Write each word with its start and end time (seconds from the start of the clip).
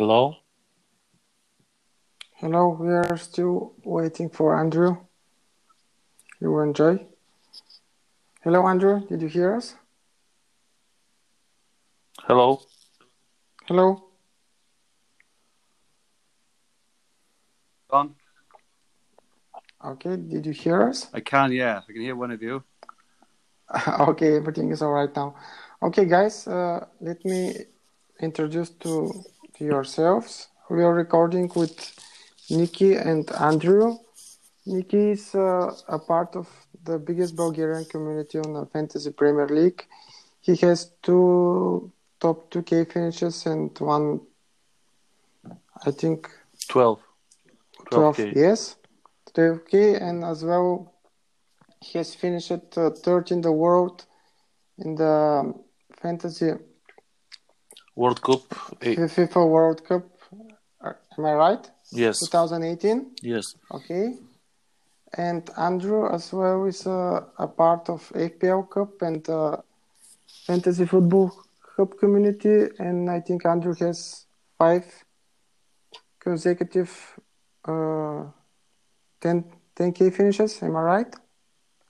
Hello? 0.00 0.34
Hello, 2.36 2.68
we 2.80 2.88
are 2.88 3.18
still 3.18 3.74
waiting 3.84 4.30
for 4.30 4.58
Andrew. 4.58 4.96
You 6.40 6.52
will 6.52 6.62
enjoy. 6.62 7.04
Hello, 8.42 8.66
Andrew, 8.66 9.06
did 9.06 9.20
you 9.20 9.28
hear 9.28 9.54
us? 9.54 9.74
Hello? 12.20 12.62
Hello? 13.66 14.04
On. 17.90 18.14
Okay, 19.84 20.16
did 20.16 20.46
you 20.46 20.52
hear 20.52 20.88
us? 20.88 21.08
I 21.12 21.20
can, 21.20 21.52
yeah. 21.52 21.82
I 21.86 21.92
can 21.92 22.00
hear 22.00 22.16
one 22.16 22.30
of 22.30 22.40
you. 22.40 22.64
okay, 24.08 24.36
everything 24.38 24.70
is 24.70 24.80
all 24.80 24.92
right 24.92 25.14
now. 25.14 25.34
Okay, 25.82 26.06
guys, 26.06 26.48
uh, 26.48 26.86
let 27.02 27.22
me 27.22 27.52
introduce 28.18 28.70
to, 28.70 29.12
to 29.60 29.66
yourselves. 29.66 30.48
We 30.70 30.82
are 30.82 30.94
recording 30.94 31.50
with 31.54 31.76
Nikki 32.48 32.94
and 32.94 33.30
Andrew. 33.32 33.98
Nikki 34.64 35.10
is 35.10 35.34
uh, 35.34 35.74
a 35.86 35.98
part 35.98 36.34
of 36.34 36.48
the 36.84 36.98
biggest 36.98 37.36
Bulgarian 37.36 37.84
community 37.84 38.38
on 38.38 38.54
the 38.54 38.64
Fantasy 38.72 39.10
Premier 39.10 39.48
League. 39.48 39.84
He 40.40 40.56
has 40.64 40.92
two 41.02 41.92
top 42.20 42.50
2K 42.50 42.90
finishes 42.90 43.44
and 43.44 43.70
one, 43.78 44.20
I 45.86 45.90
think, 45.90 46.30
12. 46.68 46.98
12, 47.90 48.16
12K. 48.16 48.34
yes, 48.34 48.76
12K, 49.34 50.00
and 50.00 50.24
as 50.24 50.42
well, 50.42 50.94
he 51.82 51.98
has 51.98 52.14
finished 52.14 52.78
uh, 52.78 52.90
third 53.04 53.30
in 53.30 53.42
the 53.42 53.52
world 53.52 54.06
in 54.78 54.94
the 54.94 55.52
Fantasy 56.00 56.52
World 58.00 58.22
Cup? 58.22 58.42
eh, 58.80 58.96
FIFA 59.08 59.46
World 59.46 59.84
Cup. 59.84 60.04
Uh, 60.80 60.94
Am 61.18 61.24
I 61.26 61.34
right? 61.34 61.70
yes. 61.92 62.18
2018. 62.20 63.10
Yes. 63.22 63.54
Okay. 63.70 64.14
And 65.18 65.50
Andrew 65.58 66.08
as 66.08 66.32
well 66.32 66.64
is 66.64 66.86
a, 66.86 67.26
a 67.38 67.46
part 67.46 67.90
of 67.90 68.10
FPL 68.14 68.70
Cup 68.70 69.02
and 69.02 69.28
uh, 69.28 69.56
Fantasy 70.46 70.86
Football 70.86 71.30
Cup 71.76 71.98
community. 71.98 72.68
And 72.78 73.10
I 73.10 73.20
think 73.20 73.44
Andrew 73.44 73.74
has 73.80 74.26
five 74.56 74.86
consecutive 76.18 76.90
uh, 77.66 78.24
10, 79.20 79.44
10k 79.76 80.14
finishes. 80.14 80.62
Am 80.62 80.76
I 80.76 80.80
right? 80.80 81.14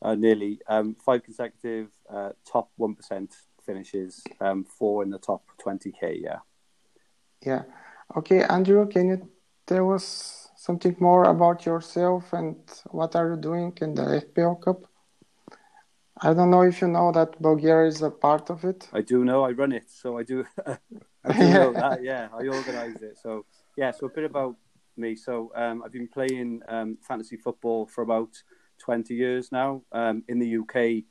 Uh, 0.03 0.17
nearly. 0.17 0.59
Um, 0.67 0.97
five 1.05 1.23
consecutive 1.23 1.89
uh, 2.13 2.31
top 2.45 2.71
1% 2.81 3.29
finishes, 3.71 4.23
um, 4.41 4.65
four 4.65 5.03
in 5.05 5.11
the 5.11 5.19
top 5.19 5.43
20k, 5.65 6.23
yeah. 6.29 6.41
Yeah. 7.45 7.63
Okay, 8.17 8.43
Andrew, 8.43 8.87
can 8.89 9.09
you 9.09 9.29
tell 9.67 9.93
us 9.93 10.49
something 10.57 10.97
more 10.99 11.25
about 11.25 11.65
yourself 11.65 12.33
and 12.33 12.57
what 12.91 13.15
are 13.17 13.31
you 13.31 13.37
doing 13.37 13.73
in 13.81 13.95
the 13.95 14.07
FPL 14.27 14.61
Cup? 14.65 14.81
I 16.23 16.35
don't 16.35 16.51
know 16.51 16.63
if 16.63 16.83
you 16.83 16.89
know 16.89 17.13
that 17.13 17.41
Bulgaria 17.41 17.89
is 17.89 18.03
a 18.03 18.11
part 18.11 18.51
of 18.51 18.65
it. 18.65 18.89
I 18.93 19.01
do 19.01 19.25
know 19.25 19.45
I 19.45 19.53
run 19.53 19.73
it, 19.73 19.89
so 19.89 20.19
I 20.19 20.23
do. 20.23 20.45
I 21.25 21.33
do 21.39 21.45
know 21.59 21.73
that. 21.73 22.03
Yeah, 22.11 22.29
I 22.39 22.43
organise 22.59 23.01
it. 23.01 23.17
So 23.23 23.47
yeah, 23.77 23.91
so 23.91 24.07
a 24.07 24.11
bit 24.11 24.25
about 24.25 24.57
me. 24.97 25.17
So 25.17 25.51
um, 25.55 25.83
I've 25.83 25.93
been 25.93 26.09
playing 26.09 26.61
um, 26.69 26.99
fantasy 27.09 27.39
football 27.39 27.87
for 27.87 28.03
about 28.03 28.33
twenty 28.85 29.15
years 29.15 29.51
now. 29.51 29.83
Um, 29.93 30.23
in 30.29 30.39
the 30.39 30.51
UK, 30.61 31.05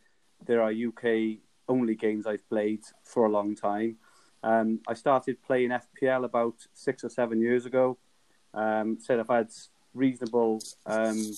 there 0.45 0.61
are 0.61 0.71
UK 0.71 1.39
only 1.69 1.95
games 1.95 2.27
I've 2.27 2.47
played 2.49 2.83
for 3.03 3.25
a 3.25 3.29
long 3.29 3.55
time. 3.55 3.97
Um, 4.43 4.79
I 4.87 4.93
started 4.93 5.41
playing 5.43 5.69
FPL 5.69 6.25
about 6.25 6.55
six 6.73 7.03
or 7.03 7.09
seven 7.09 7.39
years 7.39 7.65
ago. 7.65 7.97
Um, 8.53 8.97
said 8.99 9.19
I've 9.19 9.29
had 9.29 9.51
reasonable 9.93 10.59
um, 10.85 11.31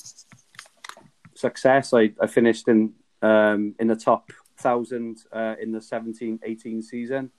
success. 1.36 1.94
I, 1.94 2.12
I 2.20 2.28
finished 2.28 2.68
in 2.68 2.94
um, 3.22 3.76
in 3.80 3.88
the 3.88 3.96
top 3.96 4.32
thousand 4.58 5.20
uh, 5.32 5.56
in 5.62 5.72
the 5.72 5.80
17-18 5.80 6.84
season. 6.84 7.32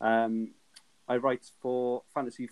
Um, 0.00 0.52
I 1.08 1.16
write 1.16 1.46
for 1.60 2.02
Fantasy 2.14 2.48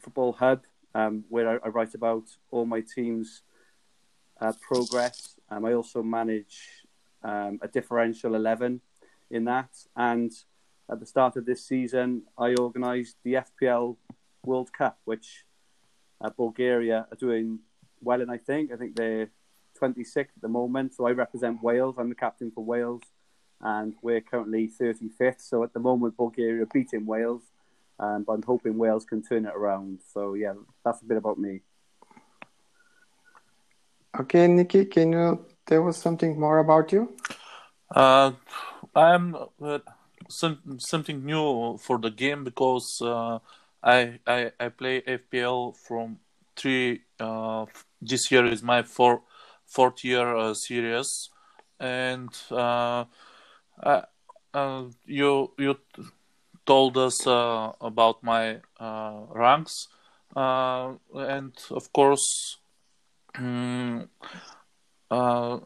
Football 0.00 0.32
Hub, 0.32 0.64
um, 0.94 1.24
where 1.28 1.48
I, 1.48 1.66
I 1.66 1.68
write 1.68 1.94
about 1.94 2.24
all 2.50 2.64
my 2.64 2.80
team's 2.80 3.42
uh, 4.40 4.52
progress. 4.60 5.36
Um, 5.50 5.64
I 5.64 5.74
also 5.74 6.02
manage 6.02 6.84
a 7.22 7.68
differential 7.72 8.34
eleven 8.34 8.82
in 9.34 9.44
that, 9.44 9.70
and 9.96 10.32
at 10.90 11.00
the 11.00 11.06
start 11.06 11.36
of 11.36 11.44
this 11.44 11.66
season, 11.66 12.22
I 12.38 12.54
organised 12.54 13.16
the 13.24 13.34
FPL 13.34 13.96
World 14.44 14.72
Cup, 14.72 14.98
which 15.04 15.44
uh, 16.20 16.30
Bulgaria 16.30 17.06
are 17.10 17.16
doing 17.16 17.60
well 18.00 18.20
in. 18.20 18.30
I 18.30 18.38
think 18.38 18.72
I 18.72 18.76
think 18.76 18.96
they're 18.96 19.30
26th 19.80 20.36
at 20.36 20.42
the 20.42 20.48
moment. 20.48 20.94
So 20.94 21.06
I 21.06 21.12
represent 21.12 21.62
Wales. 21.62 21.96
I'm 21.98 22.08
the 22.08 22.14
captain 22.14 22.50
for 22.54 22.64
Wales, 22.64 23.02
and 23.60 23.94
we're 24.02 24.20
currently 24.20 24.70
35th. 24.80 25.40
So 25.40 25.64
at 25.64 25.72
the 25.72 25.80
moment, 25.80 26.16
Bulgaria 26.16 26.62
are 26.62 26.66
beating 26.66 27.06
Wales, 27.06 27.42
um, 27.98 28.24
but 28.24 28.34
I'm 28.34 28.42
hoping 28.42 28.78
Wales 28.78 29.04
can 29.04 29.22
turn 29.22 29.46
it 29.46 29.54
around. 29.54 30.00
So 30.12 30.34
yeah, 30.34 30.54
that's 30.84 31.02
a 31.02 31.06
bit 31.06 31.16
about 31.16 31.38
me. 31.38 31.60
Okay, 34.20 34.46
Nikki, 34.46 34.84
can 34.84 35.12
you 35.12 35.44
tell 35.66 35.88
us 35.88 35.98
something 35.98 36.38
more 36.38 36.58
about 36.58 36.92
you? 36.92 37.16
Uh, 37.94 38.32
I'm 38.94 39.36
uh, 39.62 39.78
some, 40.28 40.78
something 40.80 41.24
new 41.24 41.78
for 41.78 41.98
the 41.98 42.10
game 42.10 42.44
because 42.44 43.00
uh, 43.02 43.38
I, 43.82 44.20
I 44.26 44.52
I 44.60 44.68
play 44.70 45.02
FPL 45.06 45.72
from 45.72 46.18
three. 46.56 47.02
Uh, 47.20 47.66
this 48.02 48.30
year 48.32 48.46
is 48.46 48.62
my 48.62 48.82
four, 48.82 49.22
fourth 49.66 50.04
year 50.04 50.36
uh, 50.36 50.54
series, 50.54 51.30
and 51.80 52.30
uh, 52.50 53.04
you 55.06 55.52
you 55.58 55.76
told 56.66 56.96
us 56.98 57.26
about 57.26 58.22
my 58.22 58.60
ranks, 59.34 59.88
uh, 60.36 60.94
and 61.14 61.52
of 61.70 61.92
course. 61.92 62.58
mm, 63.36 64.08
uh, 65.10 65.58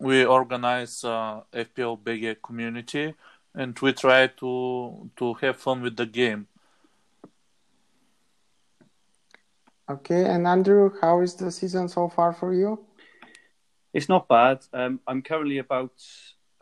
we 0.00 0.24
organize 0.24 1.04
uh, 1.04 1.42
FPL 1.52 2.00
BG 2.02 2.36
community 2.42 3.14
and 3.54 3.78
we 3.80 3.92
try 3.92 4.26
to 4.26 5.10
to 5.16 5.34
have 5.34 5.56
fun 5.56 5.82
with 5.82 5.96
the 5.96 6.06
game. 6.06 6.46
Okay, 9.88 10.24
and 10.24 10.46
Andrew, 10.46 10.90
how 11.00 11.20
is 11.20 11.34
the 11.34 11.50
season 11.50 11.88
so 11.88 12.08
far 12.08 12.32
for 12.32 12.54
you? 12.54 12.78
It's 13.92 14.08
not 14.08 14.28
bad. 14.28 14.64
Um, 14.72 15.00
I'm 15.06 15.20
currently 15.20 15.58
about 15.58 15.92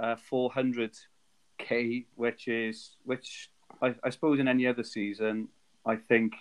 uh, 0.00 0.16
400k, 0.32 2.06
which 2.16 2.48
is 2.48 2.97
which 3.04 3.50
I, 3.82 3.94
I 4.03 4.10
suppose 4.10 4.41
in 4.41 4.48
any 4.48 4.66
other 4.66 4.82
season 4.82 5.48
I 5.87 5.97
think 5.97 6.32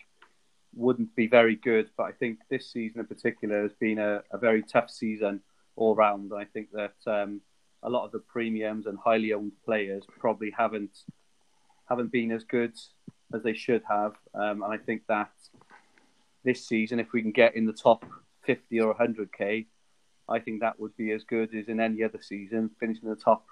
wouldn't 0.73 1.13
be 1.15 1.27
very 1.27 1.57
good. 1.57 1.89
But 1.95 2.03
I 2.03 2.11
think 2.13 2.39
this 2.49 2.71
season 2.71 3.01
in 3.01 3.05
particular 3.05 3.63
has 3.63 3.73
been 3.73 3.99
a, 3.99 4.23
a 4.31 4.37
very 4.37 4.63
tough 4.63 4.89
season 4.89 5.41
all 5.77 5.95
round. 5.95 6.31
I 6.35 6.43
think 6.45 6.71
that 6.73 6.95
um, 7.05 7.41
a 7.83 7.89
lot 7.89 8.05
of 8.05 8.11
the 8.11 8.19
premiums 8.19 8.85
and 8.87 8.97
highly 8.97 9.31
owned 9.31 9.53
players 9.63 10.03
probably 10.19 10.51
haven't 10.57 10.97
haven't 11.87 12.11
been 12.11 12.31
as 12.31 12.43
good 12.43 12.73
as 13.33 13.43
they 13.43 13.53
should 13.53 13.81
have. 13.87 14.13
Um, 14.33 14.61
and 14.63 14.73
I 14.73 14.77
think 14.77 15.03
that 15.07 15.31
this 16.43 16.67
season, 16.67 16.99
if 16.99 17.13
we 17.13 17.21
can 17.21 17.31
get 17.31 17.55
in 17.55 17.65
the 17.65 17.73
top 17.73 18.05
50 18.45 18.81
or 18.81 18.93
100k, 18.93 19.67
I 20.27 20.39
think 20.39 20.59
that 20.59 20.79
would 20.79 20.95
be 20.97 21.11
as 21.11 21.23
good 21.23 21.55
as 21.55 21.69
in 21.69 21.79
any 21.79 22.03
other 22.03 22.21
season, 22.21 22.71
finishing 22.79 23.03
in 23.03 23.09
the 23.09 23.15
top 23.15 23.45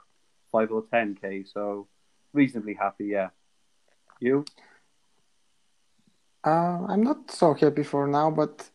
five 0.51 0.71
or 0.71 0.83
10k. 0.83 1.45
So 1.51 1.87
reasonably 2.33 2.73
happy, 2.73 3.05
yeah. 3.05 3.29
You? 4.19 4.45
Uh, 6.43 6.85
I'm 6.87 7.03
not 7.03 7.31
so 7.31 7.53
happy 7.53 7.83
for 7.83 8.07
now, 8.07 8.31
but 8.31 8.69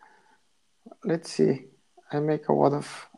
let's 1.05 1.31
see. 1.33 1.67
I 2.11 2.21
make 2.21 2.49
a 2.49 2.53
lot 2.53 2.73
of 2.73 3.10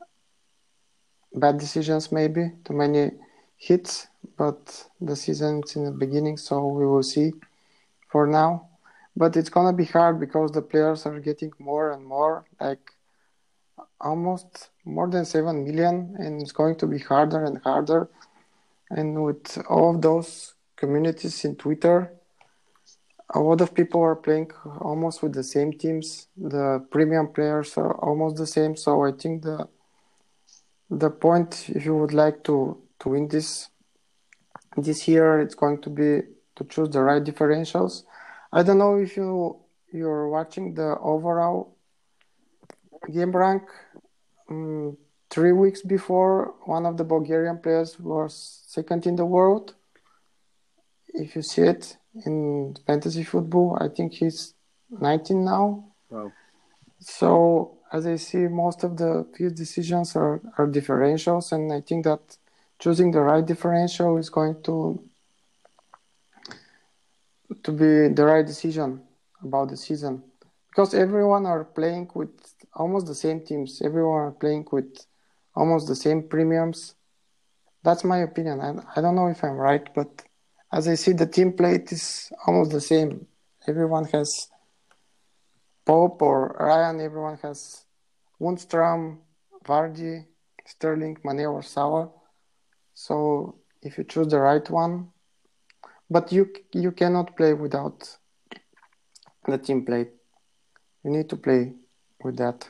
bad 1.35 1.59
decisions, 1.59 2.13
maybe 2.13 2.53
too 2.65 2.75
many 2.75 3.11
hits, 3.57 4.09
but 4.37 4.87
the 5.01 5.17
season 5.17 5.63
is 5.65 5.77
in 5.77 5.85
the 5.85 5.91
beginning, 5.91 6.37
so 6.37 6.67
we 6.67 6.87
will 6.87 7.03
see 7.03 7.33
for 8.11 8.27
now. 8.27 8.69
But 9.17 9.37
it's 9.37 9.49
gonna 9.49 9.73
be 9.73 9.85
hard 9.85 10.19
because 10.19 10.53
the 10.53 10.63
players 10.63 11.07
are 11.07 11.21
getting 11.21 11.53
more 11.59 11.93
and 11.93 12.05
more, 12.05 12.45
like 12.61 12.91
almost 14.01 14.71
more 14.85 15.09
than 15.09 15.25
seven 15.25 15.65
million, 15.65 16.17
and 16.19 16.41
it's 16.43 16.53
going 16.53 16.77
to 16.77 16.87
be 16.87 16.99
harder 16.99 17.45
and 17.45 17.59
harder. 17.59 18.09
And 18.91 19.23
with 19.23 19.59
all 19.69 19.95
of 19.95 20.03
those 20.03 20.55
communities 20.77 21.45
in 21.45 21.57
Twitter, 21.57 22.13
a 23.35 23.41
lot 23.41 23.61
of 23.61 23.75
people 23.75 24.03
are 24.03 24.17
playing 24.17 24.51
almost 24.81 25.23
with 25.23 25.33
the 25.33 25.43
same 25.43 25.73
teams. 25.73 26.27
The 26.37 26.85
premium 26.91 27.29
players 27.29 27.79
are 27.79 27.95
almost 27.95 28.37
the 28.37 28.47
same. 28.47 28.77
So 28.77 29.05
I 29.05 29.13
think 29.13 29.43
the 29.43 29.69
the 30.99 31.11
point, 31.11 31.69
if 31.69 31.85
you 31.85 31.97
would 31.97 32.15
like 32.15 32.45
to 32.45 32.79
to 33.01 33.09
win 33.09 33.29
this 33.29 33.69
this 34.77 35.09
year, 35.09 35.41
it's 35.41 35.55
going 35.55 35.81
to 35.83 35.91
be 35.91 36.23
to 36.57 36.65
choose 36.65 36.91
the 36.91 37.03
right 37.03 37.23
differentials. 37.23 38.05
I 38.53 38.63
don't 38.63 38.79
know 38.79 38.97
if 38.97 39.17
you 39.17 39.61
you're 39.93 40.29
watching 40.29 40.75
the 40.75 40.99
overall 40.99 41.77
game 43.11 43.33
rank, 43.33 43.63
um, 44.49 44.97
three 45.31 45.53
weeks 45.53 45.83
before, 45.83 46.55
one 46.65 46.87
of 46.87 46.97
the 46.97 47.05
Bulgarian 47.05 47.59
players 47.59 47.99
was 47.99 48.63
second 48.67 49.07
in 49.07 49.17
the 49.17 49.25
world. 49.25 49.75
If 51.09 51.37
you 51.37 51.43
see 51.43 51.63
it 51.63 51.97
in 52.27 52.77
fantasy 52.87 53.25
football, 53.25 53.79
I 53.81 53.89
think 53.89 54.13
he's 54.13 54.55
19 54.91 55.45
now. 55.45 55.85
Wow. 56.11 56.33
So 57.01 57.79
as 57.93 58.07
I 58.07 58.17
see, 58.17 58.49
most 58.49 58.85
of 58.85 58.97
the 58.97 59.27
field 59.37 59.55
decisions 59.55 60.17
are, 60.17 60.41
are 60.57 60.67
differentials, 60.67 61.53
and 61.53 61.71
I 61.73 61.83
think 61.83 62.05
that 62.05 62.39
choosing 62.79 63.11
the 63.11 63.21
right 63.21 63.45
differential 63.45 64.17
is 64.17 64.31
going 64.31 64.63
to 64.65 65.03
to 67.63 67.71
be 67.71 68.09
the 68.09 68.25
right 68.25 68.47
decision 68.47 69.03
about 69.43 69.69
the 69.69 69.77
season 69.77 70.23
because 70.71 70.95
everyone 70.95 71.45
are 71.45 71.65
playing 71.65 72.11
with 72.15 72.31
almost 72.75 73.07
the 73.07 73.15
same 73.15 73.41
teams. 73.45 73.83
Everyone 73.83 74.21
are 74.21 74.31
playing 74.31 74.67
with 74.73 75.05
almost 75.55 75.87
the 75.87 75.95
same 75.95 76.23
premiums. 76.23 76.95
That's 77.85 78.05
my 78.05 78.19
opinion. 78.19 78.61
I, 78.61 78.99
I 78.99 79.03
don't 79.03 79.15
know 79.15 79.27
if 79.27 79.45
I'm 79.45 79.57
right, 79.57 79.87
but 79.95 80.23
as 80.73 80.89
I 80.89 80.95
see, 80.95 81.13
the 81.13 81.27
team 81.27 81.53
plate 81.53 81.93
is 81.93 82.33
almost 82.47 82.71
the 82.71 82.81
same. 82.81 83.27
Everyone 83.69 84.07
has 84.07 84.49
Pope 85.85 86.23
or 86.23 86.57
Ryan. 86.59 87.01
Everyone 87.01 87.39
has 87.43 87.85
Lundstram, 88.41 89.19
Vardy, 89.65 90.27
Sterling, 90.65 91.19
Mane, 91.25 91.47
or 91.47 91.63
Salah. 91.63 92.11
So 92.95 93.57
if 93.83 93.99
you 93.99 94.05
choose 94.05 94.29
the 94.29 94.39
right 94.39 94.69
one, 94.71 95.09
but 96.11 96.33
you 96.33 96.53
you 96.73 96.93
cannot 96.93 97.37
play 97.37 97.55
without 97.55 98.17
the 99.47 99.59
team 99.59 99.85
plate. 99.85 100.11
You 101.05 101.11
need 101.11 101.29
to 101.31 101.37
play 101.37 101.73
with 102.23 102.37
that. 102.37 102.69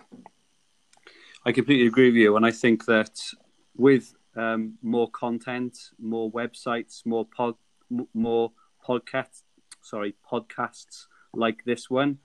I 1.44 1.52
completely 1.52 1.86
agree 1.86 2.06
with 2.06 2.16
you, 2.16 2.36
and 2.36 2.46
I 2.46 2.52
think 2.52 2.86
that 2.86 3.20
with 3.76 4.14
um, 4.36 4.78
more 4.82 5.10
content, 5.10 5.90
more 5.98 6.30
websites, 6.30 7.04
more 7.04 7.26
pod, 7.26 7.56
more 8.14 8.52
podcasts, 8.86 9.42
sorry, 9.82 10.14
podcasts 10.30 11.06
like 11.34 11.64
this 11.64 11.90
one, 11.90 12.18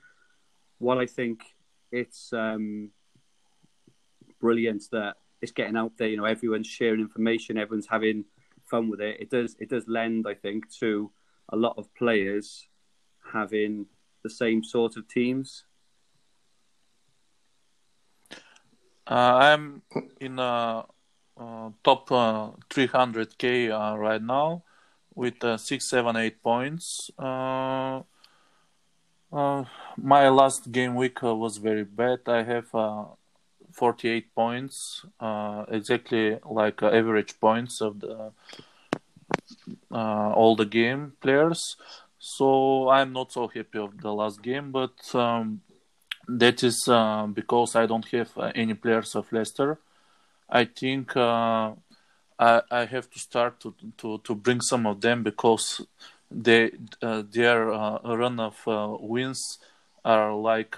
what 0.80 0.98
I 0.98 1.06
think 1.06 1.42
it's 1.92 2.32
um, 2.34 2.92
brilliant 4.40 4.84
that 4.92 5.16
it's 5.42 5.52
getting 5.52 5.78
out 5.78 5.94
there. 5.98 6.08
You 6.08 6.18
know, 6.18 6.26
everyone's 6.26 6.68
sharing 6.68 7.02
information, 7.02 7.58
everyone's 7.58 7.88
having 7.88 8.26
fun 8.66 8.90
with 8.90 9.02
it. 9.02 9.18
It 9.20 9.30
does 9.30 9.56
it 9.60 9.70
does 9.70 9.88
lend, 9.88 10.26
I 10.28 10.34
think, 10.34 10.72
to 10.80 11.12
a 11.50 11.56
lot 11.56 11.76
of 11.78 11.94
players 11.96 12.68
having 13.34 13.86
the 14.24 14.30
same 14.30 14.64
sort 14.64 14.98
of 14.98 15.08
teams. 15.08 15.64
Uh, 19.10 19.14
I'm 19.14 19.82
in 20.20 20.38
a 20.38 20.84
uh, 21.40 21.70
top 21.84 22.12
uh, 22.12 22.52
300k 22.70 23.72
uh, 23.72 23.98
right 23.98 24.22
now 24.22 24.64
with 25.16 25.42
uh, 25.44 25.58
six, 25.58 25.86
seven, 25.86 26.18
eight 26.18 26.44
points. 26.44 27.10
Uh, 29.32 29.66
my 29.98 30.30
last 30.30 30.72
game 30.72 30.96
week 30.96 31.22
was 31.22 31.58
very 31.58 31.84
bad. 31.84 32.20
I 32.28 32.44
have 32.44 32.70
48 33.72 34.34
points, 34.34 35.06
exactly 35.68 36.40
like 36.50 36.82
average 36.82 37.40
points 37.40 37.82
of 37.82 38.00
the 38.00 38.32
all 39.92 40.56
the 40.56 40.66
game 40.66 41.14
players. 41.22 41.76
So 42.20 42.90
I'm 42.90 43.14
not 43.14 43.32
so 43.32 43.48
happy 43.48 43.78
of 43.78 44.02
the 44.02 44.12
last 44.14 44.42
game, 44.42 44.72
but 44.72 45.16
um, 45.16 45.62
that 46.28 46.64
is 46.64 46.88
uh, 46.88 47.28
because 47.28 47.76
I 47.76 47.86
don't 47.86 48.06
have 48.10 48.32
uh, 48.38 48.52
any 48.56 48.74
players 48.74 49.16
of 49.16 49.32
Leicester. 49.32 49.80
I 50.50 50.66
think 50.66 51.16
uh, 51.16 51.74
I, 52.40 52.62
I 52.72 52.86
have 52.86 53.10
to 53.12 53.20
start 53.20 53.60
to, 53.62 53.74
to, 53.98 54.20
to 54.24 54.36
bring 54.36 54.62
some 54.62 54.86
of 54.86 55.02
them 55.02 55.24
because 55.24 55.86
they 56.32 56.72
uh, 57.02 57.24
their 57.32 57.72
uh, 57.72 58.00
run 58.16 58.40
of 58.40 58.58
uh, 58.68 58.96
wins 59.00 59.60
are 60.06 60.34
like 60.34 60.76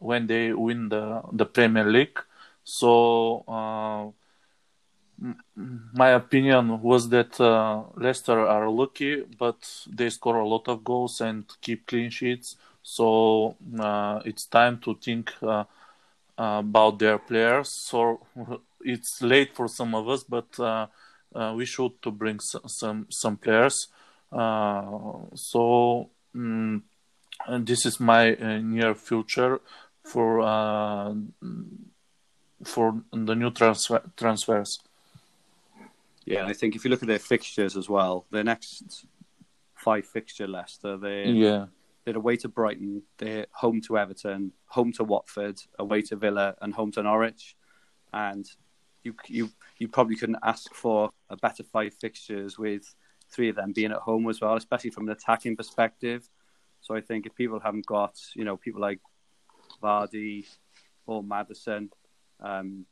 when 0.00 0.26
they 0.26 0.52
win 0.52 0.88
the 0.88 1.22
the 1.32 1.46
Premier 1.46 1.84
League. 1.84 2.18
So 2.64 3.44
my 5.94 6.10
opinion 6.10 6.80
was 6.82 7.08
that 7.10 7.40
uh, 7.40 7.82
Leicester 7.96 8.46
are 8.46 8.68
lucky, 8.68 9.22
but 9.38 9.86
they 9.86 10.10
score 10.10 10.38
a 10.38 10.46
lot 10.48 10.68
of 10.68 10.82
goals 10.84 11.20
and 11.20 11.44
keep 11.60 11.86
clean 11.86 12.10
sheets. 12.10 12.56
So 12.82 13.56
uh, 13.78 14.20
it's 14.24 14.46
time 14.46 14.78
to 14.80 14.94
think 14.96 15.32
uh, 15.42 15.64
about 16.36 16.98
their 16.98 17.18
players. 17.18 17.68
So 17.68 18.20
it's 18.80 19.22
late 19.22 19.54
for 19.54 19.68
some 19.68 19.94
of 19.94 20.08
us, 20.08 20.24
but 20.24 20.58
we 21.54 21.64
should 21.64 22.00
to 22.02 22.10
bring 22.10 22.40
some 22.40 22.66
some, 22.66 23.06
some 23.10 23.36
players. 23.36 23.88
Uh, 24.32 25.26
so 25.34 26.10
um, 26.34 26.82
this 27.60 27.84
is 27.86 28.00
my 28.00 28.34
near 28.60 28.94
future 28.94 29.60
for 30.04 30.40
for 32.64 33.02
the 33.12 33.34
new 33.34 33.50
transfer 33.50 34.02
transfers. 34.16 34.78
Yeah, 36.24 36.46
I 36.46 36.52
think 36.52 36.76
if 36.76 36.84
you 36.84 36.90
look 36.90 37.02
at 37.02 37.08
their 37.08 37.18
fixtures 37.18 37.76
as 37.76 37.88
well, 37.88 38.24
their 38.30 38.44
next 38.44 39.06
five 39.74 40.06
fixture 40.06 40.46
Leicester, 40.46 40.96
they 40.96 41.24
yeah 41.26 41.66
they're 42.04 42.16
away 42.16 42.36
to 42.36 42.48
Brighton, 42.48 43.02
they're 43.18 43.46
home 43.52 43.80
to 43.82 43.96
Everton, 43.98 44.52
home 44.66 44.92
to 44.94 45.04
Watford, 45.04 45.58
away 45.78 46.02
to 46.02 46.16
Villa, 46.16 46.56
and 46.60 46.74
home 46.74 46.90
to 46.92 47.02
Norwich. 47.02 47.56
And 48.12 48.44
you 49.02 49.14
you 49.26 49.50
you 49.78 49.88
probably 49.88 50.16
couldn't 50.16 50.38
ask 50.42 50.72
for 50.74 51.10
a 51.30 51.36
better 51.36 51.62
five 51.62 51.94
fixtures 51.94 52.58
with 52.58 52.94
three 53.32 53.48
of 53.48 53.56
them 53.56 53.72
being 53.72 53.92
at 53.92 53.98
home 53.98 54.28
as 54.28 54.40
well, 54.40 54.56
especially 54.56 54.90
from 54.90 55.08
an 55.08 55.12
attacking 55.12 55.56
perspective. 55.56 56.28
So 56.80 56.94
I 56.94 57.00
think 57.00 57.26
if 57.26 57.34
people 57.34 57.60
haven't 57.60 57.86
got 57.86 58.18
you 58.34 58.44
know 58.44 58.56
people 58.56 58.80
like 58.80 59.00
Vardy 59.82 60.46
or 61.06 61.22
Madison, 61.22 61.90
um, 62.40 62.86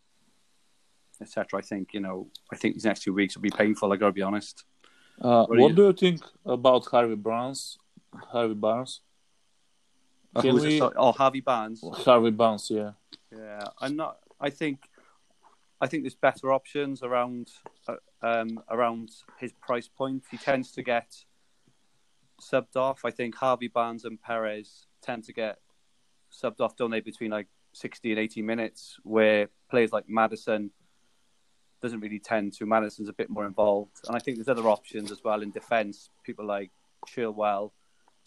etc. 1.20 1.58
I 1.58 1.62
think 1.62 1.92
you 1.92 2.00
know, 2.00 2.28
I 2.52 2.56
think 2.56 2.74
these 2.74 2.84
next 2.84 3.02
two 3.02 3.14
weeks 3.14 3.36
will 3.36 3.42
be 3.42 3.50
painful. 3.50 3.92
I 3.92 3.96
got 3.96 4.06
to 4.06 4.12
be 4.12 4.22
honest. 4.22 4.64
Uh, 5.20 5.44
what, 5.46 5.58
what 5.58 5.74
do 5.74 5.86
you 5.86 5.92
think 5.92 6.22
about 6.46 6.86
Harvey 6.86 7.14
Barnes? 7.14 7.78
Harvey 8.14 8.54
Barnes. 8.54 9.00
Uh, 10.34 10.42
Can 10.42 10.54
we... 10.54 10.80
Oh, 10.80 11.12
Harvey 11.12 11.40
Barnes. 11.40 11.82
Harvey 11.82 12.30
Barnes, 12.30 12.70
yeah. 12.70 12.92
Yeah, 13.36 13.64
I'm 13.80 13.96
not. 13.96 14.18
I 14.40 14.50
think, 14.50 14.78
I 15.80 15.86
think 15.86 16.04
there's 16.04 16.14
better 16.14 16.52
options 16.52 17.02
around, 17.02 17.50
uh, 17.86 17.96
um, 18.22 18.62
around 18.70 19.10
his 19.38 19.52
price 19.52 19.88
point. 19.88 20.24
He 20.30 20.36
tends 20.36 20.72
to 20.72 20.82
get 20.82 21.24
subbed 22.40 22.76
off. 22.76 23.04
I 23.04 23.10
think 23.10 23.34
Harvey 23.36 23.68
Barnes 23.68 24.04
and 24.04 24.20
Perez 24.20 24.86
tend 25.02 25.24
to 25.24 25.32
get 25.32 25.58
subbed 26.32 26.60
off, 26.60 26.76
don't 26.76 26.90
they, 26.90 27.00
between 27.00 27.30
like 27.30 27.48
60 27.72 28.10
and 28.10 28.18
80 28.18 28.42
minutes, 28.42 28.98
where 29.02 29.48
players 29.70 29.92
like 29.92 30.08
Madison 30.08 30.70
doesn't 31.80 32.00
really 32.00 32.18
tend 32.18 32.52
to. 32.54 32.66
Madison's 32.66 33.08
a 33.08 33.12
bit 33.12 33.30
more 33.30 33.46
involved, 33.46 34.00
and 34.06 34.16
I 34.16 34.18
think 34.18 34.36
there's 34.36 34.48
other 34.48 34.68
options 34.68 35.10
as 35.10 35.24
well 35.24 35.42
in 35.42 35.50
defence. 35.50 36.10
People 36.24 36.44
like 36.44 36.70
Chilwell, 37.08 37.70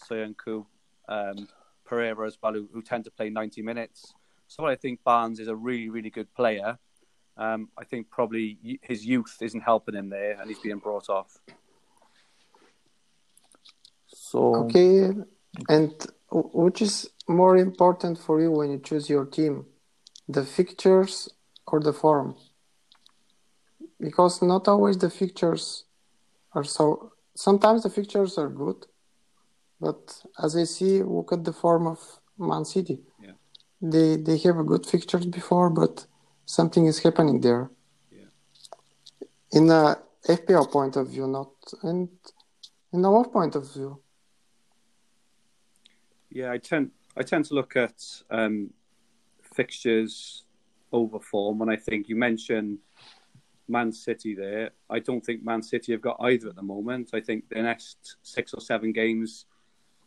Soyuncu, 0.09 0.65
um, 1.07 1.47
Pereira 1.85 2.25
as 2.25 2.37
well, 2.41 2.53
who, 2.53 2.67
who, 2.73 2.81
tend 2.81 3.03
to 3.03 3.11
play 3.11 3.29
90 3.29 3.61
minutes. 3.61 4.13
So 4.47 4.65
I 4.65 4.75
think 4.75 5.03
Barnes 5.03 5.39
is 5.39 5.47
a 5.47 5.55
really, 5.55 5.89
really 5.89 6.09
good 6.09 6.33
player. 6.33 6.77
Um, 7.35 7.69
I 7.77 7.83
think 7.83 8.09
probably 8.09 8.79
his 8.81 9.05
youth 9.05 9.37
isn't 9.41 9.61
helping 9.61 9.95
him 9.95 10.09
there, 10.09 10.37
and 10.39 10.47
he's 10.49 10.59
being 10.59 10.77
brought 10.77 11.09
off. 11.09 11.39
So 14.07 14.55
okay, 14.65 15.09
and 15.67 15.91
which 16.31 16.81
is 16.81 17.09
more 17.27 17.57
important 17.57 18.19
for 18.19 18.39
you 18.41 18.51
when 18.51 18.71
you 18.71 18.79
choose 18.79 19.09
your 19.09 19.25
team, 19.25 19.65
the 20.27 20.45
fixtures 20.45 21.29
or 21.65 21.79
the 21.79 21.93
form? 21.93 22.35
because 24.03 24.41
not 24.41 24.67
always 24.67 24.97
the 24.97 25.09
fixtures 25.09 25.85
are 26.53 26.63
so. 26.63 27.13
Sometimes 27.35 27.83
the 27.83 27.89
fixtures 27.89 28.37
are 28.37 28.49
good, 28.49 28.85
but 29.79 30.01
as 30.43 30.55
I 30.55 30.65
see, 30.65 31.01
look 31.01 31.31
at 31.31 31.43
the 31.45 31.53
form 31.53 31.87
of 31.87 31.99
Man 32.37 32.65
City. 32.65 32.99
Yeah. 33.21 33.37
They 33.81 34.17
they 34.17 34.37
have 34.39 34.57
a 34.59 34.69
good 34.71 34.85
fixtures 34.85 35.25
before, 35.25 35.69
but 35.69 36.05
something 36.45 36.85
is 36.85 36.99
happening 36.99 37.41
there. 37.41 37.69
Yeah. 38.11 39.29
In 39.51 39.69
a 39.69 39.97
FPL 40.27 40.71
point 40.71 40.95
of 40.95 41.09
view, 41.09 41.27
not 41.27 41.51
and 41.83 42.09
in 42.91 43.05
our 43.05 43.27
point 43.27 43.55
of 43.55 43.71
view. 43.73 43.99
Yeah, 46.29 46.51
I 46.51 46.57
tend 46.57 46.91
I 47.17 47.23
tend 47.23 47.45
to 47.45 47.53
look 47.53 47.75
at 47.75 48.01
um, 48.31 48.71
fixtures 49.41 50.45
over 50.91 51.19
form, 51.19 51.61
and 51.61 51.69
I 51.69 51.75
think 51.75 52.07
you 52.07 52.15
mentioned 52.15 52.79
Man 53.67 53.91
City 53.91 54.35
there. 54.35 54.71
I 54.89 54.99
don't 54.99 55.25
think 55.25 55.43
Man 55.43 55.61
City 55.61 55.91
have 55.91 56.01
got 56.01 56.17
either 56.21 56.49
at 56.49 56.55
the 56.55 56.63
moment. 56.63 57.11
I 57.13 57.21
think 57.21 57.49
the 57.49 57.61
next 57.61 58.17
six 58.23 58.53
or 58.53 58.61
seven 58.61 58.91
games 58.91 59.45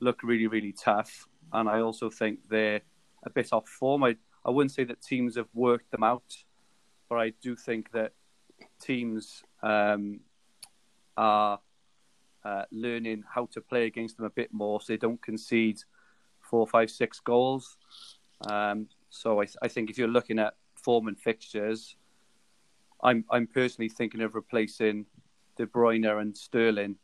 look 0.01 0.23
really, 0.23 0.47
really 0.47 0.73
tough. 0.73 1.27
and 1.53 1.69
I 1.69 1.81
also 1.81 2.11
think 2.11 2.41
they're 2.49 2.81
a 3.25 3.31
bit 3.31 3.53
off 3.53 3.69
form. 3.69 4.05
I, 4.05 4.17
I 4.47 4.51
wouldn't 4.51 4.71
say 4.71 4.85
that 4.85 5.03
teams 5.03 5.37
have 5.37 5.49
worked 5.53 5.91
them 5.91 6.05
out, 6.05 6.37
but 7.09 7.17
I 7.17 7.33
do 7.43 7.57
think 7.57 7.91
that 7.93 8.13
teams 8.81 9.43
um, 9.63 10.21
are 11.17 11.59
uh, 12.45 12.63
learning 12.71 13.25
how 13.29 13.47
to 13.47 13.61
play 13.61 13.87
against 13.87 14.17
them 14.17 14.25
a 14.25 14.31
bit 14.31 14.53
more 14.53 14.81
so 14.81 14.93
they 14.93 14.97
don't 14.97 15.21
concede 15.21 15.81
four, 16.41 16.65
five, 16.65 16.91
six 16.91 17.19
goals. 17.19 17.77
Um, 18.49 18.87
so 19.11 19.43
I, 19.43 19.47
I 19.63 19.69
think 19.69 19.91
if 19.91 19.99
you're 19.99 20.07
looking 20.07 20.39
at 20.39 20.55
form 20.77 21.09
and 21.09 21.19
fixtures, 21.19 21.97
I'm 23.03 23.25
I'm 23.31 23.49
personally 23.49 23.89
thinking 23.89 24.23
of 24.23 24.35
replacing 24.35 25.07
De 25.57 25.67
Bruyne 25.67 26.21
and 26.21 26.37
Sterling 26.37 26.97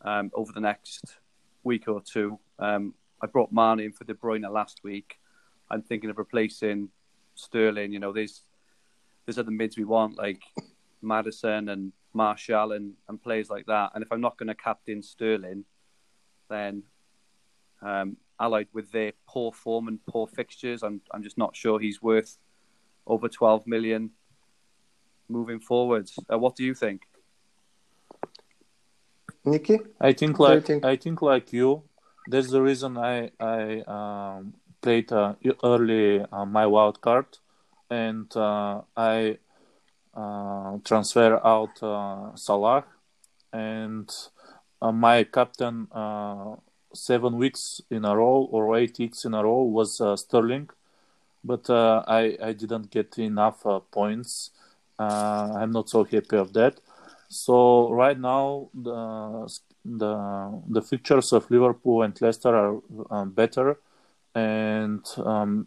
um, 0.00 0.30
over 0.34 0.52
the 0.52 0.60
next 0.60 1.18
week 1.62 1.86
or 1.86 2.02
two. 2.02 2.38
Um, 2.58 2.94
I 3.22 3.26
brought 3.26 3.52
Mane 3.52 3.80
in 3.80 3.92
for 3.92 4.04
De 4.04 4.14
Bruyne 4.14 4.50
last 4.50 4.80
week. 4.82 5.18
I'm 5.72 5.82
thinking 5.82 6.10
of 6.10 6.18
replacing 6.18 6.90
Sterling. 7.34 7.92
You 7.92 7.98
know, 7.98 8.12
there's 8.12 8.42
there's 9.26 9.38
other 9.38 9.50
mids 9.50 9.76
we 9.76 9.84
want 9.84 10.18
like 10.18 10.42
Madison 11.00 11.68
and 11.70 11.92
Martial 12.12 12.72
and, 12.72 12.94
and 13.08 13.22
players 13.22 13.48
like 13.48 13.66
that. 13.66 13.92
And 13.94 14.04
if 14.04 14.12
I'm 14.12 14.20
not 14.20 14.36
going 14.36 14.48
to 14.48 14.54
captain 14.54 15.02
Sterling, 15.02 15.64
then 16.50 16.82
um, 17.80 18.16
allied 18.38 18.68
with 18.72 18.92
their 18.92 19.12
poor 19.26 19.52
form 19.52 19.88
and 19.88 20.04
poor 20.06 20.26
fixtures, 20.26 20.82
I'm 20.82 21.00
I'm 21.10 21.22
just 21.22 21.38
not 21.38 21.56
sure 21.56 21.80
he's 21.80 22.02
worth 22.02 22.36
over 23.06 23.28
12 23.28 23.66
million 23.66 24.10
moving 25.28 25.58
forwards. 25.58 26.18
Uh, 26.30 26.38
what 26.38 26.54
do 26.54 26.64
you 26.64 26.74
think? 26.74 27.02
Nikki? 29.44 29.78
I 30.00 30.12
think 30.12 30.38
What 30.38 30.48
do 30.48 30.52
you 30.52 30.58
like 30.58 30.66
think? 30.66 30.84
I 30.84 30.96
think 30.96 31.22
like 31.22 31.52
you. 31.52 31.82
That's 32.28 32.50
the 32.50 32.62
reason 32.62 32.96
I 32.96 33.30
I 33.40 33.80
um, 33.80 34.54
played 34.82 35.12
uh, 35.12 35.34
early 35.64 36.20
uh, 36.20 36.44
my 36.44 36.66
wild 36.66 37.00
card, 37.00 37.26
and 37.88 38.36
uh, 38.36 38.82
I 38.96 39.38
uh, 40.14 40.78
transfer 40.84 41.40
out 41.44 41.82
uh, 41.82 42.36
Salah, 42.36 42.84
and 43.52 44.10
my 44.82 45.24
captain 45.24 45.88
seven 46.94 47.38
weeks 47.38 47.80
in 47.90 48.04
a 48.04 48.14
row 48.14 48.48
or 48.50 48.76
eight 48.76 48.98
weeks 48.98 49.24
in 49.24 49.32
a 49.32 49.42
row 49.42 49.62
was 49.62 50.02
Sterling, 50.20 50.68
but 51.44 51.70
I 51.70 52.36
I 52.42 52.52
didn't 52.52 52.90
get 52.90 53.18
enough 53.18 53.64
points. 53.90 54.50
I'm 54.98 55.70
not 55.70 55.88
so 55.88 56.04
happy 56.04 56.36
of 56.36 56.52
that. 56.52 56.80
So 57.28 57.90
right 57.90 58.18
now 58.18 58.68
the 58.74 59.48
the 59.84 60.62
the 60.68 60.82
fixtures 60.82 61.32
of 61.32 61.50
Liverpool 61.50 62.02
and 62.02 62.20
Leicester 62.20 62.54
are 62.54 62.80
um, 63.10 63.30
better, 63.30 63.78
and 64.34 65.04
um, 65.18 65.66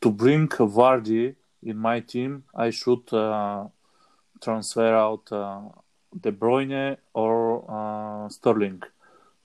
to 0.00 0.10
bring 0.10 0.48
Vardy 0.48 1.34
in 1.62 1.76
my 1.76 2.00
team, 2.00 2.44
I 2.54 2.70
should 2.70 3.12
uh, 3.12 3.66
transfer 4.40 4.94
out 4.94 5.30
uh, 5.32 5.60
De 6.18 6.32
Bruyne 6.32 6.96
or 7.14 7.64
uh, 7.68 8.28
Sterling. 8.28 8.82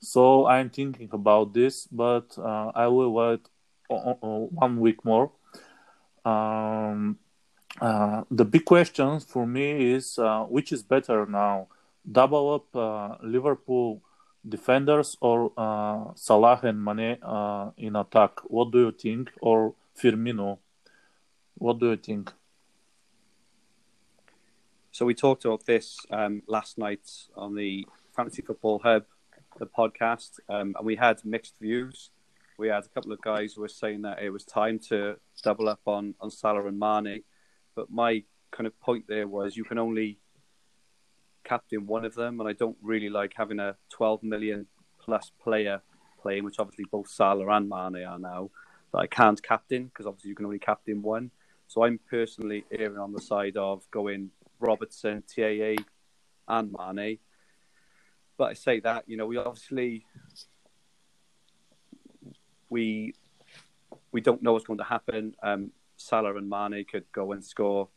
So 0.00 0.46
I'm 0.46 0.70
thinking 0.70 1.10
about 1.12 1.52
this, 1.52 1.86
but 1.86 2.36
uh, 2.38 2.72
I 2.74 2.86
will 2.86 3.12
wait 3.12 3.40
one 3.88 4.80
week 4.80 5.04
more. 5.04 5.30
Um, 6.24 7.18
uh, 7.80 8.24
the 8.30 8.44
big 8.44 8.64
question 8.64 9.20
for 9.20 9.46
me 9.46 9.92
is 9.92 10.18
uh, 10.18 10.44
which 10.44 10.72
is 10.72 10.82
better 10.82 11.26
now, 11.26 11.68
double 12.10 12.54
up 12.54 12.76
uh, 12.76 13.16
Liverpool 13.22 14.02
defenders 14.48 15.16
or 15.20 15.52
uh, 15.56 16.12
Salah 16.14 16.60
and 16.62 16.84
Mane 16.84 17.18
uh, 17.22 17.70
in 17.76 17.96
attack? 17.96 18.40
What 18.44 18.70
do 18.70 18.78
you 18.80 18.92
think? 18.92 19.30
Or 19.40 19.74
Firmino? 20.00 20.58
What 21.58 21.78
do 21.78 21.90
you 21.90 21.96
think? 21.96 22.32
So 24.92 25.04
we 25.04 25.14
talked 25.14 25.44
about 25.44 25.66
this 25.66 25.98
um, 26.10 26.42
last 26.46 26.78
night 26.78 27.06
on 27.36 27.54
the 27.54 27.86
Fantasy 28.14 28.42
Football 28.42 28.78
Hub, 28.78 29.04
the 29.58 29.66
podcast, 29.66 30.40
um, 30.48 30.74
and 30.76 30.86
we 30.86 30.96
had 30.96 31.22
mixed 31.24 31.58
views. 31.60 32.10
We 32.58 32.68
had 32.68 32.84
a 32.84 32.88
couple 32.88 33.12
of 33.12 33.20
guys 33.20 33.52
who 33.52 33.60
were 33.60 33.68
saying 33.68 34.02
that 34.02 34.22
it 34.22 34.30
was 34.30 34.44
time 34.44 34.78
to 34.88 35.16
double 35.42 35.68
up 35.68 35.80
on, 35.84 36.14
on 36.20 36.30
Salah 36.30 36.66
and 36.66 36.78
Mane, 36.78 37.22
but 37.74 37.90
my 37.90 38.22
kind 38.50 38.66
of 38.66 38.78
point 38.80 39.04
there 39.06 39.28
was 39.28 39.54
you 39.54 39.64
can 39.64 39.78
only 39.78 40.18
captain 41.46 41.86
one 41.86 42.04
of 42.04 42.14
them, 42.14 42.40
and 42.40 42.48
I 42.48 42.52
don't 42.52 42.76
really 42.82 43.08
like 43.08 43.32
having 43.36 43.60
a 43.60 43.76
12 43.90 44.22
million 44.22 44.66
plus 45.00 45.30
player 45.42 45.80
playing, 46.20 46.44
which 46.44 46.58
obviously 46.58 46.84
both 46.90 47.08
Salah 47.08 47.48
and 47.56 47.68
Mane 47.68 48.04
are 48.04 48.18
now, 48.18 48.50
that 48.92 48.98
I 48.98 49.06
can't 49.06 49.42
captain 49.42 49.86
because 49.86 50.06
obviously 50.06 50.30
you 50.30 50.34
can 50.34 50.46
only 50.46 50.58
captain 50.58 51.02
one. 51.02 51.30
So 51.68 51.84
I'm 51.84 52.00
personally 52.10 52.64
erring 52.70 52.98
on 52.98 53.12
the 53.12 53.20
side 53.20 53.56
of 53.56 53.88
going 53.90 54.30
Robertson, 54.60 55.22
TAA, 55.22 55.82
and 56.48 56.74
Mane. 56.78 57.18
But 58.36 58.50
I 58.50 58.54
say 58.54 58.80
that, 58.80 59.04
you 59.06 59.16
know, 59.16 59.26
we 59.26 59.36
obviously 59.36 60.04
we 62.68 63.14
we 64.12 64.20
don't 64.20 64.42
know 64.42 64.52
what's 64.52 64.66
going 64.66 64.78
to 64.78 64.84
happen. 64.84 65.34
Um, 65.42 65.70
Salah 65.96 66.36
and 66.36 66.48
Mane 66.48 66.84
could 66.90 67.04
go 67.12 67.32
and 67.32 67.44
score 67.44 67.88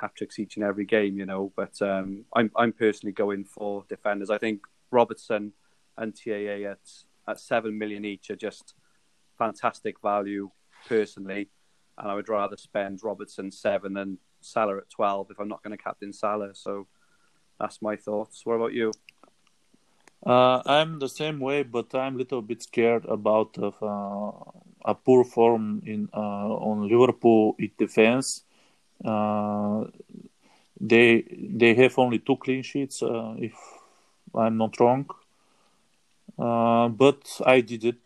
hat 0.00 0.14
tricks 0.16 0.38
each 0.38 0.56
and 0.56 0.64
every 0.64 0.84
game, 0.84 1.16
you 1.18 1.26
know. 1.26 1.52
But 1.56 1.80
um, 1.82 2.24
I'm 2.34 2.50
I'm 2.56 2.72
personally 2.72 3.12
going 3.12 3.44
for 3.44 3.84
defenders. 3.88 4.30
I 4.30 4.38
think 4.38 4.62
Robertson 4.90 5.52
and 5.96 6.14
TAA 6.14 6.70
at 6.70 6.80
at 7.26 7.40
seven 7.40 7.78
million 7.78 8.04
each 8.04 8.30
are 8.30 8.36
just 8.36 8.74
fantastic 9.38 10.00
value 10.00 10.50
personally, 10.88 11.48
and 11.98 12.10
I 12.10 12.14
would 12.14 12.28
rather 12.28 12.56
spend 12.56 13.00
Robertson 13.02 13.50
seven 13.50 13.94
than 13.94 14.18
Salah 14.40 14.78
at 14.78 14.90
twelve 14.90 15.28
if 15.30 15.40
I'm 15.40 15.48
not 15.48 15.62
going 15.62 15.76
to 15.76 15.82
captain 15.82 16.12
Salah. 16.12 16.54
So 16.54 16.86
that's 17.58 17.80
my 17.80 17.96
thoughts. 17.96 18.44
What 18.44 18.54
about 18.54 18.72
you? 18.72 18.92
Uh, 20.26 20.62
I'm 20.64 20.98
the 20.98 21.08
same 21.08 21.38
way, 21.38 21.62
but 21.62 21.94
I'm 21.94 22.14
a 22.14 22.18
little 22.18 22.40
bit 22.40 22.62
scared 22.62 23.04
about 23.04 23.58
uh, 23.58 24.30
a 24.84 24.94
poor 24.94 25.22
form 25.24 25.82
in 25.84 26.08
uh, 26.14 26.48
on 26.68 26.88
Liverpool 26.88 27.56
in 27.58 27.70
defense. 27.76 28.44
Uh, 29.04 29.84
they 30.80 31.22
they 31.30 31.74
have 31.74 31.98
only 31.98 32.18
two 32.18 32.36
clean 32.36 32.62
sheets, 32.62 33.02
uh, 33.02 33.34
if 33.38 33.54
I'm 34.34 34.56
not 34.56 34.78
wrong. 34.80 35.06
Uh, 36.38 36.88
but 36.88 37.40
I 37.46 37.60
did 37.60 37.84
it. 37.84 38.00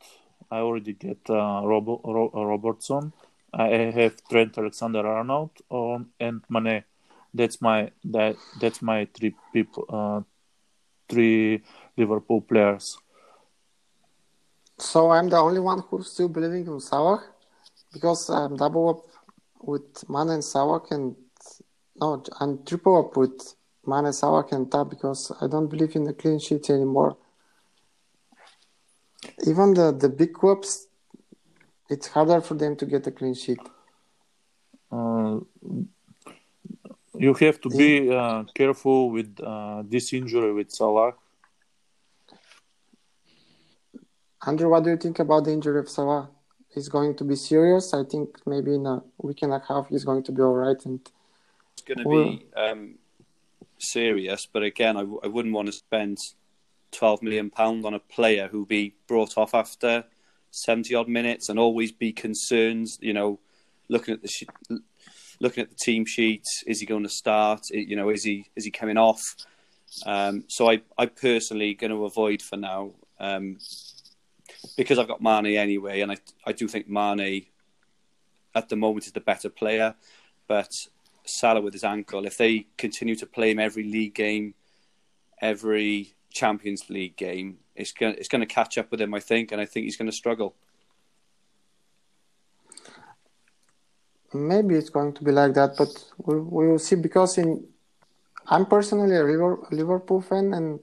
I 0.50 0.58
already 0.58 0.92
get 0.92 1.18
Robo- 1.28 2.00
Ro- 2.04 2.32
Robertson. 2.34 3.12
I 3.52 3.68
have 3.68 4.16
Trent 4.28 4.58
Alexander-Arnold 4.58 5.50
um, 5.70 6.10
and 6.20 6.42
Mane. 6.48 6.84
That's 7.32 7.60
my 7.62 7.90
that 8.04 8.36
that's 8.60 8.82
my 8.82 9.06
three 9.14 9.34
people. 9.52 9.84
Uh, 9.88 10.22
three 11.08 11.62
Liverpool 11.96 12.40
players. 12.40 12.98
So 14.78 15.10
I'm 15.10 15.28
the 15.28 15.36
only 15.36 15.60
one 15.60 15.82
who's 15.88 16.12
still 16.12 16.28
believing 16.28 16.66
in 16.66 16.80
Salah 16.80 17.24
because 17.92 18.28
I'm 18.30 18.56
double 18.56 18.88
up 18.90 19.07
with 19.60 20.08
Mane 20.08 20.30
and 20.30 20.44
Salah 20.44 20.82
and 20.90 21.16
no, 22.00 22.22
I'm 22.40 22.64
triple 22.64 22.98
up 22.98 23.16
with 23.16 23.54
Mane, 23.86 24.12
Salah 24.12 24.46
and 24.52 24.70
Tab 24.70 24.90
because 24.90 25.32
I 25.40 25.46
don't 25.46 25.68
believe 25.68 25.96
in 25.96 26.04
the 26.04 26.12
clean 26.12 26.38
sheet 26.38 26.70
anymore. 26.70 27.16
Even 29.46 29.74
the, 29.74 29.92
the 29.92 30.08
big 30.08 30.34
clubs, 30.34 30.86
it's 31.90 32.06
harder 32.08 32.40
for 32.40 32.54
them 32.54 32.76
to 32.76 32.86
get 32.86 33.06
a 33.06 33.10
clean 33.10 33.34
sheet. 33.34 33.58
Uh, 34.92 35.40
you 37.14 37.34
have 37.34 37.60
to 37.60 37.68
be 37.68 38.14
uh, 38.14 38.44
careful 38.54 39.10
with 39.10 39.38
uh, 39.42 39.82
this 39.86 40.12
injury 40.12 40.52
with 40.52 40.70
Salah. 40.70 41.14
Andrew, 44.46 44.70
what 44.70 44.84
do 44.84 44.90
you 44.90 44.96
think 44.96 45.18
about 45.18 45.44
the 45.44 45.52
injury 45.52 45.80
of 45.80 45.88
Salah? 45.88 46.30
He's 46.78 46.88
going 46.88 47.16
to 47.16 47.24
be 47.24 47.34
serious. 47.34 47.92
I 47.92 48.04
think 48.04 48.38
maybe 48.46 48.72
in 48.76 48.86
a 48.86 49.02
week 49.20 49.42
and 49.42 49.52
a 49.52 49.60
half 49.66 49.88
he's 49.88 50.04
going 50.04 50.22
to 50.22 50.30
be 50.30 50.42
all 50.42 50.54
right. 50.54 50.80
And 50.86 51.00
It's 51.72 51.82
going 51.82 51.98
to 51.98 52.08
be 52.08 52.46
um, 52.56 52.98
serious, 53.78 54.46
but 54.46 54.62
again, 54.62 54.96
I, 54.96 55.00
w- 55.00 55.20
I 55.24 55.26
wouldn't 55.26 55.56
want 55.56 55.66
to 55.66 55.72
spend 55.72 56.18
twelve 56.92 57.20
million 57.20 57.50
pound 57.50 57.84
on 57.84 57.94
a 57.94 57.98
player 57.98 58.46
who'll 58.46 58.64
be 58.64 58.94
brought 59.08 59.36
off 59.36 59.54
after 59.54 60.04
seventy 60.52 60.94
odd 60.94 61.08
minutes 61.08 61.48
and 61.48 61.58
always 61.58 61.90
be 61.90 62.12
concerned. 62.12 62.86
You 63.00 63.12
know, 63.12 63.40
looking 63.88 64.14
at 64.14 64.22
the 64.22 64.28
sh- 64.28 64.44
looking 65.40 65.64
at 65.64 65.70
the 65.70 65.82
team 65.82 66.06
sheet, 66.06 66.44
is 66.64 66.78
he 66.78 66.86
going 66.86 67.02
to 67.02 67.08
start? 67.08 67.62
You 67.70 67.96
know, 67.96 68.08
is 68.08 68.22
he 68.22 68.46
is 68.54 68.64
he 68.64 68.70
coming 68.70 68.98
off? 68.98 69.20
Um, 70.06 70.44
so 70.46 70.70
I 70.70 70.82
I 70.96 71.06
personally 71.06 71.74
going 71.74 71.90
to 71.90 72.04
avoid 72.04 72.40
for 72.40 72.56
now. 72.56 72.92
Um, 73.18 73.58
because 74.76 74.98
I've 74.98 75.08
got 75.08 75.22
Mane 75.22 75.56
anyway, 75.56 76.00
and 76.00 76.12
I 76.12 76.16
I 76.46 76.52
do 76.52 76.68
think 76.68 76.88
Mane 76.88 77.46
at 78.54 78.68
the 78.68 78.76
moment 78.76 79.06
is 79.06 79.12
the 79.12 79.20
better 79.20 79.48
player, 79.48 79.94
but 80.46 80.86
Salah 81.24 81.60
with 81.60 81.74
his 81.74 81.84
ankle, 81.84 82.26
if 82.26 82.36
they 82.36 82.66
continue 82.76 83.14
to 83.16 83.26
play 83.26 83.50
him 83.50 83.58
every 83.58 83.84
league 83.84 84.14
game, 84.14 84.54
every 85.40 86.14
Champions 86.30 86.88
League 86.90 87.16
game, 87.16 87.58
it's 87.76 87.92
going 87.92 88.14
it's 88.14 88.28
going 88.28 88.40
to 88.40 88.46
catch 88.46 88.78
up 88.78 88.90
with 88.90 89.00
him, 89.00 89.14
I 89.14 89.20
think, 89.20 89.52
and 89.52 89.60
I 89.60 89.66
think 89.66 89.84
he's 89.84 89.96
going 89.96 90.10
to 90.10 90.16
struggle. 90.16 90.54
Maybe 94.34 94.74
it's 94.74 94.90
going 94.90 95.14
to 95.14 95.24
be 95.24 95.32
like 95.32 95.54
that, 95.54 95.76
but 95.78 95.88
we 96.18 96.38
will 96.38 96.78
see 96.78 96.96
because 96.96 97.38
in 97.38 97.66
I'm 98.46 98.66
personally 98.66 99.16
a 99.16 99.24
Liverpool 99.70 100.20
fan, 100.22 100.54
and 100.54 100.80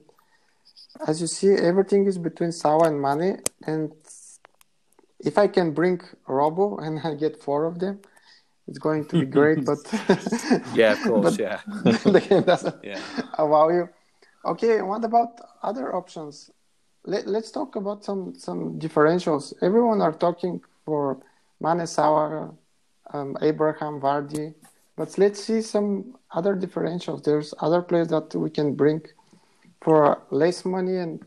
as 1.06 1.20
you 1.20 1.26
see, 1.26 1.52
everything 1.54 2.06
is 2.06 2.18
between 2.18 2.52
Salah 2.52 2.88
and 2.88 3.00
Mane. 3.00 3.42
And 3.66 3.92
if 5.20 5.38
I 5.38 5.48
can 5.48 5.72
bring 5.72 6.00
Robo 6.26 6.76
and 6.78 7.00
I 7.02 7.14
get 7.14 7.42
four 7.42 7.64
of 7.64 7.78
them, 7.78 8.00
it's 8.68 8.78
going 8.78 9.06
to 9.06 9.20
be 9.20 9.26
great. 9.26 9.64
but 9.64 9.78
yeah, 10.74 10.92
of 10.92 11.02
course, 11.02 11.38
yeah, 11.38 11.60
the 11.66 12.24
game 12.28 12.42
doesn't 12.42 12.84
yeah. 12.84 13.00
allow 13.38 13.68
you. 13.68 13.88
Okay, 14.44 14.82
what 14.82 15.04
about 15.04 15.40
other 15.62 15.94
options? 15.94 16.50
Let, 17.04 17.26
let's 17.26 17.50
talk 17.50 17.76
about 17.76 18.04
some 18.04 18.34
some 18.36 18.78
differentials. 18.78 19.54
Everyone 19.62 20.00
are 20.00 20.12
talking 20.12 20.60
for 20.84 21.18
Mane, 21.60 21.86
Salah, 21.86 22.54
um, 23.12 23.36
Abraham, 23.40 24.00
Vardy. 24.00 24.54
But 24.96 25.18
let's 25.18 25.44
see 25.44 25.60
some 25.60 26.16
other 26.30 26.56
differentials. 26.56 27.22
There's 27.22 27.52
other 27.60 27.82
players 27.82 28.08
that 28.08 28.34
we 28.34 28.50
can 28.50 28.74
bring 28.74 29.02
for 29.80 30.22
less 30.30 30.64
money 30.64 30.96
and 30.96 31.24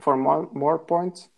for 0.00 0.16
more, 0.16 0.48
more 0.52 0.78
points. 0.78 1.28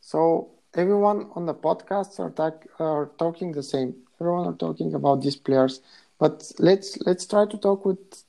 So 0.00 0.50
everyone 0.74 1.30
on 1.34 1.46
the 1.46 1.54
podcast 1.54 2.20
are, 2.20 2.30
talk, 2.30 2.66
are 2.78 3.10
talking 3.18 3.52
the 3.52 3.62
same. 3.62 3.94
Everyone 4.20 4.46
are 4.46 4.56
talking 4.56 4.94
about 4.94 5.22
these 5.22 5.36
players. 5.36 5.80
But 6.18 6.50
let's 6.58 6.98
let's 7.04 7.26
try 7.26 7.44
to 7.44 7.58
talk 7.58 7.84
with 7.84 8.24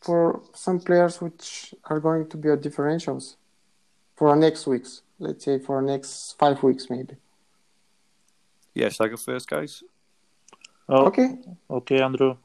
for 0.00 0.42
some 0.54 0.80
players 0.80 1.20
which 1.20 1.74
are 1.84 2.00
going 2.00 2.28
to 2.30 2.36
be 2.36 2.48
a 2.48 2.56
differentials 2.56 3.36
for 4.16 4.34
next 4.36 4.66
weeks. 4.66 5.02
Let's 5.18 5.44
say 5.44 5.58
for 5.58 5.82
next 5.82 6.36
five 6.38 6.62
weeks 6.62 6.88
maybe. 6.88 7.16
Yeah, 8.74 8.88
shall 8.88 9.06
I 9.06 9.10
go 9.10 9.16
first, 9.16 9.48
guys? 9.48 9.82
Oh, 10.88 11.06
okay. 11.06 11.36
Okay, 11.70 12.00
Andrew. 12.00 12.36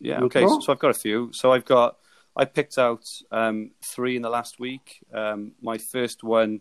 Yeah. 0.00 0.20
Okay. 0.22 0.42
So, 0.46 0.60
so, 0.60 0.72
I've 0.72 0.78
got 0.78 0.90
a 0.90 0.94
few. 0.94 1.30
So 1.32 1.52
I've 1.52 1.64
got. 1.64 1.96
I 2.36 2.44
picked 2.44 2.76
out 2.76 3.04
um, 3.32 3.70
three 3.82 4.14
in 4.14 4.22
the 4.22 4.28
last 4.28 4.60
week. 4.60 5.02
Um, 5.12 5.52
my 5.62 5.78
first 5.78 6.22
one 6.22 6.60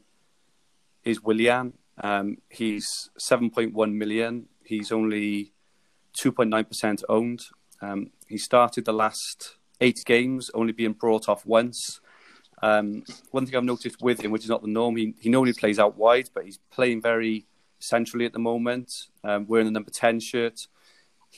is 1.04 1.22
Willian. 1.22 1.74
Um, 2.02 2.38
he's 2.50 3.10
seven 3.18 3.50
point 3.50 3.74
one 3.74 3.98
million. 3.98 4.48
He's 4.64 4.94
only 4.94 5.52
two 6.14 6.32
point 6.32 6.50
nine 6.50 6.64
percent 6.64 7.04
owned. 7.10 7.42
Um, 7.82 8.12
he 8.28 8.38
started 8.38 8.86
the 8.86 8.94
last 8.94 9.58
eight 9.82 10.02
games, 10.06 10.50
only 10.54 10.72
being 10.72 10.94
brought 10.94 11.28
off 11.28 11.46
once. 11.46 12.00
Um, 12.64 13.04
one 13.32 13.46
thing 13.46 13.58
I've 13.58 13.66
noticed 13.66 14.02
with 14.02 14.22
him, 14.22 14.32
which 14.32 14.44
is 14.44 14.50
not 14.50 14.62
the 14.62 14.70
norm, 14.70 14.96
he, 14.96 15.14
he 15.20 15.30
normally 15.30 15.54
plays 15.54 15.78
out 15.78 15.98
wide, 15.98 16.30
but 16.34 16.46
he's 16.46 16.60
playing 16.72 17.02
very 17.02 17.46
centrally 17.80 18.26
at 18.26 18.32
the 18.32 18.40
moment, 18.40 18.90
um, 19.26 19.46
wearing 19.46 19.66
the 19.66 19.72
number 19.72 19.92
10 19.92 20.22
shirt. 20.22 20.68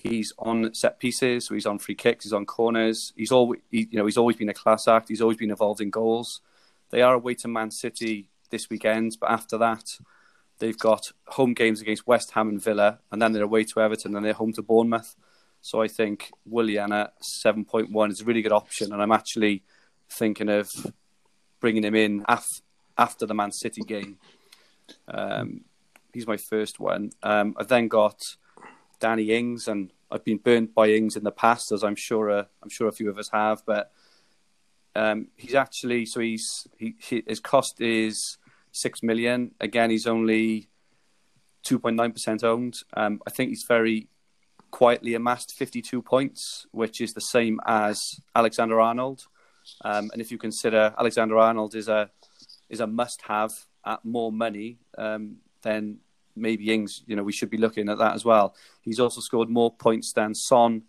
He's 0.04 0.32
on 0.38 0.74
set 0.74 1.00
pieces, 1.00 1.46
so 1.46 1.56
he's 1.56 1.66
on 1.66 1.80
free 1.80 1.96
kicks, 1.96 2.26
he's 2.26 2.34
on 2.34 2.46
corners. 2.46 3.14
He's 3.16 3.32
always, 3.32 3.62
he, 3.72 3.88
you 3.92 3.98
know, 3.98 4.06
he's 4.06 4.18
always 4.18 4.36
been 4.36 4.50
a 4.50 4.54
class 4.54 4.88
act. 4.88 5.10
He's 5.10 5.22
always 5.22 5.38
been 5.38 5.50
involved 5.50 5.82
in 5.82 5.90
goals. 5.90 6.42
They 6.92 7.02
are 7.02 7.16
away 7.16 7.34
to 7.36 7.48
Man 7.48 7.72
City 7.72 8.30
this 8.50 8.70
weekend, 8.70 9.18
but 9.20 9.32
after 9.32 9.58
that, 9.58 9.84
they've 10.60 10.78
got 10.78 11.12
home 11.28 11.54
games 11.54 11.82
against 11.82 12.08
West 12.08 12.32
Ham 12.32 12.50
and 12.50 12.64
Villa, 12.64 13.00
and 13.12 13.22
then 13.22 13.32
they're 13.32 13.44
away 13.44 13.64
to 13.64 13.82
Everton, 13.82 14.16
and 14.16 14.24
they're 14.24 14.34
home 14.34 14.54
to 14.54 14.62
Bournemouth. 14.62 15.16
So 15.62 15.82
I 15.82 15.88
think 15.88 16.32
Willian 16.46 16.92
at 16.94 17.14
seven 17.22 17.66
point 17.66 17.92
one 17.92 18.12
is 18.12 18.22
a 18.22 18.26
really 18.26 18.44
good 18.44 18.52
option, 18.52 18.94
and 18.94 19.02
I'm 19.02 19.12
actually 19.12 19.64
thinking 20.10 20.50
of 20.50 20.70
bringing 21.60 21.84
him 21.84 21.96
in 21.96 22.24
af- 22.28 22.62
after 22.98 23.26
the 23.26 23.34
Man 23.34 23.52
City 23.52 23.82
game. 23.82 24.18
Um, 25.08 25.66
he's 26.14 26.28
my 26.28 26.38
first 26.38 26.80
one. 26.80 27.12
Um, 27.24 27.56
I've 27.58 27.68
then 27.68 27.88
got 27.88 28.20
Danny 29.00 29.32
Ings, 29.32 29.68
and 29.68 29.92
I've 30.12 30.24
been 30.24 30.38
burnt 30.38 30.74
by 30.74 30.90
Ings 30.90 31.16
in 31.16 31.24
the 31.24 31.32
past, 31.32 31.72
as 31.72 31.84
I'm 31.84 31.96
sure 31.96 32.30
uh, 32.30 32.44
I'm 32.64 32.70
sure 32.70 32.88
a 32.88 32.92
few 32.92 33.10
of 33.10 33.18
us 33.18 33.30
have. 33.32 33.64
But 33.66 33.92
um, 34.96 35.28
he's 35.36 35.56
actually 35.56 36.06
so 36.06 36.20
he's 36.20 36.68
he, 36.78 36.96
his 37.00 37.40
cost 37.40 37.82
is 37.82 38.38
six 38.72 39.04
million. 39.04 39.52
Again, 39.60 39.90
he's 39.90 40.08
only 40.08 40.70
two 41.64 41.80
point 41.80 41.96
nine 41.96 42.12
percent 42.12 42.44
owned. 42.44 42.76
Um, 42.96 43.22
I 43.28 43.30
think 43.30 43.50
he's 43.50 43.66
very 43.68 44.08
quietly 44.72 45.14
amassed 45.16 45.54
52 45.58 46.02
points, 46.02 46.68
which 46.72 47.00
is 47.00 47.14
the 47.14 47.22
same 47.22 47.60
as 47.66 48.00
Alexander 48.36 48.82
Arnold. 48.82 49.24
Um, 49.84 50.10
and 50.12 50.22
if 50.22 50.32
you 50.32 50.38
consider 50.38 50.94
Alexander 50.98 51.38
Arnold 51.38 51.76
is 51.76 51.88
a 51.88 52.10
is 52.70 52.80
a 52.80 52.88
must-have 52.88 53.52
at 53.86 54.04
more 54.04 54.32
money, 54.32 54.78
um, 54.98 55.38
then 55.62 56.00
maybe 56.38 56.74
Ings, 56.74 57.04
you 57.08 57.16
know, 57.16 57.24
we 57.24 57.32
should 57.32 57.50
be 57.50 57.58
looking 57.58 57.90
at 57.90 57.98
that 57.98 58.16
as 58.16 58.24
well. 58.24 58.56
He's 58.82 59.00
also 59.00 59.22
scored 59.22 59.50
more 59.50 59.74
points 59.76 60.14
than 60.14 60.34
Son, 60.34 60.84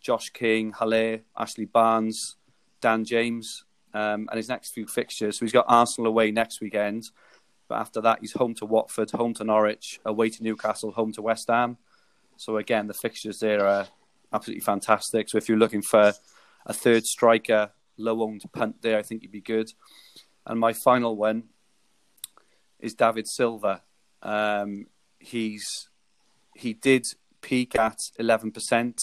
Josh 0.00 0.30
King, 0.30 0.72
Haller, 0.72 1.20
Ashley 1.36 1.66
Barnes, 1.66 2.36
Dan 2.80 3.04
James, 3.04 3.64
um, 3.94 4.28
and 4.30 4.36
his 4.36 4.48
next 4.48 4.72
few 4.72 4.86
fixtures. 4.86 5.38
So 5.38 5.44
he's 5.44 5.52
got 5.52 5.66
Arsenal 5.68 6.08
away 6.08 6.30
next 6.30 6.60
weekend, 6.60 7.10
but 7.68 7.78
after 7.78 8.00
that 8.00 8.18
he's 8.20 8.32
home 8.32 8.54
to 8.56 8.66
Watford, 8.66 9.10
home 9.10 9.34
to 9.34 9.44
Norwich, 9.44 10.00
away 10.04 10.30
to 10.30 10.42
Newcastle, 10.42 10.92
home 10.92 11.12
to 11.12 11.22
West 11.22 11.48
Ham. 11.48 11.76
So 12.36 12.56
again, 12.56 12.86
the 12.86 12.94
fixtures 12.94 13.38
there 13.38 13.66
are 13.66 13.86
absolutely 14.32 14.62
fantastic. 14.62 15.28
So 15.28 15.38
if 15.38 15.48
you're 15.48 15.58
looking 15.58 15.82
for 15.82 16.12
a 16.66 16.72
third 16.72 17.06
striker, 17.06 17.70
low-owned 17.96 18.42
punt 18.52 18.82
there, 18.82 18.98
I 18.98 19.02
think 19.02 19.22
you'd 19.22 19.30
be 19.30 19.40
good. 19.40 19.72
And 20.46 20.58
my 20.58 20.72
final 20.72 21.14
one 21.14 21.44
is 22.80 22.94
David 22.94 23.28
Silva. 23.28 23.82
Um, 24.22 24.86
he's 25.22 25.88
he 26.54 26.74
did 26.74 27.06
peak 27.40 27.74
at 27.76 27.98
11% 28.20 28.94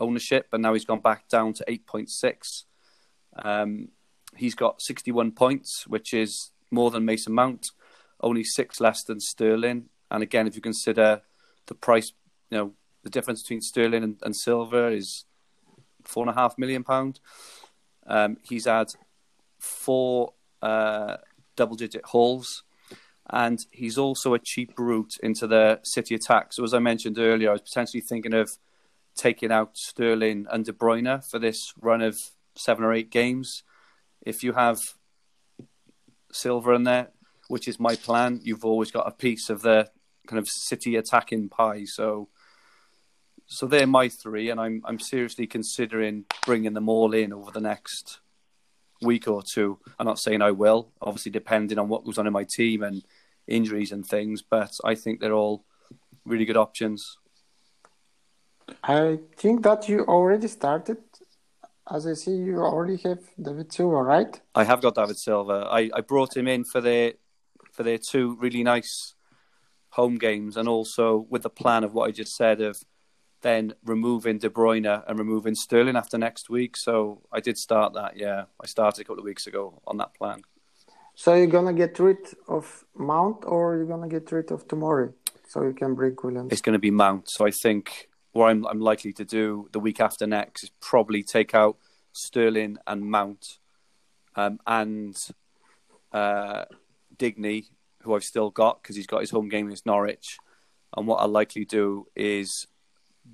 ownership, 0.00 0.48
but 0.50 0.60
now 0.60 0.74
he's 0.74 0.84
gone 0.84 1.00
back 1.00 1.28
down 1.28 1.52
to 1.54 1.64
8.6. 1.68 2.64
Um, 3.36 3.88
he's 4.36 4.54
got 4.54 4.82
61 4.82 5.32
points, 5.32 5.86
which 5.86 6.12
is 6.12 6.50
more 6.70 6.90
than 6.90 7.04
Mason 7.04 7.32
Mount, 7.32 7.66
only 8.20 8.44
six 8.44 8.80
less 8.80 9.04
than 9.04 9.20
Sterling. 9.20 9.86
And 10.10 10.22
again, 10.22 10.46
if 10.46 10.56
you 10.56 10.62
consider 10.62 11.22
the 11.66 11.74
price, 11.74 12.12
you 12.50 12.58
know, 12.58 12.72
the 13.02 13.10
difference 13.10 13.42
between 13.42 13.60
Sterling 13.60 14.02
and, 14.02 14.16
and 14.22 14.36
Silva 14.36 14.88
is 14.88 15.24
four 16.04 16.24
and 16.24 16.30
a 16.30 16.40
half 16.40 16.58
million 16.58 16.82
pound. 16.84 17.20
Um, 18.06 18.36
he's 18.42 18.66
had 18.66 18.88
four 19.58 20.34
uh, 20.62 21.16
double-digit 21.56 22.04
hauls 22.06 22.64
and 23.30 23.58
he's 23.70 23.98
also 23.98 24.34
a 24.34 24.38
cheap 24.38 24.72
route 24.78 25.14
into 25.22 25.46
the 25.46 25.80
City 25.82 26.14
attack. 26.14 26.52
So 26.52 26.64
as 26.64 26.72
I 26.72 26.78
mentioned 26.78 27.18
earlier, 27.18 27.50
I 27.50 27.54
was 27.54 27.62
potentially 27.62 28.00
thinking 28.00 28.34
of 28.34 28.50
taking 29.16 29.50
out 29.50 29.76
Sterling 29.76 30.46
and 30.50 30.64
De 30.64 30.72
Bruyne 30.72 31.24
for 31.28 31.38
this 31.38 31.72
run 31.80 32.02
of 32.02 32.16
seven 32.54 32.84
or 32.84 32.92
eight 32.92 33.10
games. 33.10 33.62
If 34.24 34.42
you 34.42 34.52
have 34.52 34.78
Silva 36.32 36.72
in 36.72 36.84
there, 36.84 37.08
which 37.48 37.66
is 37.66 37.80
my 37.80 37.96
plan, 37.96 38.40
you've 38.42 38.64
always 38.64 38.90
got 38.90 39.08
a 39.08 39.12
piece 39.12 39.50
of 39.50 39.62
the 39.62 39.90
kind 40.26 40.38
of 40.38 40.48
City 40.48 40.96
attacking 40.96 41.48
pie. 41.48 41.84
So, 41.84 42.28
so 43.46 43.66
they're 43.66 43.86
my 43.86 44.08
three, 44.08 44.50
and 44.50 44.60
I'm 44.60 44.82
I'm 44.84 44.98
seriously 44.98 45.46
considering 45.46 46.24
bringing 46.44 46.74
them 46.74 46.88
all 46.88 47.14
in 47.14 47.32
over 47.32 47.50
the 47.50 47.60
next 47.60 48.20
week 49.02 49.28
or 49.28 49.42
two. 49.42 49.78
I'm 49.98 50.06
not 50.06 50.18
saying 50.18 50.42
I 50.42 50.50
will, 50.50 50.92
obviously 51.00 51.32
depending 51.32 51.78
on 51.78 51.88
what 51.88 52.04
goes 52.04 52.18
on 52.18 52.26
in 52.26 52.32
my 52.32 52.44
team 52.44 52.82
and 52.82 53.02
injuries 53.46 53.92
and 53.92 54.04
things, 54.06 54.42
but 54.42 54.78
I 54.84 54.94
think 54.94 55.20
they're 55.20 55.32
all 55.32 55.64
really 56.24 56.44
good 56.44 56.56
options. 56.56 57.18
I 58.82 59.20
think 59.36 59.62
that 59.62 59.88
you 59.88 60.00
already 60.04 60.48
started. 60.48 60.98
As 61.88 62.06
I 62.06 62.14
see, 62.14 62.32
you 62.32 62.58
already 62.58 62.96
have 63.04 63.20
David 63.40 63.72
Silva, 63.72 64.02
right? 64.02 64.40
I 64.56 64.64
have 64.64 64.82
got 64.82 64.96
David 64.96 65.18
Silva. 65.18 65.68
I, 65.70 65.88
I 65.94 66.00
brought 66.00 66.36
him 66.36 66.48
in 66.48 66.64
for 66.64 66.80
their 66.80 67.12
for 67.72 67.84
their 67.84 67.98
two 67.98 68.36
really 68.40 68.64
nice 68.64 69.14
home 69.90 70.18
games, 70.18 70.56
and 70.56 70.68
also 70.68 71.26
with 71.30 71.42
the 71.42 71.50
plan 71.50 71.84
of 71.84 71.94
what 71.94 72.08
I 72.08 72.10
just 72.10 72.34
said 72.34 72.60
of 72.60 72.82
then 73.46 73.74
removing 73.84 74.38
De 74.38 74.50
Bruyne 74.50 75.04
and 75.06 75.18
removing 75.20 75.54
Sterling 75.54 75.94
after 75.94 76.18
next 76.18 76.50
week. 76.50 76.76
So 76.76 77.22
I 77.32 77.38
did 77.38 77.56
start 77.56 77.94
that. 77.94 78.16
Yeah, 78.16 78.46
I 78.60 78.66
started 78.66 79.02
a 79.02 79.04
couple 79.04 79.20
of 79.20 79.24
weeks 79.24 79.46
ago 79.46 79.80
on 79.86 79.98
that 79.98 80.14
plan. 80.14 80.42
So 81.14 81.32
you're 81.34 81.46
gonna 81.46 81.72
get 81.72 81.98
rid 82.00 82.18
of 82.48 82.84
Mount, 82.96 83.44
or 83.46 83.76
you're 83.76 83.86
gonna 83.86 84.08
get 84.08 84.32
rid 84.32 84.50
of 84.50 84.66
Tomori, 84.66 85.12
so 85.48 85.62
you 85.62 85.74
can 85.74 85.94
bring 85.94 86.16
Williams. 86.22 86.50
It's 86.50 86.60
going 86.60 86.72
to 86.72 86.80
be 86.80 86.90
Mount. 86.90 87.30
So 87.30 87.46
I 87.46 87.52
think 87.62 88.08
what 88.32 88.50
I'm, 88.50 88.66
I'm 88.66 88.80
likely 88.80 89.12
to 89.12 89.24
do 89.24 89.68
the 89.72 89.78
week 89.78 90.00
after 90.00 90.26
next 90.26 90.64
is 90.64 90.70
probably 90.80 91.22
take 91.22 91.54
out 91.54 91.76
Sterling 92.12 92.78
and 92.86 93.02
Mount, 93.02 93.46
um, 94.34 94.58
and 94.66 95.16
uh, 96.12 96.64
Digne, 97.16 97.62
who 98.02 98.14
I've 98.14 98.24
still 98.24 98.50
got 98.50 98.82
because 98.82 98.96
he's 98.96 99.06
got 99.06 99.20
his 99.20 99.30
home 99.30 99.48
game 99.48 99.66
against 99.66 99.86
Norwich. 99.86 100.36
And 100.96 101.06
what 101.06 101.18
I'll 101.18 101.28
likely 101.28 101.64
do 101.64 102.08
is 102.16 102.66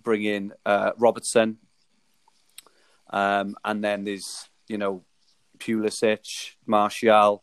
bring 0.03 0.25
in 0.25 0.53
uh, 0.65 0.93
Robertson, 0.99 1.59
um, 3.11 3.57
and 3.65 3.83
then 3.85 4.05
there's 4.05 4.49
you 4.69 4.79
know 4.79 5.05
Pulisic, 5.59 6.55
Martial 6.67 7.43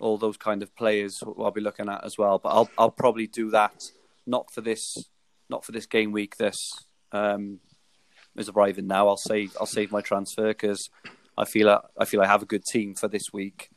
all 0.00 0.18
those 0.18 0.36
kind 0.36 0.62
of 0.62 0.74
players 0.76 1.22
I'll 1.22 1.50
be 1.50 1.60
looking 1.60 1.88
at 1.88 2.04
as 2.04 2.18
well. 2.18 2.38
But 2.38 2.50
I'll 2.50 2.70
I'll 2.76 2.90
probably 2.90 3.26
do 3.26 3.50
that 3.50 3.90
not 4.26 4.52
for 4.52 4.60
this 4.60 5.08
not 5.48 5.64
for 5.64 5.72
this 5.72 5.86
game 5.86 6.12
week. 6.12 6.36
This 6.36 6.72
um, 7.12 7.60
is 8.36 8.48
arriving 8.48 8.86
now. 8.86 9.08
I'll 9.08 9.16
save 9.16 9.56
I'll 9.58 9.66
save 9.66 9.92
my 9.92 10.00
transfer 10.00 10.48
because 10.48 10.90
I 11.36 11.44
feel 11.44 11.70
I, 11.70 11.80
I 11.98 12.04
feel 12.04 12.20
I 12.20 12.26
have 12.26 12.42
a 12.42 12.46
good 12.46 12.64
team 12.64 12.94
for 12.94 13.08
this 13.08 13.32
week, 13.32 13.70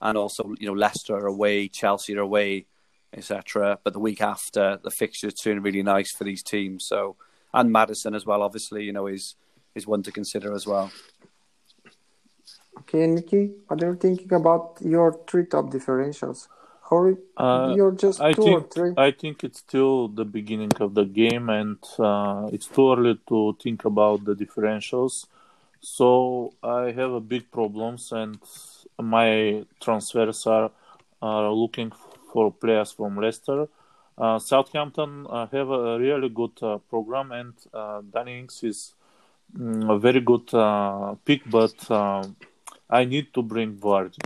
and 0.00 0.16
also 0.16 0.54
you 0.58 0.66
know 0.66 0.72
Leicester 0.72 1.14
are 1.14 1.26
away, 1.26 1.68
Chelsea 1.68 2.16
are 2.16 2.20
away, 2.20 2.66
etc. 3.12 3.78
But 3.82 3.92
the 3.92 4.00
week 4.00 4.20
after, 4.20 4.78
the 4.82 4.90
fixtures 4.90 5.34
turn 5.34 5.62
really 5.62 5.82
nice 5.82 6.12
for 6.12 6.24
these 6.24 6.42
teams. 6.42 6.86
So 6.86 7.16
and 7.52 7.72
Madison 7.72 8.14
as 8.14 8.26
well, 8.26 8.42
obviously, 8.42 8.84
you 8.84 8.92
know, 8.92 9.06
is 9.06 9.34
is 9.74 9.86
one 9.86 10.02
to 10.02 10.12
consider 10.12 10.52
as 10.52 10.66
well. 10.66 10.90
Okay, 12.78 13.06
Nikki, 13.06 13.52
what 13.66 13.82
are 13.82 13.90
you 13.90 13.96
thinking 13.96 14.32
about 14.32 14.78
your 14.80 15.18
three 15.26 15.46
top 15.46 15.66
differentials? 15.66 16.48
How 16.88 17.16
Uh, 17.36 17.74
you're 17.76 17.92
just 17.92 18.20
I 18.20 18.32
two 18.32 18.42
think 18.42 18.62
or 18.62 18.68
three? 18.68 18.92
I 18.96 19.12
think 19.12 19.44
it's 19.44 19.60
still 19.60 20.08
the 20.08 20.24
beginning 20.24 20.72
of 20.80 20.94
the 20.94 21.04
game, 21.04 21.48
and 21.48 21.78
uh, 21.98 22.48
it's 22.52 22.66
too 22.66 22.92
early 22.92 23.20
to 23.28 23.56
think 23.62 23.84
about 23.84 24.24
the 24.24 24.34
differentials. 24.34 25.26
So 25.80 26.52
I 26.62 26.90
have 26.90 27.12
a 27.12 27.20
big 27.20 27.50
problems, 27.50 28.10
and 28.12 28.38
my 28.98 29.64
transfers 29.80 30.46
are, 30.46 30.70
are 31.22 31.52
looking 31.52 31.92
for 32.32 32.52
players 32.52 32.92
from 32.92 33.16
Leicester. 33.16 33.68
Uh, 34.18 34.38
Southampton 34.38 35.26
uh, 35.30 35.46
have 35.46 35.70
a 35.70 35.98
really 35.98 36.28
good 36.28 36.52
uh, 36.62 36.78
program, 36.88 37.32
and 37.32 37.54
uh, 37.72 38.02
Danny 38.12 38.40
Ings 38.40 38.62
is 38.62 38.94
mm, 39.56 39.90
a 39.94 39.98
very 39.98 40.20
good 40.20 40.52
uh, 40.54 41.14
pick, 41.24 41.42
but 41.50 41.90
um 41.90 42.36
I 42.90 43.04
need 43.04 43.32
to 43.34 43.42
bring 43.42 43.76
Vardy 43.76 44.18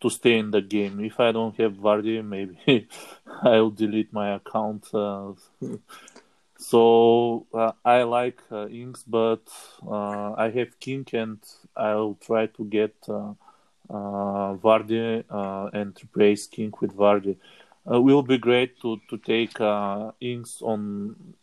to 0.00 0.10
stay 0.10 0.38
in 0.38 0.50
the 0.50 0.60
game. 0.60 1.00
If 1.00 1.18
I 1.18 1.32
don't 1.32 1.56
have 1.56 1.72
Vardy, 1.72 2.22
maybe 2.24 2.86
I'll 3.42 3.70
delete 3.70 4.12
my 4.12 4.34
account. 4.34 4.86
Uh, 4.92 5.32
so 6.58 7.46
uh, 7.54 7.72
I 7.84 8.02
like 8.02 8.42
uh, 8.52 8.68
Ings, 8.68 9.04
but 9.06 9.42
uh, 9.86 10.34
I 10.34 10.50
have 10.50 10.78
King, 10.78 11.06
and 11.14 11.38
I'll 11.74 12.18
try 12.20 12.46
to 12.46 12.64
get 12.64 12.94
uh, 13.08 13.30
uh, 13.30 13.34
Vardy 13.90 15.24
uh, 15.30 15.70
and 15.72 15.96
replace 16.02 16.46
King 16.46 16.72
with 16.80 16.96
Vardy. 16.96 17.36
Uh, 17.90 18.00
will 18.00 18.22
be 18.22 18.38
great 18.38 18.80
to 18.80 19.00
to 19.08 19.16
take 19.18 19.60
uh, 19.60 20.12
Ings 20.20 20.60
on 20.62 21.34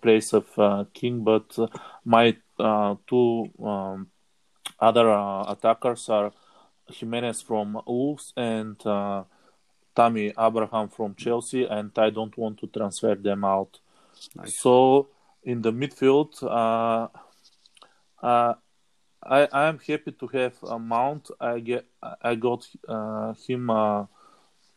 place 0.00 0.32
of 0.32 0.46
uh, 0.58 0.84
King, 0.92 1.24
but 1.24 1.58
uh, 1.58 1.66
my 2.04 2.36
uh, 2.58 2.96
two 3.06 3.50
um, 3.62 4.08
other 4.80 5.10
uh, 5.10 5.44
attackers 5.48 6.08
are 6.08 6.32
Jimenez 6.88 7.42
from 7.42 7.80
Wolves 7.86 8.32
and 8.36 8.84
uh, 8.86 9.24
Tammy 9.94 10.32
Abraham 10.38 10.88
from 10.88 11.14
Chelsea, 11.14 11.64
and 11.64 11.90
I 11.98 12.10
don't 12.10 12.36
want 12.36 12.58
to 12.60 12.66
transfer 12.66 13.14
them 13.14 13.44
out. 13.44 13.80
Nice. 14.34 14.58
So 14.58 15.08
in 15.42 15.62
the 15.62 15.72
midfield, 15.72 16.42
uh, 16.42 17.08
uh, 18.22 18.54
I 19.28 19.48
I 19.52 19.68
am 19.68 19.78
happy 19.78 20.12
to 20.12 20.26
have 20.28 20.54
a 20.62 20.78
Mount. 20.78 21.30
I 21.40 21.58
get 21.60 21.84
I 22.22 22.34
got 22.34 22.66
uh, 22.88 23.34
him 23.46 23.70
uh, 23.70 24.06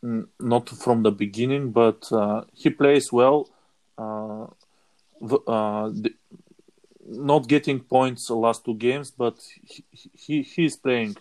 not 0.02 0.68
from 0.68 1.02
the 1.02 1.12
beginning, 1.12 1.70
but 1.72 2.10
uh, 2.12 2.44
he 2.54 2.70
plays 2.70 3.12
well. 3.12 3.48
Uh, 3.98 4.44
uh, 5.46 5.90
the, 5.90 6.14
not 7.06 7.48
getting 7.48 7.80
points 7.80 8.30
last 8.30 8.64
two 8.64 8.74
games, 8.74 9.10
but 9.10 9.36
he 9.62 10.42
he, 10.42 10.64
is 10.64 10.76
playing, 10.76 11.16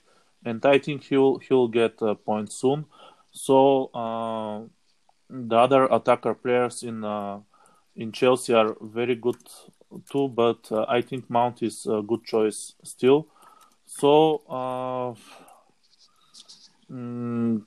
and 0.45 0.65
I 0.65 0.77
think 0.79 1.03
he'll 1.03 1.39
he'll 1.39 1.67
get 1.67 2.01
uh, 2.01 2.15
points 2.15 2.55
soon. 2.55 2.85
So 3.31 3.85
uh, 3.93 4.61
the 5.29 5.55
other 5.55 5.85
attacker 5.85 6.33
players 6.33 6.83
in 6.83 7.03
in 7.95 8.11
Chelsea 8.11 8.53
are 8.53 8.75
very 8.81 9.15
good 9.15 9.37
too, 10.11 10.27
but 10.29 10.71
uh, 10.71 10.85
I 10.87 11.01
think 11.01 11.29
Mount 11.29 11.63
is 11.63 11.85
a 11.85 12.01
good 12.01 12.23
choice 12.23 12.75
still. 12.83 13.27
So 13.85 14.41
uh, 14.49 15.15
mm, 16.91 17.63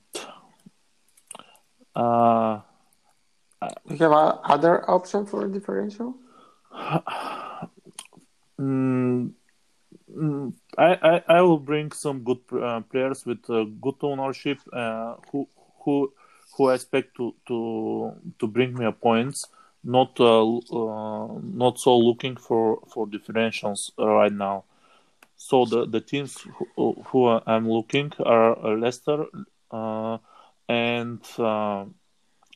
uh, 1.95 2.59
You 3.89 3.97
have 3.97 4.11
a 4.11 4.39
other 4.45 4.89
option 4.89 5.25
for 5.25 5.47
differential? 5.47 6.15
mm, 8.59 9.31
mm, 10.17 10.53
I, 10.77 10.89
I 11.01 11.23
I 11.27 11.41
will 11.41 11.59
bring 11.59 11.91
some 11.91 12.23
good 12.23 12.41
uh, 12.51 12.81
players 12.81 13.25
with 13.25 13.49
uh, 13.49 13.65
good 13.81 13.95
ownership 14.01 14.59
uh, 14.71 15.15
who 15.31 15.47
who 15.83 16.13
who 16.55 16.69
I 16.69 16.75
expect 16.75 17.15
to 17.17 17.35
to 17.47 18.13
to 18.39 18.47
bring 18.47 18.73
me 18.73 18.85
a 18.85 18.91
points. 18.91 19.47
Not 19.83 20.19
uh, 20.19 20.47
uh, 20.57 21.39
not 21.41 21.77
so 21.79 21.97
looking 21.97 22.37
for 22.37 22.79
for 22.87 23.05
differentials 23.05 23.91
right 23.97 24.31
now. 24.31 24.63
So 25.35 25.65
the 25.65 25.85
the 25.85 25.99
teams 25.99 26.37
who, 26.75 26.95
who 27.07 27.27
I'm 27.27 27.69
looking 27.69 28.13
are 28.25 28.77
Leicester 28.77 29.25
uh, 29.71 30.17
and 30.69 31.19
uh, 31.37 31.85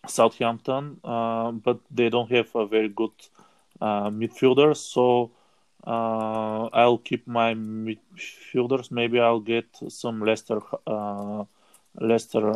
Southampton, 0.08 1.00
uh, 1.04 1.52
but 1.52 1.80
they 1.92 2.10
don't 2.10 2.32
have 2.32 2.56
a 2.56 2.66
very 2.66 2.90
good 2.90 3.12
uh, 3.82 4.10
midfielders. 4.10 4.78
So 4.78 5.32
uh, 5.86 6.68
I'll 6.68 6.98
keep 6.98 7.28
my 7.28 7.54
midfielders. 7.54 8.90
Maybe 8.92 9.20
I'll 9.20 9.42
get 9.42 9.68
some 9.90 10.22
Leicester 10.22 10.62
uh, 10.86 11.44
Leicester 12.00 12.54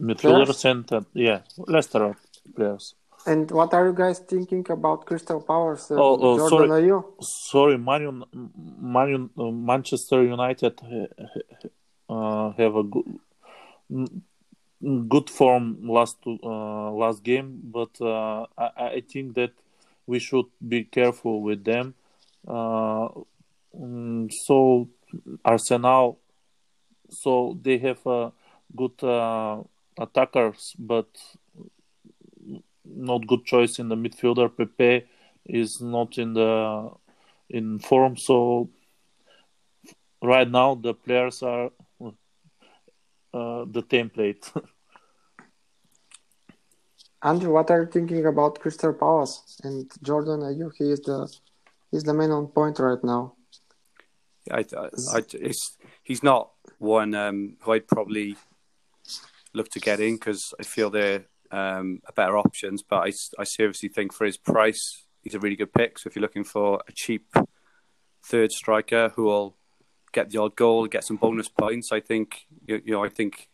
midfielders 0.00 0.64
and 0.64 0.92
uh, 0.92 1.00
yeah, 1.14 1.40
Leicester 1.56 2.16
players. 2.54 2.94
And 3.26 3.50
what 3.50 3.74
are 3.74 3.86
you 3.86 3.92
guys 3.92 4.20
thinking 4.20 4.64
about 4.70 5.06
Crystal 5.06 5.40
Palace? 5.40 5.90
Uh, 5.90 5.96
Oh, 5.96 6.18
oh, 6.20 6.36
Jordan 6.36 6.68
sorry. 6.68 6.82
Ayew? 6.82 7.04
Sorry, 7.20 7.78
Man, 7.78 8.22
Man 8.80 9.30
uh, 9.36 9.50
Manchester 9.50 10.22
United 10.22 10.80
uh, 12.08 12.50
have 12.52 12.76
a 12.76 12.84
good 12.84 13.18
good 15.08 15.30
form 15.30 15.78
last 15.88 16.18
uh, 16.26 16.90
last 16.92 17.22
game, 17.22 17.60
but 17.64 17.90
uh, 18.00 18.46
I, 18.58 18.96
I 18.98 19.02
think 19.08 19.34
that 19.34 19.52
we 20.06 20.18
should 20.18 20.46
be 20.66 20.84
careful 20.84 21.42
with 21.42 21.64
them. 21.64 21.94
Uh, 22.46 23.08
mm, 23.74 24.30
so 24.44 24.88
Arsenal, 25.44 26.18
so 27.10 27.58
they 27.62 27.78
have 27.78 28.06
uh, 28.06 28.30
good 28.76 29.02
uh, 29.02 29.62
attackers, 29.98 30.74
but 30.78 31.08
not 32.88 33.26
good 33.26 33.44
choice 33.44 33.78
in 33.78 33.88
the 33.88 33.96
midfielder. 33.96 34.50
Pepe 34.56 35.06
is 35.44 35.80
not 35.80 36.18
in 36.18 36.34
the 36.34 36.90
in 37.48 37.78
form, 37.78 38.16
so 38.16 38.68
right 40.22 40.50
now 40.50 40.74
the 40.74 40.94
players 40.94 41.42
are 41.42 41.70
uh, 43.34 43.64
the 43.70 43.82
template. 43.82 44.50
Andrew, 47.22 47.52
what 47.52 47.70
are 47.70 47.82
you 47.82 47.86
thinking 47.86 48.24
about 48.26 48.60
Crystal 48.60 48.92
Palace 48.92 49.58
and 49.64 49.90
Jordan 50.02 50.40
Ayew? 50.40 50.70
He 50.76 50.90
is 50.92 51.00
the 51.00 51.28
he's 51.90 52.04
the 52.04 52.14
man 52.14 52.30
on 52.30 52.46
point 52.48 52.78
right 52.78 53.02
now. 53.02 53.34
I, 54.50 54.60
I, 54.76 54.88
I, 55.12 55.22
it's, 55.32 55.76
he's 56.04 56.22
not 56.22 56.52
one 56.78 57.14
um, 57.14 57.56
who 57.62 57.72
I'd 57.72 57.88
probably 57.88 58.36
look 59.54 59.68
to 59.70 59.80
get 59.80 59.98
in 59.98 60.14
because 60.14 60.54
I 60.60 60.62
feel 60.62 60.88
they're 60.88 61.24
um, 61.50 62.00
a 62.06 62.12
better 62.12 62.36
options. 62.38 62.82
But 62.82 63.08
I, 63.08 63.12
I 63.38 63.44
seriously 63.44 63.88
think 63.88 64.12
for 64.12 64.24
his 64.24 64.36
price, 64.36 65.04
he's 65.22 65.34
a 65.34 65.40
really 65.40 65.56
good 65.56 65.72
pick. 65.72 65.98
So 65.98 66.08
if 66.08 66.16
you're 66.16 66.22
looking 66.22 66.44
for 66.44 66.82
a 66.88 66.92
cheap 66.92 67.26
third 68.24 68.52
striker 68.52 69.12
who 69.14 69.24
will 69.24 69.56
get 70.12 70.30
the 70.30 70.38
odd 70.38 70.56
goal, 70.56 70.86
get 70.86 71.04
some 71.04 71.16
bonus 71.16 71.48
points, 71.48 71.92
I 71.92 72.00
think 72.00 72.46
you, 72.66 72.82
you 72.84 72.92
know 72.92 73.04
I 73.04 73.08
think 73.08 73.48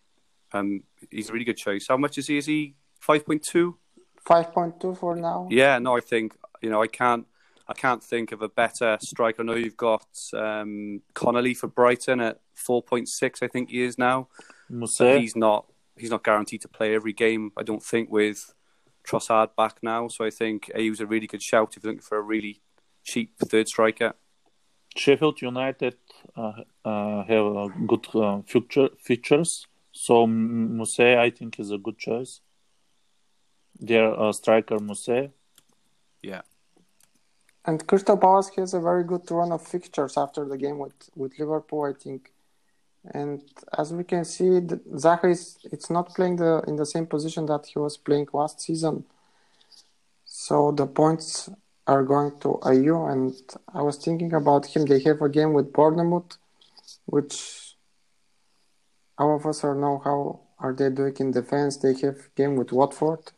um, 0.53 0.83
he's 1.11 1.31
a 1.31 1.33
really 1.33 1.45
good 1.45 1.57
choice. 1.57 1.87
How 1.89 1.97
much 1.97 2.19
is 2.19 2.27
he? 2.27 2.39
Is 2.39 2.47
he 2.47 2.77
five 3.01 3.25
point 3.25 3.43
two? 3.43 3.79
Five 4.21 4.53
point 4.53 4.81
two 4.81 4.95
for 4.95 5.17
now. 5.17 5.49
Yeah, 5.51 5.79
no, 5.79 5.97
I 5.97 6.01
think 6.01 6.35
you 6.61 6.71
know 6.71 6.83
I 6.83 6.87
can't 6.87 7.27
I 7.69 7.75
can't 7.75 8.03
think 8.03 8.33
of 8.33 8.43
a 8.43 8.49
better 8.49 8.99
striker. 9.01 9.43
I 9.43 9.45
know 9.45 9.55
you've 9.55 9.77
got 9.77 10.07
um, 10.35 11.01
Connolly 11.15 11.55
for 11.55 11.69
Brighton 11.69 12.21
at 12.21 12.41
four 12.55 12.83
point 12.83 13.09
six. 13.09 13.43
I 13.43 13.49
think 13.49 13.71
he 13.71 13.83
is 13.83 13.99
now. 13.99 14.29
But 14.69 14.91
Muse, 15.01 15.21
he's 15.21 15.37
not 15.37 15.67
he's 15.97 16.11
not 16.11 16.25
guaranteed 16.25 16.63
to 16.63 16.69
play 16.69 16.95
every 16.95 17.13
game. 17.13 17.53
I 17.57 17.63
don't 17.63 17.83
think 17.83 18.11
with 18.11 18.55
Trossard 19.07 19.55
back 19.57 19.79
now. 19.83 20.09
So 20.09 20.25
I 20.25 20.31
think 20.31 20.71
Ayew's 20.75 21.01
a 21.01 21.07
really 21.07 21.27
good 21.27 21.43
shout 21.43 21.75
if 21.77 21.83
you're 21.83 21.93
looking 21.93 22.03
for 22.03 22.19
a 22.19 22.23
really 22.23 22.61
cheap 23.05 23.37
third 23.39 23.69
striker. 23.69 24.15
Sheffield 24.97 25.41
United 25.41 25.97
uh, 26.37 26.53
uh, 26.85 27.25
have 27.25 27.57
uh, 27.57 27.69
good 27.87 28.07
uh, 28.15 28.43
future 28.43 28.89
features. 28.99 29.67
So 29.93 30.27
Mousset, 30.27 31.19
I 31.19 31.31
think, 31.31 31.59
is 31.59 31.71
a 31.71 31.79
good 31.79 31.99
choice. 31.99 32.41
Their 33.81 34.19
uh, 34.19 34.33
striker 34.33 34.79
Mousset. 34.79 35.33
Yeah, 36.23 36.43
And 37.65 37.85
Crystal 37.87 38.17
Palace 38.17 38.51
has 38.57 38.75
a 38.75 38.81
very 38.81 39.05
good 39.05 39.29
run 39.31 39.51
of 39.51 39.67
fixtures 39.67 40.17
after 40.17 40.45
the 40.45 40.57
game 40.57 40.79
with, 40.79 41.11
with 41.17 41.39
Liverpool, 41.39 41.85
I 41.85 41.93
think. 41.93 42.33
And 43.05 43.43
as 43.77 43.93
we 43.93 44.05
can 44.05 44.25
see, 44.25 44.61
Zaha 45.05 45.31
is 45.31 45.59
it's 45.65 45.91
not 45.91 46.15
playing 46.15 46.37
the 46.37 46.63
in 46.69 46.77
the 46.77 46.87
same 46.87 47.07
position 47.07 47.47
that 47.47 47.67
he 47.67 47.79
was 47.79 47.97
playing 47.97 48.29
last 48.33 48.61
season. 48.61 49.05
So 50.25 50.73
the 50.73 50.87
points 50.87 51.51
are 51.87 52.05
going 52.05 52.39
to 52.41 52.61
Ayew, 52.63 53.11
and 53.13 53.35
I 53.75 53.83
was 53.83 53.97
thinking 53.97 54.33
about 54.33 54.67
him. 54.67 54.87
They 54.87 55.01
have 55.01 55.21
a 55.21 55.29
game 55.29 55.53
with 55.53 55.73
Bournemouth, 55.73 56.39
which 57.07 57.75
all 59.19 59.37
of 59.37 59.47
us 59.47 59.65
are 59.65 59.75
know 59.75 60.01
how 60.05 60.41
are 60.59 60.73
they 60.73 60.91
doing 60.91 61.17
in 61.19 61.31
defense. 61.33 61.77
They 61.79 61.95
have 62.03 62.35
game 62.37 62.55
with 62.57 62.73
Watford. 62.73 63.33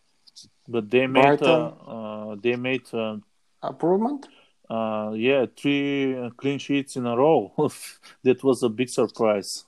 But 0.68 0.90
they 0.90 1.06
made 1.06 1.42
uh, 1.42 1.72
uh, 1.86 2.36
they 2.40 2.56
made 2.56 2.86
uh, 2.92 3.16
improvement. 3.62 4.28
Uh, 4.68 5.12
yeah, 5.14 5.46
three 5.56 6.30
clean 6.36 6.58
sheets 6.58 6.96
in 6.96 7.06
a 7.06 7.16
row. 7.16 7.52
that 8.22 8.42
was 8.42 8.62
a 8.62 8.68
big 8.68 8.88
surprise. 8.88 9.64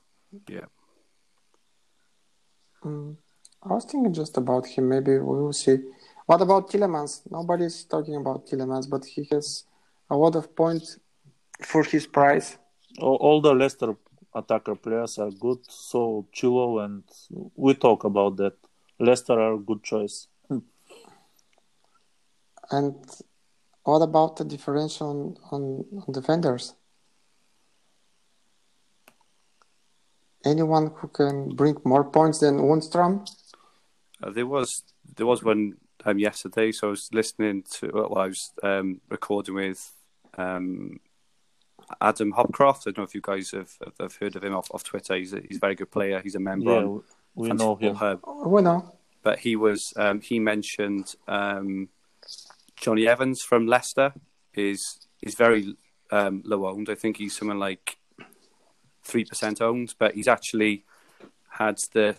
Yeah. 0.48 0.66
Mm. 2.84 3.16
I 3.62 3.74
was 3.74 3.84
thinking 3.84 4.12
just 4.12 4.36
about 4.36 4.66
him. 4.66 4.88
Maybe 4.88 5.12
we 5.18 5.42
will 5.42 5.52
see. 5.52 5.78
What 6.26 6.40
about 6.40 6.70
Tielemans? 6.70 7.22
Nobody's 7.30 7.84
talking 7.84 8.16
about 8.16 8.46
Tielemans, 8.46 8.88
but 8.88 9.04
he 9.04 9.28
has 9.32 9.64
a 10.08 10.16
lot 10.16 10.36
of 10.36 10.54
points 10.54 10.98
for 11.62 11.82
his 11.82 12.06
price. 12.06 12.58
All, 13.00 13.16
all 13.16 13.40
the 13.40 13.54
Leicester 13.54 13.96
attacker 14.34 14.74
players 14.76 15.18
are 15.18 15.30
good. 15.30 15.58
So 15.68 16.26
Chilo 16.32 16.80
and 16.80 17.02
we 17.54 17.74
talk 17.74 18.04
about 18.04 18.36
that. 18.36 18.54
Leicester 18.98 19.34
are 19.34 19.54
a 19.54 19.58
good 19.58 19.82
choice. 19.82 20.28
and 22.70 22.94
what 23.86 24.02
about 24.02 24.36
the 24.36 24.44
differential 24.44 25.08
on, 25.08 25.36
on, 25.52 25.84
on 26.06 26.12
defenders? 26.12 26.74
Anyone 30.44 30.92
who 30.96 31.08
can 31.08 31.54
bring 31.54 31.76
more 31.84 32.04
points 32.04 32.40
than 32.40 32.58
Lundstram? 32.58 33.28
Uh, 34.22 34.30
there 34.30 34.46
was 34.46 34.82
there 35.16 35.26
was 35.26 35.42
one 35.42 35.74
um, 36.04 36.18
yesterday, 36.18 36.72
so 36.72 36.88
I 36.88 36.90
was 36.90 37.10
listening 37.12 37.62
to 37.74 37.90
well, 37.94 38.18
I 38.18 38.26
was 38.26 38.52
um, 38.62 39.00
recording 39.08 39.54
with 39.54 39.92
um, 40.36 41.00
Adam 42.00 42.32
Hopcroft. 42.32 42.82
I 42.82 42.90
don't 42.90 42.98
know 42.98 43.04
if 43.04 43.14
you 43.14 43.20
guys 43.20 43.52
have, 43.52 43.70
have 44.00 44.16
heard 44.16 44.36
of 44.36 44.42
him 44.42 44.54
off, 44.54 44.68
off 44.72 44.84
Twitter. 44.84 45.14
He's 45.14 45.32
a, 45.32 45.40
he's 45.40 45.58
a 45.58 45.60
very 45.60 45.74
good 45.74 45.90
player. 45.90 46.20
He's 46.20 46.34
a 46.34 46.40
member 46.40 46.72
yeah, 46.72 46.78
on 46.78 47.02
we 47.34 47.50
know 47.50 47.76
him. 47.76 47.94
Hub. 47.94 48.20
We 48.46 48.62
know. 48.62 48.96
But 49.22 49.38
he 49.40 49.54
was 49.54 49.92
um, 49.96 50.20
he 50.20 50.40
mentioned 50.40 51.14
um, 51.28 51.88
Jonny 52.76 53.06
Evans 53.08 53.42
from 53.42 53.66
Leicester 53.66 54.12
is 54.54 55.06
is 55.22 55.34
very 55.34 55.76
um, 56.10 56.42
low 56.44 56.66
owned. 56.66 56.88
I 56.88 56.94
think 56.94 57.16
he's 57.16 57.36
someone 57.36 57.58
like 57.58 57.98
three 59.02 59.24
percent 59.24 59.60
owned, 59.60 59.94
but 59.98 60.14
he's 60.14 60.28
actually 60.28 60.84
had 61.50 61.76
the 61.92 62.16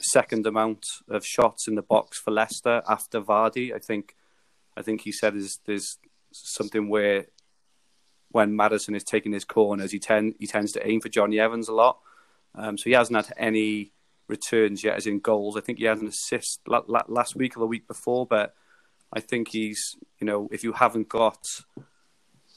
second 0.00 0.46
amount 0.46 0.84
of 1.08 1.24
shots 1.24 1.68
in 1.68 1.74
the 1.74 1.82
box 1.82 2.18
for 2.18 2.30
Leicester 2.30 2.82
after 2.88 3.20
Vardy. 3.20 3.74
I 3.74 3.78
think 3.78 4.14
I 4.76 4.82
think 4.82 5.02
he 5.02 5.12
said 5.12 5.36
is 5.36 5.58
there's 5.66 5.98
something 6.32 6.88
where 6.88 7.26
when 8.30 8.54
Madison 8.54 8.94
is 8.94 9.04
taking 9.04 9.32
his 9.32 9.44
corners, 9.44 9.92
he 9.92 9.98
tend 9.98 10.34
he 10.38 10.46
tends 10.46 10.72
to 10.72 10.86
aim 10.86 11.00
for 11.00 11.08
Jonny 11.08 11.38
Evans 11.38 11.68
a 11.68 11.74
lot. 11.74 11.98
Um, 12.54 12.76
so 12.76 12.84
he 12.84 12.92
hasn't 12.92 13.16
had 13.16 13.32
any 13.36 13.92
returns 14.28 14.82
yet, 14.82 14.96
as 14.96 15.06
in 15.06 15.20
goals. 15.20 15.56
I 15.56 15.60
think 15.60 15.78
he 15.78 15.84
had 15.84 15.98
an 15.98 16.08
assist 16.08 16.60
last 16.66 17.36
week 17.36 17.56
or 17.56 17.60
the 17.60 17.66
week 17.66 17.86
before, 17.86 18.26
but 18.26 18.54
I 19.12 19.20
think 19.20 19.48
he's 19.48 19.96
you 20.20 20.26
know 20.26 20.48
if 20.50 20.64
you 20.64 20.72
haven't 20.72 21.08
got 21.08 21.44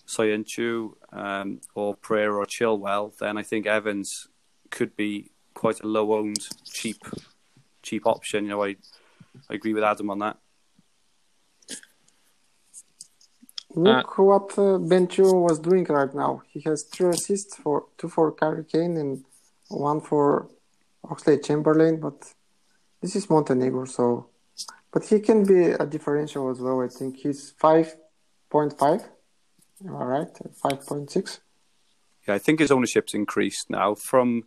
Soyuncu 0.08 0.94
um, 1.12 1.62
or 1.76 1.96
Pereira 1.96 2.36
or 2.36 2.46
Chilwell, 2.46 3.18
then 3.18 3.38
I 3.38 3.44
think 3.44 3.66
Evans 3.66 4.28
could 4.70 4.96
be 4.96 5.32
quite 5.54 5.82
a 5.82 5.88
low 5.88 6.13
owned, 6.13 6.48
cheap, 6.66 6.98
cheap 7.82 8.06
option. 8.06 8.46
You 8.46 8.52
know, 8.52 8.63
I 8.63 8.76
I 9.50 9.56
agree 9.56 9.74
with 9.74 9.84
Adam 9.84 10.10
on 10.10 10.20
that. 10.20 10.38
Look 13.76 14.20
uh, 14.20 14.24
what 14.24 14.58
uh, 14.60 14.78
Ben 14.78 15.08
Chilwell 15.08 15.50
was 15.50 15.60
doing 15.60 15.86
right 15.86 16.13
now. 16.13 16.44
He 16.52 16.62
has 16.62 16.84
three 16.84 17.10
assists 17.10 17.56
for 17.56 17.86
two 17.98 18.08
for 18.08 18.36
Harry 18.39 18.66
Kane 18.66 18.98
and 18.98 19.24
one 19.70 20.00
for 20.00 20.48
Oxlade 21.06 21.44
Chamberlain. 21.44 22.00
But 22.00 22.34
this 23.02 23.16
is 23.16 23.30
Montenegro, 23.30 23.86
so 23.86 24.28
but 24.93 25.06
he 25.06 25.19
can 25.19 25.43
be 25.43 25.71
a 25.71 25.86
differential 25.86 26.49
as 26.49 26.60
well. 26.60 26.82
I 26.82 26.88
think 26.88 27.17
he's 27.17 27.51
five 27.58 27.95
point 28.49 28.77
five. 28.77 29.01
Am 29.86 29.95
I 29.95 30.03
right? 30.03 30.38
Five 30.62 30.86
point 30.86 31.12
six. 31.12 31.39
Yeah, 32.27 32.36
I 32.36 32.39
think 32.39 32.60
his 32.60 32.71
ownership's 32.71 33.13
increased 33.13 33.69
now 33.69 33.95
from 33.95 34.43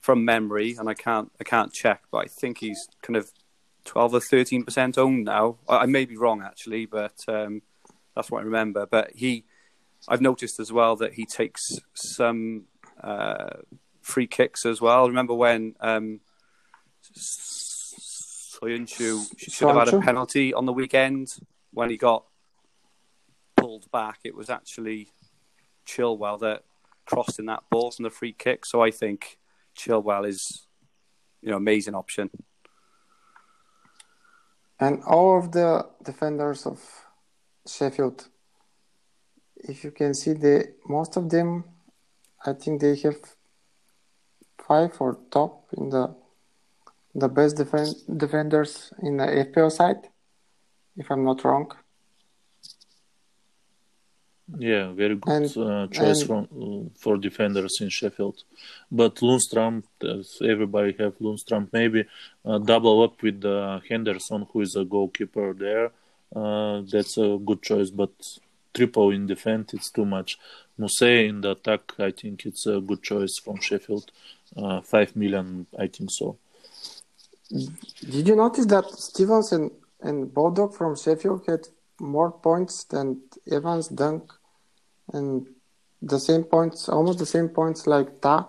from 0.00 0.24
memory, 0.24 0.74
and 0.78 0.88
I 0.88 0.94
can't 0.94 1.30
I 1.38 1.44
can't 1.44 1.72
check, 1.72 2.02
but 2.10 2.18
I 2.18 2.28
think 2.40 2.58
he's 2.58 2.88
kind 3.02 3.16
of 3.16 3.30
twelve 3.84 4.14
or 4.14 4.20
thirteen 4.20 4.64
percent 4.64 4.96
owned 4.96 5.24
now. 5.26 5.58
I, 5.68 5.86
may 5.86 6.06
be 6.06 6.16
wrong 6.16 6.42
actually, 6.42 6.86
but 6.86 7.16
um, 7.28 7.62
that's 8.16 8.30
what 8.30 8.40
I 8.40 8.44
remember. 8.44 8.86
But 8.86 9.12
he, 9.14 9.44
I've 10.08 10.22
noticed 10.22 10.58
as 10.58 10.72
well 10.72 10.96
that 10.96 11.14
he 11.14 11.26
takes 11.26 11.78
some 11.94 12.64
uh, 13.02 13.50
free 14.00 14.26
kicks 14.26 14.64
as 14.64 14.80
well. 14.80 15.04
I 15.04 15.08
Remember 15.08 15.34
when 15.34 15.76
um, 15.80 16.20
Soyuncu 18.60 19.26
should 19.38 19.68
have 19.68 19.88
had 19.88 19.94
a 19.94 20.00
penalty 20.00 20.52
on 20.52 20.66
the 20.66 20.72
weekend 20.72 21.34
when 21.72 21.90
he 21.90 21.96
got 21.96 22.24
pulled 23.56 23.90
back? 23.90 24.18
It 24.24 24.34
was 24.34 24.50
actually 24.50 25.08
Chilwell 25.86 26.40
that 26.40 26.64
crossed 27.06 27.38
in 27.38 27.46
that 27.46 27.64
ball 27.70 27.90
from 27.90 28.04
the 28.04 28.10
free 28.10 28.32
kick. 28.32 28.64
So 28.64 28.82
I 28.82 28.90
think 28.90 29.38
Chilwell 29.76 30.26
is, 30.26 30.66
you 31.42 31.50
know, 31.50 31.56
amazing 31.56 31.94
option. 31.94 32.30
And 34.78 35.02
all 35.04 35.38
of 35.38 35.52
the 35.52 35.86
defenders 36.02 36.66
of 36.66 36.80
Sheffield, 37.66 38.28
if 39.56 39.84
you 39.84 39.90
can 39.90 40.14
see, 40.14 40.32
the 40.32 40.72
most 40.88 41.16
of 41.16 41.28
them, 41.28 41.64
I 42.46 42.54
think 42.54 42.80
they 42.80 42.96
have 42.96 43.20
five 44.66 44.96
or 45.00 45.18
top 45.30 45.66
in 45.76 45.90
the 45.90 46.14
the 47.14 47.28
best 47.28 47.56
defend, 47.56 47.94
defenders 48.16 48.92
in 49.02 49.16
the 49.16 49.26
FPL 49.26 49.70
side, 49.70 50.08
if 50.96 51.10
I'm 51.10 51.24
not 51.24 51.44
wrong. 51.44 51.72
Yeah, 54.58 54.92
very 54.92 55.14
good 55.14 55.32
and, 55.32 55.56
uh, 55.56 55.86
choice 55.88 56.20
and, 56.20 56.26
from, 56.26 56.48
uh, 56.60 56.98
for 56.98 57.16
defenders 57.16 57.78
in 57.80 57.88
Sheffield. 57.88 58.42
But 58.90 59.16
Lundstram, 59.16 59.84
everybody 60.42 60.96
have 60.98 61.18
Lundstram. 61.18 61.68
Maybe 61.72 62.04
uh, 62.44 62.58
double 62.58 63.02
up 63.02 63.22
with 63.22 63.44
uh, 63.44 63.80
Henderson, 63.88 64.46
who 64.52 64.62
is 64.62 64.74
a 64.74 64.84
goalkeeper 64.84 65.52
there. 65.54 65.92
Uh, 66.34 66.82
that's 66.90 67.16
a 67.16 67.38
good 67.44 67.62
choice. 67.62 67.90
But 67.90 68.10
triple 68.74 69.10
in 69.10 69.26
defense, 69.26 69.74
it's 69.74 69.90
too 69.90 70.04
much. 70.04 70.38
Mousset 70.78 71.28
in 71.28 71.40
the 71.42 71.52
attack, 71.52 71.92
I 71.98 72.10
think 72.10 72.46
it's 72.46 72.66
a 72.66 72.80
good 72.80 73.02
choice 73.02 73.38
from 73.38 73.60
Sheffield. 73.60 74.10
Uh, 74.56 74.80
Five 74.80 75.14
million, 75.14 75.66
I 75.78 75.86
think 75.86 76.10
so. 76.10 76.38
Did 77.50 78.28
you 78.28 78.36
notice 78.36 78.66
that 78.66 78.86
Stevens 78.90 79.52
and, 79.52 79.70
and 80.00 80.32
Baldock 80.32 80.74
from 80.74 80.96
Sheffield 80.96 81.44
had 81.46 81.66
more 81.98 82.30
points 82.30 82.84
than 82.84 83.22
Evans, 83.50 83.88
Dunk, 83.88 84.32
and 85.12 85.46
the 86.00 86.18
same 86.18 86.44
points, 86.44 86.88
almost 86.88 87.18
the 87.18 87.26
same 87.26 87.48
points 87.48 87.86
like 87.86 88.20
Ta, 88.20 88.46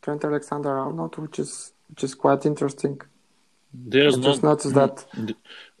Trent 0.00 0.24
Alexander 0.24 0.78
Arnold, 0.78 1.16
which 1.18 1.38
is 1.38 1.72
which 1.88 2.04
is 2.04 2.14
quite 2.14 2.46
interesting. 2.46 3.00
There's 3.72 4.18
I 4.18 4.22
just 4.22 4.42
not, 4.42 4.50
noticed 4.50 4.74
that 4.74 5.06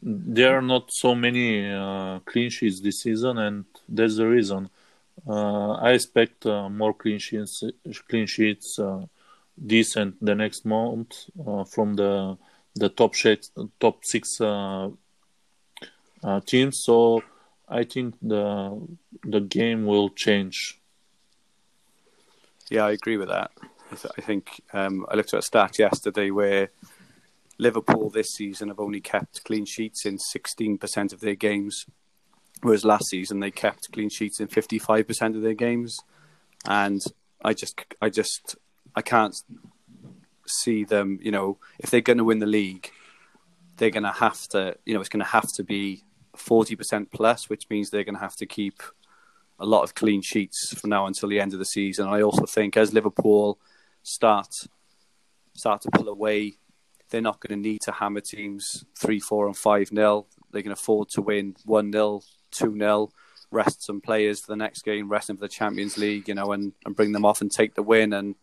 there 0.02 0.56
are 0.56 0.62
not 0.62 0.92
so 0.92 1.14
many 1.14 1.70
uh, 1.70 2.20
clean 2.20 2.50
sheets 2.50 2.80
this 2.80 3.00
season, 3.00 3.38
and 3.38 3.64
that's 3.88 4.16
the 4.16 4.26
reason. 4.26 4.68
Uh, 5.26 5.72
I 5.72 5.92
expect 5.92 6.46
uh, 6.46 6.68
more 6.68 6.94
clean 6.94 7.18
sheets, 7.18 7.62
clean 8.08 8.26
sheets, 8.26 8.78
uh, 8.78 9.06
decent 9.66 10.16
the 10.24 10.34
next 10.34 10.64
month 10.64 11.30
uh, 11.46 11.64
from 11.64 11.94
the 11.94 12.36
the 12.74 12.88
top 12.88 13.14
shades, 13.14 13.50
top 13.78 14.04
six 14.04 14.40
uh, 14.40 14.88
teams. 16.46 16.82
So 16.84 17.22
I 17.68 17.84
think 17.84 18.14
the 18.22 18.80
the 19.24 19.40
game 19.40 19.86
will 19.86 20.10
change. 20.10 20.80
Yeah, 22.70 22.86
I 22.86 22.92
agree 22.92 23.18
with 23.18 23.28
that. 23.28 23.50
I 24.16 24.22
think 24.22 24.62
um, 24.72 25.04
I 25.10 25.16
looked 25.16 25.34
at 25.34 25.40
a 25.40 25.42
stat 25.42 25.78
yesterday 25.78 26.30
where 26.30 26.70
Liverpool 27.58 28.10
this 28.10 28.32
season 28.32 28.68
have 28.68 28.80
only 28.80 29.00
kept 29.00 29.44
clean 29.44 29.64
sheets 29.64 30.06
in 30.06 30.18
16% 30.18 31.12
of 31.12 31.20
their 31.20 31.34
games, 31.34 31.86
whereas 32.62 32.84
last 32.84 33.08
season 33.08 33.40
they 33.40 33.50
kept 33.50 33.92
clean 33.92 34.08
sheets 34.08 34.40
in 34.40 34.48
55% 34.48 35.36
of 35.36 35.42
their 35.42 35.54
games. 35.54 35.98
And 36.64 37.02
I 37.44 37.52
just, 37.54 37.78
I 38.00 38.08
just, 38.08 38.56
I 38.94 39.02
can't 39.02 39.40
see 40.46 40.84
them. 40.84 41.18
You 41.22 41.30
know, 41.30 41.58
if 41.78 41.90
they're 41.90 42.00
going 42.00 42.18
to 42.18 42.24
win 42.24 42.38
the 42.38 42.46
league, 42.46 42.90
they're 43.76 43.90
going 43.90 44.02
to 44.02 44.10
have 44.10 44.48
to. 44.48 44.76
You 44.84 44.94
know, 44.94 45.00
it's 45.00 45.08
going 45.08 45.24
to 45.24 45.30
have 45.30 45.52
to 45.54 45.64
be 45.64 46.04
40% 46.36 47.10
plus, 47.12 47.48
which 47.48 47.68
means 47.70 47.90
they're 47.90 48.04
going 48.04 48.14
to 48.14 48.20
have 48.20 48.36
to 48.36 48.46
keep 48.46 48.82
a 49.58 49.66
lot 49.66 49.82
of 49.82 49.94
clean 49.94 50.22
sheets 50.22 50.74
from 50.78 50.90
now 50.90 51.06
until 51.06 51.28
the 51.28 51.40
end 51.40 51.52
of 51.52 51.58
the 51.58 51.64
season. 51.64 52.08
I 52.08 52.22
also 52.22 52.46
think 52.46 52.76
as 52.76 52.92
Liverpool 52.92 53.58
start 54.02 54.48
start 55.54 55.82
to 55.82 55.90
pull 55.90 56.08
away, 56.08 56.54
they're 57.10 57.20
not 57.20 57.40
going 57.40 57.62
to 57.62 57.68
need 57.68 57.82
to 57.82 57.92
hammer 57.92 58.20
teams 58.20 58.84
three, 58.98 59.20
four, 59.20 59.46
and 59.46 59.56
five 59.56 59.92
nil. 59.92 60.26
they 60.50 60.62
can 60.62 60.72
afford 60.72 61.08
to 61.10 61.20
win 61.20 61.54
one 61.64 61.92
0 61.92 62.22
two 62.50 62.76
0 62.76 63.10
rest 63.52 63.82
some 63.82 64.00
players 64.00 64.40
for 64.40 64.50
the 64.50 64.56
next 64.56 64.82
game, 64.82 65.08
rest 65.08 65.28
them 65.28 65.36
for 65.36 65.42
the 65.42 65.48
Champions 65.48 65.98
League, 65.98 66.26
you 66.26 66.34
know, 66.34 66.52
and, 66.52 66.72
and 66.84 66.96
bring 66.96 67.12
them 67.12 67.24
off 67.24 67.40
and 67.40 67.50
take 67.50 67.74
the 67.74 67.82
win. 67.82 68.12
And 68.12 68.34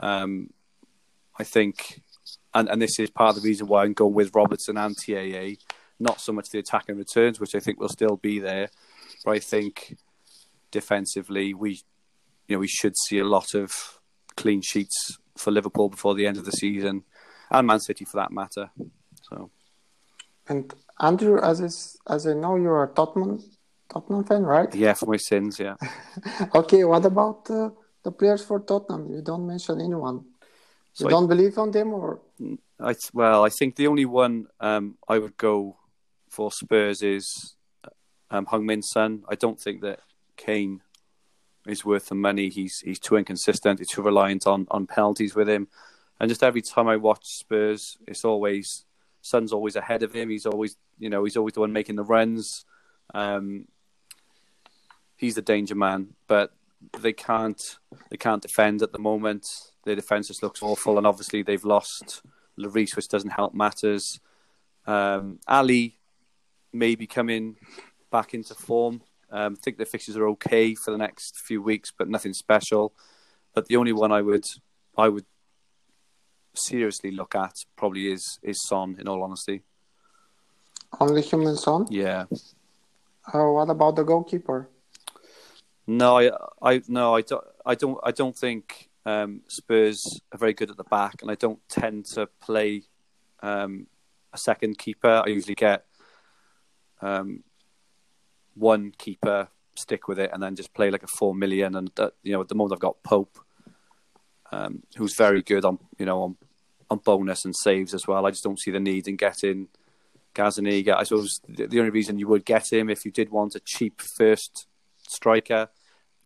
um, 0.00 0.50
I 1.38 1.44
think, 1.44 2.02
and, 2.54 2.68
and 2.68 2.80
this 2.80 2.98
is 2.98 3.10
part 3.10 3.36
of 3.36 3.42
the 3.42 3.48
reason 3.48 3.66
why 3.66 3.84
I'm 3.84 3.92
going 3.92 4.14
with 4.14 4.34
Robertson 4.34 4.76
and 4.76 4.96
TAA, 4.96 5.60
not 5.98 6.20
so 6.20 6.32
much 6.32 6.48
the 6.50 6.58
attack 6.58 6.84
and 6.88 6.98
returns, 6.98 7.40
which 7.40 7.54
I 7.54 7.60
think 7.60 7.80
will 7.80 7.88
still 7.88 8.16
be 8.16 8.38
there, 8.38 8.68
but 9.24 9.32
I 9.32 9.38
think 9.38 9.96
defensively 10.70 11.54
we, 11.54 11.82
you 12.46 12.56
know, 12.56 12.58
we 12.58 12.68
should 12.68 12.96
see 12.96 13.18
a 13.18 13.24
lot 13.24 13.54
of 13.54 13.98
clean 14.36 14.62
sheets 14.62 15.18
for 15.36 15.50
Liverpool 15.50 15.88
before 15.88 16.14
the 16.14 16.26
end 16.26 16.36
of 16.36 16.44
the 16.44 16.52
season, 16.52 17.04
and 17.50 17.66
Man 17.66 17.80
City 17.80 18.04
for 18.04 18.16
that 18.18 18.32
matter. 18.32 18.70
So. 19.22 19.50
And 20.48 20.72
Andrew, 21.00 21.40
as 21.40 21.60
is, 21.60 21.98
as 22.08 22.26
I 22.26 22.34
know, 22.34 22.56
you're 22.56 22.84
a 22.84 22.88
Tottenham 22.88 23.42
Tottenham 23.88 24.24
fan, 24.24 24.42
right? 24.42 24.74
Yeah, 24.74 24.94
for 24.94 25.06
my 25.06 25.16
sins, 25.16 25.58
yeah. 25.58 25.76
okay, 26.54 26.84
what 26.84 27.04
about 27.04 27.50
uh, 27.50 27.70
the 28.02 28.12
players 28.12 28.44
for 28.44 28.60
Tottenham? 28.60 29.12
You 29.12 29.22
don't 29.22 29.46
mention 29.46 29.80
anyone. 29.80 30.24
You 30.96 31.04
so 31.04 31.08
don't 31.08 31.28
believe 31.28 31.58
on 31.58 31.70
them, 31.70 31.92
or? 31.92 32.20
I 32.80 32.94
well, 33.12 33.44
I 33.44 33.48
think 33.50 33.76
the 33.76 33.86
only 33.86 34.04
one 34.04 34.46
um, 34.60 34.96
I 35.08 35.18
would 35.18 35.36
go 35.36 35.76
for 36.28 36.50
Spurs 36.52 37.02
is 37.02 37.54
um, 38.30 38.46
Heung-min 38.46 38.82
Son. 38.82 39.24
I 39.28 39.34
don't 39.34 39.60
think 39.60 39.82
that 39.82 40.00
Kane 40.36 40.80
is 41.66 41.84
worth 41.84 42.06
the 42.06 42.14
money. 42.14 42.48
He's 42.48 42.80
he's 42.80 42.98
too 42.98 43.16
inconsistent. 43.16 43.78
He's 43.78 43.88
too 43.88 44.02
reliant 44.02 44.46
on 44.46 44.66
on 44.70 44.86
penalties 44.86 45.34
with 45.34 45.48
him. 45.48 45.68
And 46.20 46.28
just 46.28 46.42
every 46.42 46.62
time 46.62 46.88
I 46.88 46.96
watch 46.96 47.24
Spurs, 47.24 47.96
it's 48.06 48.24
always 48.24 48.84
Son's 49.22 49.52
always 49.52 49.76
ahead 49.76 50.02
of 50.02 50.12
him. 50.12 50.30
He's 50.30 50.46
always 50.46 50.76
you 50.98 51.10
know 51.10 51.24
he's 51.24 51.36
always 51.36 51.54
the 51.54 51.60
one 51.60 51.72
making 51.72 51.96
the 51.96 52.04
runs. 52.04 52.64
Um, 53.14 53.66
he's 55.16 55.34
the 55.34 55.42
danger 55.42 55.74
man, 55.74 56.14
but 56.26 56.52
they 57.00 57.12
can't 57.12 57.78
they 58.10 58.16
can't 58.16 58.42
defend 58.42 58.82
at 58.82 58.92
the 58.92 58.98
moment. 58.98 59.46
Their 59.84 59.96
defence 59.96 60.28
just 60.28 60.42
looks 60.42 60.62
awful, 60.62 60.98
and 60.98 61.06
obviously 61.06 61.42
they've 61.42 61.64
lost 61.64 62.22
Lloris, 62.58 62.96
which 62.96 63.08
doesn't 63.08 63.30
help 63.30 63.54
matters. 63.54 64.20
Um, 64.86 65.38
Alli 65.46 65.98
may 66.72 66.94
be 66.94 67.06
coming 67.06 67.56
back 68.10 68.34
into 68.34 68.54
form. 68.54 69.02
Um, 69.30 69.56
I 69.58 69.62
think 69.62 69.76
the 69.76 69.84
fixtures 69.84 70.16
are 70.16 70.28
okay 70.28 70.74
for 70.74 70.90
the 70.90 70.98
next 70.98 71.38
few 71.38 71.60
weeks, 71.60 71.92
but 71.96 72.08
nothing 72.08 72.32
special. 72.32 72.94
But 73.54 73.66
the 73.66 73.76
only 73.76 73.92
one 73.92 74.12
I 74.12 74.22
would 74.22 74.44
I 74.96 75.08
would 75.08 75.26
seriously 76.54 77.10
look 77.10 77.34
at 77.34 77.54
probably 77.76 78.12
is 78.12 78.38
is 78.42 78.66
Son. 78.66 78.96
In 78.98 79.08
all 79.08 79.22
honesty, 79.22 79.62
only 81.00 81.22
Heung-min 81.22 81.56
Son. 81.56 81.86
Yeah. 81.90 82.24
Uh, 83.32 83.50
what 83.50 83.68
about 83.68 83.96
the 83.96 84.04
goalkeeper? 84.04 84.68
No, 85.90 86.18
I, 86.18 86.30
I 86.60 86.82
no, 86.86 87.16
I 87.16 87.22
don't. 87.22 87.44
I 87.64 87.74
don't. 87.74 87.98
I 88.04 88.10
don't 88.10 88.36
think 88.36 88.90
um, 89.06 89.40
Spurs 89.48 90.20
are 90.30 90.36
very 90.38 90.52
good 90.52 90.70
at 90.70 90.76
the 90.76 90.84
back, 90.84 91.22
and 91.22 91.30
I 91.30 91.34
don't 91.34 91.66
tend 91.66 92.04
to 92.12 92.26
play 92.42 92.82
um, 93.42 93.86
a 94.34 94.36
second 94.36 94.76
keeper. 94.76 95.22
I 95.24 95.30
usually 95.30 95.54
get 95.54 95.86
um, 97.00 97.42
one 98.54 98.92
keeper, 98.98 99.48
stick 99.76 100.08
with 100.08 100.18
it, 100.18 100.28
and 100.30 100.42
then 100.42 100.56
just 100.56 100.74
play 100.74 100.90
like 100.90 101.04
a 101.04 101.06
four 101.06 101.34
million. 101.34 101.74
And 101.74 101.90
uh, 101.98 102.10
you 102.22 102.34
know, 102.34 102.42
at 102.42 102.48
the 102.48 102.54
moment, 102.54 102.74
I've 102.74 102.80
got 102.80 103.02
Pope, 103.02 103.38
um, 104.52 104.82
who's 104.98 105.16
very 105.16 105.40
good 105.40 105.64
on 105.64 105.78
you 105.98 106.04
know 106.04 106.20
on 106.20 106.36
on 106.90 106.98
bonus 106.98 107.46
and 107.46 107.56
saves 107.56 107.94
as 107.94 108.06
well. 108.06 108.26
I 108.26 108.30
just 108.30 108.44
don't 108.44 108.60
see 108.60 108.72
the 108.72 108.78
need 108.78 109.08
in 109.08 109.16
getting 109.16 109.68
Gazaniga. 110.34 110.96
I 110.98 111.04
suppose 111.04 111.40
the, 111.48 111.66
the 111.66 111.78
only 111.78 111.92
reason 111.92 112.18
you 112.18 112.28
would 112.28 112.44
get 112.44 112.70
him 112.70 112.90
if 112.90 113.06
you 113.06 113.10
did 113.10 113.30
want 113.30 113.54
a 113.54 113.60
cheap 113.60 114.02
first 114.02 114.66
striker 115.08 115.70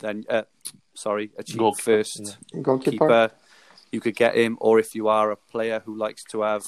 then 0.03 0.25
uh, 0.29 0.43
sorry, 0.95 1.31
a 1.39 1.43
cheap 1.43 1.59
Goal, 1.59 1.75
first 1.75 2.39
yeah. 2.53 2.61
goalkeeper. 2.61 2.91
keeper, 2.91 3.31
you 3.91 4.01
could 4.01 4.17
get 4.17 4.37
him. 4.37 4.59
Or 4.61 4.79
if 4.79 4.95
you 4.95 5.09
are 5.09 5.31
a 5.31 5.37
player 5.37 5.81
who 5.85 5.97
likes 5.97 6.25
to 6.25 6.43
have 6.43 6.65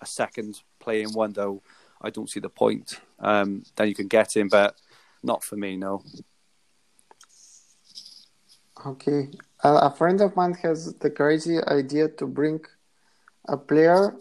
a 0.00 0.06
second 0.06 0.60
playing 0.80 1.12
one, 1.12 1.32
though, 1.32 1.62
I 2.00 2.10
don't 2.10 2.30
see 2.30 2.40
the 2.40 2.48
point. 2.48 3.00
Um, 3.18 3.64
then 3.76 3.88
you 3.88 3.94
can 3.94 4.08
get 4.08 4.36
him, 4.36 4.48
but 4.48 4.74
not 5.22 5.44
for 5.44 5.56
me, 5.56 5.76
no. 5.76 6.02
Okay, 8.86 9.30
uh, 9.64 9.80
a 9.82 9.90
friend 9.90 10.20
of 10.20 10.36
mine 10.36 10.54
has 10.62 10.94
the 10.94 11.10
crazy 11.10 11.58
idea 11.64 12.08
to 12.08 12.26
bring 12.26 12.60
a 13.48 13.56
player 13.56 14.16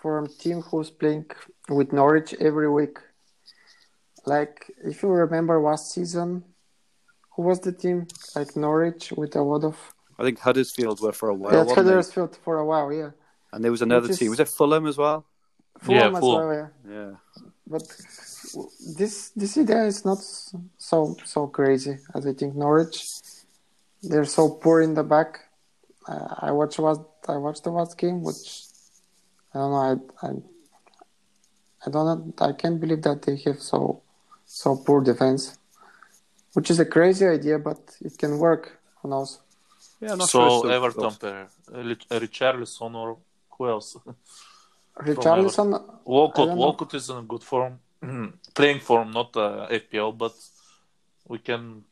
from 0.00 0.24
a 0.24 0.28
team 0.28 0.62
who's 0.62 0.90
playing 0.90 1.26
with 1.68 1.92
Norwich 1.92 2.34
every 2.40 2.70
week. 2.70 2.98
Like 4.24 4.70
if 4.82 5.02
you 5.02 5.10
remember 5.10 5.60
last 5.60 5.92
season, 5.92 6.44
who 7.38 7.44
was 7.44 7.60
the 7.60 7.70
team? 7.70 8.08
Like 8.34 8.56
Norwich 8.56 9.12
with 9.12 9.36
a 9.36 9.42
lot 9.42 9.62
of. 9.62 9.76
I 10.18 10.24
think 10.24 10.40
Huddersfield 10.40 11.00
were 11.00 11.12
for 11.12 11.28
a 11.28 11.34
while. 11.34 11.54
Yeah, 11.54 11.72
Huddersfield 11.72 12.32
they? 12.32 12.38
for 12.44 12.58
a 12.58 12.66
while, 12.66 12.92
yeah. 12.92 13.10
And 13.52 13.62
there 13.62 13.70
was 13.70 13.80
another 13.80 14.12
team. 14.12 14.30
Was 14.30 14.40
it 14.40 14.48
Fulham 14.48 14.86
as 14.86 14.98
well? 14.98 15.24
Fulham 15.78 16.00
yeah, 16.00 16.16
as 16.16 16.18
Fulham. 16.18 16.48
well, 16.48 16.54
yeah. 16.58 16.94
Yeah. 16.94 17.10
But 17.64 17.86
this 18.98 19.30
this 19.36 19.56
idea 19.56 19.84
is 19.84 20.04
not 20.04 20.18
so 20.78 21.16
so 21.24 21.46
crazy 21.46 21.98
as 22.12 22.26
I 22.26 22.32
think 22.32 22.56
Norwich. 22.56 22.98
They're 24.02 24.32
so 24.38 24.50
poor 24.50 24.82
in 24.82 24.94
the 24.94 25.04
back. 25.04 25.30
Uh, 26.08 26.34
I 26.48 26.50
watched 26.50 26.80
what 26.80 26.98
I 27.28 27.36
watched 27.36 27.62
the 27.62 27.70
last 27.70 27.96
game, 27.96 28.24
which 28.24 28.64
I 29.54 29.58
don't 29.58 29.72
know. 29.74 29.84
I 30.22 30.26
I, 30.26 30.30
I 31.86 31.90
don't 31.92 32.06
know. 32.08 32.34
I 32.40 32.52
can't 32.52 32.80
believe 32.80 33.02
that 33.02 33.22
they 33.22 33.36
have 33.46 33.60
so 33.62 34.02
so 34.44 34.74
poor 34.74 35.00
defense 35.04 35.57
which 36.54 36.70
is 36.70 36.80
a 36.80 36.84
crazy 36.84 37.26
idea, 37.26 37.58
but 37.58 37.78
it 38.00 38.16
can 38.18 38.38
work. 38.38 38.80
Who 39.02 39.10
knows? 39.10 39.40
Yeah, 40.00 40.14
not 40.14 40.28
so 40.28 40.62
sure 40.62 40.72
Everton 40.72 41.14
pair, 41.14 41.48
Richarlison 42.24 42.94
or 42.94 43.18
who 43.50 43.68
else? 43.68 43.96
Richarlison. 44.98 45.70
Walcott. 46.04 46.56
Walcott 46.56 46.94
is 46.94 47.10
in 47.10 47.26
good 47.26 47.42
form, 47.42 47.78
playing 48.54 48.80
form, 48.80 49.10
not 49.10 49.36
uh, 49.36 49.68
FPL, 49.70 50.16
but 50.16 50.34
we 51.26 51.38
can 51.38 51.84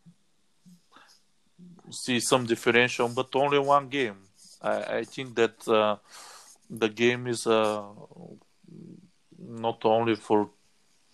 see 1.90 2.20
some 2.20 2.46
differential, 2.46 3.08
but 3.08 3.28
only 3.34 3.58
one 3.58 3.88
game. 3.88 4.16
I, 4.62 4.98
I 4.98 5.04
think 5.04 5.34
that 5.36 5.68
uh, 5.68 5.96
the 6.68 6.88
game 6.88 7.26
is 7.26 7.46
uh, 7.46 7.82
not 9.38 9.84
only 9.84 10.16
for 10.16 10.50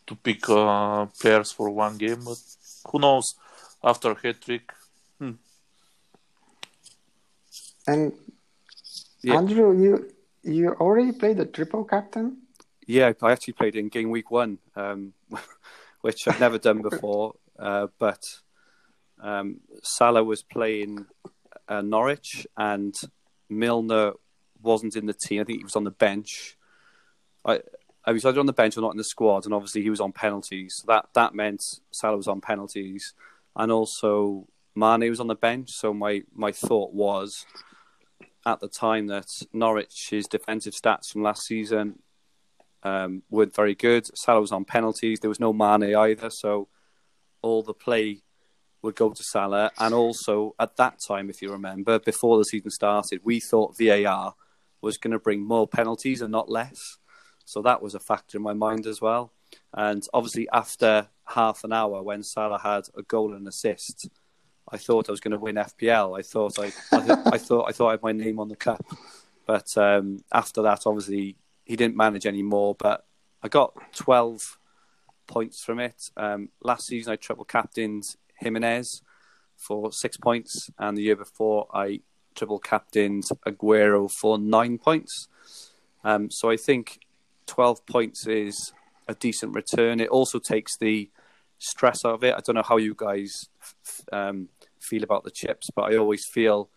to 0.06 0.14
pick 0.16 0.48
uh, 0.48 1.06
players 1.20 1.52
for 1.52 1.70
one 1.70 1.96
game, 1.96 2.20
but 2.24 2.38
who 2.90 2.98
knows 2.98 3.34
after 3.82 4.14
hat 4.14 4.40
trick. 4.40 4.72
Hmm. 5.18 5.32
And 7.86 8.12
yeah. 9.22 9.36
Andrew, 9.36 9.76
you 9.80 10.10
you 10.42 10.70
already 10.70 11.12
played 11.12 11.36
the 11.36 11.46
triple 11.46 11.84
captain. 11.84 12.38
Yeah, 12.86 13.12
I 13.22 13.32
actually 13.32 13.54
played 13.54 13.76
in 13.76 13.88
game 13.88 14.10
week 14.10 14.30
one, 14.30 14.58
um, 14.74 15.12
which 16.00 16.26
I've 16.26 16.40
never 16.40 16.58
done 16.58 16.82
before. 16.82 17.34
Uh, 17.58 17.86
but 17.98 18.22
um, 19.20 19.60
Salah 19.82 20.24
was 20.24 20.42
playing 20.42 21.06
uh, 21.68 21.80
Norwich, 21.80 22.46
and 22.56 22.94
Milner 23.48 24.12
wasn't 24.60 24.96
in 24.96 25.06
the 25.06 25.14
team. 25.14 25.40
I 25.40 25.44
think 25.44 25.58
he 25.58 25.64
was 25.64 25.76
on 25.76 25.84
the 25.84 25.90
bench. 25.92 26.56
I, 27.44 27.60
I 28.04 28.12
was 28.12 28.24
either 28.24 28.40
on 28.40 28.46
the 28.46 28.52
bench 28.52 28.76
or 28.76 28.80
not 28.80 28.92
in 28.92 28.98
the 28.98 29.04
squad, 29.04 29.44
and 29.44 29.54
obviously 29.54 29.82
he 29.82 29.90
was 29.90 30.00
on 30.00 30.12
penalties. 30.12 30.76
So 30.76 30.86
that 30.88 31.08
that 31.14 31.34
meant 31.34 31.62
Salah 31.90 32.16
was 32.16 32.28
on 32.28 32.40
penalties, 32.40 33.14
and 33.54 33.70
also 33.70 34.48
Mane 34.74 35.08
was 35.08 35.20
on 35.20 35.28
the 35.28 35.34
bench. 35.34 35.70
So 35.70 35.94
my 35.94 36.22
my 36.34 36.52
thought 36.52 36.92
was 36.92 37.46
at 38.44 38.60
the 38.60 38.68
time 38.68 39.06
that 39.06 39.26
Norwich's 39.52 40.26
defensive 40.26 40.74
stats 40.74 41.12
from 41.12 41.22
last 41.22 41.46
season 41.46 42.00
um, 42.82 43.22
weren't 43.30 43.54
very 43.54 43.74
good. 43.74 44.06
Salah 44.16 44.40
was 44.40 44.52
on 44.52 44.64
penalties. 44.64 45.20
There 45.20 45.28
was 45.28 45.40
no 45.40 45.52
Mane 45.52 45.94
either, 45.94 46.30
so 46.30 46.68
all 47.40 47.62
the 47.62 47.74
play 47.74 48.22
would 48.82 48.96
go 48.96 49.10
to 49.10 49.22
Salah. 49.22 49.70
And 49.78 49.94
also 49.94 50.54
at 50.58 50.76
that 50.76 50.98
time, 51.06 51.30
if 51.30 51.40
you 51.40 51.52
remember, 51.52 51.98
before 51.98 52.38
the 52.38 52.44
season 52.44 52.70
started, 52.70 53.20
we 53.22 53.40
thought 53.40 53.78
VAR 53.78 54.34
was 54.80 54.96
going 54.96 55.12
to 55.12 55.18
bring 55.18 55.46
more 55.46 55.68
penalties 55.68 56.20
and 56.20 56.32
not 56.32 56.50
less. 56.50 56.98
So 57.44 57.62
that 57.62 57.82
was 57.82 57.94
a 57.94 58.00
factor 58.00 58.38
in 58.38 58.42
my 58.42 58.52
mind 58.52 58.86
as 58.86 59.00
well. 59.00 59.32
And 59.74 60.06
obviously, 60.12 60.48
after 60.52 61.08
half 61.26 61.64
an 61.64 61.72
hour, 61.72 62.02
when 62.02 62.22
Salah 62.22 62.58
had 62.58 62.88
a 62.96 63.02
goal 63.02 63.34
and 63.34 63.46
assist, 63.46 64.08
I 64.70 64.78
thought 64.78 65.08
I 65.08 65.12
was 65.12 65.20
going 65.20 65.32
to 65.32 65.38
win 65.38 65.56
FPL. 65.56 66.18
I 66.18 66.22
thought 66.22 66.58
I, 66.58 66.72
I, 66.92 67.34
I 67.34 67.38
thought 67.38 67.68
I 67.68 67.72
thought 67.72 67.88
I 67.88 67.92
had 67.92 68.02
my 68.02 68.12
name 68.12 68.38
on 68.38 68.48
the 68.48 68.56
cup. 68.56 68.84
But 69.46 69.76
um, 69.76 70.20
after 70.32 70.62
that, 70.62 70.82
obviously, 70.86 71.36
he 71.64 71.76
didn't 71.76 71.96
manage 71.96 72.26
anymore. 72.26 72.74
But 72.78 73.04
I 73.42 73.48
got 73.48 73.74
12 73.94 74.58
points 75.26 75.64
from 75.64 75.80
it. 75.80 76.10
Um, 76.16 76.50
last 76.62 76.86
season, 76.86 77.12
I 77.12 77.16
triple 77.16 77.44
captained 77.44 78.16
Jimenez 78.38 79.02
for 79.56 79.92
six 79.92 80.16
points, 80.16 80.70
and 80.78 80.96
the 80.96 81.02
year 81.02 81.16
before, 81.16 81.68
I 81.72 82.00
triple 82.34 82.58
captained 82.58 83.24
Aguero 83.46 84.10
for 84.10 84.38
nine 84.38 84.78
points. 84.78 85.28
Um, 86.04 86.30
so 86.30 86.50
I 86.50 86.56
think 86.56 87.00
12 87.52 87.84
points 87.84 88.26
is 88.26 88.72
a 89.08 89.14
decent 89.14 89.54
return. 89.54 90.00
It 90.00 90.08
also 90.08 90.38
takes 90.38 90.78
the 90.78 91.10
stress 91.58 92.02
out 92.02 92.14
of 92.14 92.24
it. 92.24 92.34
I 92.34 92.40
don't 92.40 92.54
know 92.54 92.62
how 92.62 92.78
you 92.78 92.94
guys 92.96 93.50
um, 94.10 94.48
feel 94.80 95.04
about 95.04 95.24
the 95.24 95.30
chips, 95.30 95.68
but 95.76 95.92
I 95.92 95.98
always 95.98 96.24
feel 96.24 96.70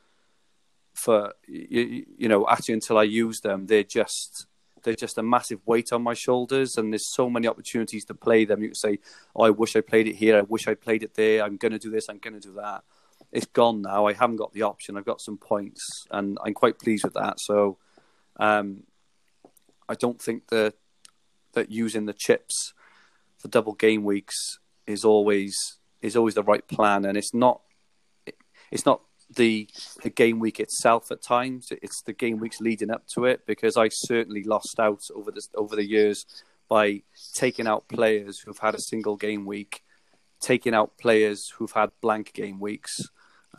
for 0.93 1.33
you, 1.47 2.05
you 2.17 2.27
know 2.27 2.45
actually 2.49 2.73
until 2.73 2.97
I 2.97 3.03
use 3.03 3.39
them, 3.39 3.67
they're 3.67 3.83
just 3.83 4.47
they're 4.83 4.95
just 4.95 5.17
a 5.17 5.23
massive 5.23 5.61
weight 5.65 5.93
on 5.93 6.03
my 6.03 6.13
shoulders, 6.13 6.77
and 6.77 6.91
there's 6.91 7.07
so 7.07 7.29
many 7.29 7.47
opportunities 7.47 8.03
to 8.05 8.13
play 8.13 8.43
them. 8.43 8.61
You 8.61 8.69
can 8.69 8.75
say, 8.75 8.99
"Oh, 9.33 9.43
I 9.43 9.51
wish 9.51 9.77
I 9.77 9.81
played 9.81 10.07
it 10.07 10.15
here. 10.15 10.37
I 10.37 10.41
wish 10.41 10.67
I 10.67 10.73
played 10.73 11.03
it 11.03 11.13
there. 11.15 11.41
I'm 11.43 11.55
going 11.55 11.71
to 11.71 11.79
do 11.79 11.89
this. 11.89 12.09
I'm 12.09 12.19
going 12.19 12.39
to 12.39 12.47
do 12.49 12.55
that." 12.55 12.83
It's 13.31 13.45
gone 13.47 13.81
now. 13.81 14.07
I 14.07 14.13
haven't 14.13 14.35
got 14.43 14.51
the 14.51 14.63
option. 14.63 14.97
I've 14.97 15.05
got 15.05 15.21
some 15.21 15.37
points, 15.37 16.05
and 16.11 16.37
I'm 16.43 16.53
quite 16.53 16.79
pleased 16.79 17.05
with 17.05 17.13
that. 17.13 17.39
So, 17.39 17.77
um, 18.37 18.83
I 19.87 19.95
don't 19.95 20.21
think 20.21 20.47
that 20.49 20.75
that 21.53 21.71
using 21.71 22.05
the 22.05 22.13
chips 22.13 22.73
for 23.37 23.47
double 23.47 23.73
game 23.73 24.03
weeks 24.03 24.59
is 24.87 25.03
always 25.03 25.55
is 26.01 26.15
always 26.15 26.35
the 26.35 26.43
right 26.43 26.67
plan, 26.67 27.05
and 27.05 27.17
it's 27.17 27.33
not 27.33 27.61
it's 28.71 28.85
not 28.85 29.01
the 29.35 29.67
the 30.03 30.09
game 30.09 30.39
week 30.39 30.59
itself 30.59 31.11
at 31.11 31.21
times. 31.21 31.67
It's 31.71 32.01
the 32.03 32.13
game 32.13 32.39
weeks 32.39 32.61
leading 32.61 32.91
up 32.91 33.07
to 33.15 33.25
it 33.25 33.45
because 33.45 33.77
I 33.77 33.89
certainly 33.89 34.43
lost 34.43 34.79
out 34.79 35.01
over 35.13 35.31
the 35.31 35.41
over 35.55 35.75
the 35.75 35.85
years 35.85 36.25
by 36.67 37.01
taking 37.35 37.67
out 37.67 37.87
players 37.87 38.39
who've 38.39 38.57
had 38.57 38.75
a 38.75 38.81
single 38.81 39.17
game 39.17 39.45
week, 39.45 39.83
taking 40.39 40.73
out 40.73 40.97
players 40.97 41.51
who've 41.55 41.71
had 41.71 41.91
blank 42.01 42.33
game 42.33 42.59
weeks, 42.59 42.97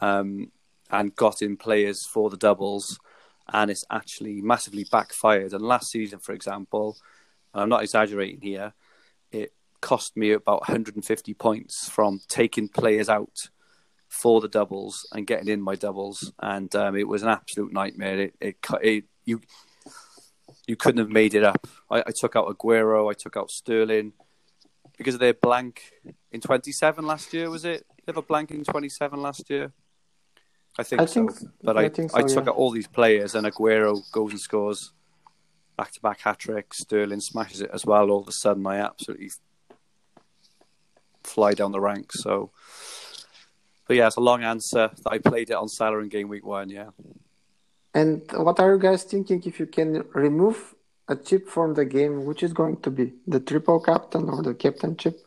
um, 0.00 0.50
and 0.90 1.14
got 1.14 1.42
in 1.42 1.56
players 1.56 2.04
for 2.06 2.30
the 2.30 2.36
doubles, 2.36 2.98
and 3.52 3.70
it's 3.70 3.84
actually 3.90 4.40
massively 4.42 4.84
backfired. 4.90 5.52
And 5.52 5.62
last 5.62 5.90
season, 5.90 6.18
for 6.18 6.32
example, 6.32 6.96
and 7.54 7.62
I'm 7.62 7.68
not 7.68 7.82
exaggerating 7.82 8.40
here, 8.40 8.74
it 9.30 9.52
cost 9.80 10.16
me 10.16 10.32
about 10.32 10.62
150 10.62 11.34
points 11.34 11.88
from 11.88 12.20
taking 12.28 12.68
players 12.68 13.08
out 13.08 13.48
for 14.08 14.40
the 14.40 14.48
doubles 14.48 15.06
and 15.12 15.26
getting 15.26 15.48
in 15.48 15.60
my 15.60 15.74
doubles, 15.74 16.32
and 16.40 16.74
um, 16.76 16.96
it 16.96 17.08
was 17.08 17.22
an 17.22 17.28
absolute 17.28 17.72
nightmare. 17.72 18.20
It, 18.20 18.34
it, 18.40 18.56
it, 18.82 19.04
you 19.24 19.40
you 20.66 20.76
couldn't 20.76 20.98
have 20.98 21.10
made 21.10 21.34
it 21.34 21.44
up. 21.44 21.66
I, 21.90 22.00
I, 22.00 22.10
took 22.14 22.34
out 22.34 22.48
Aguero, 22.48 23.10
I 23.10 23.14
took 23.14 23.36
out 23.36 23.50
Sterling 23.50 24.12
because 24.96 25.14
of 25.14 25.20
their 25.20 25.34
blank 25.34 25.92
in 26.32 26.40
27 26.40 27.06
last 27.06 27.32
year. 27.32 27.50
Was 27.50 27.64
it? 27.64 27.84
They 28.04 28.12
have 28.12 28.16
a 28.16 28.22
blank 28.22 28.50
in 28.50 28.64
27 28.64 29.20
last 29.20 29.48
year. 29.48 29.72
I 30.78 30.82
think 30.82 31.02
I 31.02 31.06
so. 31.06 31.12
Think, 31.14 31.32
but 31.62 31.76
I, 31.76 31.84
I, 31.84 31.88
so, 31.88 32.08
I 32.14 32.22
took 32.22 32.44
yeah. 32.44 32.50
out 32.50 32.56
all 32.56 32.70
these 32.70 32.86
players, 32.86 33.34
and 33.34 33.46
Aguero 33.46 34.00
goes 34.12 34.32
and 34.32 34.40
scores 34.40 34.92
back 35.76 35.92
to 35.92 36.00
back 36.00 36.20
hat 36.20 36.38
trick. 36.38 36.74
Sterling 36.74 37.20
smashes 37.20 37.60
it 37.60 37.70
as 37.72 37.86
well. 37.86 38.10
All 38.10 38.20
of 38.20 38.28
a 38.28 38.32
sudden, 38.32 38.66
I 38.66 38.78
absolutely 38.78 39.30
fly 41.22 41.54
down 41.54 41.72
the 41.72 41.80
ranks. 41.80 42.22
So 42.22 42.50
but 43.86 43.96
yeah, 43.96 44.08
it's 44.08 44.16
a 44.16 44.20
long 44.20 44.42
answer. 44.42 44.90
that 45.04 45.10
I 45.10 45.18
played 45.18 45.50
it 45.50 45.54
on 45.54 45.68
Salah 45.68 45.98
in 46.00 46.08
game 46.08 46.28
week 46.28 46.44
one. 46.44 46.70
Yeah. 46.70 46.90
And 47.94 48.22
what 48.32 48.60
are 48.60 48.72
you 48.72 48.78
guys 48.78 49.04
thinking 49.04 49.42
if 49.46 49.58
you 49.60 49.66
can 49.66 50.04
remove 50.12 50.74
a 51.08 51.16
chip 51.16 51.48
from 51.48 51.74
the 51.74 51.84
game? 51.84 52.24
Which 52.24 52.42
is 52.42 52.52
going 52.52 52.80
to 52.82 52.90
be 52.90 53.14
the 53.26 53.40
triple 53.40 53.80
captain 53.80 54.28
or 54.28 54.42
the 54.42 54.54
captain 54.54 54.96
chip, 54.96 55.20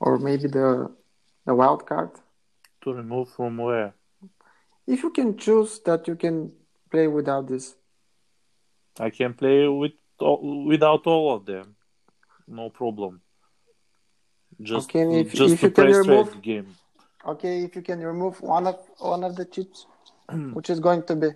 or 0.00 0.18
maybe 0.18 0.48
the 0.48 0.90
the 1.44 1.54
wild 1.54 1.86
card? 1.86 2.10
To 2.84 2.92
remove 2.92 3.30
from 3.30 3.58
where? 3.58 3.94
If 4.86 5.02
you 5.02 5.10
can 5.10 5.36
choose 5.36 5.80
that, 5.80 6.08
you 6.08 6.16
can 6.16 6.52
play 6.90 7.06
without 7.06 7.46
this. 7.46 7.76
I 8.98 9.10
can 9.10 9.34
play 9.34 9.66
with 9.68 9.92
without 10.20 11.06
all 11.06 11.34
of 11.34 11.46
them, 11.46 11.74
no 12.46 12.70
problem. 12.70 13.20
Just 14.60 14.90
okay, 14.90 15.20
if, 15.20 15.32
just 15.32 15.54
if 15.54 15.60
to 15.60 15.70
play 15.70 15.92
remove, 15.92 16.28
straight 16.28 16.42
game. 16.42 16.76
Okay, 17.26 17.64
if 17.64 17.74
you 17.74 17.82
can 17.82 18.00
remove 18.00 18.40
one 18.40 18.66
of 18.66 18.78
one 18.98 19.24
of 19.24 19.36
the 19.36 19.44
chips, 19.44 19.86
which 20.52 20.70
is 20.70 20.80
going 20.80 21.02
to 21.04 21.16
be 21.16 21.28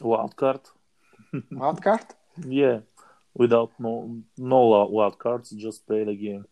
wild 0.00 0.36
card. 0.36 0.60
wild 1.50 1.82
card? 1.82 2.06
yeah, 2.46 2.80
without 3.34 3.72
no 3.78 4.22
no 4.36 4.86
wild 4.90 5.18
cards, 5.18 5.50
just 5.50 5.86
play 5.86 6.04
the 6.04 6.14
game. 6.14 6.44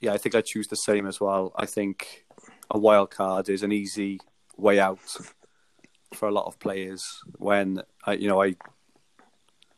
Yeah, 0.00 0.12
I 0.12 0.18
think 0.18 0.34
I 0.34 0.42
choose 0.42 0.68
the 0.68 0.76
same 0.76 1.06
as 1.06 1.18
well. 1.20 1.52
I 1.56 1.64
think 1.64 2.25
a 2.70 2.78
wild 2.78 3.10
card 3.10 3.48
is 3.48 3.62
an 3.62 3.72
easy 3.72 4.20
way 4.56 4.78
out 4.78 4.98
for 6.14 6.28
a 6.28 6.32
lot 6.32 6.46
of 6.46 6.58
players. 6.58 7.20
When 7.36 7.82
I, 8.04 8.14
you 8.14 8.28
know, 8.28 8.42
I 8.42 8.56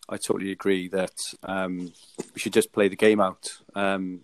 I 0.09 0.17
totally 0.17 0.53
agree 0.53 0.89
that 0.89 1.15
um, 1.43 1.93
we 2.35 2.41
should 2.41 2.53
just 2.53 2.73
play 2.73 2.89
the 2.89 2.97
game 2.97 3.21
out. 3.21 3.51
Um, 3.75 4.23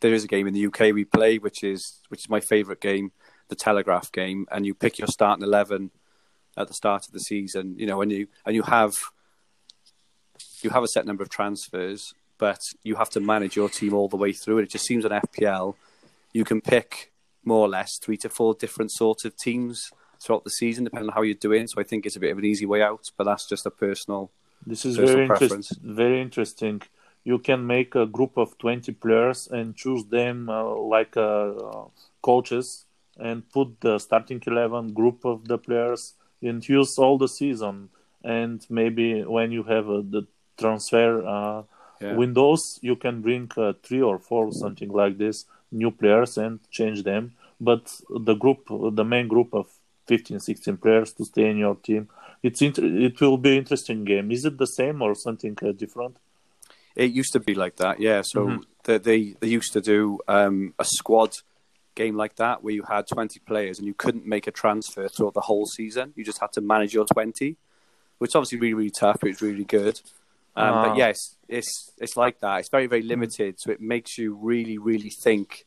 there 0.00 0.12
is 0.12 0.24
a 0.24 0.28
game 0.28 0.46
in 0.46 0.54
the 0.54 0.66
UK 0.66 0.92
we 0.92 1.04
play, 1.04 1.38
which 1.38 1.64
is 1.64 2.00
which 2.08 2.20
is 2.20 2.28
my 2.28 2.40
favourite 2.40 2.80
game, 2.80 3.12
the 3.48 3.56
Telegraph 3.56 4.12
game, 4.12 4.46
and 4.50 4.66
you 4.66 4.74
pick 4.74 4.98
your 4.98 5.08
starting 5.08 5.44
eleven 5.44 5.90
at 6.56 6.68
the 6.68 6.74
start 6.74 7.06
of 7.06 7.12
the 7.12 7.20
season. 7.20 7.76
You 7.78 7.86
know, 7.86 8.02
and 8.02 8.12
you 8.12 8.28
and 8.44 8.54
you 8.54 8.62
have 8.62 8.94
you 10.62 10.70
have 10.70 10.82
a 10.82 10.88
set 10.88 11.06
number 11.06 11.22
of 11.22 11.30
transfers, 11.30 12.12
but 12.38 12.60
you 12.82 12.96
have 12.96 13.10
to 13.10 13.20
manage 13.20 13.56
your 13.56 13.68
team 13.68 13.94
all 13.94 14.08
the 14.08 14.16
way 14.16 14.32
through. 14.32 14.58
And 14.58 14.66
it 14.66 14.70
just 14.70 14.86
seems 14.86 15.04
on 15.04 15.12
FPL, 15.12 15.74
you 16.32 16.44
can 16.44 16.60
pick 16.60 17.12
more 17.46 17.66
or 17.66 17.68
less 17.68 17.98
three 17.98 18.16
to 18.18 18.28
four 18.28 18.54
different 18.54 18.90
sorts 18.90 19.24
of 19.24 19.36
teams 19.36 19.92
throughout 20.20 20.44
the 20.44 20.50
season, 20.50 20.84
depending 20.84 21.10
on 21.10 21.14
how 21.14 21.22
you're 21.22 21.34
doing. 21.34 21.66
So 21.66 21.80
I 21.80 21.84
think 21.84 22.04
it's 22.04 22.16
a 22.16 22.20
bit 22.20 22.32
of 22.32 22.38
an 22.38 22.44
easy 22.44 22.66
way 22.66 22.82
out, 22.82 23.10
but 23.16 23.24
that's 23.24 23.48
just 23.48 23.64
a 23.66 23.70
personal. 23.70 24.30
This 24.66 24.84
is 24.84 24.96
very 24.96 25.22
interesting. 25.22 25.78
Very 25.82 26.20
interesting 26.20 26.82
you 27.26 27.40
can 27.40 27.66
make 27.66 27.96
a 27.96 28.06
group 28.06 28.36
of 28.36 28.56
20 28.58 28.92
players 28.92 29.48
and 29.48 29.74
choose 29.74 30.04
them 30.04 30.48
uh, 30.48 30.76
like 30.76 31.16
uh, 31.16 31.52
coaches 32.22 32.84
and 33.18 33.42
put 33.50 33.80
the 33.80 33.98
starting 33.98 34.40
11 34.46 34.92
group 34.92 35.24
of 35.24 35.48
the 35.48 35.58
players 35.58 36.14
and 36.40 36.66
use 36.68 36.96
all 36.98 37.18
the 37.18 37.26
season 37.26 37.88
and 38.22 38.64
maybe 38.70 39.24
when 39.24 39.50
you 39.50 39.64
have 39.64 39.90
uh, 39.90 40.02
the 40.08 40.24
transfer 40.56 41.26
uh, 41.26 41.62
yeah. 42.00 42.14
windows 42.14 42.78
you 42.80 42.94
can 42.94 43.20
bring 43.20 43.50
uh, 43.56 43.72
three 43.82 44.02
or 44.02 44.20
four 44.20 44.52
something 44.52 44.90
like 44.90 45.18
this 45.18 45.46
new 45.72 45.90
players 45.90 46.38
and 46.38 46.60
change 46.70 47.02
them 47.02 47.34
but 47.60 48.00
the 48.10 48.34
group 48.34 48.66
the 48.68 49.04
main 49.04 49.28
group 49.28 49.54
of 49.54 49.66
15 50.08 50.40
16 50.40 50.76
players 50.76 51.12
to 51.12 51.24
stay 51.24 51.50
in 51.50 51.56
your 51.56 51.74
team 51.76 52.08
it's 52.42 52.62
inter- 52.62 52.84
it 52.84 53.20
will 53.20 53.38
be 53.38 53.56
interesting 53.56 54.04
game 54.04 54.30
is 54.30 54.44
it 54.44 54.58
the 54.58 54.66
same 54.66 55.02
or 55.02 55.14
something 55.14 55.56
uh, 55.62 55.72
different 55.72 56.16
it 56.96 57.12
used 57.12 57.32
to 57.34 57.40
be 57.40 57.54
like 57.54 57.76
that, 57.76 58.00
yeah. 58.00 58.22
So 58.24 58.46
mm-hmm. 58.46 58.62
they, 58.84 58.98
they, 58.98 59.34
they 59.38 59.48
used 59.48 59.74
to 59.74 59.82
do 59.82 60.18
um, 60.26 60.72
a 60.78 60.84
squad 60.84 61.34
game 61.94 62.16
like 62.16 62.36
that 62.36 62.64
where 62.64 62.74
you 62.74 62.82
had 62.82 63.06
20 63.06 63.38
players 63.40 63.78
and 63.78 63.86
you 63.86 63.94
couldn't 63.94 64.26
make 64.26 64.46
a 64.46 64.50
transfer 64.50 65.06
throughout 65.08 65.34
the 65.34 65.42
whole 65.42 65.66
season. 65.66 66.14
You 66.16 66.24
just 66.24 66.40
had 66.40 66.52
to 66.54 66.62
manage 66.62 66.94
your 66.94 67.04
20, 67.04 67.56
which 68.18 68.30
is 68.30 68.34
obviously 68.34 68.58
really, 68.58 68.74
really 68.74 68.92
tough, 68.98 69.18
but 69.20 69.28
it's 69.28 69.42
really 69.42 69.64
good. 69.64 70.00
Um, 70.56 70.88
but 70.88 70.96
yes, 70.96 71.36
it's 71.48 71.92
it's 71.98 72.16
like 72.16 72.40
that. 72.40 72.60
It's 72.60 72.70
very, 72.70 72.86
very 72.86 73.02
limited, 73.02 73.56
so 73.58 73.70
it 73.70 73.80
makes 73.82 74.16
you 74.16 74.34
really, 74.34 74.78
really 74.78 75.10
think 75.10 75.66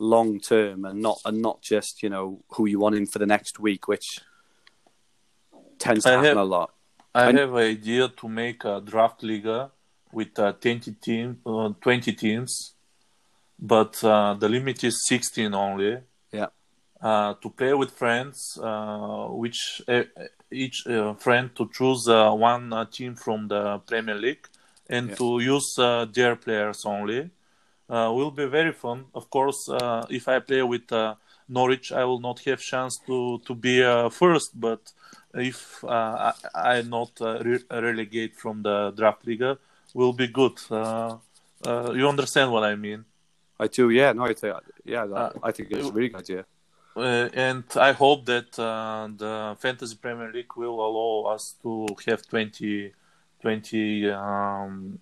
long 0.00 0.40
term 0.40 0.84
and 0.84 1.00
not 1.00 1.18
and 1.24 1.40
not 1.40 1.60
just 1.62 2.02
you 2.02 2.08
know 2.08 2.42
who 2.48 2.66
you 2.66 2.80
want 2.80 2.96
in 2.96 3.06
for 3.06 3.20
the 3.20 3.26
next 3.26 3.60
week, 3.60 3.86
which 3.86 4.20
tends 5.78 6.04
to 6.04 6.10
I 6.10 6.12
happen 6.14 6.26
have, 6.26 6.36
a 6.38 6.44
lot. 6.44 6.70
I 7.14 7.28
and, 7.28 7.38
have 7.38 7.54
an 7.54 7.62
idea 7.62 8.08
to 8.08 8.28
make 8.28 8.64
a 8.64 8.80
draft 8.80 9.22
league 9.22 9.48
with 10.12 10.38
uh, 10.38 10.52
20, 10.52 10.92
team, 10.92 11.38
uh, 11.46 11.70
20 11.80 12.12
teams, 12.12 12.74
but 13.58 14.02
uh, 14.02 14.34
the 14.34 14.48
limit 14.48 14.82
is 14.84 15.06
16 15.06 15.54
only. 15.54 15.98
Yeah. 16.32 16.46
Uh, 17.00 17.34
to 17.40 17.50
play 17.50 17.72
with 17.74 17.90
friends, 17.92 18.58
uh, 18.62 19.26
which 19.28 19.82
uh, 19.88 20.02
each 20.50 20.84
friend 21.18 21.50
to 21.56 21.68
choose 21.72 22.06
one 22.08 22.86
team 22.90 23.14
from 23.14 23.48
the 23.48 23.78
Premier 23.86 24.14
League 24.14 24.46
and 24.88 25.10
yeah. 25.10 25.14
to 25.14 25.40
use 25.40 25.74
their 26.12 26.36
players 26.36 26.84
only. 26.84 27.30
Will 27.90 28.30
be 28.30 28.46
very 28.46 28.72
fun. 28.72 29.06
Of 29.14 29.28
course, 29.30 29.68
if 30.08 30.28
I 30.28 30.38
play 30.38 30.62
with 30.62 30.90
Norwich, 31.48 31.92
I 31.92 32.04
will 32.04 32.20
not 32.20 32.40
have 32.40 32.60
chance 32.60 32.98
to 33.06 33.40
to 33.46 33.54
be 33.54 33.82
first, 34.10 34.58
but 34.58 34.92
if 35.34 35.84
uh, 35.84 36.32
I, 36.54 36.78
I 36.78 36.82
not 36.82 37.12
uh, 37.20 37.38
re- 37.42 37.64
relegate 37.70 38.36
from 38.36 38.62
the 38.62 38.92
draft 38.96 39.26
league, 39.26 39.42
will 39.94 40.12
be 40.12 40.28
good. 40.28 40.58
Uh, 40.70 41.16
uh, 41.64 41.92
you 41.92 42.08
understand 42.08 42.52
what 42.52 42.64
I 42.64 42.74
mean? 42.74 43.04
I 43.58 43.66
do. 43.66 43.90
Yeah. 43.90 44.12
No. 44.12 44.24
I 44.24 44.34
think. 44.34 44.56
Yeah. 44.84 45.06
That, 45.06 45.34
I 45.42 45.52
think 45.52 45.70
it's 45.70 45.88
a 45.88 45.92
really 45.92 46.08
good 46.08 46.20
idea. 46.20 46.46
Uh, 46.96 47.28
and 47.34 47.64
I 47.76 47.92
hope 47.92 48.26
that 48.26 48.58
uh, 48.58 49.08
the 49.16 49.56
Fantasy 49.60 49.96
Premier 49.96 50.32
League 50.32 50.56
will 50.56 50.80
allow 50.80 51.32
us 51.32 51.54
to 51.62 51.86
have 52.06 52.26
20, 52.26 52.92
20 53.40 54.10
um, 54.10 54.98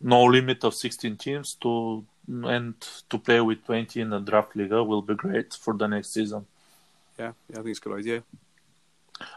no 0.00 0.24
limit 0.24 0.64
of 0.64 0.74
16 0.74 1.16
teams 1.16 1.56
to 1.60 2.04
and 2.28 2.74
to 3.08 3.18
play 3.18 3.40
with 3.40 3.64
20 3.64 4.00
in 4.00 4.10
the 4.10 4.18
draft 4.18 4.54
league 4.54 4.70
will 4.70 5.02
be 5.02 5.14
great 5.14 5.54
for 5.54 5.74
the 5.74 5.86
next 5.86 6.12
season. 6.12 6.44
Yeah, 7.18 7.32
yeah 7.48 7.58
I 7.58 7.62
think 7.62 7.68
it's 7.68 7.78
a 7.78 7.82
good 7.82 7.98
idea. 7.98 8.22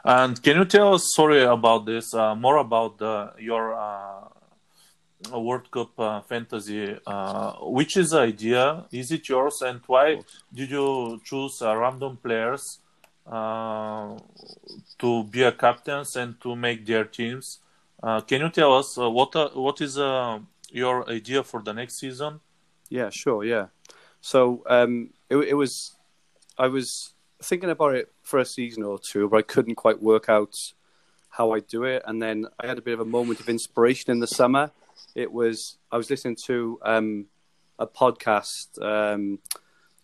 And 0.04 0.42
can 0.44 0.58
you 0.58 0.66
tell 0.66 0.94
us, 0.94 1.04
sorry 1.16 1.44
about 1.44 1.86
this, 1.86 2.14
uh, 2.14 2.36
more 2.36 2.58
about 2.58 2.98
the, 2.98 3.34
your 3.40 3.74
uh, 3.74 4.28
World 5.30 5.70
Cup 5.72 6.00
uh, 6.00 6.22
fantasy. 6.22 6.98
Uh, 7.06 7.54
which 7.62 7.98
is 7.98 8.10
the 8.12 8.20
idea? 8.20 8.86
Is 8.92 9.12
it 9.12 9.28
yours, 9.30 9.62
and 9.62 9.82
why 9.88 10.20
did 10.54 10.72
you 10.72 11.22
choose 11.24 11.62
uh, 11.62 11.76
random 11.76 12.18
players 12.18 12.80
uh, 13.28 14.18
to 15.00 15.24
be 15.26 15.44
a 15.44 15.52
captains 15.52 16.16
and 16.16 16.40
to 16.42 16.56
make 16.56 16.86
their 16.86 17.06
teams? 17.06 17.60
Uh, 18.04 18.22
can 18.22 18.42
you 18.42 18.50
tell 18.50 18.78
us 18.78 18.98
uh, 18.98 19.10
what 19.10 19.34
what 19.56 19.82
is 19.82 19.98
your 19.98 21.10
idea 21.10 21.44
for 21.44 21.62
the 21.62 21.74
next 21.74 22.00
season? 22.00 22.40
Yeah, 22.90 23.10
sure. 23.10 23.44
Yeah. 23.44 23.68
So 24.22 24.64
um, 24.68 25.12
it, 25.30 25.38
it 25.38 25.54
was, 25.54 25.96
I 26.58 26.68
was 26.68 27.14
thinking 27.42 27.70
about 27.70 27.96
it 27.96 28.12
for 28.22 28.40
a 28.40 28.46
season 28.46 28.84
or 28.84 29.00
two, 29.00 29.28
but 29.28 29.38
I 29.38 29.42
couldn't 29.42 29.76
quite 29.76 30.02
work 30.02 30.30
out 30.30 30.56
how 31.30 31.54
I 31.54 31.60
do 31.62 31.84
it. 31.86 32.04
And 32.06 32.22
then 32.22 32.46
I 32.60 32.68
had 32.68 32.78
a 32.78 32.82
bit 32.82 32.94
of 32.94 33.00
a 33.00 33.06
moment 33.06 33.40
of 33.40 33.50
inspiration 33.50 34.12
in 34.12 34.20
the 34.20 34.28
summer. 34.28 34.72
It 35.16 35.32
was 35.32 35.78
I 35.92 35.98
was 35.98 36.10
listening 36.10 36.38
to 36.46 36.80
um, 36.84 37.26
a 37.80 37.88
podcast 37.88 38.82
um, 38.82 39.40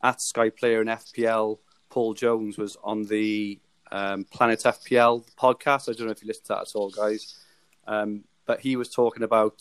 at 0.02 0.22
Sky 0.22 0.50
Player 0.50 0.82
and 0.82 0.89
FPL. 0.89 1.60
Paul 1.89 2.14
Jones 2.14 2.58
was 2.58 2.78
on 2.84 3.04
the 3.04 3.60
um, 3.91 4.24
Planet 4.26 4.60
FPL 4.60 5.26
podcast. 5.38 5.89
I 5.89 5.93
don't 5.93 6.08
know 6.08 6.12
if 6.12 6.22
you 6.22 6.28
listened 6.28 6.48
to 6.48 6.54
that 6.54 6.62
at 6.62 6.76
all, 6.76 6.89
guys. 6.89 7.36
Um, 7.88 8.23
but 8.45 8.61
he 8.61 8.75
was 8.75 8.89
talking 8.89 9.23
about 9.23 9.59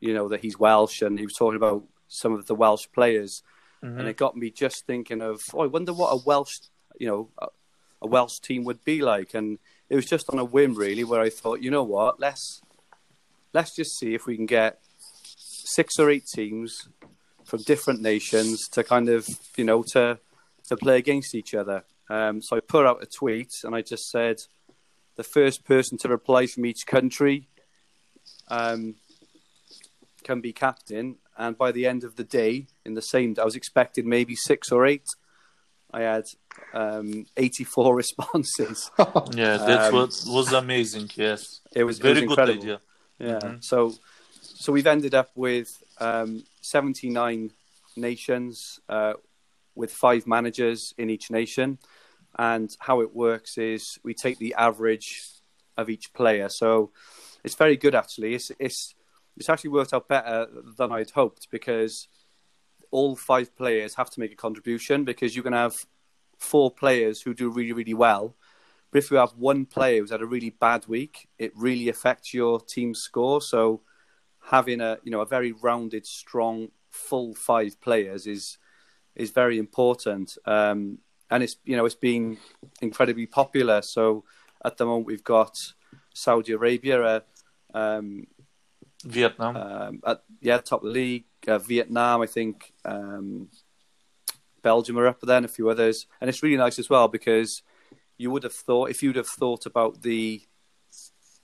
you 0.00 0.14
know 0.14 0.28
that 0.28 0.40
he's 0.40 0.58
Welsh 0.58 1.02
and 1.02 1.18
he 1.18 1.24
was 1.24 1.34
talking 1.34 1.56
about 1.56 1.84
some 2.08 2.32
of 2.32 2.46
the 2.46 2.54
Welsh 2.54 2.86
players, 2.92 3.42
mm-hmm. 3.82 3.98
and 3.98 4.08
it 4.08 4.16
got 4.16 4.36
me 4.36 4.50
just 4.50 4.86
thinking 4.86 5.22
of 5.22 5.40
oh, 5.54 5.60
I 5.60 5.66
wonder 5.66 5.92
what 5.92 6.10
a 6.10 6.22
Welsh 6.24 6.58
you 6.98 7.08
know 7.08 7.28
a, 7.38 7.46
a 8.02 8.06
Welsh 8.06 8.38
team 8.40 8.64
would 8.64 8.84
be 8.84 9.02
like, 9.02 9.34
and 9.34 9.58
it 9.88 9.96
was 9.96 10.06
just 10.06 10.30
on 10.30 10.38
a 10.38 10.44
whim 10.44 10.74
really 10.74 11.04
where 11.04 11.20
I 11.20 11.30
thought 11.30 11.62
you 11.62 11.70
know 11.70 11.84
what 11.84 12.20
let's 12.20 12.62
let's 13.52 13.74
just 13.74 13.98
see 13.98 14.14
if 14.14 14.26
we 14.26 14.36
can 14.36 14.46
get 14.46 14.80
six 15.36 15.98
or 15.98 16.10
eight 16.10 16.26
teams 16.26 16.88
from 17.44 17.62
different 17.62 18.00
nations 18.00 18.68
to 18.68 18.84
kind 18.84 19.08
of 19.08 19.28
you 19.56 19.64
know 19.64 19.82
to 19.92 20.18
to 20.68 20.76
play 20.76 20.98
against 20.98 21.34
each 21.34 21.54
other. 21.54 21.84
Um, 22.10 22.40
so 22.40 22.56
I 22.56 22.60
put 22.60 22.86
out 22.86 23.02
a 23.02 23.06
tweet 23.06 23.52
and 23.64 23.74
I 23.74 23.82
just 23.82 24.10
said 24.10 24.40
the 25.16 25.24
first 25.24 25.64
person 25.64 25.98
to 25.98 26.08
reply 26.08 26.46
from 26.46 26.64
each 26.64 26.86
country 26.86 27.48
um, 28.50 28.94
can 30.24 30.40
be 30.40 30.52
captain. 30.52 31.16
And 31.36 31.56
by 31.56 31.72
the 31.72 31.86
end 31.86 32.04
of 32.04 32.16
the 32.16 32.24
day, 32.24 32.66
in 32.84 32.94
the 32.94 33.02
same, 33.02 33.36
I 33.40 33.44
was 33.44 33.54
expecting 33.54 34.08
maybe 34.08 34.34
six 34.34 34.72
or 34.72 34.86
eight. 34.86 35.06
I 35.92 36.02
had 36.02 36.24
um, 36.74 37.26
84 37.36 37.94
responses. 38.02 38.90
yeah, 38.98 39.56
that 39.56 39.88
um, 39.88 39.94
was, 39.94 40.26
was 40.26 40.52
amazing. 40.52 41.10
Yes, 41.14 41.60
it 41.74 41.84
was 41.84 41.98
very 41.98 42.22
it 42.22 42.28
was 42.28 42.36
good 42.36 42.50
idea. 42.50 42.80
Yeah. 43.18 43.38
Mm-hmm. 43.38 43.56
So, 43.60 43.94
so 44.42 44.72
we've 44.72 44.86
ended 44.86 45.14
up 45.14 45.30
with 45.34 45.68
um, 45.98 46.44
79 46.60 47.50
nations 47.96 48.80
uh, 48.88 49.14
with 49.74 49.92
five 49.92 50.26
managers 50.26 50.94
in 50.98 51.10
each 51.10 51.30
nation. 51.30 51.78
And 52.38 52.70
how 52.78 53.00
it 53.00 53.14
works 53.14 53.58
is 53.58 53.98
we 54.04 54.14
take 54.14 54.38
the 54.38 54.54
average 54.54 55.22
of 55.76 55.88
each 55.88 56.12
player. 56.12 56.48
So 56.48 56.90
it's 57.44 57.54
very 57.54 57.76
good 57.76 57.94
actually. 57.94 58.34
It's 58.34 58.52
it's 58.58 58.94
it's 59.36 59.48
actually 59.48 59.70
worked 59.70 59.94
out 59.94 60.08
better 60.08 60.46
than 60.76 60.92
I'd 60.92 61.10
hoped 61.10 61.48
because 61.50 62.08
all 62.90 63.14
five 63.16 63.54
players 63.56 63.94
have 63.94 64.10
to 64.10 64.20
make 64.20 64.32
a 64.32 64.36
contribution 64.36 65.04
because 65.04 65.36
you 65.36 65.42
can 65.42 65.52
have 65.52 65.74
four 66.38 66.70
players 66.70 67.20
who 67.20 67.34
do 67.34 67.50
really, 67.50 67.72
really 67.72 67.94
well. 67.94 68.34
But 68.90 68.98
if 68.98 69.10
you 69.10 69.18
have 69.18 69.32
one 69.36 69.66
player 69.66 70.00
who's 70.00 70.10
had 70.10 70.22
a 70.22 70.26
really 70.26 70.50
bad 70.50 70.86
week, 70.86 71.28
it 71.38 71.52
really 71.54 71.88
affects 71.88 72.32
your 72.32 72.60
team's 72.60 73.00
score. 73.00 73.42
So 73.42 73.82
having 74.40 74.80
a 74.80 74.98
you 75.04 75.10
know 75.10 75.20
a 75.20 75.26
very 75.26 75.52
rounded, 75.52 76.06
strong, 76.06 76.68
full 76.90 77.34
five 77.34 77.80
players 77.80 78.26
is 78.26 78.58
is 79.14 79.30
very 79.30 79.58
important. 79.58 80.38
Um, 80.46 80.98
and 81.30 81.42
it's 81.42 81.56
you 81.64 81.76
know 81.76 81.84
it's 81.84 81.94
been 81.94 82.38
incredibly 82.80 83.26
popular. 83.26 83.82
So 83.82 84.24
at 84.64 84.78
the 84.78 84.86
moment 84.86 85.06
we've 85.06 85.24
got 85.24 85.56
Saudi 86.22 86.52
Arabia, 86.52 87.02
uh, 87.02 87.20
um, 87.74 88.26
Vietnam. 89.04 89.56
Um, 89.56 90.00
at, 90.06 90.22
yeah, 90.40 90.58
top 90.58 90.82
of 90.82 90.88
the 90.88 90.92
league. 90.92 91.24
Uh, 91.46 91.58
Vietnam, 91.58 92.22
I 92.22 92.26
think. 92.26 92.72
Um, 92.84 93.48
Belgium 94.62 94.98
are 94.98 95.06
up 95.06 95.20
there 95.20 95.36
and 95.36 95.46
a 95.46 95.48
few 95.48 95.68
others. 95.68 96.06
And 96.20 96.28
it's 96.28 96.42
really 96.42 96.56
nice 96.56 96.78
as 96.78 96.90
well 96.90 97.08
because 97.08 97.62
you 98.16 98.30
would 98.30 98.42
have 98.42 98.52
thought, 98.52 98.90
if 98.90 99.02
you'd 99.02 99.16
have 99.16 99.28
thought 99.28 99.66
about 99.66 100.02
the 100.02 100.42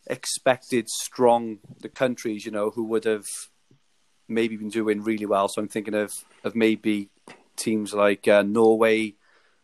expected 0.06 0.88
strong 0.88 1.58
the 1.80 1.88
countries, 1.88 2.44
you 2.44 2.52
know, 2.52 2.70
who 2.70 2.84
would 2.84 3.04
have 3.04 3.26
maybe 4.28 4.56
been 4.56 4.68
doing 4.68 5.02
really 5.02 5.26
well. 5.26 5.48
So 5.48 5.62
I'm 5.62 5.68
thinking 5.68 5.94
of, 5.94 6.12
of 6.42 6.54
maybe 6.54 7.10
teams 7.56 7.94
like 7.94 8.26
uh, 8.26 8.42
Norway, 8.42 9.14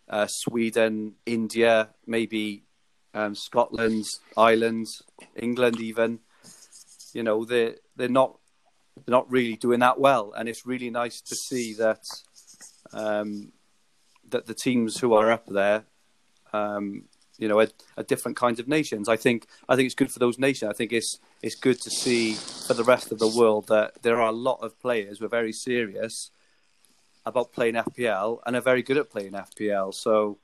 uh, 0.09 0.27
Sweden, 0.29 1.15
India, 1.27 1.91
maybe 2.07 2.65
um, 3.15 3.35
Scotland, 3.35 4.07
Ireland, 4.37 4.87
England, 5.37 5.81
even 5.81 6.21
you 7.13 7.23
know 7.23 7.45
they 7.45 7.75
they're 7.97 8.09
not 8.09 8.39
they're 8.97 9.13
not 9.13 9.31
really 9.31 9.57
doing 9.57 9.81
that 9.81 9.99
well, 9.99 10.33
and 10.37 10.49
it's 10.49 10.67
really 10.67 10.91
nice 10.91 11.21
to 11.21 11.35
see 11.35 11.75
that 11.75 12.03
um, 12.93 13.53
that 14.31 14.47
the 14.47 14.55
teams 14.55 14.99
who 14.99 15.15
are 15.15 15.31
up 15.31 15.47
there, 15.47 15.85
um, 16.53 17.05
you 17.39 17.49
know, 17.49 17.59
are, 17.59 17.69
are, 17.97 18.03
different 18.05 18.37
kinds 18.37 18.61
of 18.61 18.69
nations. 18.69 19.09
I 19.09 19.17
think 19.17 19.47
I 19.69 19.77
think 19.77 19.87
it's 19.87 19.95
good 19.95 20.11
for 20.11 20.19
those 20.19 20.39
nations. 20.39 20.71
I 20.71 20.75
think 20.75 20.93
it's 20.93 21.19
it's 21.43 21.57
good 21.57 21.81
to 21.83 21.91
see 21.91 22.35
for 22.35 22.75
the 22.75 22.85
rest 22.85 23.13
of 23.13 23.19
the 23.19 23.29
world 23.29 23.69
that 23.69 24.03
there 24.03 24.21
are 24.21 24.29
a 24.29 24.33
lot 24.33 24.59
of 24.63 24.79
players 24.81 25.19
who 25.19 25.25
are 25.25 25.29
very 25.29 25.53
serious 25.53 26.31
about 27.27 27.53
playing 27.53 27.75
FPL 27.75 28.41
and 28.47 28.57
are 28.57 28.63
very 28.63 28.83
good 28.83 28.97
at 28.97 29.11
playing 29.11 29.33
FPL. 29.33 29.95
So 29.95 30.39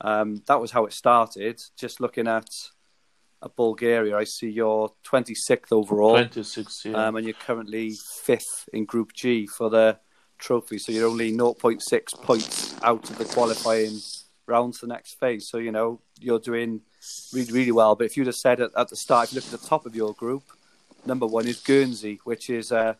um, 0.00 0.42
that 0.46 0.60
was 0.60 0.70
how 0.70 0.84
it 0.84 0.92
started. 0.92 1.60
Just 1.76 2.00
looking 2.00 2.28
at 2.28 2.48
Bulgaria, 3.56 4.16
I 4.16 4.24
see 4.24 4.50
you're 4.50 4.90
26th 5.04 5.72
overall. 5.72 6.16
26, 6.16 6.84
yeah. 6.86 7.06
Um, 7.06 7.16
and 7.16 7.26
you're 7.26 7.34
currently 7.34 7.94
fifth 8.22 8.68
in 8.72 8.84
Group 8.84 9.12
G 9.12 9.46
for 9.46 9.70
the 9.70 9.98
trophy. 10.38 10.78
So 10.78 10.92
you're 10.92 11.08
only 11.08 11.32
0.6 11.32 12.22
points 12.22 12.76
out 12.82 13.08
of 13.08 13.18
the 13.18 13.24
qualifying 13.24 13.98
rounds 14.46 14.80
to 14.80 14.86
the 14.86 14.92
next 14.92 15.18
phase. 15.18 15.48
So, 15.48 15.58
you 15.58 15.72
know, 15.72 16.00
you're 16.20 16.40
doing 16.40 16.80
really, 17.32 17.52
really 17.52 17.72
well. 17.72 17.94
But 17.94 18.06
if 18.06 18.16
you'd 18.16 18.26
have 18.26 18.36
said 18.36 18.60
at, 18.60 18.70
at 18.76 18.88
the 18.88 18.96
start, 18.96 19.28
if 19.28 19.32
you 19.32 19.36
look 19.36 19.52
at 19.52 19.60
the 19.60 19.66
top 19.66 19.86
of 19.86 19.94
your 19.94 20.12
group, 20.14 20.42
number 21.04 21.26
one 21.26 21.46
is 21.46 21.60
Guernsey, 21.60 22.20
which 22.24 22.50
is 22.50 22.72
a, 22.72 22.96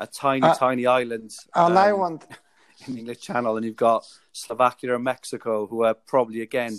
a 0.00 0.06
tiny, 0.06 0.46
uh, 0.46 0.54
tiny 0.54 0.86
island. 0.86 1.30
And 1.54 1.72
um, 1.72 1.78
I 1.78 1.92
want. 1.92 2.24
In 2.86 2.94
the 2.94 3.00
English 3.00 3.20
Channel, 3.20 3.56
and 3.56 3.64
you've 3.64 3.76
got 3.76 4.04
Slovakia 4.32 4.94
and 4.94 5.04
Mexico, 5.04 5.66
who 5.66 5.84
are 5.84 5.94
probably, 5.94 6.40
again, 6.40 6.78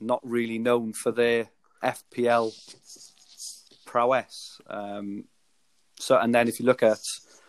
not 0.00 0.20
really 0.22 0.58
known 0.58 0.92
for 0.92 1.12
their 1.12 1.48
FPL 1.82 2.52
prowess. 3.84 4.60
Um, 4.68 5.24
so, 5.98 6.18
and 6.18 6.34
then 6.34 6.48
if 6.48 6.60
you 6.60 6.66
look 6.66 6.82
at 6.82 7.00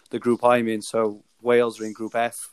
the 0.10 0.20
group 0.20 0.44
I'm 0.44 0.68
in, 0.68 0.82
so 0.82 1.24
Wales 1.42 1.82
are 1.82 1.86
in 1.86 1.94
Group 1.94 2.16
F, 2.16 2.50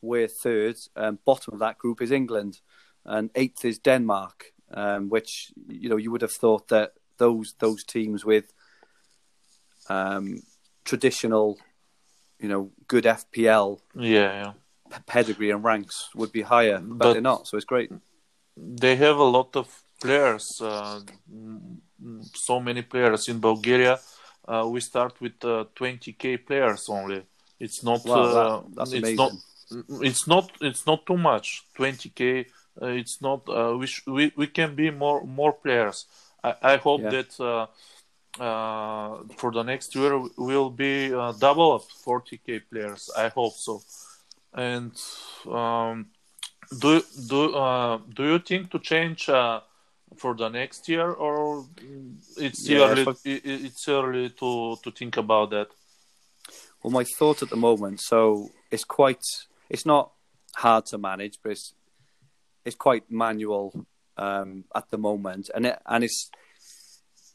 we're 0.00 0.28
third, 0.28 0.76
and 0.94 1.24
bottom 1.24 1.54
of 1.54 1.60
that 1.60 1.78
group 1.78 2.00
is 2.02 2.10
England, 2.10 2.60
and 3.04 3.30
eighth 3.34 3.64
is 3.64 3.78
Denmark, 3.78 4.52
um, 4.72 5.08
which 5.08 5.52
you 5.68 5.88
know 5.88 5.96
you 5.96 6.10
would 6.10 6.22
have 6.22 6.32
thought 6.32 6.68
that 6.68 6.92
those 7.18 7.54
those 7.58 7.82
teams 7.84 8.24
with 8.24 8.52
um, 9.88 10.42
traditional, 10.84 11.58
you 12.38 12.48
know, 12.48 12.70
good 12.86 13.04
FPL, 13.04 13.80
yeah, 13.94 14.42
yeah. 14.42 14.52
Pedigree 15.06 15.50
and 15.50 15.64
ranks 15.64 16.10
would 16.14 16.32
be 16.32 16.42
higher, 16.42 16.78
but, 16.78 16.98
but 16.98 17.12
they're 17.12 17.22
not. 17.22 17.46
So 17.46 17.56
it's 17.56 17.66
great. 17.66 17.90
They 18.56 18.96
have 18.96 19.16
a 19.16 19.24
lot 19.24 19.56
of 19.56 19.66
players, 20.00 20.60
uh, 20.60 21.00
so 22.34 22.60
many 22.60 22.82
players 22.82 23.28
in 23.28 23.40
Bulgaria. 23.40 23.98
Uh, 24.46 24.68
we 24.70 24.80
start 24.80 25.20
with 25.20 25.38
20k 25.40 26.34
uh, 26.34 26.38
players 26.46 26.88
only. 26.88 27.22
It's 27.58 27.82
not. 27.82 28.04
Wow, 28.04 28.64
that, 28.66 28.76
that's 28.76 28.92
it's 28.92 28.98
amazing. 28.98 29.16
not. 29.16 29.32
It's 30.02 30.26
not. 30.26 30.50
It's 30.60 30.86
not 30.86 31.06
too 31.06 31.16
much. 31.16 31.64
20k. 31.78 32.46
it's 32.82 33.22
not. 33.22 33.40
we, 33.78 33.86
sh- 33.86 34.06
we 34.06 34.32
we 34.36 34.46
can 34.46 34.74
be 34.74 34.90
more 34.90 35.24
more 35.24 35.52
players. 35.52 36.06
I, 36.42 36.54
I 36.62 36.76
hope 36.76 37.02
yeah. 37.02 37.10
that. 37.10 37.68
Uh, 38.38 39.18
for 39.36 39.52
the 39.52 39.62
next 39.62 39.94
year 39.94 40.20
will 40.36 40.68
be 40.68 41.14
uh, 41.14 41.30
double 41.38 41.72
of 41.72 41.84
40k 42.04 42.62
players. 42.68 43.08
I 43.16 43.28
hope 43.28 43.54
so. 43.54 43.80
And 44.54 44.92
um, 45.50 46.06
do 46.80 47.02
do 47.28 47.54
uh, 47.54 47.98
do 48.14 48.24
you 48.24 48.38
think 48.38 48.70
to 48.70 48.78
change 48.78 49.26
for 49.26 50.34
the 50.34 50.48
next 50.48 50.88
year, 50.88 51.10
or 51.10 51.66
it's 52.36 52.68
yeah, 52.68 52.78
early? 52.78 53.04
But... 53.04 53.16
It's 53.24 53.88
early 53.88 54.30
to 54.30 54.76
to 54.82 54.90
think 54.90 55.16
about 55.16 55.50
that. 55.50 55.68
Well, 56.82 56.92
my 56.92 57.04
thought 57.04 57.42
at 57.42 57.50
the 57.50 57.56
moment, 57.56 58.00
so 58.00 58.50
it's 58.70 58.84
quite. 58.84 59.24
It's 59.68 59.86
not 59.86 60.12
hard 60.56 60.86
to 60.86 60.98
manage, 60.98 61.38
but 61.42 61.52
it's 61.52 61.74
it's 62.64 62.76
quite 62.76 63.10
manual 63.10 63.86
um, 64.16 64.64
at 64.74 64.90
the 64.90 64.98
moment, 64.98 65.50
and 65.54 65.66
it, 65.66 65.78
and 65.86 66.04
it's 66.04 66.30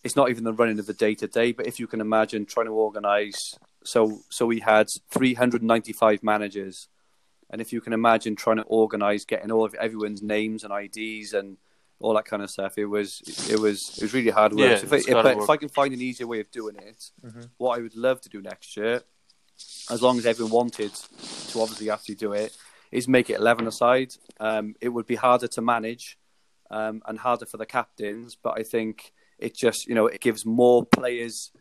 it's 0.03 0.15
not 0.15 0.29
even 0.29 0.45
the 0.45 0.53
running 0.53 0.79
of 0.79 0.85
the 0.85 0.93
day 0.93 1.15
to 1.15 1.27
day. 1.27 1.51
But 1.51 1.67
if 1.67 1.79
you 1.79 1.87
can 1.87 1.99
imagine 1.99 2.45
trying 2.45 2.67
to 2.67 2.73
organise 2.73 3.57
so 3.83 4.19
so 4.29 4.45
we 4.45 4.59
had 4.59 4.87
395 5.11 6.23
managers, 6.23 6.87
and 7.49 7.61
if 7.61 7.73
you 7.73 7.81
can 7.81 7.93
imagine 7.93 8.35
trying 8.35 8.57
to 8.57 8.63
organise 8.63 9.25
getting 9.25 9.51
all 9.51 9.65
of 9.65 9.73
everyone's 9.75 10.21
names 10.21 10.63
and 10.63 10.73
IDs 10.73 11.33
and 11.33 11.57
all 11.99 12.13
that 12.13 12.25
kind 12.25 12.41
of 12.43 12.49
stuff, 12.49 12.77
it 12.77 12.85
was 12.85 13.21
it 13.49 13.59
was 13.59 13.97
it 13.97 14.03
was 14.03 14.13
really 14.13 14.29
hard 14.29 14.53
work. 14.53 14.69
Yeah, 14.69 14.77
So 14.77 14.85
if, 14.85 14.93
I, 14.93 14.95
if, 14.97 15.05
gotta 15.07 15.39
if. 15.43 15.49
I 15.49 15.57
can 15.57 15.69
find 15.69 15.93
an 15.93 16.01
easier 16.01 16.27
way 16.27 16.39
of 16.39 16.49
doing 16.51 16.75
it, 16.77 17.11
Mhm. 17.25 17.49
what 17.57 17.77
I 17.77 17.81
would 17.81 17.95
love 17.95 18.21
to 18.21 18.29
do 18.29 18.41
next 18.41 18.77
year, 18.77 19.01
as 19.89 20.01
long 20.01 20.17
as 20.17 20.25
everyone 20.25 20.51
wanted 20.53 20.93
to 20.93 21.61
obviously 21.61 21.89
actually 21.89 22.15
do 22.15 22.33
it, 22.33 22.55
is 22.91 23.07
make 23.07 23.29
it 23.29 23.37
11 23.39 23.67
aside. 23.67 24.13
Um, 24.39 24.75
it 24.81 24.89
would 24.89 25.05
be 25.05 25.15
harder 25.15 25.47
to 25.47 25.61
manage 25.61 26.17
um, 26.71 27.01
and 27.05 27.19
harder 27.19 27.45
for 27.45 27.57
the 27.57 27.65
captains, 27.65 28.37
but 28.41 28.57
I 28.57 28.63
think 28.63 29.11
it 29.37 29.55
just, 29.55 29.87
you 29.87 29.95
know, 29.95 30.07
it 30.07 30.21
gives 30.21 30.45
more 30.45 30.85
players 30.85 31.51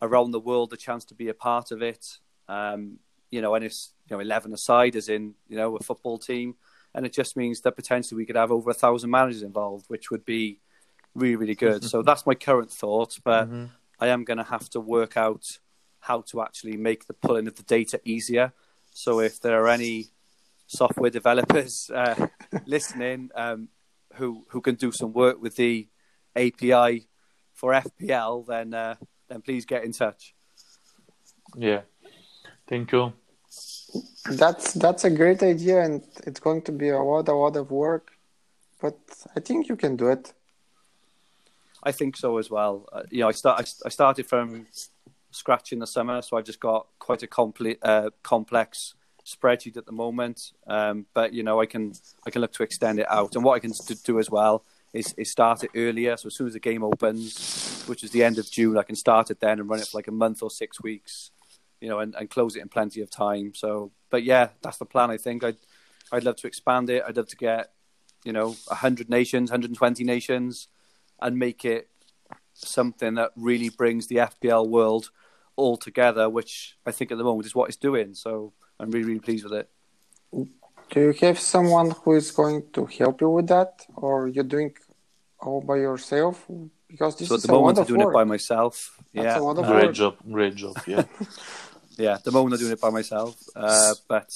around 0.00 0.30
the 0.30 0.40
world 0.40 0.72
a 0.72 0.76
chance 0.76 1.04
to 1.06 1.14
be 1.14 1.28
a 1.28 1.34
part 1.34 1.70
of 1.72 1.82
it. 1.82 2.18
Um, 2.48 2.98
you 3.30 3.40
know, 3.40 3.54
and 3.54 3.64
it's, 3.64 3.92
you 4.08 4.16
know, 4.16 4.20
11 4.20 4.52
aside 4.52 4.96
as 4.96 5.08
in, 5.08 5.34
you 5.48 5.56
know, 5.56 5.76
a 5.76 5.80
football 5.80 6.18
team. 6.18 6.54
And 6.94 7.04
it 7.04 7.12
just 7.12 7.36
means 7.36 7.60
that 7.62 7.76
potentially 7.76 8.16
we 8.16 8.26
could 8.26 8.36
have 8.36 8.50
over 8.50 8.70
a 8.70 8.74
thousand 8.74 9.10
managers 9.10 9.42
involved, 9.42 9.84
which 9.88 10.10
would 10.10 10.24
be 10.24 10.60
really, 11.14 11.36
really 11.36 11.54
good. 11.54 11.84
so 11.84 12.02
that's 12.02 12.26
my 12.26 12.34
current 12.34 12.70
thought, 12.70 13.18
but 13.24 13.48
Mhm. 13.48 13.70
I 14.00 14.08
am 14.08 14.24
going 14.24 14.38
to 14.38 14.44
have 14.44 14.68
to 14.70 14.80
work 14.80 15.16
out 15.16 15.58
how 16.00 16.20
to 16.22 16.40
actually 16.40 16.76
make 16.76 17.06
the 17.06 17.14
pulling 17.14 17.48
of 17.48 17.56
the 17.56 17.62
data 17.64 18.00
easier. 18.04 18.52
So 18.94 19.20
if 19.20 19.40
there 19.40 19.62
are 19.62 19.68
any 19.68 20.06
software 20.66 21.10
developers 21.10 21.90
uh, 21.90 22.28
listening 22.66 23.30
um, 23.34 23.68
who 24.14 24.44
who 24.50 24.60
can 24.60 24.76
do 24.76 24.92
some 24.92 25.12
work 25.12 25.40
with 25.42 25.56
the 25.56 25.88
API 26.36 27.08
for 27.52 27.72
FPL, 27.72 28.46
then 28.46 28.74
uh, 28.74 28.94
then 29.28 29.42
please 29.42 29.64
get 29.64 29.84
in 29.84 29.92
touch. 29.92 30.34
Yeah. 31.56 31.82
Thank 32.68 32.92
you. 32.92 33.12
That's 34.30 34.74
that's 34.74 35.04
a 35.04 35.10
great 35.10 35.42
idea, 35.42 35.82
and 35.82 36.02
it's 36.26 36.40
going 36.40 36.62
to 36.62 36.72
be 36.72 36.90
a 36.90 36.98
lot, 36.98 37.28
a 37.28 37.32
lot 37.32 37.56
of 37.56 37.70
work. 37.70 38.12
But 38.80 38.98
I 39.34 39.40
think 39.40 39.68
you 39.68 39.76
can 39.76 39.96
do 39.96 40.08
it. 40.08 40.32
I 41.82 41.92
think 41.92 42.16
so 42.16 42.38
as 42.38 42.50
well. 42.50 42.86
Uh, 42.92 43.02
you 43.10 43.20
know, 43.20 43.28
I 43.28 43.32
start 43.32 43.60
I, 43.60 43.86
I 43.86 43.88
started 43.88 44.26
from 44.26 44.66
scratch 45.30 45.72
in 45.72 45.78
the 45.78 45.86
summer, 45.86 46.20
so 46.20 46.36
I've 46.36 46.44
just 46.44 46.60
got 46.60 46.86
quite 46.98 47.22
a 47.22 47.26
complete 47.26 47.78
uh, 47.82 48.10
complex 48.22 48.94
spreadsheet 49.24 49.76
at 49.76 49.86
the 49.86 49.92
moment. 49.92 50.52
Um, 50.66 51.06
but 51.14 51.32
you 51.32 51.42
know, 51.42 51.60
I 51.60 51.66
can 51.66 51.94
I 52.26 52.30
can 52.30 52.42
look 52.42 52.52
to 52.54 52.62
extend 52.62 52.98
it 52.98 53.10
out, 53.10 53.34
and 53.34 53.44
what 53.44 53.54
I 53.54 53.60
can 53.60 53.72
st- 53.72 54.02
do 54.02 54.18
as 54.18 54.30
well 54.30 54.64
is, 54.92 55.14
is 55.16 55.30
start 55.30 55.64
it 55.64 55.70
earlier. 55.74 56.18
So 56.18 56.26
as 56.26 56.34
soon 56.34 56.48
as 56.48 56.52
the 56.52 56.60
game 56.60 56.84
opens, 56.84 57.84
which 57.86 58.04
is 58.04 58.10
the 58.10 58.24
end 58.24 58.38
of 58.38 58.50
June, 58.50 58.76
I 58.76 58.82
can 58.82 58.96
start 58.96 59.30
it 59.30 59.40
then 59.40 59.58
and 59.58 59.68
run 59.68 59.80
it 59.80 59.88
for 59.88 59.96
like 59.96 60.08
a 60.08 60.12
month 60.12 60.42
or 60.42 60.50
six 60.50 60.82
weeks. 60.82 61.30
You 61.80 61.88
know, 61.88 62.00
and, 62.00 62.14
and 62.14 62.28
close 62.28 62.56
it 62.56 62.62
in 62.62 62.68
plenty 62.68 63.00
of 63.00 63.10
time. 63.10 63.54
So, 63.54 63.92
but 64.10 64.24
yeah, 64.24 64.48
that's 64.62 64.78
the 64.78 64.84
plan. 64.84 65.10
I 65.10 65.16
think 65.16 65.44
I'd 65.44 65.56
I'd 66.10 66.24
love 66.24 66.36
to 66.36 66.46
expand 66.46 66.90
it. 66.90 67.02
I'd 67.06 67.16
love 67.16 67.28
to 67.28 67.36
get 67.36 67.72
you 68.24 68.32
know 68.32 68.48
100 68.66 69.08
nations, 69.08 69.50
120 69.50 70.04
nations 70.04 70.68
and 71.20 71.38
make 71.38 71.64
it 71.64 71.88
something 72.54 73.14
that 73.14 73.30
really 73.36 73.68
brings 73.68 74.06
the 74.06 74.16
FPL 74.16 74.68
world 74.68 75.10
all 75.56 75.76
together, 75.76 76.28
which 76.28 76.76
I 76.86 76.92
think 76.92 77.10
at 77.12 77.18
the 77.18 77.24
moment 77.24 77.46
is 77.46 77.54
what 77.54 77.68
it's 77.68 77.76
doing. 77.76 78.14
So 78.14 78.52
I'm 78.78 78.90
really, 78.90 79.06
really 79.06 79.20
pleased 79.20 79.44
with 79.44 79.54
it. 79.54 79.68
Do 80.90 81.00
you 81.00 81.12
have 81.20 81.38
someone 81.38 81.90
who 81.90 82.14
is 82.14 82.30
going 82.30 82.62
to 82.72 82.86
help 82.86 83.20
you 83.20 83.28
with 83.30 83.48
that, 83.48 83.84
or 83.96 84.28
you're 84.28 84.44
doing 84.44 84.74
all 85.40 85.60
by 85.60 85.76
yourself? 85.76 86.46
Because 86.88 87.16
this 87.16 87.22
is 87.22 87.28
so 87.28 87.34
at 87.34 87.38
is 87.38 87.42
the 87.42 87.52
moment, 87.52 87.78
I'm 87.78 87.84
doing 87.84 88.00
work. 88.00 88.10
it 88.10 88.14
by 88.14 88.24
myself. 88.24 88.96
That's 89.12 89.24
yeah, 89.24 89.38
a 89.38 89.42
lot 89.42 89.58
of 89.58 89.64
Um, 89.64 89.70
work. 89.70 89.82
Great 89.82 89.94
job. 89.94 90.16
Great 90.30 90.54
job. 90.54 90.76
Yeah. 90.86 91.04
yeah. 91.98 92.14
At 92.14 92.24
the 92.24 92.32
moment, 92.32 92.54
I'm 92.54 92.60
doing 92.60 92.72
it 92.72 92.80
by 92.80 92.90
myself. 92.90 93.36
Uh, 93.54 93.94
but 94.08 94.30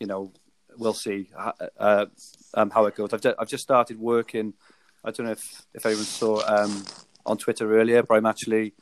you 0.00 0.06
know, 0.06 0.32
we'll 0.76 0.94
see 0.94 1.28
uh, 1.36 1.52
uh, 1.78 2.06
um, 2.54 2.70
how 2.70 2.86
it 2.86 2.96
goes. 2.96 3.12
I've 3.12 3.20
just, 3.20 3.36
I've 3.38 3.48
just 3.48 3.62
started 3.62 3.98
working. 3.98 4.54
I 5.04 5.10
don't 5.10 5.26
know 5.26 5.32
if 5.32 5.62
if 5.74 5.86
anyone 5.86 6.04
saw 6.04 6.42
um, 6.46 6.84
on 7.26 7.36
Twitter 7.36 7.78
earlier, 7.78 8.02
but 8.02 8.16
I'm 8.16 8.26
actually 8.26 8.74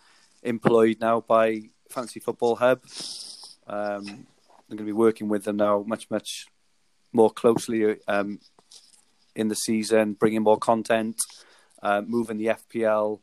employed 0.43 0.99
now 1.01 1.21
by 1.21 1.63
Fantasy 1.91 2.21
Football 2.21 2.57
Hub. 2.57 2.83
Um, 3.67 4.07
I'm 4.07 4.77
going 4.77 4.79
to 4.79 4.85
be 4.85 4.93
working 4.93 5.29
with 5.29 5.45
them 5.45 5.57
now 5.57 5.85
much 5.87 6.11
much 6.11 6.47
more 7.13 7.31
closely 7.31 7.97
um, 8.07 8.39
in 9.35 9.49
the 9.49 9.57
season, 9.57 10.15
bringing 10.15 10.43
more 10.43 10.59
content, 10.59 11.17
uh, 11.83 12.03
moving 12.07 12.39
the 12.39 12.47
FPL 12.47 13.21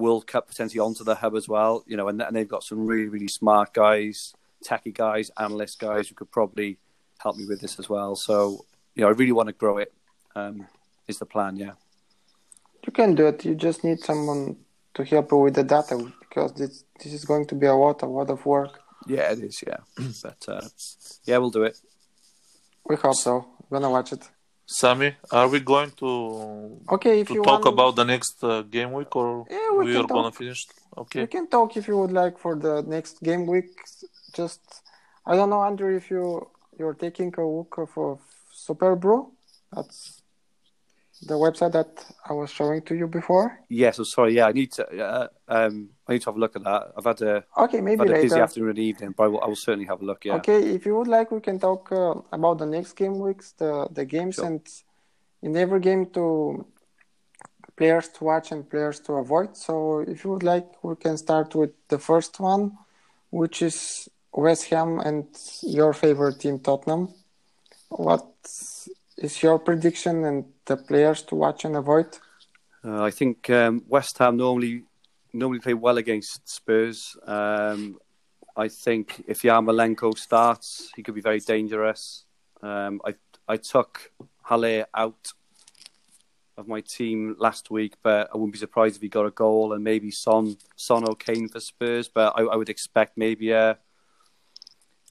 World 0.00 0.26
Cup 0.26 0.48
potentially 0.48 0.80
onto 0.80 1.04
the 1.04 1.14
hub 1.14 1.34
as 1.36 1.48
well. 1.48 1.84
You 1.86 1.96
know, 1.96 2.08
and, 2.08 2.20
and 2.20 2.34
they've 2.34 2.48
got 2.48 2.64
some 2.64 2.86
really 2.86 3.08
really 3.08 3.28
smart 3.28 3.72
guys, 3.72 4.34
techie 4.64 4.94
guys, 4.94 5.30
analyst 5.38 5.78
guys 5.78 6.08
who 6.08 6.14
could 6.14 6.30
probably 6.30 6.78
help 7.18 7.36
me 7.36 7.46
with 7.46 7.60
this 7.60 7.78
as 7.78 7.88
well. 7.88 8.16
So 8.16 8.64
you 8.94 9.02
know, 9.02 9.08
I 9.08 9.12
really 9.12 9.32
want 9.32 9.48
to 9.48 9.52
grow 9.52 9.78
it. 9.78 9.92
Um, 10.34 10.66
is 11.06 11.18
the 11.18 11.26
plan? 11.26 11.56
Yeah. 11.56 11.72
You 12.86 12.92
can 12.92 13.14
do 13.14 13.26
it. 13.26 13.44
You 13.44 13.54
just 13.54 13.84
need 13.84 14.00
someone 14.00 14.56
to 14.94 15.04
help 15.04 15.32
you 15.32 15.38
with 15.38 15.54
the 15.54 15.64
data 15.64 16.12
because 16.20 16.54
this 16.54 16.84
this 17.02 17.12
is 17.12 17.24
going 17.24 17.46
to 17.46 17.54
be 17.54 17.66
a 17.66 17.74
lot, 17.74 18.02
a 18.02 18.06
lot 18.06 18.30
of 18.30 18.44
work. 18.46 18.80
Yeah, 19.06 19.32
it 19.32 19.40
is. 19.40 19.62
Yeah, 19.66 19.78
but 20.22 20.44
uh, 20.48 20.68
yeah, 21.24 21.38
we'll 21.38 21.50
do 21.50 21.64
it. 21.64 21.78
We 22.84 22.96
hope 22.96 23.14
so. 23.14 23.46
We're 23.68 23.78
gonna 23.78 23.90
watch 23.90 24.12
it. 24.12 24.28
Sammy, 24.78 25.16
are 25.32 25.48
we 25.48 25.58
going 25.60 25.90
to 25.98 26.78
Okay, 26.90 27.20
if 27.20 27.28
to 27.28 27.34
you 27.34 27.42
talk 27.42 27.64
want, 27.64 27.74
about 27.74 27.96
the 27.96 28.04
next 28.04 28.36
uh, 28.44 28.62
game 28.62 28.92
week 28.92 29.14
or 29.16 29.44
Yeah, 29.50 29.72
we 29.76 29.84
we 29.86 29.96
are 29.96 30.06
gonna 30.06 30.30
finish? 30.30 30.64
we 31.16 31.26
can 31.26 31.48
talk 31.48 31.76
if 31.76 31.88
you 31.88 31.96
would 31.98 32.12
like 32.12 32.38
for 32.38 32.54
the 32.54 32.82
next 32.82 33.20
game 33.20 33.46
week. 33.46 33.72
Just 34.32 34.60
I 35.26 35.34
don't 35.34 35.50
know, 35.50 35.62
Andrew, 35.64 35.94
if 35.96 36.08
you 36.10 36.46
you're 36.78 36.94
taking 36.94 37.34
a 37.36 37.44
look 37.44 37.74
for 37.92 38.18
Superbru. 38.66 39.30
That's 39.72 40.19
the 41.22 41.34
website 41.34 41.72
that 41.72 42.04
I 42.28 42.32
was 42.32 42.50
showing 42.50 42.82
to 42.82 42.94
you 42.94 43.06
before. 43.06 43.58
Yeah. 43.68 43.90
So 43.90 44.04
sorry. 44.04 44.34
Yeah, 44.34 44.46
I 44.46 44.52
need 44.52 44.72
to. 44.72 44.86
Uh, 44.88 45.28
um, 45.48 45.90
I 46.06 46.12
need 46.14 46.22
to 46.22 46.30
have 46.30 46.36
a 46.36 46.40
look 46.40 46.56
at 46.56 46.64
that. 46.64 46.92
I've 46.96 47.04
had 47.04 47.22
a, 47.22 47.44
Okay, 47.56 47.80
maybe 47.80 48.00
had 48.08 48.18
a 48.18 48.22
busy 48.22 48.38
afternoon 48.40 48.70
and 48.70 48.78
evening, 48.78 49.14
but 49.16 49.24
I 49.24 49.28
will, 49.28 49.40
I 49.42 49.46
will 49.46 49.56
certainly 49.56 49.86
have 49.86 50.00
a 50.00 50.04
look. 50.04 50.24
Yeah. 50.24 50.34
Okay, 50.36 50.60
if 50.74 50.86
you 50.86 50.96
would 50.96 51.08
like, 51.08 51.30
we 51.30 51.40
can 51.40 51.58
talk 51.58 51.92
uh, 51.92 52.14
about 52.32 52.58
the 52.58 52.66
next 52.66 52.94
game 52.94 53.18
weeks, 53.18 53.52
the 53.52 53.86
the 53.92 54.04
games, 54.04 54.36
Sure. 54.36 54.46
and 54.46 54.66
in 55.42 55.56
every 55.56 55.80
game 55.80 56.06
to 56.16 56.66
players 57.76 58.08
to 58.08 58.24
watch 58.24 58.52
and 58.52 58.68
players 58.68 59.00
to 59.00 59.14
avoid. 59.14 59.56
So, 59.56 60.00
if 60.00 60.24
you 60.24 60.30
would 60.30 60.42
like, 60.42 60.66
we 60.82 60.96
can 60.96 61.16
start 61.16 61.54
with 61.54 61.70
the 61.88 61.98
first 61.98 62.40
one, 62.40 62.72
which 63.30 63.62
is 63.62 64.08
West 64.32 64.64
Ham 64.70 65.00
and 65.00 65.26
your 65.62 65.92
favorite 65.92 66.40
team, 66.40 66.58
Tottenham. 66.58 67.08
What 67.88 68.26
is 69.16 69.42
your 69.42 69.58
prediction 69.58 70.24
and 70.24 70.44
the 70.70 70.76
players 70.76 71.22
to 71.22 71.34
watch 71.34 71.64
and 71.64 71.76
avoid? 71.76 72.06
Uh, 72.84 73.02
I 73.02 73.10
think 73.10 73.50
um, 73.50 73.82
West 73.88 74.16
Ham 74.18 74.36
normally 74.36 74.84
normally 75.32 75.60
play 75.60 75.74
well 75.74 75.98
against 75.98 76.48
Spurs. 76.48 77.16
Um, 77.26 77.98
I 78.56 78.68
think 78.68 79.24
if 79.26 79.42
Yarmolenko 79.42 80.16
starts, 80.16 80.90
he 80.96 81.02
could 81.02 81.14
be 81.14 81.20
very 81.30 81.40
dangerous. 81.40 82.24
Um, 82.62 83.00
I 83.04 83.14
I 83.48 83.56
took 83.56 84.12
Haller 84.42 84.86
out 84.94 85.32
of 86.56 86.68
my 86.68 86.80
team 86.80 87.36
last 87.38 87.70
week, 87.70 87.94
but 88.02 88.28
I 88.32 88.36
wouldn't 88.36 88.52
be 88.52 88.66
surprised 88.66 88.96
if 88.96 89.02
he 89.02 89.08
got 89.08 89.26
a 89.26 89.30
goal 89.30 89.72
and 89.72 89.82
maybe 89.82 90.10
Son 90.10 90.56
Son 90.76 91.02
or 91.08 91.16
Kane 91.16 91.48
for 91.48 91.60
Spurs. 91.60 92.08
But 92.08 92.34
I, 92.36 92.42
I 92.42 92.56
would 92.56 92.70
expect 92.70 93.18
maybe 93.18 93.50
a 93.50 93.78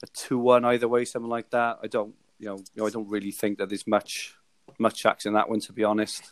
a 0.02 0.08
two 0.14 0.40
one 0.40 0.64
either 0.64 0.88
way, 0.88 1.04
something 1.04 1.36
like 1.38 1.50
that. 1.50 1.80
I 1.84 1.88
don't 1.88 2.16
you 2.40 2.48
know, 2.48 2.58
you 2.58 2.78
know 2.78 2.88
I 2.88 2.90
don't 2.90 3.10
really 3.10 3.32
think 3.32 3.58
that 3.58 3.68
there's 3.70 3.86
much 3.86 4.39
much 4.78 5.06
action 5.06 5.30
in 5.30 5.34
that 5.36 5.50
one 5.50 5.60
to 5.62 5.74
be 5.74 5.84
honest. 5.84 6.32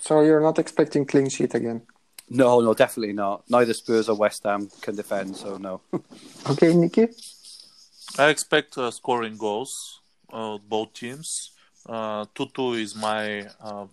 So, 0.00 0.20
you're 0.22 0.40
not 0.40 0.58
expecting 0.58 1.04
clean 1.04 1.28
sheet 1.28 1.54
again. 1.54 1.82
No, 2.28 2.60
no, 2.60 2.74
definitely 2.74 3.12
not. 3.12 3.42
Neither 3.50 3.74
Spurs 3.74 4.08
or 4.08 4.16
West 4.16 4.44
Ham 4.44 4.68
can 4.80 4.94
defend, 4.94 5.36
so 5.36 5.56
no. 5.56 5.80
Okay, 6.50 6.72
Nikki? 6.74 7.08
I 8.18 8.28
expect 8.28 8.78
uh, 8.78 8.90
scoring 8.90 9.36
goals, 9.36 10.00
uh, 10.32 10.58
both 10.58 10.92
teams. 10.94 11.52
Uh, 11.86 12.24
two-two 12.34 12.74
is 12.74 12.94
my 12.94 13.48
uh, 13.60 13.86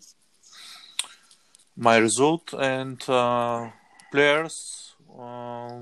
my 1.75 1.97
result, 1.97 2.53
and 2.53 3.01
uh, 3.09 3.69
players 4.11 4.95
uh, 5.19 5.79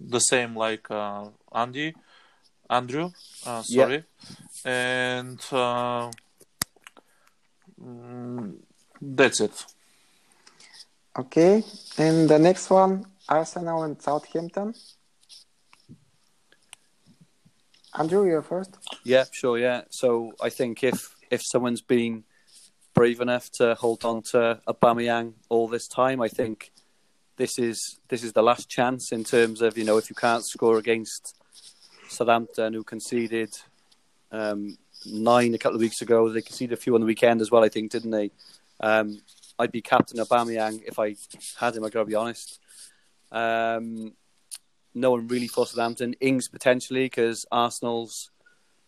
the 0.00 0.18
same 0.18 0.56
like 0.56 0.90
uh, 0.90 1.26
Andy, 1.54 1.94
Andrew. 2.68 3.10
Uh, 3.44 3.62
Yeah. 3.68 3.84
sorry, 3.84 4.04
and 4.64 5.40
uh, 5.52 6.10
mm, 7.82 8.56
that's 9.00 9.40
it. 9.40 9.64
Okay, 11.18 11.64
and 11.98 12.28
the 12.28 12.38
next 12.38 12.68
one, 12.70 13.06
Arsenal 13.28 13.82
and 13.84 14.00
Southampton. 14.00 14.74
Andrew, 17.98 18.26
you're 18.26 18.42
first. 18.42 18.76
yeah, 19.04 19.24
sure, 19.32 19.58
yeah. 19.58 19.82
So 19.90 20.32
I 20.42 20.50
think 20.50 20.84
if 20.84 21.14
if 21.30 21.42
someone's 21.42 21.80
been 21.80 22.24
brave 22.94 23.20
enough 23.20 23.50
to 23.52 23.74
hold 23.74 24.04
on 24.04 24.22
to 24.22 24.60
Aubameyang 24.68 25.34
all 25.48 25.68
this 25.68 25.88
time, 25.88 26.20
I 26.20 26.28
think 26.28 26.72
this 27.36 27.58
is 27.58 27.98
this 28.08 28.22
is 28.22 28.32
the 28.34 28.42
last 28.42 28.68
chance 28.68 29.12
in 29.12 29.24
terms 29.24 29.62
of 29.62 29.78
you 29.78 29.84
know 29.84 29.96
if 29.96 30.10
you 30.10 30.16
can't 30.16 30.44
score 30.44 30.76
against 30.78 31.35
Southampton, 32.08 32.72
who 32.72 32.82
conceded 32.82 33.54
um, 34.32 34.76
nine 35.04 35.54
a 35.54 35.58
couple 35.58 35.76
of 35.76 35.80
weeks 35.80 36.02
ago. 36.02 36.28
They 36.28 36.42
conceded 36.42 36.76
a 36.76 36.80
few 36.80 36.94
on 36.94 37.00
the 37.00 37.06
weekend 37.06 37.40
as 37.40 37.50
well, 37.50 37.64
I 37.64 37.68
think, 37.68 37.90
didn't 37.90 38.10
they? 38.10 38.30
Um, 38.80 39.20
I'd 39.58 39.72
be 39.72 39.82
captain 39.82 40.18
Aubameyang 40.18 40.82
if 40.86 40.98
I 40.98 41.16
had 41.58 41.76
him. 41.76 41.84
I 41.84 41.88
got 41.88 42.00
to 42.00 42.04
be 42.06 42.14
honest. 42.14 42.60
Um, 43.32 44.12
no 44.94 45.10
one 45.10 45.28
really 45.28 45.48
for 45.48 45.66
Southampton. 45.66 46.14
Ings 46.20 46.48
potentially 46.48 47.04
because 47.04 47.46
Arsenal's 47.50 48.30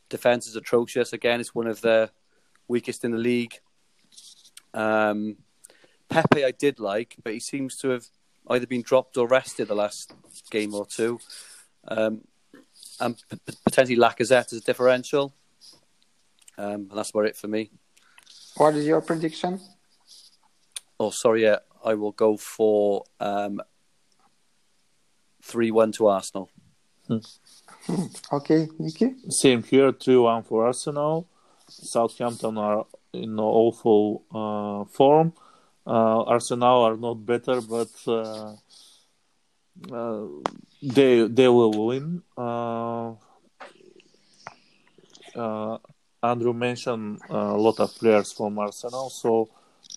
defense 0.09 0.47
is 0.47 0.57
atrocious. 0.57 1.13
Again, 1.13 1.41
it's 1.41 1.55
one 1.55 1.67
of 1.67 1.81
the 1.81 2.11
weakest 2.67 3.05
in 3.05 3.13
the 3.13 3.19
league. 3.19 3.55
Um, 4.75 5.37
Pepe, 6.09 6.45
I 6.45 6.51
did 6.51 6.81
like, 6.81 7.17
but 7.23 7.33
he 7.33 7.41
seems 7.41 7.77
to 7.79 7.91
have 7.91 8.07
either 8.49 8.67
been 8.67 8.83
dropped 8.83 9.17
or 9.17 9.27
rested 9.27 9.69
the 9.69 9.75
last 9.75 10.13
game 10.51 10.75
or 10.75 10.87
two. 10.87 11.19
Um, 11.87 12.23
and 13.01 13.17
p- 13.31 13.55
potentially 13.65 13.97
Lacazette 13.97 14.53
as 14.53 14.59
a 14.59 14.61
differential. 14.61 15.35
Um, 16.57 16.73
and 16.73 16.91
that's 16.91 17.11
about 17.11 17.27
it 17.27 17.37
for 17.37 17.49
me. 17.49 17.71
What 18.57 18.75
is 18.75 18.87
your 18.87 19.01
prediction? 19.01 19.61
Oh, 20.99 21.11
sorry, 21.11 21.43
yeah, 21.43 21.59
I 21.85 21.95
will 21.95 22.13
go 22.13 22.37
for 22.37 23.05
um, 23.21 23.61
3 25.43 25.71
1 25.71 25.93
to 25.93 26.07
Arsenal. 26.09 26.51
Okay, 28.31 28.69
Nikki? 28.79 29.15
Same 29.31 29.63
here, 29.63 29.93
3 29.93 30.17
1 30.17 30.43
for 30.43 30.67
Arsenal. 30.67 31.27
Southampton 31.69 32.59
are 32.59 32.85
in 33.15 33.39
awful 33.39 34.25
uh, 34.31 34.85
form. 34.93 35.33
Uh, 35.87 36.23
Arsenal 36.25 36.83
are 36.83 36.97
not 36.99 37.25
better, 37.25 37.63
but 37.63 37.89
uh, 38.07 38.53
uh, 39.91 40.27
they 40.83 41.27
they 41.27 41.49
will 41.49 41.87
win. 41.87 42.23
Uh, 42.37 43.15
uh, 45.35 45.79
Andrew 46.23 46.53
mentioned 46.53 47.21
a 47.29 47.57
lot 47.57 47.79
of 47.79 47.95
players 47.95 48.33
from 48.33 48.59
Arsenal, 48.59 49.11
so 49.11 49.49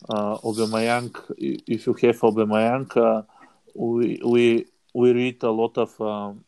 uh, 0.10 0.38
Aubameyang. 0.38 1.12
If 1.38 1.88
you 1.88 1.94
have 1.94 2.20
Aubameyang, 2.20 2.96
uh, 2.96 3.24
we 3.76 4.22
we 4.24 4.66
we 4.94 5.14
read 5.14 5.44
a 5.44 5.52
lot 5.52 5.78
of 5.78 6.00
um, 6.02 6.44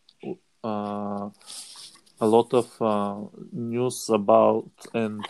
uh, 0.64 1.30
a 2.22 2.28
lot 2.28 2.54
of 2.54 2.82
uh, 2.82 3.22
news 3.52 4.10
about 4.10 4.70
and 4.94 5.26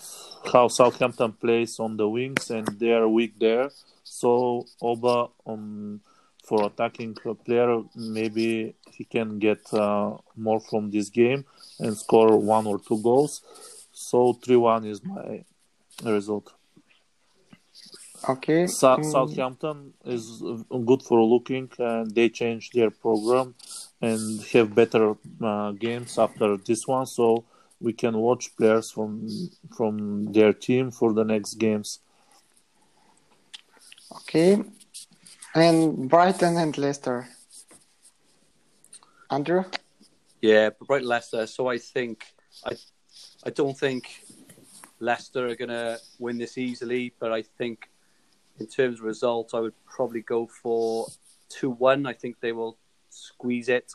how 0.51 0.67
Southampton 0.67 1.33
plays 1.33 1.79
on 1.79 1.97
the 1.97 2.07
wings, 2.07 2.51
and 2.51 2.67
they 2.79 2.91
are 2.91 3.07
weak 3.07 3.39
there. 3.39 3.69
So 4.03 4.65
Oba 4.81 5.27
on 5.45 6.01
for 6.43 6.65
attacking 6.65 7.15
player, 7.45 7.81
maybe 7.95 8.75
he 8.91 9.05
can 9.05 9.39
get 9.39 9.61
uh, 9.73 10.17
more 10.35 10.59
from 10.59 10.91
this 10.91 11.09
game 11.09 11.45
and 11.79 11.97
score 11.97 12.37
one 12.37 12.67
or 12.67 12.79
two 12.79 13.01
goals. 13.01 13.41
So 13.93 14.33
three 14.33 14.57
one 14.57 14.85
is 14.85 15.01
my 15.03 15.43
result. 16.03 16.53
Okay. 18.27 18.67
Sa- 18.67 18.97
mm, 18.97 19.11
Southampton 19.11 19.93
is 20.05 20.41
good 20.85 21.01
for 21.01 21.23
looking, 21.23 21.69
and 21.79 22.13
they 22.13 22.29
changed 22.29 22.73
their 22.73 22.91
program 22.91 23.55
and 24.01 24.41
have 24.53 24.75
better 24.75 25.15
uh, 25.41 25.71
games 25.71 26.17
after 26.17 26.57
this 26.57 26.87
one. 26.87 27.05
So 27.05 27.45
we 27.79 27.93
can 27.93 28.17
watch 28.17 28.55
players 28.55 28.91
from 28.91 29.27
from 29.75 30.31
their 30.31 30.53
team 30.53 30.91
for 30.91 31.13
the 31.13 31.23
next 31.23 31.55
games. 31.55 31.99
Okay. 34.11 34.63
And 35.55 36.09
Brighton 36.09 36.57
and 36.57 36.75
Leicester. 36.77 37.27
Andrew? 39.29 39.63
Yeah, 40.41 40.71
Brighton 40.87 41.07
Leicester. 41.07 41.45
So 41.45 41.67
I 41.67 41.77
think 41.77 42.25
I 42.65 42.75
I 43.45 43.51
don't 43.51 43.77
think 43.77 44.23
Leicester 44.99 45.47
are 45.47 45.55
gonna 45.55 45.97
win 46.17 46.39
this 46.39 46.57
easily, 46.57 47.13
but 47.19 47.31
I 47.31 47.43
think 47.43 47.89
in 48.59 48.67
terms 48.67 48.99
of 48.99 49.05
results, 49.05 49.53
I 49.53 49.59
would 49.59 49.75
probably 49.85 50.21
go 50.21 50.47
for 50.47 51.07
two 51.49 51.69
one. 51.69 52.07
I 52.07 52.13
think 52.13 52.39
they 52.39 52.51
will 52.51 52.77
squeeze 53.09 53.69
it. 53.69 53.91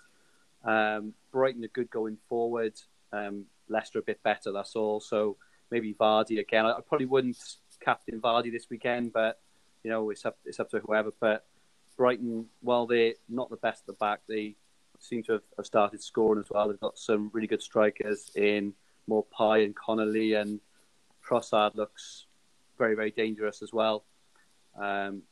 Um, 0.64 1.14
Brighton 1.32 1.64
are 1.64 1.68
good 1.68 1.90
going 1.90 2.18
forward. 2.28 2.74
Um, 3.12 3.46
Leicester 3.68 3.98
a 3.98 4.02
bit 4.02 4.22
better. 4.22 4.52
That's 4.52 4.76
all. 4.76 5.00
So 5.00 5.36
maybe 5.72 5.94
Vardy 5.94 6.38
again. 6.38 6.66
I, 6.66 6.74
I 6.74 6.80
probably 6.86 7.06
wouldn't 7.06 7.38
captain 7.80 8.20
Vardy 8.20 8.52
this 8.52 8.70
weekend, 8.70 9.12
but 9.12 9.40
you 9.88 9.94
know 9.94 10.10
it's 10.10 10.26
up 10.26 10.36
it's 10.44 10.60
up 10.60 10.68
to 10.68 10.80
whoever. 10.80 11.12
But 11.18 11.46
Brighton, 11.96 12.44
while 12.60 12.86
they're 12.86 13.14
not 13.26 13.48
the 13.48 13.56
best 13.56 13.84
at 13.84 13.86
the 13.86 13.92
back, 13.94 14.20
they 14.28 14.54
seem 14.98 15.22
to 15.22 15.32
have, 15.32 15.42
have 15.56 15.64
started 15.64 16.02
scoring 16.02 16.38
as 16.44 16.50
well. 16.50 16.68
They've 16.68 16.78
got 16.78 16.98
some 16.98 17.30
really 17.32 17.46
good 17.46 17.62
strikers 17.62 18.30
in 18.34 18.74
Maupay 19.08 19.64
and 19.64 19.74
Connolly, 19.74 20.34
and 20.34 20.60
Trossard 21.26 21.74
looks 21.74 22.26
very, 22.76 22.94
very 22.94 23.10
dangerous 23.10 23.62
as 23.62 23.72
well. 23.72 24.04
Um, 24.78 25.22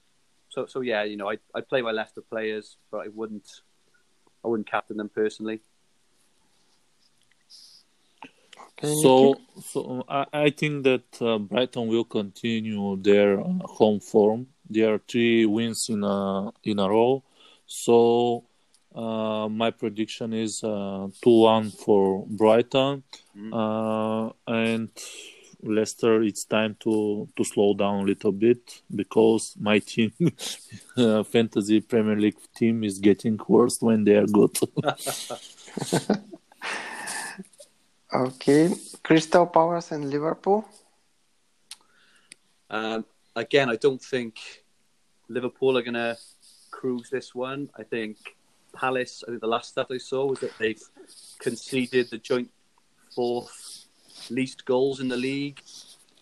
so, 0.49 0.65
so 0.65 0.81
yeah, 0.81 1.03
you 1.05 1.19
know, 1.19 1.31
I 1.31 1.37
I 1.55 1.61
play 1.61 1.83
my 1.83 1.93
Leicester 1.93 2.23
players, 2.23 2.79
but 2.91 3.05
I 3.05 3.09
wouldn't, 3.09 3.61
I 4.43 4.49
wouldn't 4.49 4.71
captain 4.71 4.97
them 4.97 5.11
personally. 5.11 5.61
Okay, 8.25 8.66
So, 8.83 9.35
so 9.63 10.05
I, 10.09 10.27
I 10.33 10.51
think 10.51 10.85
that 10.85 11.21
uh, 11.21 11.39
Brighton 11.39 11.89
will 11.89 12.05
continue 12.05 12.97
their 13.01 13.41
uh, 13.41 13.45
home 13.65 14.01
form. 14.01 14.49
There 14.69 14.95
are 14.95 15.01
three 15.09 15.47
wins 15.47 15.89
in 15.89 16.05
a 16.05 16.51
in 16.63 16.79
a 16.79 16.89
row. 16.89 17.25
So 17.67 18.45
uh, 18.95 19.49
my 19.49 19.71
prediction 19.71 20.33
is 20.33 20.63
uh, 20.63 21.09
two 21.23 21.41
one 21.41 21.71
for 21.71 22.27
Brighton, 22.29 23.03
Mm. 23.37 23.53
uh, 23.53 24.33
and 24.47 24.89
Leicester. 25.63 26.23
It's 26.23 26.45
time 26.45 26.77
to 26.81 27.29
to 27.37 27.45
slow 27.45 27.75
down 27.75 28.01
a 28.01 28.07
little 28.07 28.33
bit 28.33 28.83
because 28.95 29.55
my 29.61 29.79
team, 29.79 30.13
uh, 30.97 31.23
fantasy 31.23 31.81
Premier 31.81 32.17
League 32.17 32.39
team, 32.55 32.83
is 32.85 32.99
getting 32.99 33.39
worse 33.49 33.81
when 33.83 34.05
they 34.05 34.17
are 34.17 34.27
good. 34.27 34.57
Okay. 38.17 38.73
Crystal 39.03 39.47
Palace 39.47 39.93
and 39.93 40.09
Liverpool. 40.09 40.65
Um, 42.71 43.05
again, 43.35 43.69
I 43.69 43.77
don't 43.77 44.01
think 44.01 44.65
Liverpool 45.29 45.77
are 45.77 45.83
going 45.83 45.95
to 45.95 46.17
cruise 46.71 47.11
this 47.11 47.35
one. 47.35 47.69
I 47.77 47.83
think 47.83 48.17
Palace. 48.73 49.23
I 49.27 49.31
think 49.31 49.43
the 49.43 49.47
last 49.47 49.73
stat 49.73 49.89
I 49.91 49.99
saw 49.99 50.25
was 50.25 50.41
that 50.41 50.57
they've 50.59 50.83
conceded 51.41 52.09
the 52.09 52.17
joint 52.17 52.51
fourth 53.15 53.87
least 54.31 54.65
goals 54.65 55.01
in 55.01 55.09
the 55.09 55.17
league. 55.19 55.61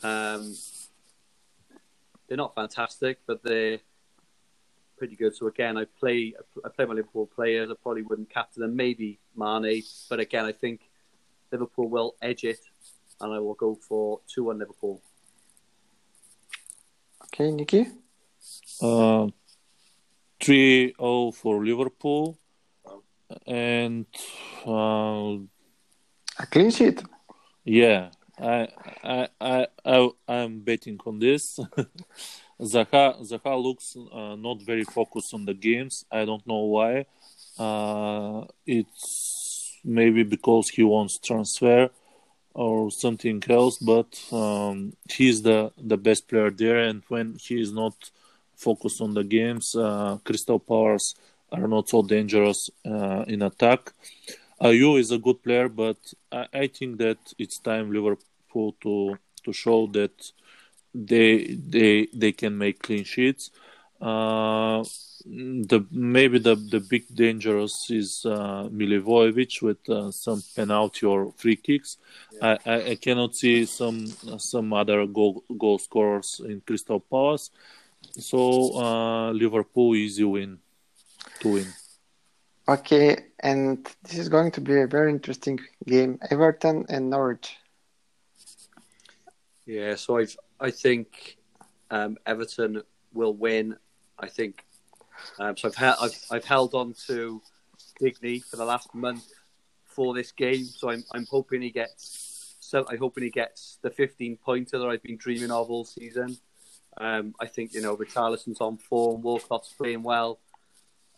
Um, 0.03 0.53
they're 2.26 2.36
not 2.36 2.57
fantastic, 2.57 3.20
but 3.24 3.45
they're 3.45 3.78
pretty 4.99 5.14
good. 5.14 5.36
So 5.36 5.47
again, 5.47 5.76
I 5.76 5.84
play 5.84 6.34
I 6.64 6.68
play 6.70 6.86
my 6.86 6.95
Liverpool 6.95 7.26
players. 7.26 7.70
I 7.70 7.74
probably 7.80 8.03
wouldn't 8.03 8.30
captain 8.30 8.62
them. 8.62 8.74
Maybe 8.74 9.20
Mane, 9.36 9.84
but 10.11 10.18
again, 10.18 10.45
I 10.45 10.51
think 10.51 10.80
Liverpool 11.55 11.88
will 11.88 12.11
edge 12.20 12.42
it, 12.44 12.59
and 13.20 13.32
I 13.32 13.38
will 13.38 13.55
go 13.55 13.70
for 13.88 14.20
two 14.32 14.44
one 14.50 14.59
Liverpool. 14.59 15.00
Okay, 17.26 17.50
Nikki? 17.50 17.86
Uh, 18.82 19.28
3-0 20.40 21.34
for 21.34 21.64
Liverpool, 21.64 22.38
and 23.46 24.07
uh, 24.66 25.38
A 26.42 26.46
clean 26.50 26.70
sheet. 26.70 27.02
yeah, 27.64 28.11
I 28.38 28.68
I 29.02 29.28
I 29.40 29.66
I 29.84 30.11
I'm 30.28 30.61
betting 30.61 30.98
on 31.07 31.18
this. 31.18 31.59
Zaha 32.61 33.05
Zaha 33.30 33.52
looks 33.66 33.96
uh, 33.96 34.36
not 34.36 34.62
very 34.62 34.84
focused 34.84 35.34
on 35.34 35.44
the 35.44 35.55
games. 35.55 36.05
I 36.11 36.24
don't 36.24 36.46
know 36.46 36.64
why. 36.76 37.07
Uh, 37.59 38.44
it's 38.66 39.34
maybe 39.85 40.22
because 40.22 40.68
he 40.70 40.82
wants 40.82 41.18
transfer 41.18 41.91
or 42.55 42.91
something 42.91 43.43
else, 43.49 43.78
but 43.78 44.07
um, 44.32 44.93
he's 45.11 45.43
the 45.43 45.72
the 45.76 45.97
best 45.97 46.28
player 46.28 46.51
there, 46.51 46.78
and 46.78 47.03
when 47.09 47.37
he 47.41 47.61
is 47.61 47.72
not 47.72 47.95
focused 48.57 49.01
on 49.01 49.14
the 49.14 49.24
games, 49.24 49.74
uh, 49.74 50.18
Crystal 50.24 50.59
Palace 50.61 51.14
are 51.53 51.68
not 51.68 51.89
so 51.89 52.03
dangerous 52.03 52.70
uh, 52.87 53.24
in 53.26 53.43
attack. 53.43 53.93
Ayew 54.61 54.99
is 54.99 55.11
a 55.11 55.18
good 55.18 55.43
player, 55.43 55.68
but 55.68 55.99
I, 56.30 56.47
I 56.53 56.66
think 56.68 56.99
that 56.99 57.18
it's 57.39 57.59
time 57.59 57.93
Liverpool 57.93 58.76
to 58.82 59.18
to 59.45 59.53
show 59.53 59.87
that 59.89 60.32
they 60.95 61.57
they 61.68 62.09
they 62.14 62.32
can 62.32 62.57
make 62.57 62.82
clean 62.82 63.05
sheets. 63.05 63.51
Uh, 64.01 64.85
the 65.25 65.87
maybe 65.91 66.39
the 66.39 66.55
the 66.55 66.81
big 66.81 67.05
dangerous 67.14 67.91
is 67.91 68.27
uh, 68.27 68.68
Milivojevic 68.70 69.62
with 69.62 69.89
uh, 69.89 70.11
some 70.11 70.43
penalty 70.55 71.07
or 71.07 71.33
free 71.37 71.57
kicks. 71.57 71.97
I, 72.43 72.59
I, 72.66 72.83
I 72.91 72.95
cannot 72.97 73.35
see 73.35 73.64
some 73.64 74.07
some 74.39 74.72
other 74.72 75.07
goal 75.07 75.43
goal 75.57 75.79
scorers 75.79 76.41
in 76.45 76.61
Crystal 76.61 77.01
Palace. 77.01 77.51
So 78.12 78.77
uh, 78.79 79.31
Liverpool 79.33 79.95
easy 79.95 80.25
win. 80.25 80.59
to 81.41 81.53
win. 81.55 81.66
Okay, 82.68 83.16
and 83.41 83.87
this 84.03 84.18
is 84.18 84.29
going 84.29 84.51
to 84.53 84.61
be 84.61 84.81
a 84.81 84.87
very 84.87 85.11
interesting 85.11 85.61
game. 85.87 86.18
Everton 86.31 86.87
and 86.89 87.11
Norwich. 87.11 87.57
Yeah, 89.66 89.95
so 89.97 90.18
I 90.18 90.27
I 90.61 90.70
think 90.70 91.39
um, 91.91 92.18
Everton 92.27 92.83
will 93.12 93.35
win. 93.35 93.77
I 94.18 94.29
think 94.29 94.64
um, 95.38 95.56
so. 95.56 95.68
I've, 95.68 95.76
he- 95.76 95.84
I've 96.04 96.24
I've 96.30 96.44
held 96.44 96.74
on 96.74 96.94
to 97.06 97.40
Digne 98.00 98.40
for 98.40 98.56
the 98.56 98.64
last 98.64 98.94
month 98.94 99.26
for 99.84 100.14
this 100.14 100.32
game, 100.32 100.64
so 100.64 100.90
I'm 100.90 101.04
I'm 101.12 101.26
hoping 101.30 101.62
he 101.62 101.70
gets. 101.70 102.56
So 102.60 102.84
I'm 102.88 102.98
hoping 102.98 103.24
he 103.24 103.30
gets 103.30 103.78
the 103.82 103.90
15 103.90 104.38
pointer 104.38 104.78
that 104.78 104.86
I've 104.86 105.02
been 105.02 105.18
dreaming 105.18 105.50
of 105.50 105.70
all 105.70 105.84
season. 105.84 106.38
Um, 106.96 107.34
I 107.38 107.46
think 107.46 107.74
you 107.74 107.82
know 107.82 107.96
Richarlison's 107.96 108.60
on 108.60 108.78
form, 108.78 109.22
Walcott's 109.22 109.72
playing 109.76 110.02
well. 110.02 110.40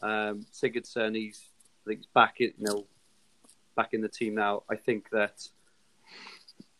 Um, 0.03 0.45
Sigurdsson, 0.53 1.15
he's 1.15 1.41
I 1.87 1.91
think 1.91 2.01
he's 2.01 2.07
back 2.15 2.41
in 2.41 2.53
you 2.59 2.65
know 2.67 2.87
back 3.77 3.93
in 3.95 4.01
the 4.01 4.09
team 4.09 4.35
now. 4.35 4.65
I 4.69 4.77
think 4.77 5.09
that 5.11 5.49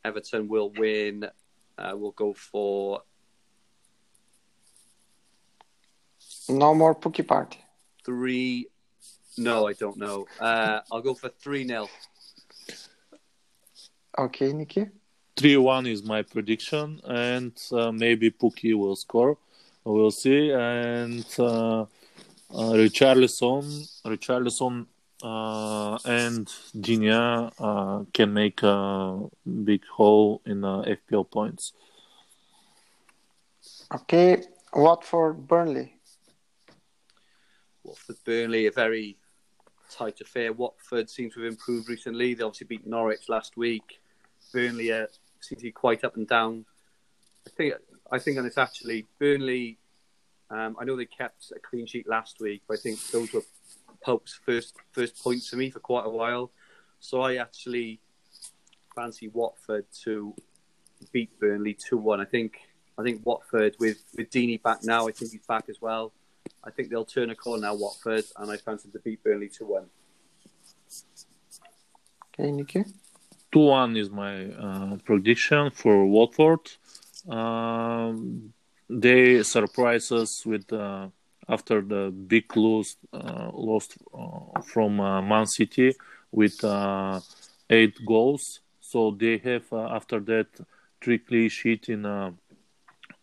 Everton 0.05 0.49
will 0.49 0.71
win. 0.71 1.25
Uh, 1.79 1.93
we'll 1.95 2.13
go 2.13 2.33
for 2.33 3.03
No 6.49 6.75
more 6.75 6.95
Pukki 6.95 7.27
party. 7.27 7.61
three. 8.05 8.69
No, 9.39 9.67
I 9.67 9.75
don't 9.75 9.97
know. 9.97 10.27
Uh, 10.41 10.81
I'll 10.91 11.03
go 11.03 11.13
for 11.15 11.29
three 11.29 11.67
0 11.67 11.89
Okay, 14.19 14.53
Nikki. 14.53 14.87
3 15.37 15.57
1 15.59 15.87
is 15.87 16.03
my 16.03 16.23
prediction, 16.23 17.01
and 17.05 17.53
uh, 17.73 17.93
maybe 17.93 18.31
Pukki 18.31 18.75
will 18.75 18.97
score. 18.97 19.37
We'll 19.85 20.11
see. 20.11 20.51
And 20.51 21.27
uh, 21.39 21.83
uh, 21.83 21.87
Richarlison, 22.51 23.65
Richarlison 24.07 24.87
uh, 25.23 25.99
and 26.07 26.51
Digne 26.81 27.11
uh, 27.59 28.05
can 28.15 28.33
make 28.33 28.63
a 28.63 29.21
big 29.65 29.85
hole 29.87 30.41
in 30.47 30.65
uh, 30.65 30.83
FPL 30.83 31.31
points. 31.31 31.73
Okay, 33.95 34.43
Watford, 34.73 35.47
Burnley. 35.47 35.96
Watford 37.87 38.17
Burnley, 38.25 38.67
a 38.67 38.73
very 38.73 39.17
tight 39.91 40.21
affair. 40.21 40.53
Watford 40.53 41.09
seems 41.09 41.35
to 41.35 41.43
have 41.43 41.53
improved 41.53 41.89
recently. 41.89 42.35
They 42.35 42.43
obviously 42.43 42.67
beat 42.67 42.87
Norwich 42.87 43.29
last 43.29 43.57
week. 43.57 44.01
Burnley 44.53 44.93
uh, 44.93 45.07
seem 45.41 45.57
to 45.59 45.63
be 45.63 45.73
quite 45.73 46.05
up 46.05 46.17
and 46.17 46.27
down. 46.27 46.65
I 47.47 47.51
think 47.51 47.75
I 48.11 48.19
think 48.19 48.39
on 48.39 48.47
it's 48.47 48.59
actually 48.59 49.07
Burnley. 49.21 49.79
Um, 50.51 50.77
I 50.81 50.85
know 50.85 50.97
they 50.97 51.07
kept 51.07 51.53
a 51.55 51.59
clean 51.59 51.87
sheet 51.87 52.09
last 52.09 52.41
week, 52.41 52.63
but 52.67 52.79
I 52.79 52.81
think 52.81 52.99
those 53.13 53.33
were 53.33 53.43
Pope's 54.05 54.35
first 54.45 54.75
first 54.93 55.23
points 55.23 55.49
for 55.49 55.57
me 55.57 55.71
for 55.71 55.81
quite 55.81 56.07
a 56.07 56.11
while. 56.11 56.51
So 56.99 57.21
I 57.21 57.37
actually 57.37 58.01
fancy 58.95 59.29
Watford 59.29 59.87
to 60.05 60.35
beat 61.13 61.39
Burnley 61.39 61.75
two 61.75 61.99
one. 61.99 62.21
I 62.21 62.25
think 62.25 62.59
I 62.99 63.03
think 63.03 63.25
Watford 63.25 63.77
with 63.79 64.03
with 64.17 64.31
Deeney 64.31 64.61
back 64.61 64.83
now. 64.83 65.07
I 65.09 65.13
think 65.13 65.33
he's 65.33 65.47
back 65.47 65.67
as 65.69 65.81
well. 65.81 66.13
I 66.65 66.71
think 66.71 66.91
they'll 66.91 67.05
turn 67.05 67.31
a 67.31 67.35
corner 67.35 67.63
now, 67.63 67.75
Watford, 67.75 68.25
and 68.37 68.51
I 68.51 68.57
fancy 68.57 68.89
to 68.91 68.99
beat 68.99 69.23
Burnley 69.23 69.49
two 69.49 69.67
one. 69.67 69.87
Okay, 72.39 72.51
Nikki. 72.51 72.85
2 73.53 73.61
1 73.61 73.97
is 73.97 74.11
my 74.11 74.45
uh, 74.51 74.97
prediction 75.05 75.71
for 75.71 76.05
Watford. 76.05 76.61
Um, 77.29 78.53
they 78.91 79.43
surprise 79.43 80.13
us 80.13 80.45
with 80.45 80.71
uh, 80.73 81.09
after 81.49 81.81
the 81.81 82.11
big 82.11 82.55
lose 82.57 82.97
uh, 83.13 83.51
lost 83.55 83.97
uh, 84.13 84.61
from 84.61 85.01
uh, 85.01 85.23
Man 85.23 85.47
City 85.47 85.95
with 86.31 86.63
uh, 86.65 87.21
eight 87.71 87.97
goals. 88.07 88.61
So 88.81 89.13
they 89.13 89.39
have 89.39 89.65
uh, 89.73 89.89
after 89.95 90.21
that 90.21 90.49
three 91.01 91.19
clean 91.19 91.49
sheet 91.49 91.89
in 91.89 92.05
uh, 92.05 92.33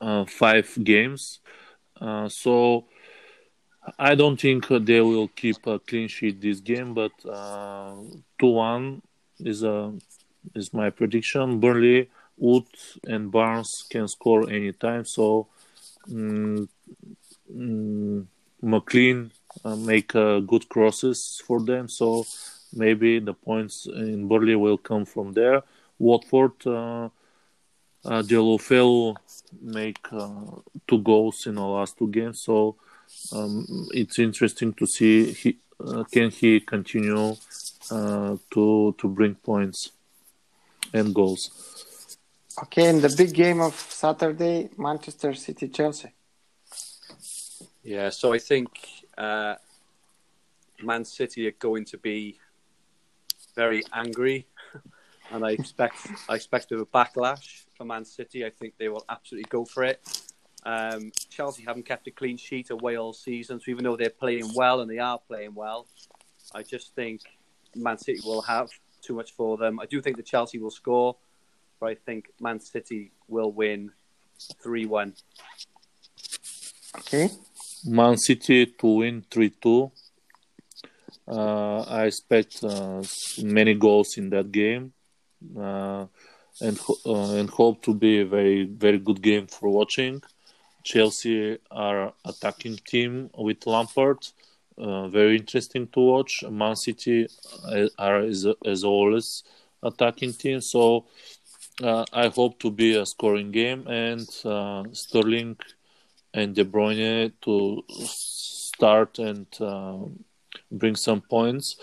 uh, 0.02 0.26
five 0.26 0.76
games. 0.84 1.40
Uh, 2.00 2.28
so 2.28 2.86
I 4.00 4.16
don't 4.16 4.40
think 4.40 4.68
they 4.68 5.02
will 5.02 5.28
keep 5.28 5.66
a 5.68 5.80
clean 5.80 6.08
sheet 6.08 6.42
this 6.42 6.60
game, 6.60 6.94
but 6.94 7.12
uh, 7.28 7.96
two 8.40 8.48
one 8.48 9.02
is 9.40 9.64
a 9.64 9.94
is 10.56 10.74
my 10.74 10.90
prediction. 10.90 11.60
Burnley, 11.60 12.10
Wood, 12.38 12.66
and 13.06 13.32
Barnes 13.32 13.86
can 13.90 14.08
score 14.08 14.50
anytime. 14.50 15.06
So 15.06 15.48
mm, 16.10 16.68
mm, 17.54 18.26
McNeil 18.64 19.32
uh, 19.66 19.76
make 19.76 20.16
uh, 20.16 20.40
good 20.40 20.70
crosses 20.70 21.42
for 21.46 21.60
them. 21.60 21.88
So 21.90 22.26
maybe 22.74 23.20
the 23.20 23.34
points 23.34 23.86
in 23.88 24.28
Burnley 24.28 24.56
will 24.56 24.78
come 24.78 25.06
from 25.06 25.34
there. 25.34 25.62
Watford, 26.00 26.54
uh, 26.66 27.10
uh, 28.06 28.24
make 29.62 30.00
uh, 30.12 30.30
two 30.88 31.00
goals 31.00 31.48
in 31.48 31.56
the 31.56 31.62
last 31.62 31.98
two 31.98 32.08
games. 32.08 32.42
So 32.42 32.76
um, 33.32 33.88
it's 33.94 34.20
interesting 34.20 34.74
to 34.74 34.86
see 34.86 35.32
he, 35.32 35.58
uh, 35.80 36.04
can 36.12 36.30
he 36.30 36.60
continue 36.60 37.36
uh, 37.92 38.38
to 38.52 38.96
to 38.98 39.08
bring 39.08 39.36
points 39.36 39.92
and 40.94 41.14
goals. 41.14 41.50
Okay, 42.64 42.88
in 42.88 43.02
the 43.02 43.14
big 43.18 43.34
game 43.34 43.62
of 43.62 43.74
Saturday, 43.74 44.70
Manchester 44.78 45.34
City, 45.34 45.68
Chelsea. 45.70 46.14
Yeah, 47.84 48.10
so 48.10 48.32
I 48.32 48.38
think 48.38 48.70
uh, 49.18 49.56
Man 50.84 51.04
City 51.04 51.48
are 51.48 51.58
going 51.60 51.86
to 51.86 51.98
be 51.98 52.40
very 53.56 53.84
angry, 53.92 54.48
and 55.32 55.44
I 55.44 55.52
expect 55.52 55.98
I 56.30 56.36
expect 56.36 56.72
a 56.72 56.76
bit 56.76 56.82
of 56.82 56.88
a 56.88 56.98
backlash 56.98 57.64
for 57.76 57.86
Man 57.86 58.06
City. 58.06 58.46
I 58.46 58.52
think 58.52 58.76
they 58.78 58.90
will 58.90 59.06
absolutely 59.10 59.50
go 59.50 59.66
for 59.66 59.84
it. 59.84 60.00
Um, 60.66 61.12
Chelsea 61.30 61.64
haven't 61.64 61.86
kept 61.86 62.08
a 62.08 62.12
clean 62.12 62.38
sheet 62.38 62.70
away 62.70 62.98
all 62.98 63.14
season, 63.14 63.60
so 63.60 63.72
even 63.72 63.84
though 63.84 63.98
they're 63.98 64.10
playing 64.10 64.52
well 64.56 64.82
and 64.82 64.90
they 64.90 65.00
are 65.00 65.20
playing 65.20 65.54
well, 65.56 65.88
I 66.56 66.64
just 66.64 66.96
think 66.96 67.22
Man 67.76 67.98
City 67.98 68.22
will 68.24 68.42
have 68.44 68.70
too 69.02 69.16
much 69.16 69.34
for 69.34 69.58
them. 69.58 69.80
I 69.80 69.86
do 69.86 70.02
think 70.02 70.18
that 70.18 70.26
Chelsea 70.26 70.60
will 70.60 70.72
score, 70.72 71.18
but 71.80 71.90
I 71.90 71.96
think 71.96 72.30
Man 72.40 72.60
City 72.60 73.12
will 73.28 73.52
win 73.52 73.92
three 74.62 74.86
one. 74.86 75.14
Okay, 76.98 77.30
Man 77.86 78.18
City 78.18 78.68
to 78.68 78.88
win 78.88 79.26
3 79.30 79.50
2. 79.50 79.92
Uh, 81.28 81.82
I 81.82 82.06
expect 82.06 82.64
uh, 82.64 83.02
many 83.42 83.74
goals 83.74 84.18
in 84.18 84.30
that 84.30 84.52
game 84.52 84.94
uh, 85.58 86.06
and, 86.62 86.80
uh, 87.06 87.34
and 87.34 87.50
hope 87.50 87.82
to 87.84 87.94
be 87.94 88.20
a 88.20 88.26
very, 88.26 88.66
very 88.66 89.00
good 89.00 89.22
game 89.22 89.48
for 89.48 89.70
watching. 89.70 90.22
Chelsea 90.84 91.58
are 91.72 92.14
attacking 92.26 92.78
team 92.86 93.30
with 93.38 93.66
Lampard, 93.66 94.28
uh, 94.78 95.08
very 95.08 95.38
interesting 95.38 95.88
to 95.88 96.00
watch. 96.00 96.44
Man 96.50 96.76
City 96.76 97.28
uh, 97.66 97.88
are 97.98 98.20
as, 98.20 98.46
as 98.66 98.84
always 98.84 99.44
attacking 99.82 100.34
team, 100.34 100.62
so 100.62 101.06
uh, 101.82 102.06
I 102.12 102.28
hope 102.28 102.60
to 102.60 102.72
be 102.72 102.96
a 102.96 103.06
scoring 103.06 103.52
game 103.52 103.88
and 103.88 104.28
uh, 104.46 104.84
Sterling 104.92 105.58
and 106.34 106.56
De 106.56 106.66
Bruyne 106.66 107.32
to 107.42 107.84
start 107.90 109.20
and 109.20 109.48
uh, 109.62 110.00
bring 110.72 110.96
some 110.96 111.22
points. 111.22 111.76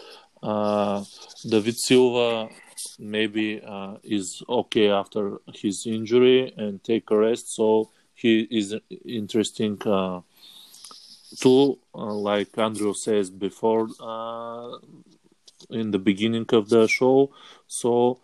Uh, 0.43 1.05
David 1.49 1.77
Silva 1.79 2.49
maybe 2.99 3.63
is 4.03 4.43
okay 4.49 4.91
after 4.91 5.39
his 5.55 5.87
injury 5.87 6.53
and 6.57 6.83
take 6.83 7.11
a 7.11 7.17
rest, 7.17 7.55
so 7.55 7.91
he 8.21 8.47
is 8.51 8.75
interesting 9.05 9.81
uh, 9.87 10.21
too. 11.39 11.79
Uh, 11.95 12.15
like 12.15 12.57
Andrew 12.59 12.93
says 12.95 13.31
before 13.31 13.89
uh, 14.01 14.77
in 15.71 15.91
the 15.91 15.99
beginning 15.99 16.47
of 16.53 16.69
the 16.69 16.87
show, 16.87 17.31
so. 17.67 18.21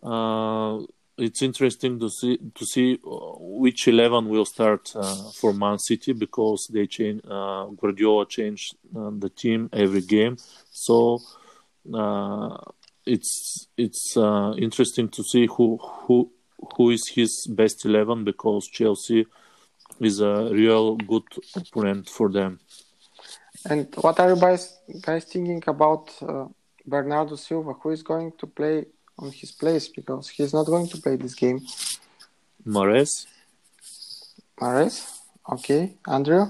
Uh, 0.00 0.78
it's 1.20 1.42
interesting 1.42 1.98
to 1.98 2.08
see 2.08 2.38
to 2.54 2.64
see 2.64 3.00
uh, 3.04 3.08
which 3.40 3.88
eleven 3.88 4.28
will 4.28 4.44
start 4.44 4.92
uh, 4.94 5.32
for 5.32 5.52
Man 5.52 5.76
City 5.80 6.12
because 6.12 6.70
they 6.72 6.86
change 6.86 7.22
Guardiola 7.22 8.24
changed 8.26 8.76
the 8.92 9.28
team 9.28 9.68
every 9.72 10.02
game, 10.02 10.36
so 10.70 11.20
it's 13.04 13.66
it's 13.76 14.16
interesting 14.16 15.08
to 15.08 15.24
see 15.24 15.46
who 15.46 15.78
who 15.78 16.30
who 16.76 16.90
is 16.90 17.08
his 17.08 17.46
best 17.46 17.84
eleven 17.84 18.24
because 18.24 18.68
Chelsea 18.68 19.26
is 20.00 20.20
a 20.20 20.48
real 20.52 20.96
good 20.96 21.24
opponent 21.56 22.08
for 22.08 22.28
them. 22.30 22.60
and 23.68 23.92
what 23.96 24.20
are 24.20 24.30
you 24.30 24.40
guys, 24.40 24.78
guys 25.00 25.24
thinking 25.24 25.62
about 25.66 26.10
uh, 26.22 26.46
Bernardo 26.86 27.36
Silva? 27.36 27.72
Who 27.74 27.90
is 27.90 28.02
going 28.02 28.32
to 28.38 28.46
play 28.46 28.86
on 29.18 29.32
his 29.32 29.50
place 29.52 29.88
because 29.88 30.28
he's 30.28 30.54
not 30.54 30.66
going 30.66 30.88
to 30.88 30.98
play 31.00 31.16
this 31.16 31.34
game? 31.34 31.60
Mahrez, 32.66 33.26
Mahrez? 34.60 35.18
Okay, 35.50 35.94
Andrew? 36.06 36.46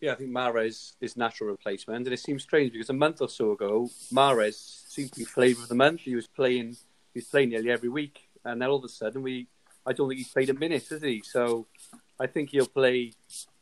Yeah, 0.00 0.12
I 0.12 0.14
think 0.16 0.30
Mahrez 0.30 0.94
is 1.00 1.16
natural 1.16 1.50
replacement, 1.50 2.04
and 2.06 2.12
it 2.12 2.18
seems 2.18 2.42
strange 2.42 2.72
because 2.72 2.90
a 2.90 2.92
month 2.92 3.20
or 3.20 3.28
so 3.28 3.52
ago, 3.52 3.88
Mahrez 4.12 4.54
seemed 4.88 5.12
to 5.12 5.20
be 5.20 5.24
flavour 5.24 5.62
of 5.62 5.68
the 5.68 5.76
month. 5.76 6.00
He 6.00 6.16
was 6.16 6.26
playing, 6.26 6.76
he 7.12 7.20
was 7.20 7.26
playing 7.26 7.50
nearly 7.50 7.70
every 7.70 7.88
week, 7.88 8.28
and 8.44 8.60
then 8.60 8.68
all 8.68 8.76
of 8.78 8.84
a 8.84 8.88
sudden, 8.88 9.22
we, 9.22 9.48
I 9.86 9.92
don't 9.92 10.08
think 10.08 10.18
he's 10.18 10.28
played 10.28 10.50
a 10.50 10.54
minute, 10.54 10.86
has 10.88 11.02
he? 11.02 11.22
So, 11.24 11.66
I 12.20 12.26
think 12.26 12.50
he'll 12.50 12.66
play, 12.66 13.12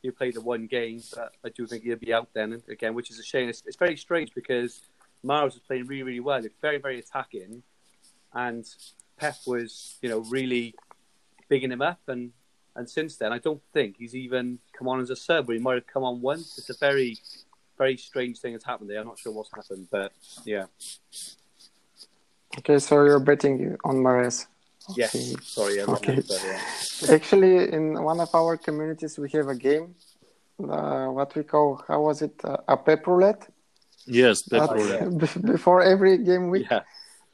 he'll 0.02 0.12
play 0.12 0.30
the 0.30 0.40
one 0.40 0.66
game, 0.66 1.02
but 1.14 1.32
I 1.44 1.48
do 1.48 1.66
think 1.66 1.82
he'll 1.84 1.96
be 1.96 2.12
out 2.12 2.28
then 2.34 2.62
again, 2.68 2.94
which 2.94 3.10
is 3.10 3.18
a 3.18 3.22
shame. 3.22 3.48
It's, 3.48 3.62
it's 3.66 3.76
very 3.76 3.96
strange 3.96 4.34
because 4.34 4.82
Mahrez 5.24 5.54
was 5.54 5.60
playing 5.66 5.86
really, 5.86 6.02
really 6.02 6.20
well. 6.20 6.44
It's 6.44 6.54
very, 6.60 6.78
very 6.78 6.98
attacking, 6.98 7.62
and 8.34 8.66
Pep 9.16 9.36
was, 9.46 9.96
you 10.02 10.08
know, 10.08 10.20
really 10.20 10.74
bigging 11.48 11.72
him 11.72 11.82
up, 11.82 12.00
and 12.08 12.32
and 12.76 12.88
since 12.88 13.16
then, 13.16 13.32
I 13.32 13.38
don't 13.38 13.60
think 13.72 13.96
he's 13.98 14.14
even 14.14 14.58
come 14.72 14.88
on 14.88 15.00
as 15.00 15.10
a 15.10 15.16
sub, 15.16 15.46
but 15.46 15.54
he 15.54 15.58
might 15.58 15.74
have 15.74 15.86
come 15.86 16.04
on 16.04 16.20
once. 16.20 16.56
It's 16.56 16.70
a 16.70 16.78
very, 16.78 17.18
very 17.76 17.96
strange 17.96 18.38
thing 18.38 18.52
that's 18.52 18.64
happened 18.64 18.88
there. 18.90 19.00
I'm 19.00 19.06
not 19.06 19.18
sure 19.18 19.32
what's 19.32 19.50
happened, 19.54 19.88
but 19.90 20.12
yeah. 20.44 20.66
Okay, 22.58 22.78
so 22.78 23.04
you're 23.04 23.20
betting 23.20 23.76
on 23.84 23.96
Mahrez. 23.96 24.46
Yes. 24.96 25.14
Okay. 25.14 25.36
Sorry. 25.42 25.80
I 25.80 25.84
Okay. 25.84 26.18
okay. 26.18 26.22
yeah. 27.02 27.14
Actually, 27.14 27.72
in 27.72 28.02
one 28.02 28.20
of 28.20 28.34
our 28.34 28.56
communities, 28.56 29.18
we 29.18 29.30
have 29.30 29.48
a 29.48 29.54
game, 29.54 29.94
uh, 30.58 31.06
what 31.06 31.34
we 31.36 31.42
call, 31.44 31.82
how 31.86 32.00
was 32.02 32.22
it, 32.22 32.34
uh, 32.44 32.56
a 32.68 32.76
pep 32.76 33.06
roulette. 33.06 33.48
Yes, 34.06 34.42
That- 34.42 34.68
Pep 34.68 34.76
Roulette. 34.76 35.42
before 35.52 35.82
every 35.82 36.18
game 36.18 36.50
week, 36.50 36.66
yeah, 36.70 36.82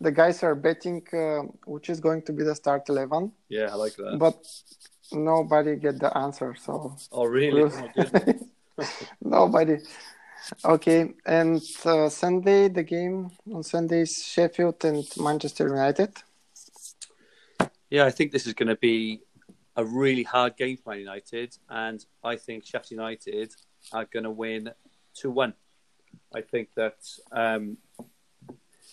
the 0.01 0.11
guys 0.12 0.43
are 0.43 0.55
betting 0.55 1.03
uh, 1.12 1.43
which 1.64 1.89
is 1.89 2.01
going 2.01 2.23
to 2.23 2.33
be 2.33 2.43
the 2.43 2.55
start 2.55 2.89
11, 2.89 3.33
yeah, 3.49 3.73
I 3.73 3.75
like 3.75 3.97
that. 3.97 4.19
but 4.19 4.37
nobody 5.12 5.77
get 5.77 5.99
the 5.99 6.14
answer. 6.17 6.55
So 6.55 6.97
oh, 7.12 7.25
really? 7.25 7.62
Oh, 7.62 7.71
my 7.71 7.89
goodness. 7.95 8.43
nobody. 9.23 9.79
Okay, 10.64 11.12
and 11.24 11.61
uh, 11.84 12.09
Sunday 12.09 12.68
the 12.68 12.82
game 12.82 13.30
on 13.53 13.62
Sunday 13.62 14.03
is 14.03 14.24
Sheffield 14.24 14.84
and 14.84 15.05
Manchester 15.18 15.66
United. 15.66 16.16
Yeah, 17.90 18.05
I 18.05 18.11
think 18.11 18.30
this 18.30 18.47
is 18.47 18.55
going 18.55 18.68
to 18.68 18.76
be 18.76 19.22
a 19.76 19.84
really 19.84 20.22
hard 20.22 20.57
game 20.57 20.76
for 20.76 20.90
Man 20.90 21.01
United, 21.01 21.57
and 21.68 22.05
I 22.22 22.36
think 22.36 22.64
Sheffield 22.64 22.92
United 22.92 23.55
are 23.92 24.05
going 24.05 24.24
to 24.24 24.30
win 24.30 24.70
2 25.14 25.30
1. 25.30 25.53
I 26.34 26.40
think 26.42 26.68
that 26.76 26.97
um, 27.32 27.76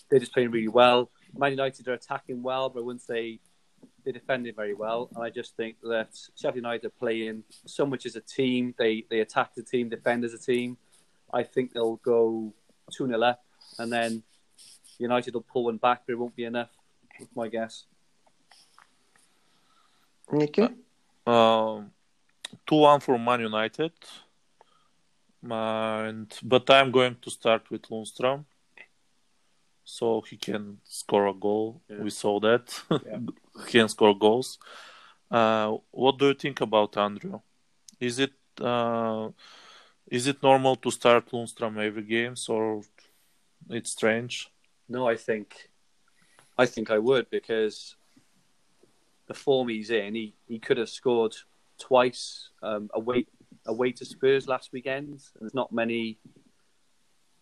they're 0.09 0.19
just 0.19 0.33
playing 0.33 0.51
really 0.51 0.67
well. 0.67 1.11
Man 1.35 1.51
United 1.51 1.87
are 1.87 1.93
attacking 1.93 2.41
well, 2.41 2.69
but 2.69 2.79
I 2.79 2.83
wouldn't 2.83 3.01
say 3.01 3.39
they're 4.03 4.13
defending 4.13 4.55
very 4.55 4.73
well. 4.73 5.09
And 5.15 5.23
I 5.23 5.29
just 5.29 5.55
think 5.55 5.77
that 5.83 6.09
Sheffield 6.35 6.57
United 6.57 6.87
are 6.87 6.89
playing 6.91 7.43
so 7.65 7.85
much 7.85 8.05
as 8.05 8.15
a 8.15 8.21
team. 8.21 8.73
They, 8.77 9.05
they 9.09 9.19
attack 9.19 9.55
the 9.55 9.63
team, 9.63 9.89
defend 9.89 10.23
as 10.25 10.33
a 10.33 10.39
team. 10.39 10.77
I 11.33 11.43
think 11.43 11.73
they'll 11.73 11.97
go 11.97 12.53
2 12.91 13.07
0 13.07 13.21
up, 13.21 13.43
and 13.79 13.91
then 13.91 14.23
United 14.99 15.33
will 15.33 15.41
pull 15.41 15.65
one 15.65 15.77
back, 15.77 16.03
but 16.05 16.13
it 16.13 16.19
won't 16.19 16.35
be 16.35 16.45
enough. 16.45 16.69
That's 17.19 17.35
my 17.35 17.47
guess. 17.47 17.85
Nicky? 20.31 20.67
Um, 21.25 21.91
two 22.65 22.75
one 22.75 22.99
for 22.99 23.17
Man 23.17 23.41
United. 23.41 23.91
And 25.49 26.33
but 26.41 26.69
I'm 26.69 26.91
going 26.91 27.17
to 27.21 27.29
start 27.29 27.69
with 27.69 27.83
Lundstram, 27.83 28.45
so 29.83 30.21
he 30.21 30.37
can 30.37 30.77
score 30.85 31.27
a 31.27 31.33
goal. 31.33 31.81
Yeah. 31.89 31.97
We 32.01 32.11
saw 32.11 32.39
that 32.39 32.81
Yeah. 32.89 33.19
he 33.65 33.71
can 33.71 33.89
score 33.89 34.17
goals. 34.17 34.57
Uh, 35.29 35.77
what 35.91 36.17
do 36.17 36.27
you 36.27 36.33
think 36.33 36.61
about 36.61 36.95
Andrew? 36.95 37.41
Is 37.99 38.19
it 38.19 38.33
uh, 38.61 39.29
is 40.07 40.27
it 40.27 40.43
normal 40.43 40.75
to 40.77 40.91
start 40.91 41.31
Lundstram 41.31 41.77
every 41.77 42.03
game, 42.03 42.35
or 42.49 42.81
it's 43.69 43.91
strange? 43.91 44.49
No, 44.89 45.07
I 45.07 45.15
think, 45.15 45.69
I 46.57 46.65
think 46.65 46.91
I 46.91 46.99
would 46.99 47.29
because 47.29 47.95
the 49.27 49.33
form 49.33 49.69
he's 49.69 49.89
in, 49.89 50.15
he, 50.15 50.33
he 50.47 50.59
could 50.59 50.77
have 50.77 50.89
scored 50.89 51.35
twice 51.79 52.49
um, 52.61 52.89
away 52.93 53.25
away 53.65 53.91
to 53.93 54.05
Spurs 54.05 54.47
last 54.47 54.71
weekend. 54.73 55.07
And 55.07 55.41
there's 55.41 55.53
not 55.53 55.71
many 55.71 56.17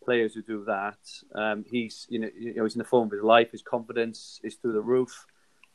players 0.03 0.34
who 0.34 0.41
do 0.41 0.64
that. 0.66 0.99
Um, 1.36 1.66
he's 1.70 2.07
you 2.09 2.20
know 2.20 2.30
you 2.38 2.53
know 2.55 2.64
he's 2.64 2.76
in 2.76 2.80
the 2.80 2.86
form 2.86 3.07
of 3.07 3.12
his 3.12 3.24
life. 3.24 3.51
His 3.51 3.62
confidence 3.62 4.39
is 4.43 4.55
through 4.55 4.74
the 4.74 4.82
roof. 4.82 5.26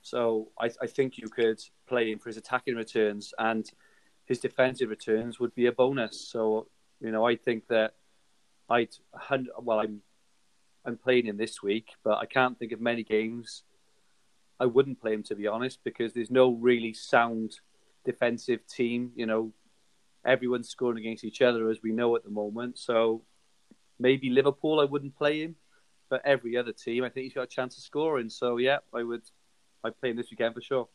So 0.03 0.49
I, 0.61 0.71
I 0.81 0.87
think 0.87 1.19
you 1.19 1.29
could 1.29 1.61
play 1.89 2.13
him 2.13 2.21
for 2.21 2.29
his 2.29 2.37
attacking 2.37 2.77
returns 2.77 3.35
and 3.41 3.69
his 4.25 4.39
defensive 4.39 4.89
returns 4.89 5.41
would 5.41 5.53
be 5.55 5.67
a 5.67 5.73
bonus. 5.73 6.21
So 6.29 6.69
you 7.01 7.11
know 7.11 7.27
I 7.27 7.37
think 7.37 7.69
that 7.69 7.95
I'd 8.69 8.91
well 9.59 9.81
I'm 9.81 10.03
I'm 10.85 10.97
playing 10.97 11.27
him 11.27 11.37
this 11.37 11.63
week, 11.63 11.89
but 12.05 12.19
I 12.19 12.27
can't 12.27 12.59
think 12.59 12.73
of 12.73 12.81
many 12.81 13.03
games 13.03 13.65
I 14.59 14.67
wouldn't 14.67 15.01
play 15.01 15.13
him 15.13 15.23
to 15.25 15.35
be 15.35 15.47
honest, 15.47 15.81
because 15.85 16.13
there's 16.13 16.31
no 16.31 16.51
really 16.51 16.95
sound 16.95 17.61
defensive 18.05 18.67
team. 18.67 19.13
You 19.15 19.27
know, 19.27 19.53
everyone's 20.25 20.69
scoring 20.69 20.99
against 20.99 21.25
each 21.25 21.43
other 21.43 21.69
as 21.71 21.83
we 21.83 21.93
know 21.93 22.17
at 22.17 22.25
the 22.25 22.31
moment. 22.31 22.79
So 22.79 23.23
maybe 23.99 24.31
Liverpool 24.31 24.81
I 24.81 24.85
wouldn't 24.85 25.17
play 25.17 25.43
him, 25.43 25.57
but 26.09 26.23
every 26.25 26.57
other 26.57 26.73
team 26.73 27.05
I 27.05 27.09
think 27.11 27.25
he's 27.25 27.35
got 27.35 27.43
a 27.43 27.47
chance 27.47 27.77
of 27.77 27.83
scoring. 27.83 28.31
So 28.31 28.57
yeah, 28.57 28.79
I 28.95 29.03
would 29.03 29.23
I'd 29.85 29.99
play 30.01 30.11
him 30.11 30.17
this 30.17 30.31
weekend 30.31 30.55
for 30.55 30.63
sure. 30.63 30.89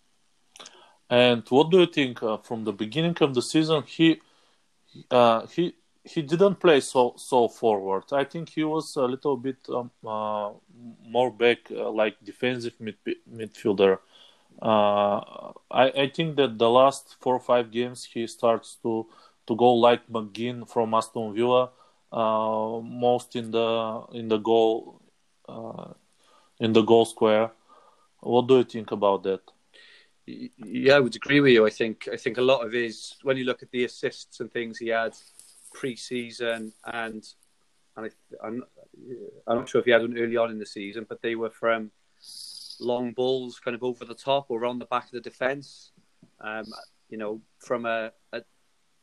And 1.10 1.44
what 1.50 1.70
do 1.70 1.80
you 1.82 1.88
think 1.88 2.24
uh, 2.24 2.38
from 2.38 2.64
the 2.64 2.74
beginning 2.74 3.18
of 3.20 3.34
the 3.34 3.42
season? 3.42 3.84
He 3.86 4.22
uh, 5.10 5.46
he 5.48 5.76
he 6.04 6.22
didn't 6.22 6.56
play 6.60 6.80
so 6.80 7.14
so 7.18 7.48
forward. 7.48 8.04
I 8.12 8.24
think 8.24 8.50
he 8.50 8.64
was 8.64 8.96
a 8.96 9.06
little 9.06 9.38
bit 9.38 9.58
um, 9.70 9.92
uh, 10.06 10.52
more 11.06 11.32
back, 11.32 11.60
uh, 11.72 11.90
like 11.92 12.16
defensive 12.24 12.74
mid, 12.80 12.96
midfielder. 13.30 14.00
Uh, 14.62 15.54
I 15.72 15.92
I 16.04 16.12
think 16.14 16.36
that 16.38 16.58
the 16.58 16.70
last 16.70 17.16
four 17.20 17.36
or 17.36 17.40
five 17.40 17.72
games 17.72 18.04
he 18.06 18.26
starts 18.28 18.78
to 18.84 19.08
to 19.48 19.56
go 19.56 19.74
like 19.74 20.08
McGinn 20.08 20.68
from 20.68 20.94
Aston 20.94 21.34
Villa, 21.36 21.70
uh, 22.12 22.80
most 22.82 23.36
in 23.36 23.52
the 23.52 24.04
in 24.14 24.28
the 24.28 24.38
goal 24.38 25.02
uh, 25.48 25.94
in 26.60 26.74
the 26.74 26.82
goal 26.82 27.06
square. 27.06 27.52
What 28.22 28.48
do 28.48 28.58
you 28.58 28.64
think 28.64 28.92
about 28.92 29.24
that? 29.24 29.42
Yeah, 30.26 30.96
I 30.96 31.00
would 31.00 31.16
agree 31.16 31.42
with 31.42 31.52
you. 31.54 31.66
I 31.66 31.72
think 31.72 32.08
I 32.12 32.18
think 32.18 32.38
a 32.38 32.42
lot 32.42 32.66
of 32.66 32.72
his 32.72 33.16
when 33.24 33.38
you 33.38 33.46
look 33.46 33.64
at 33.64 33.72
the 33.72 33.86
assists 33.86 34.40
and 34.40 34.52
things 34.52 34.78
he 34.80 34.90
had 34.90 35.14
pre-season 35.74 36.74
and 36.86 37.24
and 37.98 38.06
I, 38.06 38.48
I'm 38.48 38.64
I'm 39.48 39.58
not 39.58 39.70
sure 39.70 39.80
if 39.80 39.86
he 39.86 39.92
had 39.92 40.02
one 40.02 40.18
early 40.18 40.38
on 40.38 40.52
in 40.52 40.60
the 40.60 40.66
season, 40.66 41.06
but 41.08 41.22
they 41.22 41.36
were 41.36 41.50
from 41.50 41.92
long 42.80 43.12
balls, 43.12 43.60
kind 43.60 43.76
of 43.76 43.84
over 43.84 44.06
the 44.06 44.16
top 44.16 44.48
or 44.50 44.60
around 44.60 44.80
the 44.80 44.86
back 44.86 45.06
of 45.06 45.12
the 45.12 45.22
defence. 45.22 45.92
Um, 46.40 46.66
you 47.10 47.18
know, 47.18 47.42
from 47.60 47.86
a, 47.86 48.12
a 48.32 48.42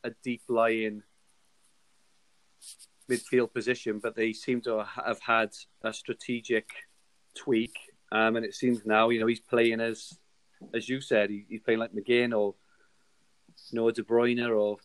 a 0.04 0.10
deep 0.22 0.42
lying 0.48 1.02
midfield 3.10 3.52
position, 3.52 3.98
but 3.98 4.14
they 4.14 4.32
seem 4.32 4.60
to 4.62 4.84
have 4.84 5.20
had 5.20 5.50
a 5.82 5.92
strategic 5.92 6.68
tweak. 7.34 7.74
Um, 8.10 8.36
and 8.36 8.44
it 8.44 8.54
seems 8.54 8.86
now, 8.86 9.10
you 9.10 9.20
know, 9.20 9.26
he's 9.26 9.40
playing 9.40 9.80
as 9.80 10.18
as 10.74 10.88
you 10.88 11.00
said, 11.00 11.30
he, 11.30 11.44
he's 11.48 11.60
playing 11.60 11.80
like 11.80 11.92
McGinn 11.92 12.36
or 12.36 12.54
Noah 13.72 13.92
De 13.92 14.02
Bruyne 14.02 14.48
or 14.48 14.78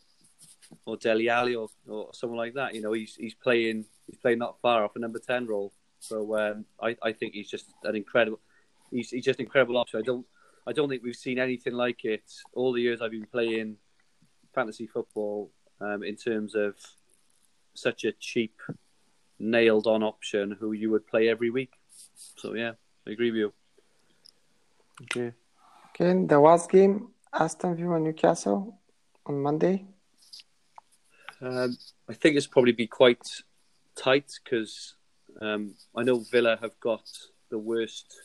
or 0.86 0.98
Dele 0.98 1.30
Alli 1.30 1.56
or, 1.56 1.70
or 1.88 2.10
someone 2.14 2.38
like 2.38 2.54
that. 2.56 2.74
You 2.76 2.82
know, 2.82 2.94
he's 2.94 3.16
he's 3.16 3.36
playing 3.36 3.86
he's 4.08 4.18
playing 4.18 4.40
not 4.40 4.60
far 4.62 4.84
off 4.84 4.96
a 4.96 5.00
number 5.00 5.20
ten 5.20 5.48
role. 5.48 5.74
So 6.00 6.38
um, 6.38 6.66
I 6.82 6.96
I 7.02 7.12
think 7.12 7.34
he's 7.34 7.50
just 7.50 7.74
an 7.84 7.96
incredible. 7.96 8.40
He's 8.92 9.10
he's 9.10 9.26
just 9.26 9.40
an 9.40 9.46
incredible 9.46 9.78
option. 9.78 10.00
I 10.00 10.04
don't 10.04 10.26
I 10.68 10.74
don't 10.74 10.90
think 10.90 11.04
we've 11.04 11.16
seen 11.16 11.40
anything 11.40 11.74
like 11.74 12.06
it 12.06 12.24
all 12.54 12.74
the 12.74 12.82
years 12.82 13.02
I've 13.02 13.12
been 13.12 13.26
playing 13.26 13.78
fantasy 14.54 14.88
football. 14.88 15.52
Um, 15.82 16.02
in 16.04 16.16
terms 16.16 16.56
of 16.56 16.76
such 17.74 18.06
a 18.06 18.14
cheap, 18.14 18.62
nailed 19.40 19.88
on 19.88 20.02
option 20.04 20.56
who 20.58 20.72
you 20.72 20.90
would 20.92 21.06
play 21.08 21.28
every 21.28 21.50
week. 21.50 21.74
So 22.38 22.54
yeah, 22.54 22.74
I 23.08 23.12
agree 23.12 23.32
with 23.32 23.40
you. 23.40 23.54
Okay. 25.04 25.34
Okay, 25.90 26.26
the 26.26 26.40
last 26.40 26.72
game, 26.72 27.10
Aston 27.34 27.76
Villa 27.76 28.00
Newcastle 28.00 28.80
on 29.26 29.42
Monday. 29.42 29.86
Um, 31.44 31.78
I 32.10 32.14
think 32.14 32.38
it's 32.38 32.48
probably 32.48 32.72
be 32.72 32.88
quite 32.88 33.28
tight 33.98 34.32
because 34.44 34.96
um, 35.42 35.76
I 35.96 36.04
know 36.04 36.20
Villa 36.32 36.58
have 36.62 36.80
got 36.80 37.04
the 37.50 37.58
worst 37.58 38.16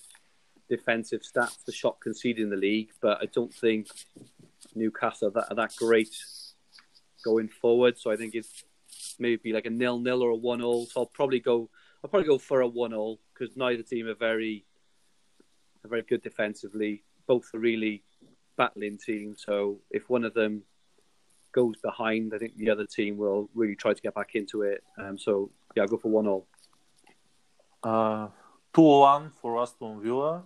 defensive 0.69 1.23
stats 1.23 1.65
for 1.65 1.73
shot 1.73 2.01
conceded 2.01 2.45
in 2.45 2.51
the 2.51 2.57
league, 2.57 2.91
but 3.01 3.19
I 3.21 3.27
don't 3.27 3.53
think 3.53 3.89
Newcastle 4.77 5.29
are 5.29 5.31
that, 5.33 5.47
are 5.51 5.57
that 5.57 5.75
great 5.77 6.15
going 7.25 7.49
forward. 7.49 7.99
So 7.99 8.13
I 8.13 8.17
think 8.17 8.37
it's 8.37 8.63
maybe 9.19 9.37
be 9.37 9.53
like 9.53 9.67
a 9.67 9.71
nil 9.71 9.99
nil 9.99 10.23
or 10.23 10.31
a 10.31 10.37
one 10.37 10.63
all. 10.63 10.87
So 10.87 11.01
I'll 11.01 11.07
probably 11.07 11.41
go. 11.41 11.69
I'll 12.05 12.11
probably 12.11 12.29
go 12.29 12.39
for 12.39 12.61
a 12.61 12.69
one 12.69 12.95
all 12.95 13.19
because 13.35 13.57
neither 13.57 13.83
team 13.83 14.07
are 14.07 14.15
very, 14.15 14.65
are 15.85 15.89
very 15.89 16.03
good 16.03 16.23
defensively. 16.23 17.03
Both 17.27 17.53
are 17.53 17.59
really 17.59 18.05
battling 18.57 18.99
teams. 18.99 19.43
So 19.45 19.81
if 19.91 20.09
one 20.09 20.25
of 20.25 20.35
them 20.35 20.63
goes 21.53 21.77
behind, 21.83 22.33
I 22.35 22.39
think 22.39 22.57
the 22.57 22.71
other 22.71 22.87
team 22.87 23.17
will 23.17 23.49
really 23.55 23.77
try 23.77 23.93
to 23.95 24.01
get 24.03 24.15
back 24.15 24.35
into 24.35 24.63
it. 24.63 24.83
Um, 24.99 25.19
so 25.19 25.51
yeah, 25.75 25.83
I'll 25.83 25.89
go 25.89 25.97
for 25.97 26.11
one 26.11 26.27
all. 26.27 26.47
Uh, 27.83 28.29
2-1 28.75 29.33
for 29.41 29.61
Aston 29.63 30.01
Villa. 30.03 30.43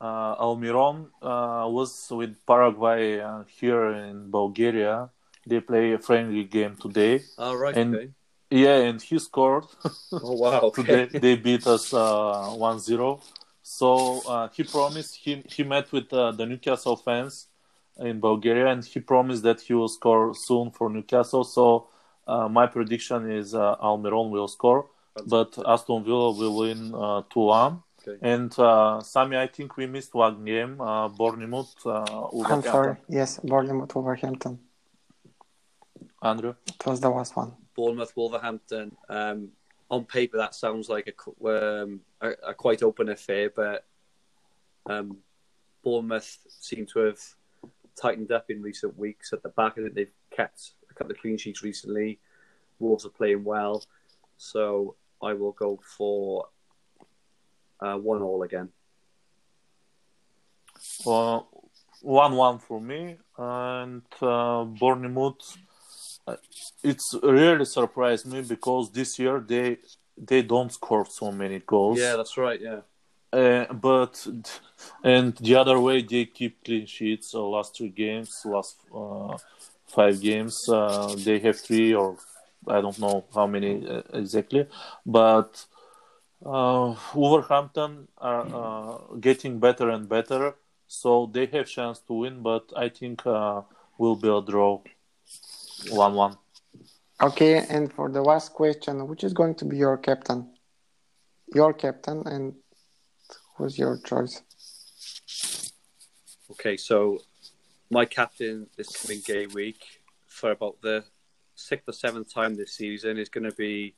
Uh, 0.00 0.34
Almiron 0.36 1.06
uh, 1.22 1.68
was 1.68 2.08
with 2.10 2.34
Paraguay 2.46 3.20
uh, 3.20 3.44
here 3.46 3.92
in 3.92 4.30
Bulgaria. 4.30 5.10
They 5.46 5.60
play 5.60 5.92
a 5.92 5.98
friendly 5.98 6.44
game 6.44 6.76
today. 6.76 7.22
All 7.38 7.56
right. 7.56 7.76
And- 7.76 7.94
okay. 7.94 8.10
Yeah, 8.50 8.76
and 8.88 9.00
he 9.00 9.18
scored. 9.18 9.64
Oh 10.12 10.32
wow. 10.32 10.70
Today 10.74 11.04
Okay. 11.04 11.18
they 11.18 11.36
beat 11.36 11.66
us 11.66 11.94
uh, 11.94 12.52
1-0. 12.52 13.22
So 13.62 14.20
uh, 14.28 14.48
he 14.52 14.62
promised 14.64 15.16
he 15.16 15.42
he 15.48 15.62
met 15.62 15.90
with 15.90 16.12
uh, 16.12 16.32
the 16.32 16.44
Newcastle 16.44 16.96
fans 16.96 17.48
in 17.98 18.20
Bulgaria, 18.20 18.68
and 18.68 18.84
he 18.84 19.00
promised 19.00 19.42
that 19.42 19.60
he 19.60 19.74
will 19.74 19.88
score 19.88 20.34
soon 20.34 20.70
for 20.70 20.88
Newcastle. 20.88 21.44
So 21.44 21.88
uh, 22.26 22.48
my 22.48 22.66
prediction 22.66 23.30
is 23.30 23.54
uh, 23.54 23.76
Almiron 23.76 24.30
will 24.30 24.48
score, 24.48 24.86
but 25.26 25.58
Aston 25.66 26.04
Villa 26.04 26.32
will 26.32 26.56
win 26.56 26.94
uh, 26.94 27.22
2-1. 27.34 27.82
Okay. 28.06 28.18
And 28.20 28.56
uh, 28.58 29.00
Sami, 29.00 29.36
I 29.36 29.46
think 29.46 29.76
we 29.76 29.86
missed 29.86 30.14
one 30.14 30.44
game, 30.44 30.80
uh, 30.80 31.08
Bournemouth. 31.08 31.74
Uh, 31.86 32.26
I'm 32.46 32.62
sorry. 32.62 32.96
Yes, 33.08 33.38
Bournemouth 33.44 33.94
Wolverhampton. 33.94 34.58
Andrew. 36.22 36.54
It 36.66 36.86
was 36.86 37.00
the 37.00 37.10
last 37.10 37.36
one. 37.36 37.52
Bournemouth, 37.76 38.12
Wolverhampton. 38.16 38.96
Um, 39.08 39.50
on 39.90 40.04
paper, 40.04 40.38
that 40.38 40.54
sounds 40.54 40.88
like 40.88 41.12
a, 41.12 41.82
um, 41.82 42.00
a, 42.20 42.30
a 42.48 42.54
quite 42.54 42.82
open 42.82 43.08
affair, 43.08 43.50
but 43.54 43.84
um, 44.86 45.18
Bournemouth 45.82 46.38
seem 46.48 46.86
to 46.86 47.00
have 47.00 47.20
tightened 48.00 48.32
up 48.32 48.50
in 48.50 48.62
recent 48.62 48.98
weeks. 48.98 49.32
At 49.32 49.42
the 49.42 49.48
back, 49.50 49.72
I 49.72 49.82
think 49.82 49.94
they've 49.94 50.12
kept 50.30 50.72
a 50.90 50.94
couple 50.94 51.12
of 51.12 51.18
clean 51.18 51.38
sheets 51.38 51.62
recently. 51.62 52.18
Wolves 52.78 53.06
are 53.06 53.10
playing 53.10 53.44
well, 53.44 53.84
so 54.36 54.96
I 55.22 55.34
will 55.34 55.52
go 55.52 55.80
for 55.96 56.48
uh, 57.80 57.96
one 57.96 58.22
all 58.22 58.42
again. 58.42 58.70
Uh, 61.06 61.40
one-one 62.00 62.58
for 62.58 62.80
me, 62.80 63.16
and 63.38 64.02
uh, 64.20 64.64
Bournemouth. 64.64 65.56
uh, 66.26 66.36
It's 66.82 67.14
really 67.22 67.64
surprised 67.64 68.26
me 68.26 68.42
because 68.42 68.90
this 68.90 69.18
year 69.18 69.38
they 69.38 69.78
they 70.16 70.42
don't 70.42 70.72
score 70.72 71.06
so 71.06 71.30
many 71.30 71.60
goals. 71.60 71.98
Yeah, 72.00 72.16
that's 72.16 72.36
right. 72.36 72.60
Yeah, 72.60 72.80
Uh, 73.32 73.72
but 73.72 74.26
and 75.02 75.34
the 75.36 75.54
other 75.54 75.80
way 75.80 76.02
they 76.02 76.26
keep 76.26 76.62
clean 76.64 76.84
sheets. 76.86 77.34
Uh, 77.34 77.42
last 77.42 77.76
three 77.76 77.88
games, 77.88 78.42
last 78.44 78.76
uh, 78.94 79.38
five 79.86 80.20
games, 80.20 80.68
uh, 80.68 81.14
they 81.16 81.38
have 81.38 81.58
three 81.58 81.94
or 81.94 82.18
I 82.68 82.80
don't 82.80 82.98
know 82.98 83.24
how 83.34 83.46
many 83.46 83.86
exactly, 84.12 84.68
but 85.06 85.64
Wolverhampton 86.42 88.08
are 88.18 89.00
getting 89.18 89.58
better 89.58 89.90
and 89.90 90.08
better, 90.08 90.54
so 90.86 91.30
they 91.32 91.46
have 91.46 91.66
chance 91.66 92.00
to 92.00 92.12
win. 92.12 92.42
But 92.42 92.70
I 92.76 92.88
think 92.90 93.24
will 93.24 94.16
be 94.16 94.28
a 94.28 94.40
draw, 94.42 94.80
one-one. 95.90 96.36
Okay, 97.20 97.64
and 97.68 97.92
for 97.92 98.10
the 98.10 98.22
last 98.22 98.52
question, 98.52 99.06
which 99.08 99.24
is 99.24 99.32
going 99.32 99.54
to 99.56 99.64
be 99.64 99.76
your 99.76 99.96
captain? 99.96 100.50
Your 101.54 101.72
captain, 101.72 102.26
and 102.26 102.54
who's 103.56 103.78
your 103.78 103.98
choice? 103.98 104.42
Okay, 106.50 106.76
so 106.76 107.18
my 107.90 108.04
captain 108.04 108.66
this 108.76 108.88
coming 108.96 109.22
game 109.24 109.50
week 109.54 110.00
for 110.26 110.50
about 110.50 110.80
the 110.82 111.04
sixth 111.54 111.88
or 111.88 111.92
seventh 111.92 112.32
time 112.32 112.56
this 112.56 112.72
season 112.72 113.18
is 113.18 113.28
going 113.28 113.48
to 113.48 113.56
be 113.56 113.94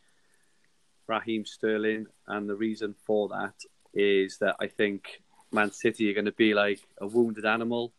Raheem 1.06 1.44
Sterling, 1.44 2.06
and 2.26 2.48
the 2.48 2.56
reason 2.56 2.94
for 3.06 3.28
that 3.28 3.54
is 3.92 4.38
that 4.38 4.56
I 4.60 4.66
think 4.66 5.22
Man 5.52 5.70
City 5.70 6.10
are 6.10 6.14
going 6.14 6.24
to 6.24 6.32
be 6.32 6.54
like 6.54 6.80
a 7.00 7.06
wounded 7.06 7.44
animal. 7.44 7.92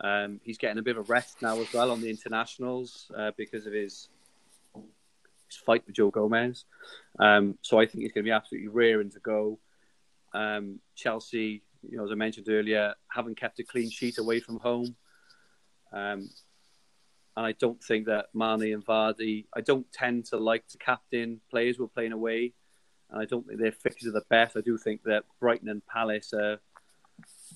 Um, 0.00 0.40
he's 0.44 0.58
getting 0.58 0.78
a 0.78 0.82
bit 0.82 0.96
of 0.96 1.10
rest 1.10 1.42
now 1.42 1.60
as 1.60 1.72
well 1.72 1.90
on 1.90 2.00
the 2.00 2.10
internationals 2.10 3.10
uh, 3.16 3.32
because 3.36 3.66
of 3.66 3.72
his 3.72 4.08
his 4.74 5.56
fight 5.56 5.82
with 5.86 5.96
Joe 5.96 6.10
Gomez. 6.10 6.64
Um, 7.18 7.58
so 7.62 7.80
I 7.80 7.86
think 7.86 8.02
he's 8.02 8.12
going 8.12 8.24
to 8.24 8.28
be 8.28 8.32
absolutely 8.32 8.68
raring 8.68 9.10
to 9.10 9.20
go. 9.20 9.58
Um, 10.32 10.80
Chelsea, 10.94 11.62
you 11.88 11.96
know, 11.96 12.04
as 12.04 12.10
I 12.10 12.14
mentioned 12.14 12.48
earlier, 12.48 12.94
haven't 13.08 13.38
kept 13.38 13.58
a 13.60 13.64
clean 13.64 13.90
sheet 13.90 14.18
away 14.18 14.40
from 14.40 14.58
home. 14.58 14.96
Um, 15.92 16.30
and 17.36 17.46
I 17.46 17.52
don't 17.52 17.82
think 17.82 18.06
that 18.06 18.26
Mane 18.34 18.74
and 18.74 18.84
Vardy, 18.84 19.46
I 19.54 19.60
don't 19.60 19.90
tend 19.92 20.26
to 20.26 20.38
like 20.38 20.66
to 20.68 20.78
captain 20.78 21.40
players 21.50 21.76
who 21.76 21.84
are 21.84 21.88
playing 21.88 22.12
away. 22.12 22.52
And 23.10 23.20
I 23.22 23.24
don't 23.24 23.46
think 23.46 23.60
their 23.60 23.72
fixtures 23.72 24.08
are 24.08 24.18
the 24.18 24.24
best. 24.28 24.56
I 24.56 24.60
do 24.60 24.76
think 24.76 25.04
that 25.04 25.24
Brighton 25.40 25.68
and 25.68 25.86
Palace 25.86 26.32
are, 26.34 26.58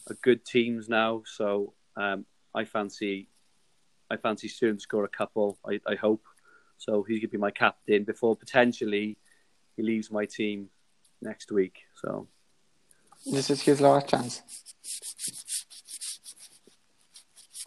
are 0.09 0.17
good 0.23 0.45
teams 0.45 0.89
now. 0.89 1.23
So 1.27 1.75
um, 1.97 2.25
I 2.55 2.65
fancy 2.65 3.29
I 4.13 4.17
fancy 4.19 4.49
to 4.49 4.79
score 4.79 5.05
a 5.05 5.09
couple, 5.09 5.59
I, 5.67 5.81
I 5.87 5.95
hope. 5.95 6.23
So 6.77 7.03
he's 7.03 7.19
going 7.19 7.31
to 7.31 7.39
be 7.39 7.39
my 7.39 7.51
captain 7.51 8.05
before 8.05 8.37
potentially 8.37 9.17
he 9.75 9.83
leaves 9.83 10.11
my 10.11 10.27
team 10.27 10.69
next 11.23 11.51
week. 11.51 11.79
So 11.95 12.29
This 13.25 13.51
is 13.51 13.63
his 13.63 13.81
last 13.81 14.09
chance. 14.09 14.43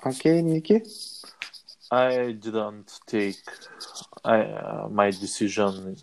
Okay, 0.06 0.42
Nikki. 0.42 0.82
I 1.92 2.34
didn't 2.34 3.00
take 3.08 3.42
I, 4.24 4.42
uh, 4.42 4.88
my 4.92 5.12
decision 5.12 5.96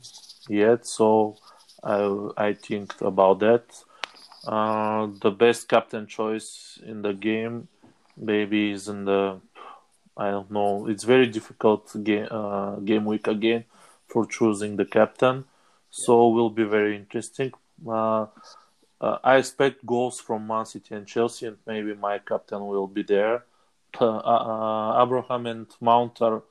yet, 0.48 0.86
so 0.86 1.36
I 1.82 2.28
I 2.36 2.54
think 2.54 3.00
about 3.00 3.40
that. 3.40 3.64
Uh, 4.46 5.08
the 5.20 5.30
best 5.30 5.68
captain 5.68 6.06
choice 6.06 6.78
in 6.84 7.02
the 7.02 7.12
game, 7.12 7.68
maybe 8.16 8.72
is 8.72 8.88
in 8.88 9.04
the 9.04 9.40
I 10.16 10.30
don't 10.30 10.50
know. 10.50 10.88
It's 10.88 11.04
very 11.04 11.26
difficult 11.26 11.92
game 12.02 12.28
uh, 12.30 12.76
game 12.76 13.04
week 13.04 13.26
again 13.26 13.64
for 14.08 14.26
choosing 14.26 14.76
the 14.76 14.84
captain, 14.84 15.44
so 15.90 16.28
will 16.28 16.50
be 16.50 16.64
very 16.64 16.96
interesting. 16.96 17.52
Uh, 17.88 18.26
uh, 19.02 19.18
I 19.24 19.36
expect 19.36 19.84
goals 19.84 20.20
from 20.20 20.46
Man 20.46 20.64
City 20.64 20.94
and 20.94 21.06
Chelsea, 21.06 21.46
and 21.46 21.56
maybe 21.66 21.94
my 21.94 22.18
captain 22.18 22.64
will 22.64 22.86
be 22.86 23.02
there. 23.02 23.44
Uh, 24.00 24.18
uh, 24.18 25.02
Abraham 25.02 25.46
and 25.46 25.66
Mount 25.80 26.22
are 26.22 26.42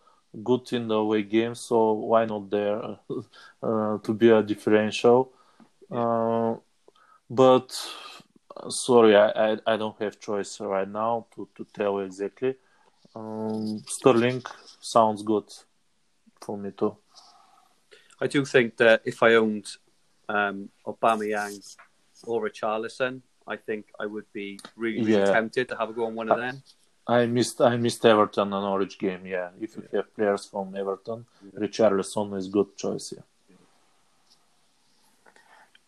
good 0.43 0.71
in 0.73 0.89
the 0.89 0.95
away 0.95 1.23
games, 1.23 1.61
so 1.61 1.93
why 1.93 2.25
not 2.25 2.49
there 2.49 2.81
uh, 3.63 3.97
to 3.99 4.13
be 4.13 4.29
a 4.29 4.43
differential? 4.43 5.31
Uh, 5.89 6.55
but 7.29 7.71
sorry, 8.69 9.15
I, 9.15 9.53
I, 9.53 9.57
I 9.65 9.77
don't 9.77 9.99
have 10.01 10.19
choice 10.19 10.59
right 10.59 10.87
now 10.87 11.27
to, 11.35 11.47
to 11.55 11.65
tell 11.73 11.99
exactly. 11.99 12.55
Um, 13.15 13.81
Sterling 13.87 14.43
sounds 14.81 15.23
good 15.23 15.49
for 16.41 16.57
me 16.57 16.71
too. 16.71 16.97
I 18.19 18.27
do 18.27 18.43
think 18.45 18.75
that 18.77 19.01
if 19.05 19.23
I 19.23 19.35
owned 19.35 19.67
um, 20.29 20.69
Aubameyang 20.85 21.75
or 22.25 22.41
Richarlison, 22.49 23.21
I 23.47 23.57
think 23.57 23.87
I 23.99 24.05
would 24.05 24.25
be 24.33 24.59
really, 24.75 24.99
really 25.01 25.19
Yeah. 25.19 25.31
tempted 25.31 25.69
to 25.69 25.75
have 25.77 25.89
a 25.89 25.93
go 25.93 26.05
on 26.05 26.15
one 26.15 26.29
of 26.31 26.37
them. 26.37 26.61
I 27.07 27.25
missed 27.25 27.59
I 27.61 27.75
missed 27.77 28.05
Everton 28.05 28.53
and 28.53 28.63
Norwich 28.63 28.97
game. 28.99 29.25
Yeah, 29.25 29.49
if 29.59 29.75
you 29.75 29.83
have 29.93 30.13
players 30.15 30.45
from 30.45 30.75
Everton, 30.75 31.25
Richarlison 31.57 32.37
is 32.37 32.47
good 32.47 32.77
choice. 32.77 33.13
Yeah. 33.15 33.23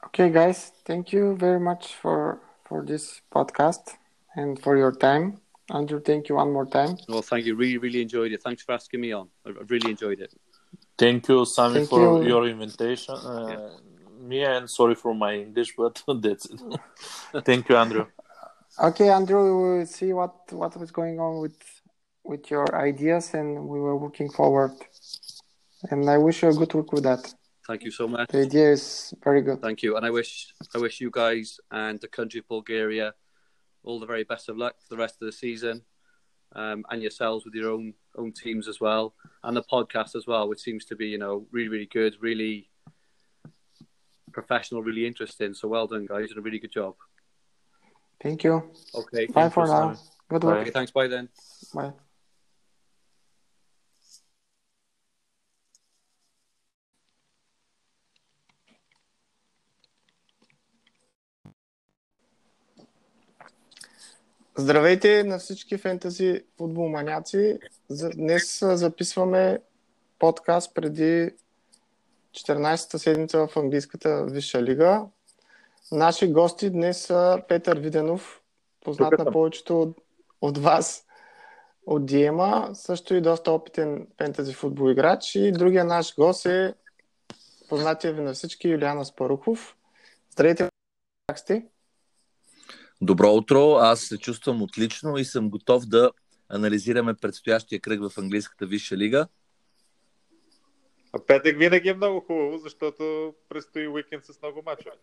Okay, 0.06 0.30
guys, 0.30 0.72
thank 0.86 1.14
you 1.14 1.36
very 1.38 1.60
much 1.60 1.94
for 1.96 2.40
for 2.66 2.84
this 2.84 3.22
podcast 3.36 3.96
and 4.36 4.60
for 4.62 4.76
your 4.78 4.92
time. 4.92 5.40
Andrew, 5.70 6.02
thank 6.02 6.28
you 6.30 6.36
one 6.36 6.52
more 6.52 6.66
time. 6.66 6.98
Well, 7.08 7.22
thank 7.22 7.46
you. 7.46 7.56
Really, 7.56 7.78
really 7.78 8.02
enjoyed 8.02 8.32
it. 8.34 8.42
Thanks 8.44 8.64
for 8.64 8.74
asking 8.74 9.00
me 9.02 9.12
on. 9.14 9.30
I 9.46 9.50
I 9.50 9.64
really 9.74 9.92
enjoyed 9.92 10.20
it. 10.20 10.32
Thank 10.98 11.28
you, 11.30 11.46
Sami, 11.46 11.74
Thank 11.76 11.90
for 11.90 12.02
you. 12.22 12.28
your 12.32 12.44
invitation. 12.48 13.16
Uh, 13.16 13.70
Me 14.24 14.42
and 14.44 14.70
sorry 14.70 14.96
for 14.96 15.14
my 15.14 15.34
English, 15.36 15.76
but 15.76 16.02
that's 16.22 16.46
it. 16.46 16.62
Thank 17.46 17.68
you, 17.68 17.76
Andrew. 17.76 18.06
Okay, 18.82 19.10
Andrew, 19.10 19.44
we 19.44 19.80
will 19.80 19.86
see 19.86 20.14
what 20.14 20.34
what 20.52 20.78
was 20.78 20.92
going 20.92 21.20
on 21.20 21.42
with 21.42 21.60
with 22.24 22.50
your 22.50 22.74
ideas, 22.74 23.34
and 23.34 23.68
we 23.68 23.80
were 23.80 23.98
looking 23.98 24.30
forward. 24.30 24.72
And 25.92 26.10
I 26.10 26.18
wish 26.18 26.42
you 26.42 26.50
a 26.50 26.54
good 26.54 26.74
week 26.74 26.94
with 26.94 27.04
that. 27.04 27.34
Thank 27.68 27.84
you 27.84 27.92
so 27.92 28.08
much. 28.08 28.30
The 28.30 28.44
idea 28.44 28.72
is 28.72 29.14
very 29.22 29.42
good. 29.42 29.62
Thank 29.62 29.84
you, 29.84 29.98
and 29.98 30.06
I 30.06 30.10
wish 30.10 30.54
I 30.74 30.78
wish 30.78 31.02
you 31.02 31.12
guys 31.12 31.60
and 31.70 32.00
the 32.00 32.08
country 32.08 32.40
of 32.40 32.48
Bulgaria 32.48 33.14
all 33.84 34.00
the 34.00 34.06
very 34.06 34.24
best 34.24 34.48
of 34.48 34.58
luck 34.58 34.76
for 34.80 34.96
the 34.96 35.02
rest 35.02 35.16
of 35.22 35.26
the 35.26 35.34
season, 35.34 35.82
um, 36.56 36.86
and 36.90 37.02
yourselves 37.02 37.44
with 37.44 37.56
your 37.56 37.72
own 37.72 37.94
own 38.16 38.32
teams 38.32 38.70
as 38.70 38.80
well, 38.80 39.16
and 39.44 39.58
the 39.58 39.64
podcast 39.64 40.16
as 40.16 40.26
well, 40.26 40.48
which 40.48 40.62
seems 40.62 40.86
to 40.86 40.96
be 40.96 41.08
you 41.08 41.18
know 41.18 41.46
really 41.52 41.68
really 41.68 41.92
good, 42.00 42.16
really 42.22 42.70
professional, 44.34 44.84
really 44.84 45.06
interesting. 45.06 45.54
So 45.54 45.68
well 45.70 45.88
done, 45.88 46.06
guys. 46.06 46.22
You 46.24 46.28
did 46.30 46.38
a 46.38 46.42
really 46.42 46.60
good 46.60 46.72
job. 46.72 46.96
Thank 48.24 48.44
you. 48.44 48.56
Okay. 48.94 49.26
Bye 49.28 49.50
for 49.50 49.66
now. 49.68 49.96
Good 50.30 50.44
luck. 50.44 50.58
Okay, 50.62 50.72
thanks. 50.72 50.92
Bye 50.92 51.08
then. 51.08 51.30
Bye. 51.74 51.94
Здравейте 64.56 65.24
на 65.24 65.40
всички 65.40 65.78
фентази 65.78 66.44
футболманяци. 66.58 67.60
Днес 67.90 68.60
записваме 68.60 69.60
подкаст 70.20 70.74
преди 70.74 71.32
14-та 72.34 73.00
седмица 73.00 73.48
в 73.48 73.58
английската 73.58 74.26
висша 74.26 74.64
лига. 74.64 75.06
Наши 75.92 76.28
гости 76.28 76.70
днес 76.70 77.02
са 77.02 77.42
Петър 77.48 77.80
Виденов, 77.80 78.42
познат 78.82 79.12
Тук 79.12 79.26
на 79.26 79.32
повечето 79.32 79.82
от, 79.82 79.98
от 80.42 80.58
вас 80.58 81.06
от 81.86 82.06
Диема, 82.06 82.70
също 82.74 83.16
и 83.16 83.22
доста 83.22 83.52
опитен 83.52 84.08
фентази 84.18 84.54
футбол 84.54 84.92
играч. 84.92 85.36
И 85.36 85.52
другия 85.52 85.86
наш 85.86 86.16
гост 86.16 86.46
е 86.46 86.74
познатия 87.70 88.14
ви 88.14 88.22
на 88.22 88.34
всички 88.34 88.68
Юлиана 88.68 89.06
Спарухов. 89.06 89.76
Здравейте, 90.32 90.70
как 91.28 91.40
сте? 91.40 91.66
Добро 93.02 93.32
утро, 93.32 93.76
аз 93.76 94.02
се 94.02 94.18
чувствам 94.18 94.62
отлично 94.62 95.18
и 95.18 95.26
съм 95.26 95.50
готов 95.50 95.86
да 95.86 96.12
анализираме 96.50 97.14
предстоящия 97.14 97.82
кръг 97.82 98.10
в 98.10 98.18
английската 98.18 98.66
висша 98.66 98.98
лига. 98.98 99.28
А 101.14 101.20
петък 101.28 101.58
винаги 101.58 101.90
е 101.90 101.94
много 101.94 102.20
хубаво, 102.20 102.58
защото 102.58 103.34
предстои 103.50 103.88
уикенд 103.88 104.26
с 104.26 104.42
много 104.42 104.62
мачове. 104.66 104.96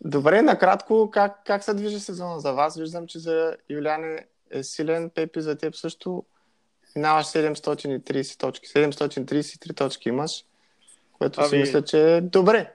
Добре, 0.00 0.42
накратко, 0.42 1.10
как, 1.10 1.44
как 1.46 1.64
се 1.64 1.74
движи 1.74 2.00
сезона 2.00 2.40
за 2.40 2.52
вас? 2.52 2.78
Виждам, 2.78 3.06
че 3.06 3.18
за 3.18 3.56
Юляне 3.70 4.26
е 4.50 4.62
силен, 4.62 5.10
Пепи 5.10 5.40
за 5.40 5.58
теб 5.58 5.76
също 5.76 6.24
минаваш 6.96 7.26
730 7.26 8.38
точки. 8.40 8.66
733 8.66 9.76
точки 9.76 10.08
имаш, 10.08 10.44
което 11.12 11.40
ами... 11.40 11.48
си 11.48 11.56
мисля, 11.56 11.82
че 11.82 12.16
е 12.16 12.20
добре 12.20 12.72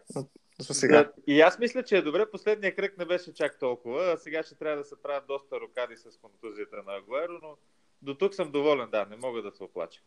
за 0.60 0.74
сега. 0.74 1.12
И 1.28 1.42
аз 1.42 1.60
мисля, 1.60 1.84
че 1.84 1.98
е 1.98 2.02
добре. 2.02 2.32
Последния 2.32 2.76
кръг 2.76 2.98
не 2.98 3.06
беше 3.06 3.34
чак 3.34 3.60
толкова, 3.60 4.12
а 4.14 4.18
сега 4.18 4.44
ще 4.44 4.56
трябва 4.56 4.78
да 4.78 4.84
се 4.84 5.02
правят 5.02 5.28
доста 5.28 5.60
рокади 5.60 5.98
с 5.98 6.18
контузията 6.22 6.76
на 6.88 6.96
Агуеро, 6.96 7.40
но 7.42 7.58
до 8.02 8.16
тук 8.16 8.36
съм 8.36 8.52
доволен, 8.52 8.90
да, 8.90 9.06
не 9.06 9.16
мога 9.16 9.42
да 9.42 9.52
се 9.52 9.64
оплача. 9.64 10.02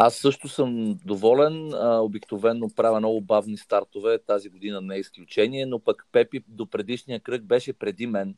Аз 0.00 0.14
също 0.14 0.48
съм 0.48 0.98
доволен. 1.04 1.74
А, 1.74 1.98
обикновено 2.00 2.70
правя 2.76 2.98
много 2.98 3.20
бавни 3.20 3.56
стартове. 3.56 4.18
Тази 4.18 4.48
година 4.48 4.80
не 4.80 4.96
е 4.96 4.98
изключение, 4.98 5.66
но 5.66 5.78
пък 5.78 6.06
Пепи 6.12 6.44
до 6.48 6.66
предишния 6.66 7.20
кръг 7.20 7.42
беше 7.42 7.72
преди 7.72 8.06
мен. 8.06 8.34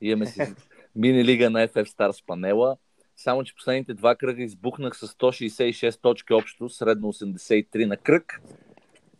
Имаме 0.00 0.26
си 0.26 0.40
мини 0.96 1.24
лига 1.24 1.50
на 1.50 1.68
FF 1.68 1.84
Stars 1.84 2.26
панела. 2.26 2.76
Само, 3.16 3.44
че 3.44 3.54
последните 3.54 3.94
два 3.94 4.16
кръга 4.16 4.42
избухнах 4.42 4.96
с 4.96 5.08
166 5.08 6.00
точки 6.00 6.32
общо, 6.32 6.68
средно 6.68 7.12
83 7.12 7.84
на 7.84 7.96
кръг. 7.96 8.40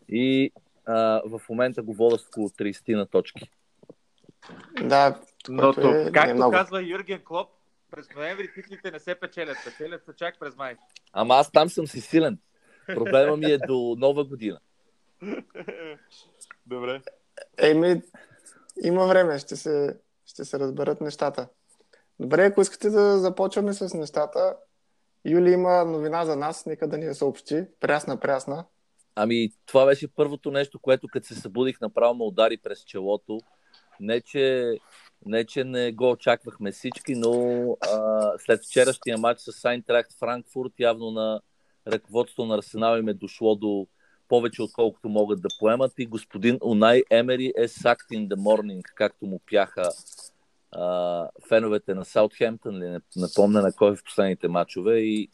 И 0.09 0.51
а, 0.87 1.23
в 1.27 1.41
момента 1.49 1.83
го 1.83 1.95
вода 1.95 2.19
с 2.19 2.27
около 2.29 2.49
30 2.49 2.95
на 2.97 3.07
точки. 3.07 3.51
Да, 4.83 5.21
Но 5.49 5.75
е, 5.79 6.05
не 6.05 6.13
както 6.13 6.31
е 6.31 6.35
много. 6.35 6.53
казва 6.53 6.83
Юрген 6.83 7.21
Клоп, 7.25 7.49
през 7.93 8.07
ноември 8.17 8.53
титлите 8.55 8.91
не 8.91 8.99
се 8.99 9.15
печелят, 9.15 9.57
печелят 9.65 10.05
се 10.05 10.13
чак 10.17 10.39
през 10.39 10.57
май. 10.57 10.77
Ама 11.13 11.35
аз 11.35 11.53
там 11.53 11.69
съм 11.69 11.87
си 11.87 12.01
силен. 12.01 12.39
Проблема 12.87 13.37
ми 13.37 13.53
е 13.53 13.59
до 13.59 13.95
нова 13.99 14.25
година. 14.25 14.59
Добре. 16.67 17.03
Еми, 17.59 18.03
има 18.85 19.07
време, 19.07 19.39
ще 19.39 19.57
се, 19.57 19.99
ще 20.27 20.45
се 20.45 20.59
разберат 20.59 21.01
нещата. 21.01 21.49
Добре, 22.21 22.47
ако 22.47 22.61
искате 22.61 22.91
да 22.91 23.19
започваме 23.19 23.73
с 23.73 23.95
нещата, 23.95 24.57
Юли 25.25 25.51
има 25.51 25.85
новина 25.85 26.25
за 26.25 26.37
нас, 26.37 26.67
нека 26.67 26.89
да 26.89 26.99
ни 26.99 27.05
я 27.05 27.15
съобщи. 27.15 27.65
Прясна, 27.81 28.21
прясна. 28.21 28.65
Ами, 29.15 29.49
това 29.67 29.87
беше 29.87 30.15
първото 30.15 30.51
нещо, 30.51 30.79
което 30.79 31.07
като 31.13 31.27
се 31.27 31.35
събудих, 31.35 31.81
направо 31.81 32.15
ме 32.15 32.25
удари 32.25 32.57
през 32.57 32.85
челото. 32.85 33.41
Не, 34.01 34.21
че 34.21 34.77
не, 35.27 35.45
че 35.45 35.65
не 35.65 35.93
го 35.93 36.11
очаквахме 36.11 36.73
всички, 36.73 37.15
но 37.15 37.33
а, 37.81 38.33
след 38.39 38.65
вчерашния 38.65 39.19
матч 39.19 39.41
с 39.41 39.65
Айнтрахт 39.65 40.13
Франкфурт, 40.19 40.73
явно 40.79 41.11
на 41.11 41.41
ръководството 41.87 42.47
на 42.47 42.55
Арсенал 42.55 42.99
им 42.99 43.09
е 43.09 43.15
дошло 43.15 43.55
до 43.55 43.87
повече, 44.29 44.63
отколкото 44.63 45.09
могат 45.09 45.43
да 45.43 45.49
поемат. 45.61 45.93
И 45.99 46.07
господин 46.07 46.59
Унай 46.65 47.03
Емери 47.11 47.53
е 47.59 47.69
sucked 47.69 48.11
in 48.13 48.29
the 48.29 48.37
morning, 48.37 48.83
както 48.95 49.27
му 49.27 49.41
пяха 49.51 49.91
а, 50.73 51.29
феновете 51.49 51.95
на 51.95 52.05
Саутхемптън, 52.05 52.79
не, 52.79 53.01
не 53.17 53.27
помня 53.35 53.63
на 53.63 53.73
кой 53.73 53.97
в 53.97 54.05
последните 54.05 54.49
матчове. 54.49 54.99
И 54.99 55.29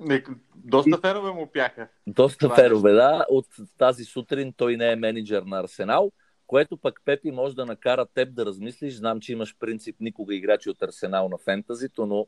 Не, 0.00 0.24
Доста 0.56 0.98
фенове 0.98 1.30
му 1.30 1.46
пяха. 1.52 1.88
доста 2.06 2.38
Това 2.38 2.56
ферове, 2.56 2.92
да. 2.92 3.26
От 3.30 3.46
тази 3.78 4.04
сутрин 4.04 4.52
той 4.56 4.76
не 4.76 4.92
е 4.92 4.96
менеджер 4.96 5.42
на 5.42 5.60
Арсенал, 5.60 6.12
което 6.46 6.76
пък 6.76 7.00
Пепи 7.04 7.30
може 7.30 7.54
да 7.54 7.66
накара 7.66 8.06
теб 8.06 8.34
да 8.34 8.46
размислиш. 8.46 8.94
Знам, 8.94 9.20
че 9.20 9.32
имаш 9.32 9.56
принцип 9.58 9.96
никога 10.00 10.34
играчи 10.34 10.70
от 10.70 10.82
Арсенал 10.82 11.28
на 11.28 11.38
фентазито, 11.38 12.06
но 12.06 12.26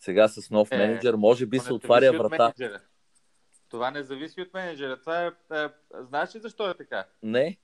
сега 0.00 0.28
с 0.28 0.50
нов 0.50 0.68
Е, 0.72 0.76
менеджер 0.76 1.14
може 1.14 1.46
би 1.46 1.58
се 1.58 1.72
отваря 1.72 2.10
от 2.10 2.16
врата. 2.18 2.42
менеджера. 2.58 2.80
Това 3.68 3.90
не 3.90 4.02
зависи 4.02 4.40
от 4.40 4.54
менеджера. 4.54 5.00
Това 5.00 5.24
е, 5.24 5.26
е, 5.56 5.68
знаеш 6.00 6.34
ли 6.34 6.40
защо 6.40 6.70
е 6.70 6.74
така? 6.74 7.06
Не? 7.22 7.58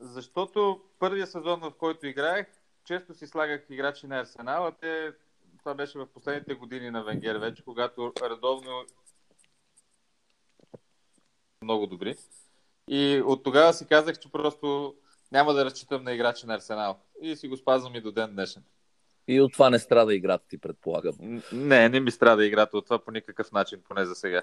Защото 0.00 0.80
първия 0.98 1.26
сезон, 1.26 1.60
в 1.60 1.72
който 1.78 2.06
играех, 2.06 2.46
често 2.84 3.14
си 3.14 3.26
слагах 3.26 3.66
играчи 3.70 4.06
на 4.06 4.20
Арсенал, 4.20 4.66
а 4.66 4.72
те, 4.72 5.12
това 5.58 5.74
беше 5.74 5.98
в 5.98 6.06
последните 6.06 6.54
години 6.54 6.90
на 6.90 7.04
Венгер 7.04 7.36
вече, 7.36 7.64
когато 7.64 8.12
редовно 8.30 8.84
много 11.62 11.86
добри. 11.86 12.16
И 12.88 13.22
от 13.26 13.44
тогава 13.44 13.72
си 13.72 13.86
казах, 13.86 14.18
че 14.18 14.32
просто 14.32 14.94
няма 15.32 15.54
да 15.54 15.64
разчитам 15.64 16.04
на 16.04 16.12
играчи 16.12 16.46
на 16.46 16.54
Арсенал. 16.54 16.98
И 17.22 17.36
си 17.36 17.48
го 17.48 17.56
спазвам 17.56 17.94
и 17.94 18.00
до 18.00 18.12
ден 18.12 18.30
днешен. 18.32 18.62
И 19.28 19.40
от 19.40 19.52
това 19.52 19.70
не 19.70 19.78
страда 19.78 20.14
играта 20.14 20.44
ти, 20.48 20.58
предполагам. 20.58 21.42
Не, 21.52 21.88
не 21.88 22.00
ми 22.00 22.10
страда 22.10 22.46
играта 22.46 22.78
от 22.78 22.84
това 22.84 22.98
по 22.98 23.10
никакъв 23.10 23.52
начин, 23.52 23.82
поне 23.88 24.04
за 24.04 24.14
сега. 24.14 24.42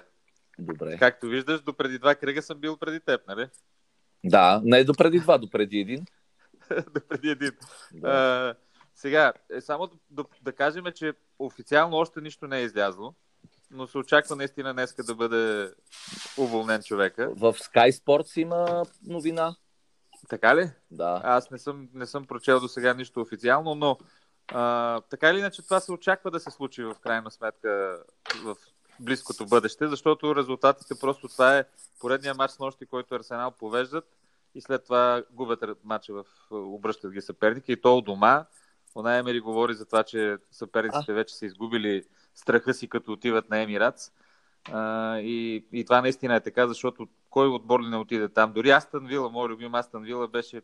Добре. 0.58 0.96
Както 0.98 1.26
виждаш, 1.26 1.60
до 1.60 1.72
преди 1.72 1.98
два 1.98 2.14
кръга 2.14 2.42
съм 2.42 2.58
бил 2.58 2.76
преди 2.76 3.00
теб, 3.00 3.20
нали? 3.28 3.48
Да, 4.24 4.60
не 4.64 4.84
до 4.84 4.94
преди 4.94 5.20
два, 5.20 5.38
до 5.38 5.50
преди 5.50 5.78
един. 5.78 6.04
до 6.94 7.00
преди 7.08 7.28
един. 7.28 7.50
Да. 7.92 8.08
А, 8.08 8.54
сега, 8.94 9.32
е, 9.50 9.60
само 9.60 9.86
да, 9.86 9.96
да, 10.10 10.24
да 10.42 10.52
кажем, 10.52 10.84
че 10.94 11.12
официално 11.38 11.96
още 11.96 12.20
нищо 12.20 12.46
не 12.46 12.58
е 12.58 12.62
излязло, 12.62 13.14
но 13.70 13.86
се 13.86 13.98
очаква 13.98 14.36
наистина 14.36 14.72
днеска 14.72 15.04
да 15.04 15.14
бъде 15.14 15.72
уволнен 16.38 16.82
човека. 16.82 17.30
В 17.30 17.52
Sky 17.52 17.90
Sports 17.90 18.40
има 18.40 18.84
новина. 19.06 19.56
Така 20.28 20.56
ли? 20.56 20.70
Да. 20.90 21.20
Аз 21.24 21.50
не 21.50 21.58
съм, 21.58 21.88
не 21.94 22.06
съм 22.06 22.24
прочел 22.24 22.60
до 22.60 22.68
сега 22.68 22.94
нищо 22.94 23.20
официално, 23.20 23.74
но 23.74 23.98
а, 24.48 25.00
така 25.00 25.30
или 25.30 25.38
иначе 25.38 25.62
това 25.62 25.80
се 25.80 25.92
очаква 25.92 26.30
да 26.30 26.40
се 26.40 26.50
случи 26.50 26.84
в 26.84 26.96
крайна 27.02 27.30
сметка 27.30 28.02
в 28.44 28.56
близкото 29.00 29.46
бъдеще, 29.46 29.88
защото 29.88 30.36
резултатите 30.36 30.94
просто 31.00 31.28
това 31.28 31.58
е 31.58 31.64
поредния 32.00 32.34
матч 32.34 32.54
с 32.54 32.58
нощи, 32.58 32.86
който 32.86 33.14
Арсенал 33.14 33.50
повеждат 33.50 34.04
и 34.54 34.60
след 34.60 34.84
това 34.84 35.22
губят 35.30 35.64
матча 35.84 36.12
в 36.12 36.24
обръщат 36.50 37.12
ги 37.12 37.20
съперника 37.20 37.72
и 37.72 37.80
то 37.80 37.96
у 37.96 38.00
дома. 38.00 38.44
Она 38.94 39.16
Емери 39.16 39.40
говори 39.40 39.74
за 39.74 39.86
това, 39.86 40.02
че 40.02 40.36
съперниците 40.50 41.12
вече 41.12 41.34
са 41.36 41.46
изгубили 41.46 42.04
страха 42.34 42.74
си, 42.74 42.88
като 42.88 43.12
отиват 43.12 43.50
на 43.50 43.58
Емирац. 43.58 44.12
А, 44.72 45.18
и, 45.18 45.66
и 45.72 45.84
това 45.84 46.00
наистина 46.00 46.34
е 46.34 46.40
така, 46.40 46.66
защото 46.66 47.08
кой 47.34 47.48
отбор 47.48 47.80
ли 47.82 47.88
не 47.88 47.96
отиде 47.96 48.28
там? 48.28 48.52
Дори 48.52 48.70
Астън 48.70 49.06
Вила, 49.06 49.30
мой 49.30 49.48
любим 49.48 49.74
Астън 49.74 50.02
Вила, 50.02 50.28
беше 50.28 50.62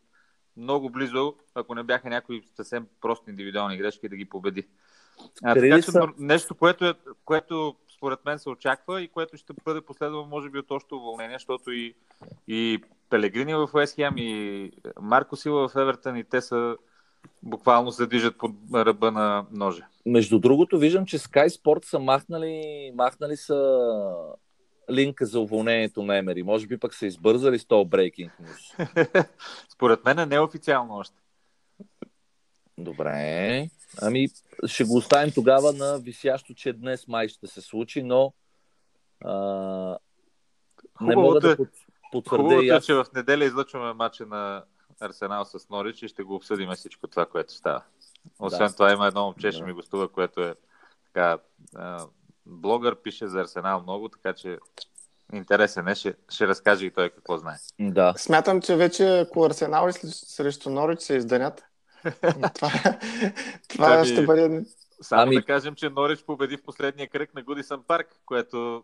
много 0.57 0.89
близо, 0.89 1.35
ако 1.55 1.75
не 1.75 1.83
бяха 1.83 2.09
някои 2.09 2.43
съвсем 2.55 2.87
прости 3.01 3.29
индивидуални 3.29 3.77
грешки, 3.77 4.09
да 4.09 4.15
ги 4.15 4.25
победи. 4.25 4.67
А, 5.43 5.53
така 5.53 5.81
че 5.81 5.91
са- 5.91 6.07
нещо, 6.17 6.55
което, 6.55 6.85
е, 6.85 6.93
което 7.25 7.75
според 7.97 8.25
мен 8.25 8.39
се 8.39 8.49
очаква 8.49 9.01
и 9.01 9.07
което 9.07 9.37
ще 9.37 9.53
бъде 9.65 9.81
последвано, 9.81 10.25
може 10.25 10.49
би, 10.49 10.59
от 10.59 10.71
още 10.71 10.95
уволнение, 10.95 11.35
защото 11.35 11.71
и, 11.71 11.95
и 12.47 12.83
Пелегрини 13.09 13.53
в 13.53 13.69
Уест 13.73 13.95
Хем, 13.95 14.13
и 14.17 14.71
Марко 15.01 15.35
Сила 15.35 15.69
в 15.69 15.75
Евертън, 15.75 16.17
и 16.17 16.23
те 16.23 16.41
са 16.41 16.77
буквално 17.43 17.91
се 17.91 18.05
движат 18.05 18.37
под 18.37 18.51
ръба 18.73 19.11
на 19.11 19.45
ножа. 19.51 19.85
Между 20.05 20.39
другото, 20.39 20.77
виждам, 20.77 21.05
че 21.05 21.17
Sky 21.17 21.47
Sports 21.47 21.85
са 21.85 21.99
махнали, 21.99 22.91
махнали 22.95 23.37
са 23.37 23.81
линка 24.89 25.25
за 25.25 25.39
уволнението 25.39 26.03
на 26.03 26.17
Емери. 26.17 26.43
Може 26.43 26.67
би 26.67 26.77
пък 26.77 26.93
са 26.93 27.05
избързали 27.05 27.59
с 27.59 27.65
този 27.65 27.89
брейкинг 27.89 28.31
news. 28.41 29.27
Според 29.73 30.05
мен 30.05 30.19
е 30.19 30.25
неофициално 30.25 30.95
още. 30.95 31.15
Добре. 32.77 33.69
Ами, 34.01 34.27
ще 34.65 34.83
го 34.83 34.95
оставим 34.97 35.33
тогава 35.33 35.73
на 35.73 35.99
висящо, 35.99 36.53
че 36.53 36.73
днес 36.73 37.07
май 37.07 37.27
ще 37.27 37.47
се 37.47 37.61
случи, 37.61 38.03
но 38.03 38.33
а, 39.25 39.33
не 41.01 41.15
мога 41.15 41.39
да 41.39 41.51
е- 41.51 41.55
под, 41.55 41.69
потвърдя 42.11 42.43
Хубавото 42.43 42.65
и 42.65 42.69
е, 42.69 42.81
че 42.81 42.93
в 42.93 43.05
неделя 43.15 43.45
излъчваме 43.45 43.93
матча 43.93 44.25
на 44.25 44.63
Арсенал 44.99 45.45
с 45.45 45.69
Норич 45.69 46.01
и 46.01 46.07
ще 46.07 46.23
го 46.23 46.35
обсъдим 46.35 46.69
всичко 46.71 47.07
това, 47.07 47.25
което 47.25 47.53
става. 47.53 47.83
Освен 48.39 48.67
Да. 48.67 48.73
това 48.73 48.91
има 48.91 49.07
едно 49.07 49.23
момче, 49.25 49.51
ще 49.51 49.59
Да. 49.59 49.65
ми 49.65 49.73
гостува, 49.73 50.07
което 50.09 50.41
е 50.41 50.55
така, 51.05 51.37
а, 51.75 52.05
блогър, 52.45 52.95
пише 52.95 53.27
за 53.27 53.41
Арсенал 53.41 53.81
много, 53.81 54.09
така 54.09 54.33
че 54.33 54.57
интересен 55.33 55.87
е, 55.87 55.95
ще, 55.95 56.15
ще 56.29 56.47
разкаже 56.47 56.85
и 56.85 56.91
той 56.91 57.09
какво 57.09 57.37
знае. 57.37 57.57
Да. 57.79 58.13
Смятам, 58.17 58.61
че 58.61 58.75
вече 58.75 59.19
ако 59.19 59.45
Арсенал 59.45 59.89
и 59.89 59.93
срещу 60.07 60.69
Норич 60.69 60.99
се 60.99 61.15
изданят, 61.15 61.63
това 62.53 62.71
това 63.69 63.95
Ами, 63.95 64.07
ще 64.07 64.25
бъде... 64.25 64.65
Само 65.01 65.21
Ами- 65.21 65.35
да 65.35 65.45
кажем, 65.45 65.75
че 65.75 65.89
Норич 65.89 66.23
победи 66.23 66.57
в 66.57 66.63
последния 66.63 67.09
кръг 67.09 67.35
на 67.35 67.43
Гудисън 67.43 67.83
парк, 67.87 68.07
което 68.25 68.83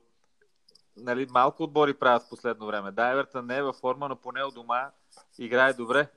нали, 0.97 1.27
малко 1.31 1.63
отбори 1.63 1.93
правят 1.93 2.23
в 2.23 2.29
последно 2.29 2.65
време. 2.65 2.91
Да, 2.91 3.11
Евертън 3.11 3.45
не 3.45 3.57
е 3.57 3.63
във 3.63 3.75
форма, 3.75 4.09
но 4.09 4.15
поне 4.15 4.43
у 4.43 4.51
дома 4.51 4.91
играе 5.39 5.73
добре. 5.73 6.07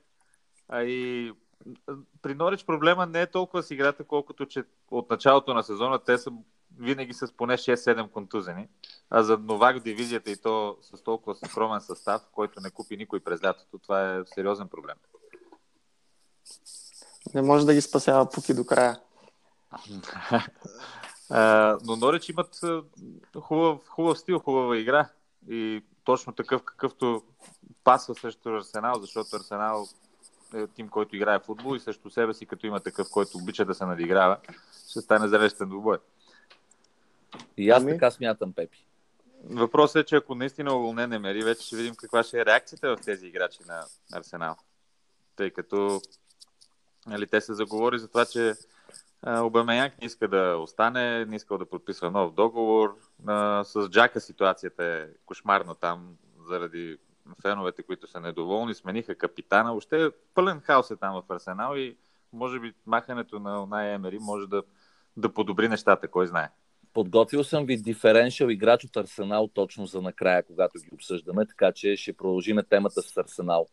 А 0.69 0.83
и 0.83 1.31
при 2.21 2.35
Норич 2.35 2.65
проблема 2.65 3.05
не 3.05 3.21
е 3.21 3.27
толкова 3.27 3.63
с 3.63 3.71
играта, 3.71 4.03
колкото 4.03 4.45
че 4.45 4.63
от 4.91 5.09
началото 5.09 5.53
на 5.53 5.63
сезона 5.63 5.99
те 5.99 6.17
са 6.17 6.31
винаги 6.79 7.13
с 7.13 7.33
поне 7.37 7.57
6-7 7.57 8.09
контузени. 8.09 8.67
А 9.09 9.23
за 9.23 9.37
новак 9.37 9.79
дивизията 9.79 10.31
и 10.31 10.37
то 10.37 10.77
с 10.81 11.03
толкова 11.03 11.35
скромен 11.35 11.81
състав, 11.81 12.21
който 12.31 12.61
не 12.61 12.71
купи 12.71 12.97
никой 12.97 13.19
през 13.19 13.43
лятото, 13.43 13.79
това 13.79 14.15
е 14.15 14.21
сериозен 14.25 14.67
проблем. 14.67 14.95
Не 17.33 17.41
може 17.41 17.65
да 17.65 17.73
ги 17.73 17.81
спасява 17.81 18.29
Пуки 18.29 18.53
до 18.53 18.65
края. 18.65 18.99
А, 21.33 21.77
но 21.85 21.95
Норич 21.95 22.29
имат 22.29 22.59
хубав, 23.39 23.87
хубав 23.87 24.19
стил, 24.19 24.39
хубава 24.39 24.77
игра 24.77 25.09
и 25.49 25.83
точно 26.03 26.33
такъв 26.33 26.63
какъвто 26.63 27.23
пасва 27.83 28.15
срещу 28.15 28.49
Арсенал, 28.49 28.99
защото 29.01 29.35
Арсенал 29.35 29.87
е 30.53 30.67
тим, 30.67 30.89
който 30.89 31.15
играе 31.15 31.39
в 31.39 31.43
футбол 31.43 31.75
и 31.75 31.79
също 31.79 32.09
себе 32.09 32.33
си, 32.33 32.45
като 32.45 32.67
има 32.67 32.79
такъв, 32.79 33.07
който 33.11 33.37
обича 33.37 33.65
да 33.65 33.75
се 33.75 33.85
надиграва, 33.85 34.37
ще 34.89 35.01
стане 35.01 35.27
зрелищен 35.27 35.69
двубой. 35.69 35.97
И 37.57 37.69
аз 37.69 37.83
Ами? 37.83 37.91
така 37.91 38.11
смятам, 38.11 38.53
Пепи. 38.53 38.85
Въпросът 39.43 39.95
е, 39.95 40.05
че 40.05 40.15
ако 40.15 40.35
наистина 40.35 40.75
уволне 40.75 41.07
Немери, 41.07 41.43
вече 41.43 41.65
ще 41.65 41.75
видим 41.75 41.95
каква 41.95 42.23
ще 42.23 42.39
е 42.39 42.45
реакцията 42.45 42.95
в 42.95 43.01
тези 43.01 43.27
играчи 43.27 43.59
на 43.67 43.85
Арсенал. 44.13 44.55
Тъй 45.35 45.51
като 45.51 46.01
нали, 47.07 47.27
те 47.27 47.41
се 47.41 47.53
заговори 47.53 47.99
за 47.99 48.07
това, 48.07 48.25
че 48.25 48.53
Обамеянк 49.27 50.01
не 50.01 50.05
иска 50.05 50.27
да 50.27 50.57
остане, 50.57 51.25
не 51.25 51.35
искал 51.35 51.57
да 51.57 51.65
подписва 51.65 52.11
нов 52.11 52.33
договор. 52.33 52.97
А, 53.27 53.63
с 53.63 53.89
Джака 53.89 54.21
ситуацията 54.21 54.83
е 54.83 55.07
кошмарна 55.25 55.75
там 55.75 56.17
заради 56.47 56.97
феновете, 57.41 57.83
които 57.83 58.07
са 58.07 58.19
недоволни. 58.19 58.75
Смениха 58.75 59.15
капитана. 59.15 59.69
Въобще 59.69 60.11
пълен 60.33 60.61
хаос 60.61 60.91
е 60.91 60.95
там 60.95 61.13
в 61.13 61.33
Арсенал 61.33 61.75
и 61.75 61.97
може 62.33 62.59
би 62.59 62.73
махането 62.85 63.39
на 63.39 63.63
Онай 63.63 63.93
Емери 63.93 64.19
може 64.19 64.47
да, 64.47 64.63
да 65.17 65.33
подобри 65.33 65.69
нещата, 65.69 66.07
кой 66.07 66.27
знае. 66.27 66.49
Подготвил 66.93 67.43
съм 67.43 67.65
ви 67.65 67.77
диференшъл 67.77 68.47
играч 68.47 68.83
от 68.83 68.97
Арсенал 68.97 69.47
точно 69.47 69.85
за 69.85 70.01
накрая, 70.01 70.43
когато 70.43 70.79
ги 70.79 70.89
обсъждаме, 70.93 71.45
така 71.45 71.71
че 71.71 71.95
ще 71.95 72.13
продължиме 72.13 72.63
темата 72.63 73.01
с 73.01 73.17
Арсенал. 73.17 73.67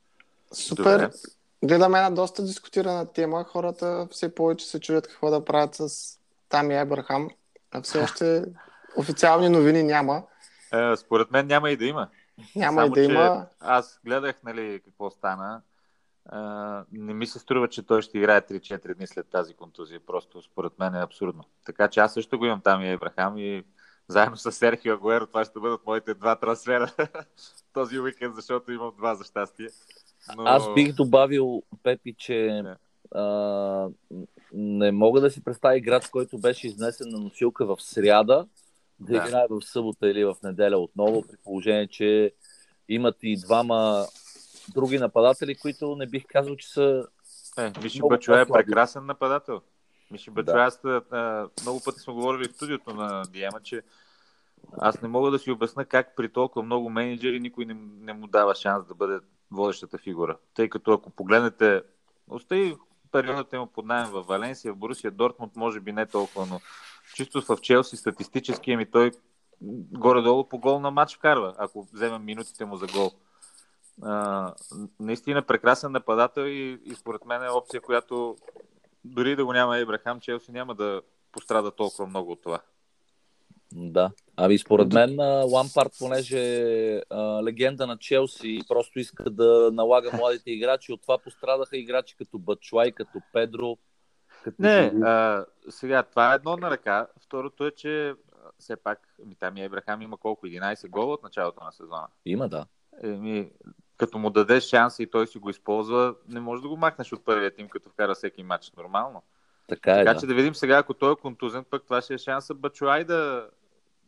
Супер. 0.52 0.82
Добре. 0.84 1.10
Гледаме 1.64 1.98
една 1.98 2.10
доста 2.10 2.44
дискутирана 2.44 3.12
тема. 3.12 3.44
Хората 3.44 4.08
все 4.10 4.34
повече 4.34 4.66
се 4.66 4.80
чудят 4.80 5.08
какво 5.08 5.30
да 5.30 5.44
правят 5.44 5.74
с 5.74 5.88
Тами 6.48 6.74
Ебрахам. 6.74 7.30
А 7.70 7.82
все 7.82 8.02
още 8.02 8.44
официални 8.96 9.48
новини 9.48 9.82
няма. 9.82 10.22
Е, 10.72 10.96
според 10.96 11.30
мен 11.30 11.46
няма 11.46 11.70
и 11.70 11.76
да 11.76 11.84
има. 11.84 12.08
Няма 12.56 12.80
Само, 12.80 12.86
и 12.86 12.90
да 12.90 13.06
че 13.06 13.12
има. 13.12 13.46
Аз 13.60 14.00
гледах 14.04 14.36
нали, 14.44 14.80
какво 14.84 15.10
стана. 15.10 15.62
А, 16.28 16.84
не 16.92 17.14
ми 17.14 17.26
се 17.26 17.38
струва, 17.38 17.68
че 17.68 17.86
той 17.86 18.02
ще 18.02 18.18
играе 18.18 18.40
3-4 18.40 18.94
дни 18.94 19.06
след 19.06 19.28
тази 19.28 19.54
контузия. 19.54 20.00
Просто 20.06 20.42
според 20.42 20.78
мен 20.78 20.94
е 20.94 21.02
абсурдно. 21.02 21.44
Така 21.66 21.88
че 21.88 22.00
аз 22.00 22.14
също 22.14 22.38
го 22.38 22.44
имам 22.44 22.60
там 22.60 22.82
и 22.82 22.90
Ебрахам 22.90 23.38
и 23.38 23.64
заедно 24.08 24.36
с 24.36 24.52
Серхио 24.52 24.94
Агуеро 24.94 25.26
това 25.26 25.44
ще 25.44 25.60
бъдат 25.60 25.86
моите 25.86 26.14
два 26.14 26.36
трансфера 26.36 26.92
този 27.72 27.98
уикенд, 28.00 28.34
защото 28.34 28.72
имам 28.72 28.92
два 28.96 29.14
за 29.14 29.24
щастие. 29.24 29.68
Но... 30.36 30.42
Аз 30.42 30.74
бих 30.74 30.94
добавил, 30.94 31.62
Пепи, 31.82 32.14
че 32.18 32.62
а, 33.14 33.88
не 34.52 34.92
мога 34.92 35.20
да 35.20 35.30
си 35.30 35.44
представя 35.44 35.78
играч, 35.78 36.08
който 36.08 36.38
беше 36.38 36.66
изнесен 36.66 37.08
на 37.10 37.18
носилка 37.18 37.66
в 37.66 37.76
сряда, 37.82 38.46
да, 39.00 39.12
Да. 39.12 39.28
играе 39.28 39.46
в 39.50 39.62
събота 39.62 40.08
или 40.08 40.24
в 40.24 40.36
неделя 40.44 40.78
отново, 40.78 41.22
при 41.22 41.36
положение, 41.44 41.86
че 41.86 42.32
имат 42.88 43.16
и 43.22 43.36
двама 43.36 44.06
други 44.74 44.98
нападатели, 44.98 45.54
които 45.54 45.96
не 45.96 46.06
бих 46.06 46.24
казал, 46.28 46.56
че 46.56 46.68
са 46.68 47.06
Е, 47.58 47.72
Миши 47.82 48.00
Бачуа 48.08 48.40
е 48.40 48.46
прекрасен 48.46 49.06
нападател. 49.06 49.60
Миши 50.10 50.30
Бачуа, 50.30 50.54
Да. 50.54 50.60
аз 50.60 50.84
а, 50.84 51.48
много 51.62 51.80
пъти 51.84 52.00
сме 52.00 52.14
говорили 52.14 52.48
в 52.48 52.52
студиото 52.52 52.94
на 52.94 53.22
Диема, 53.22 53.60
че 53.62 53.82
аз 54.78 55.02
не 55.02 55.08
мога 55.08 55.30
да 55.30 55.38
си 55.38 55.50
обясна 55.50 55.84
как 55.84 56.16
при 56.16 56.32
толкова 56.32 56.62
много 56.62 56.90
менеджери 56.90 57.40
никой 57.40 57.64
не, 57.64 57.76
не 58.00 58.12
му 58.12 58.26
дава 58.26 58.54
шанс 58.54 58.86
да 58.86 58.94
бъде 58.94 59.18
водещата 59.50 59.98
фигура. 59.98 60.36
Тъй 60.54 60.68
като 60.68 60.92
ако 60.92 61.10
погледнете, 61.10 61.82
остави 62.28 62.76
периодът 63.12 63.52
му 63.52 63.66
под 63.66 63.86
найем 63.86 64.10
в 64.10 64.22
Валенсия, 64.22 64.72
в 64.72 64.76
Борусия, 64.76 65.10
Дортмунд, 65.10 65.56
може 65.56 65.80
би 65.80 65.92
не 65.92 66.06
толкова, 66.06 66.46
но 66.46 66.60
чисто 67.14 67.42
в 67.42 67.60
Челси 67.60 67.96
статистически 67.96 68.76
ми 68.76 68.90
той 68.90 69.10
горе-долу 69.92 70.48
по 70.48 70.58
гол 70.58 70.80
на 70.80 70.90
матч 70.90 71.16
вкарва, 71.16 71.54
ако 71.58 71.88
вземем 71.92 72.24
минутите 72.24 72.64
му 72.64 72.76
за 72.76 72.86
гол. 72.86 73.10
А, 74.02 74.54
наистина 75.00 75.42
прекрасен 75.42 75.92
нападател 75.92 76.42
и, 76.42 76.80
и 76.84 76.94
според 76.94 77.24
мен 77.24 77.44
е 77.44 77.50
опция, 77.50 77.80
която 77.80 78.36
дори 79.04 79.36
да 79.36 79.44
го 79.44 79.52
няма 79.52 79.78
Ебрахам, 79.78 80.20
Челси 80.20 80.52
няма 80.52 80.74
да 80.74 81.02
пострада 81.32 81.70
толкова 81.70 82.06
много 82.06 82.32
от 82.32 82.42
това. 82.42 82.60
Да. 83.72 84.10
Ами 84.36 84.58
според 84.58 84.92
мен 84.92 85.20
Лампард, 85.52 85.92
понеже 85.98 86.38
е 86.38 87.02
а, 87.10 87.42
легенда 87.42 87.86
на 87.86 87.98
Челси 87.98 88.48
и 88.48 88.64
просто 88.68 88.98
иска 88.98 89.30
да 89.30 89.70
налага 89.72 90.10
младите 90.16 90.50
играчи, 90.50 90.92
от 90.92 91.02
това 91.02 91.18
пострадаха 91.18 91.76
играчи 91.76 92.16
като 92.16 92.38
Бачуай, 92.38 92.92
като 92.92 93.20
Педро. 93.32 93.76
Като 94.44 94.56
Не, 94.58 94.92
а, 95.04 95.44
сега 95.70 96.02
това 96.02 96.32
е 96.32 96.34
едно 96.34 96.56
на 96.56 96.70
ръка. 96.70 97.06
Второто 97.20 97.66
е, 97.66 97.70
че 97.70 98.14
все 98.58 98.76
пак 98.76 99.00
ми, 99.26 99.34
там 99.34 99.56
и 99.56 99.62
Ебрахам 99.62 100.02
има 100.02 100.16
колко? 100.16 100.46
11 100.46 100.88
гола 100.88 101.14
от 101.14 101.22
началото 101.22 101.64
на 101.64 101.72
сезона. 101.72 102.06
Има, 102.26 102.48
да. 102.48 102.66
Еми, 103.02 103.50
като 103.98 104.18
му 104.18 104.30
дадеш 104.30 104.64
шанс 104.64 104.98
и 104.98 105.06
той 105.06 105.26
си 105.26 105.38
го 105.38 105.50
използва, 105.50 106.14
не 106.28 106.40
можеш 106.40 106.62
да 106.62 106.68
го 106.68 106.76
махнеш 106.76 107.12
от 107.12 107.24
първия 107.24 107.54
тим, 107.54 107.68
като 107.68 107.90
вкара 107.90 108.14
всеки 108.14 108.42
матч 108.42 108.72
нормално. 108.76 109.22
Така 109.68 109.92
е, 109.92 109.98
Така 109.98 110.14
да. 110.14 110.20
че 110.20 110.26
да 110.26 110.34
видим 110.34 110.54
сега, 110.54 110.78
ако 110.78 110.94
той 110.94 111.12
е 111.12 111.16
контузен, 111.16 111.64
пък 111.70 111.84
това 111.84 112.00
ще 112.02 112.14
е 112.14 112.18
шанса 112.18 112.54
Бачуай 112.54 113.04
да, 113.04 113.48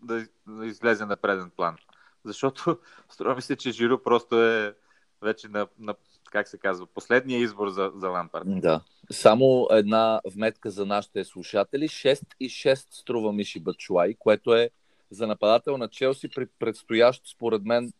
да, 0.02 0.26
да 0.46 0.66
излезе 0.66 1.06
на 1.06 1.16
преден 1.16 1.50
план. 1.56 1.76
Защото 2.24 2.78
струва 3.08 3.34
ми 3.34 3.42
се, 3.42 3.56
че 3.56 3.70
Жиро 3.70 4.02
просто 4.02 4.42
е 4.42 4.74
вече 5.22 5.48
на, 5.48 5.66
на 5.78 5.94
как 6.30 6.48
се 6.48 6.58
казва, 6.58 6.86
последния 6.86 7.40
избор 7.40 7.68
за, 7.68 7.92
за 7.94 8.08
Лампард. 8.08 8.44
Да. 8.46 8.80
Само 9.12 9.68
една 9.70 10.20
вметка 10.34 10.70
за 10.70 10.86
нашите 10.86 11.24
слушатели. 11.24 11.88
6 11.88 12.22
и 12.40 12.50
6 12.50 12.86
струва 12.90 13.32
Миши 13.32 13.60
Бачуай, 13.60 14.14
което 14.18 14.54
е 14.54 14.70
за 15.10 15.26
нападател 15.26 15.76
на 15.76 15.88
Челси 15.88 16.28
при 16.28 16.46
предстоящ, 16.58 17.22
според 17.26 17.64
мен, 17.64 17.92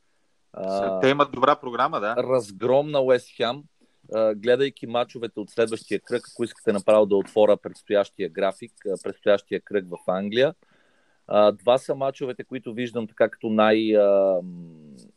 Те 1.01 1.09
имат 1.09 1.33
добра 1.33 1.57
програма, 1.57 2.01
да. 2.01 2.17
разгром 2.17 2.91
на 2.91 3.01
Уест 3.01 3.29
Хем. 3.37 3.63
Гледайки 4.37 4.87
мачовете 4.87 5.41
от 5.41 5.51
следващия 5.51 6.01
кръг, 6.01 6.23
ако 6.33 6.45
искате 6.45 6.73
направо 6.73 7.07
да 7.07 7.17
отворя 7.17 7.57
предстоящия 7.57 8.29
график, 8.29 8.73
предстоящия 9.03 9.61
кръг 9.61 9.85
в 9.89 10.11
Англия. 10.11 10.55
Два 11.53 11.79
са 11.79 11.95
мачовете, 11.95 12.45
които 12.45 12.75
виждам 12.75 13.07
така 13.07 13.29
като 13.29 13.51
най... 13.51 13.93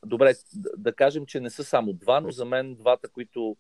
Добре, 0.06 0.34
да, 0.78 0.94
кажем, 0.94 1.26
че 1.26 1.40
не 1.40 1.50
са 1.50 1.64
само 1.64 1.94
два, 1.94 2.22
но 2.22 2.32
за 2.32 2.46
мен 2.46 2.76
двата, 2.76 3.10
които 3.10 3.58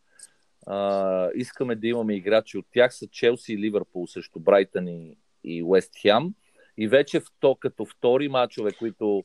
искаме 1.35 1.75
да 1.75 1.87
имаме 1.87 2.15
играчи 2.15 2.57
от 2.57 2.65
тях 2.71 2.95
са 2.95 3.07
Челси 3.07 3.53
и 3.53 3.57
Ливърпул 3.57 4.07
срещу 4.07 4.39
Брайтън 4.39 4.87
и, 4.87 5.17
и 5.43 5.63
Уест 5.63 5.91
Хем. 6.01 6.33
И 6.77 6.87
вече 6.87 7.19
в 7.19 7.25
то, 7.39 7.55
като 7.55 7.85
втори 7.85 8.27
мачове, 8.27 8.71
които 8.71 9.23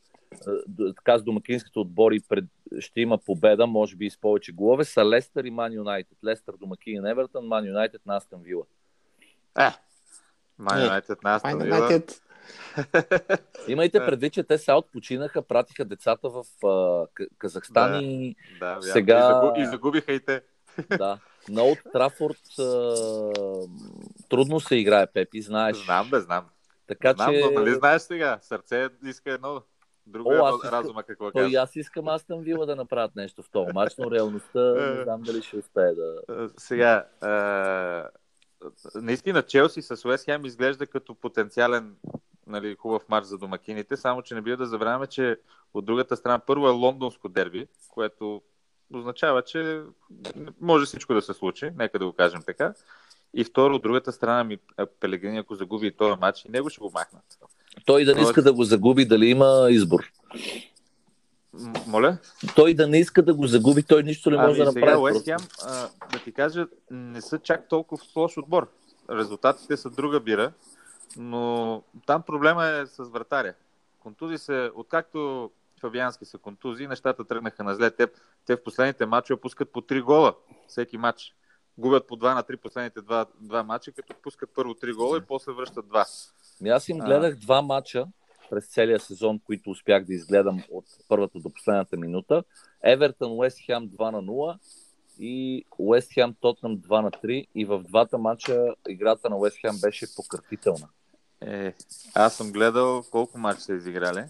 така 0.97 1.19
с 1.19 1.23
домакинските 1.23 1.79
отбори 1.79 2.21
пред, 2.29 2.45
ще 2.79 3.01
има 3.01 3.19
победа, 3.19 3.67
може 3.67 3.97
би 3.97 4.07
и 4.07 4.11
с 4.11 4.21
повече 4.21 4.53
голове, 4.53 4.85
са 4.85 5.05
Лестър 5.05 5.45
и 5.45 5.51
Ман 5.51 5.73
Юнайтед. 5.73 6.19
Лестър 6.25 6.55
домакин 6.61 7.07
Евертън, 7.07 7.47
Ман 7.47 7.67
Юнайтед 7.67 8.07
на 8.07 8.17
Астън 8.17 8.43
Вила. 8.43 8.63
Е, 9.59 9.69
Ман 10.59 10.81
Е, 10.81 10.85
Юнайтед 10.85 11.23
на 11.23 11.41
Вила. 11.45 12.01
Имайте 13.69 13.99
предвид, 13.99 14.33
че 14.33 14.43
те 14.43 14.59
сега 14.59 14.77
отпочинаха, 14.77 15.43
пратиха 15.43 15.85
децата 15.85 16.29
в 16.29 16.45
К- 16.63 17.29
Казахстан 17.39 17.93
Да. 17.93 17.99
и 17.99 18.37
Да. 18.61 18.79
Сега- 18.81 19.19
И, 19.19 19.23
загуб, 19.35 19.57
и 19.59 19.67
загубиха 19.67 20.13
и 20.13 20.21
те. 20.21 20.43
да. 20.99 21.19
На 21.49 21.63
Олд 21.63 21.79
Трафорд 21.93 22.59
а, 22.59 22.95
трудно 24.29 24.61
се 24.61 24.77
играе, 24.77 25.07
Пепи, 25.07 25.43
знаеш. 25.43 25.85
Знам, 25.85 26.11
бе, 26.11 26.21
знам. 26.21 26.45
Така 26.87 27.13
знам, 27.13 27.33
че 27.35 27.41
но 27.45 27.51
нали 27.61 27.75
знаеш 27.75 28.03
сега? 28.03 28.39
Сърце 28.43 28.89
иска 29.05 29.33
едно, 29.33 29.63
друго 30.09 30.31
О, 30.31 30.35
е 30.35 30.39
аз 30.39 30.73
разума 30.73 31.03
какво 31.03 31.33
той 31.33 31.43
и 31.43 31.45
казва. 31.45 31.63
аз 31.63 31.77
искам 31.77 32.09
Астън 32.09 32.41
Вила 32.41 32.67
да 32.67 32.77
направят 32.77 33.17
нещо 33.17 33.43
в 33.43 33.51
този 33.51 33.73
матч, 33.75 33.95
но 33.99 34.11
реалността 34.11 34.61
не 34.97 35.03
знам 35.05 35.23
дали 35.23 35.43
ще 35.43 35.57
успее 35.57 35.93
да... 35.95 36.21
Е, 36.31 36.49
Сега, 36.57 37.07
е, 37.23 38.03
наистина 38.95 39.43
Челси 39.43 39.83
с 39.83 40.05
Уест 40.05 40.25
Хем 40.25 40.45
изглежда 40.45 40.87
като 40.87 41.15
потенциален 41.15 41.97
нали, 42.47 42.77
хубав 42.79 43.09
матч 43.09 43.27
за 43.27 43.39
домакините, 43.39 43.97
само 43.97 44.23
че 44.23 44.35
не 44.35 44.41
бива 44.41 44.57
да 44.57 44.67
забравяме, 44.67 45.07
че 45.07 45.41
от 45.75 45.85
другата 45.85 46.17
страна 46.17 46.39
първо 46.39 46.69
е 46.69 46.71
лондонско 46.71 47.29
дерби, 47.29 47.67
което 47.89 48.43
означава, 48.95 49.43
че 49.43 49.83
може 50.61 50.87
всичко 50.87 51.15
да 51.15 51.23
се 51.23 51.35
случи, 51.35 51.71
нека 51.77 51.99
да 51.99 52.07
го 52.07 52.13
кажем 52.13 52.43
така. 52.47 52.75
И 53.35 53.45
второ, 53.45 53.75
от 53.75 53.83
другата 53.83 54.13
страна 54.13 54.45
ми 54.45 54.59
а, 54.77 54.87
Пелегрини, 54.87 55.39
ако 55.39 55.55
загуби 55.55 55.87
и 55.87 55.97
този 55.97 56.21
матч, 56.21 56.45
и 56.45 56.49
него 56.49 56.71
ще 56.71 56.81
го 56.81 56.91
махнат. 56.95 57.25
Той 57.87 58.05
да 58.05 58.15
не 58.15 58.23
иска 58.23 58.43
да 58.43 58.53
го 58.53 58.65
загуби, 58.65 59.05
дали 59.05 59.27
има 59.27 59.67
избор. 59.71 60.13
Моля? 61.87 62.19
Той 62.57 62.75
да 62.75 62.87
не 62.87 62.99
иска 62.99 63.23
да 63.23 63.35
го 63.35 63.47
загуби, 63.47 63.83
той 63.83 64.03
нищо 64.03 64.31
не 64.31 64.37
може 64.37 64.61
Ами 64.61 64.65
да 64.65 64.73
сега 64.73 64.81
направи. 64.81 65.03
Уест 65.03 65.27
просто. 65.27 65.31
Хем, 65.31 65.89
да 66.13 66.19
ти 66.25 66.33
кажа, 66.33 66.67
не 66.91 67.21
са 67.21 67.39
чак 67.39 67.69
толкова 67.69 68.05
лош 68.17 68.39
отбор. 68.39 68.69
Резултатите 69.11 69.77
са 69.77 69.91
друга 69.91 70.21
бира, 70.21 70.53
но 71.17 71.83
там 72.07 72.23
проблема 72.23 72.67
е 72.67 72.87
с 72.87 73.05
вратаря. 73.05 73.55
Контузи 74.01 74.39
се, 74.39 74.71
откакто 74.75 75.51
Фабиански 75.81 76.25
са 76.25 76.39
контузи, 76.39 76.87
нещата 76.87 77.25
тръгнаха 77.25 77.65
на 77.65 77.75
зле. 77.75 77.91
Те, 77.91 78.07
те 78.47 78.57
в 78.57 78.63
последните 78.63 79.07
матчове 79.07 79.41
пускат 79.41 79.73
по 79.73 79.81
3 79.81 80.03
гола 80.03 80.35
всеки 80.69 80.99
матч. 80.99 81.35
Губят 81.79 82.07
по 82.07 82.17
2 82.17 82.35
на 82.35 82.43
3 82.43 82.57
последните 82.57 83.01
два, 83.01 83.27
два 83.41 83.63
матча, 83.63 83.93
като 83.93 84.15
пускат 84.23 84.51
първо 84.55 84.75
3 84.75 84.95
гола 84.95 85.19
и 85.19 85.21
после 85.21 85.53
връщат 85.53 85.87
2. 85.87 86.05
Аз 86.67 86.89
им 86.89 87.01
А. 87.01 87.05
гледах 87.05 87.37
два 87.37 87.63
матча 87.63 88.07
през 88.51 88.67
целия 88.67 89.01
сезон, 89.01 89.41
които 89.45 89.71
успях 89.71 90.05
да 90.05 90.15
изгледам 90.15 90.63
от 90.71 90.85
първата 91.09 91.39
до 91.39 91.51
последната 91.51 91.97
минута. 91.97 92.45
Евертън 92.83 93.33
Уест 93.33 93.59
Хем 93.67 93.89
2 93.89 94.11
на 94.11 94.23
0 94.23 94.59
и 95.19 95.65
Уест 95.79 96.13
Хем 96.13 96.35
Тотнам 96.41 96.79
2 96.79 97.03
на 97.03 97.11
3 97.11 97.47
и 97.55 97.65
в 97.65 97.83
двата 97.83 98.19
матча 98.19 98.75
играта 98.89 99.31
на 99.31 99.37
Уест 99.37 99.57
Хем 99.61 99.75
беше 99.81 100.07
покъртителна. 100.17 100.89
Е, 101.41 101.75
аз 102.15 102.37
съм 102.37 102.53
гледал 102.53 103.03
колко 103.11 103.39
матча 103.39 103.63
са 103.63 103.75
изиграли. 103.75 104.25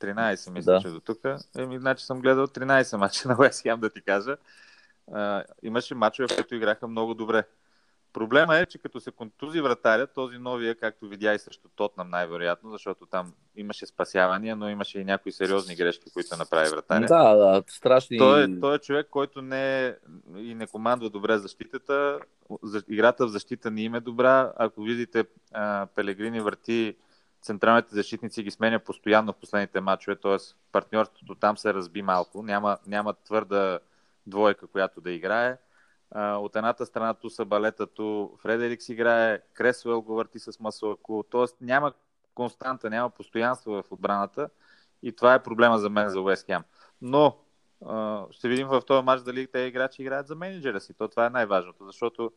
13, 0.00 0.50
мисля, 0.50 0.72
Да. 0.72 0.80
че 0.80 0.88
до 0.88 1.00
тук. 1.00 1.18
Еми, 1.58 1.78
значи 1.78 2.04
съм 2.04 2.20
гледал 2.20 2.46
13 2.46 2.96
матча 2.96 3.28
на 3.28 3.36
Уест 3.38 3.62
Хем, 3.62 3.80
да 3.80 3.90
ти 3.90 4.02
кажа. 4.02 4.36
А, 5.12 5.44
имаше 5.62 5.94
матчове, 5.94 6.28
в 6.28 6.36
които 6.36 6.54
играха 6.54 6.88
много 6.88 7.14
добре. 7.14 7.44
Проблема 8.12 8.56
е, 8.56 8.66
че 8.66 8.78
като 8.78 9.00
се 9.00 9.10
контузи 9.10 9.60
вратаря, 9.60 10.06
този 10.06 10.38
новия, 10.38 10.74
както 10.74 11.08
видя 11.08 11.34
и 11.34 11.38
срещу 11.38 11.68
Тотнам 11.68 12.10
най-вероятно, 12.10 12.70
защото 12.70 13.06
там 13.06 13.32
имаше 13.56 13.86
спасявания, 13.86 14.56
но 14.56 14.68
имаше 14.68 14.98
и 15.00 15.04
някои 15.04 15.32
сериозни 15.32 15.76
грешки, 15.76 16.10
които 16.12 16.36
направи 16.38 16.70
вратаря. 16.70 17.06
Да, 17.06 17.34
да, 17.34 17.62
страшни. 17.66 18.18
Той, 18.18 18.44
е, 18.44 18.60
той 18.60 18.74
е 18.74 18.78
човек, 18.78 19.06
който 19.10 19.42
не 19.42 19.86
е 19.86 19.94
и 20.36 20.54
не 20.54 20.66
командва 20.66 21.10
добре 21.10 21.38
защитата. 21.38 22.18
За- 22.62 22.82
Играта 22.88 23.26
в 23.26 23.30
защита 23.30 23.70
не 23.70 23.82
им 23.82 23.94
е 23.94 24.00
добра. 24.00 24.52
Ако 24.56 24.82
видите, 24.82 25.24
а, 25.52 25.86
Пелегрини 25.94 26.40
върти 26.40 26.96
централните 27.42 27.94
защитници 27.94 28.42
ги 28.42 28.50
сменя 28.50 28.78
постоянно 28.78 29.32
в 29.32 29.36
последните 29.36 29.80
матчове, 29.80 30.16
т.е. 30.16 30.36
партньорството 30.72 31.34
там 31.34 31.56
се 31.56 31.74
разби 31.74 32.02
малко. 32.02 32.42
Няма, 32.42 32.78
няма 32.86 33.14
твърда 33.14 33.78
двойка, 34.26 34.66
която 34.66 35.00
да 35.00 35.10
играе. 35.10 35.56
От 36.16 36.56
едната 36.56 36.86
страна 36.86 37.14
ту 37.14 37.30
са 37.30 37.44
балета, 37.44 37.86
ту 37.86 38.36
Фредерикс 38.36 38.88
играе, 38.88 39.40
Кресуел 39.54 40.02
го 40.02 40.14
върти 40.14 40.38
с 40.38 40.60
Масуаку. 40.60 41.22
Т.е. 41.22 41.44
няма 41.60 41.92
константа, 42.34 42.90
няма 42.90 43.10
постоянство 43.10 43.72
в 43.72 43.84
отбраната 43.90 44.48
и 45.02 45.12
това 45.12 45.34
е 45.34 45.42
проблема 45.42 45.78
за 45.78 45.90
мен 45.90 46.08
за 46.08 46.20
Уест 46.20 46.46
Хем. 46.46 46.62
Но 47.02 47.36
а, 47.86 48.24
ще 48.30 48.48
видим 48.48 48.68
в 48.68 48.82
този 48.86 49.04
матч 49.04 49.22
дали 49.22 49.46
те 49.46 49.58
играчи 49.58 50.02
играят 50.02 50.26
за 50.26 50.34
менеджера 50.34 50.80
си. 50.80 50.94
То 50.94 51.08
това 51.08 51.26
е 51.26 51.30
най-важното, 51.30 51.86
защото 51.86 52.32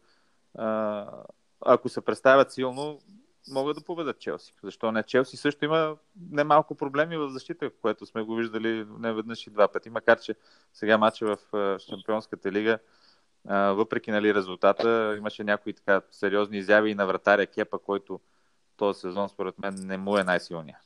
а, 0.56 1.08
ако 1.66 1.90
се 1.90 2.02
представят 2.02 2.52
силно, 2.52 3.00
могат 3.52 3.78
да 3.78 3.84
победат 3.84 4.20
Челси. 4.20 4.54
Защо 4.64 4.92
не? 4.92 5.04
Челси 5.04 5.38
също 5.38 5.66
има 5.66 5.98
немалко 6.32 6.76
проблеми 6.76 7.18
в 7.18 7.30
защита, 7.30 7.70
което 7.82 8.06
сме 8.06 8.24
го 8.24 8.36
виждали 8.36 8.88
не 9.00 9.14
веднъж 9.14 9.48
и 9.48 9.50
два 9.50 9.68
пъти, 9.68 9.90
макар 9.90 10.20
че 10.20 10.36
сега 10.74 10.98
матча 10.98 11.38
в 11.52 11.80
Шампионската 11.80 12.52
лига, 12.52 12.80
въпреки 13.50 14.12
нали, 14.12 14.34
резултата, 14.34 15.16
имаше 15.18 15.44
някои 15.44 15.74
така 15.74 16.02
сериозни 16.12 16.58
изяви 16.58 16.90
и 16.92 16.96
на 16.96 17.06
вратаря 17.06 17.48
Кепа, 17.48 17.80
който 17.80 18.20
този 18.78 19.00
сезон 19.00 19.30
според 19.30 19.60
мен 19.60 19.74
не 19.78 19.98
му 19.98 20.18
е 20.18 20.24
най-силния. 20.24 20.78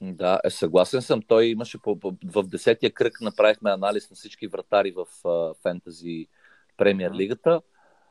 Да, 0.00 0.40
е, 0.44 0.50
съгласен 0.50 1.02
съм. 1.02 1.22
Той 1.22 1.46
имаше 1.46 1.78
по, 1.78 2.00
по, 2.00 2.14
в 2.24 2.42
десетия 2.42 2.92
кръг 2.92 3.20
направихме 3.20 3.70
анализ 3.70 4.10
на 4.10 4.16
всички 4.16 4.46
вратари 4.46 4.90
в 4.90 5.28
а, 5.28 5.54
фентази 5.62 6.26
премьер 6.76 7.12
лигата. 7.12 7.60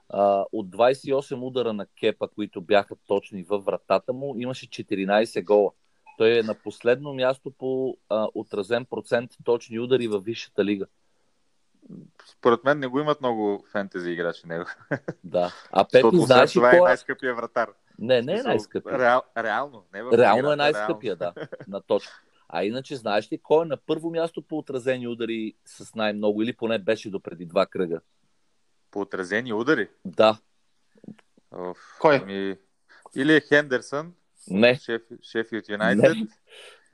А, 0.10 0.46
от 0.52 0.70
28 0.70 1.42
удара 1.42 1.74
на 1.74 1.86
Кепа, 2.00 2.28
които 2.28 2.62
бяха 2.62 2.96
точни 3.08 3.44
във 3.44 3.66
вратата 3.66 4.14
му, 4.14 4.36
имаше 4.38 4.70
14 4.70 5.44
гола. 5.44 5.72
Той 6.18 6.40
е 6.40 6.44
на 6.44 6.56
последно 6.64 7.14
място 7.14 7.52
по 7.52 7.98
а, 8.10 8.28
отразен 8.36 8.86
процент 8.86 9.32
точни 9.44 9.80
удари 9.80 10.08
във 10.08 10.24
Висшата 10.24 10.66
лига. 10.66 10.86
Според 12.26 12.64
мен 12.64 12.80
не 12.80 12.88
го 12.88 13.00
имат 13.00 13.22
много 13.22 13.66
фентези 13.72 14.10
играчи 14.10 14.48
него. 14.48 14.66
Да. 15.24 15.54
А 15.72 15.86
Пепи, 15.92 16.18
знаеш 16.18 16.56
ли 16.56 16.60
това 16.60 16.70
е 16.70 16.72
кой 16.72 16.88
е? 16.88 16.90
най-скъпия 16.90 17.36
вратар. 17.36 17.70
Не, 18.00 18.22
не 18.22 18.40
е 18.40 18.44
най-скъпия. 18.44 19.00
Реал, 19.00 19.22
реално, 19.38 19.86
не 19.94 20.04
в 20.04 20.18
Реално 20.18 20.52
е 20.52 20.56
най-скъпия, 20.56 21.16
да, 21.16 21.34
на 21.68 21.82
точка. 21.82 22.22
А 22.50 22.64
иначе, 22.64 22.96
знаеш 22.96 23.32
ли 23.32 23.38
кой 23.38 23.66
е 23.66 23.68
на 23.68 23.78
първо 23.78 24.10
място 24.10 24.42
по 24.42 24.58
отразени 24.58 25.08
удари 25.08 25.54
с 25.66 25.96
най-много 25.96 26.42
или 26.42 26.54
поне 26.54 26.80
беше 26.80 27.10
до 27.10 27.20
преди 27.20 27.46
два 27.46 27.66
кръга? 27.66 28.02
По 28.92 29.02
отразени 29.02 29.54
удари. 29.54 29.90
Да, 30.06 30.38
Оф, 31.54 31.78
Кой? 32.00 32.20
Ами, 32.24 32.58
или 33.16 33.36
е 33.36 33.42
Хендерсън, 33.42 34.14
не, 34.48 34.76
Шеф, 34.76 35.02
Шефилд 35.22 35.70
Юнайтед, 35.70 36.16
не, 36.16 36.28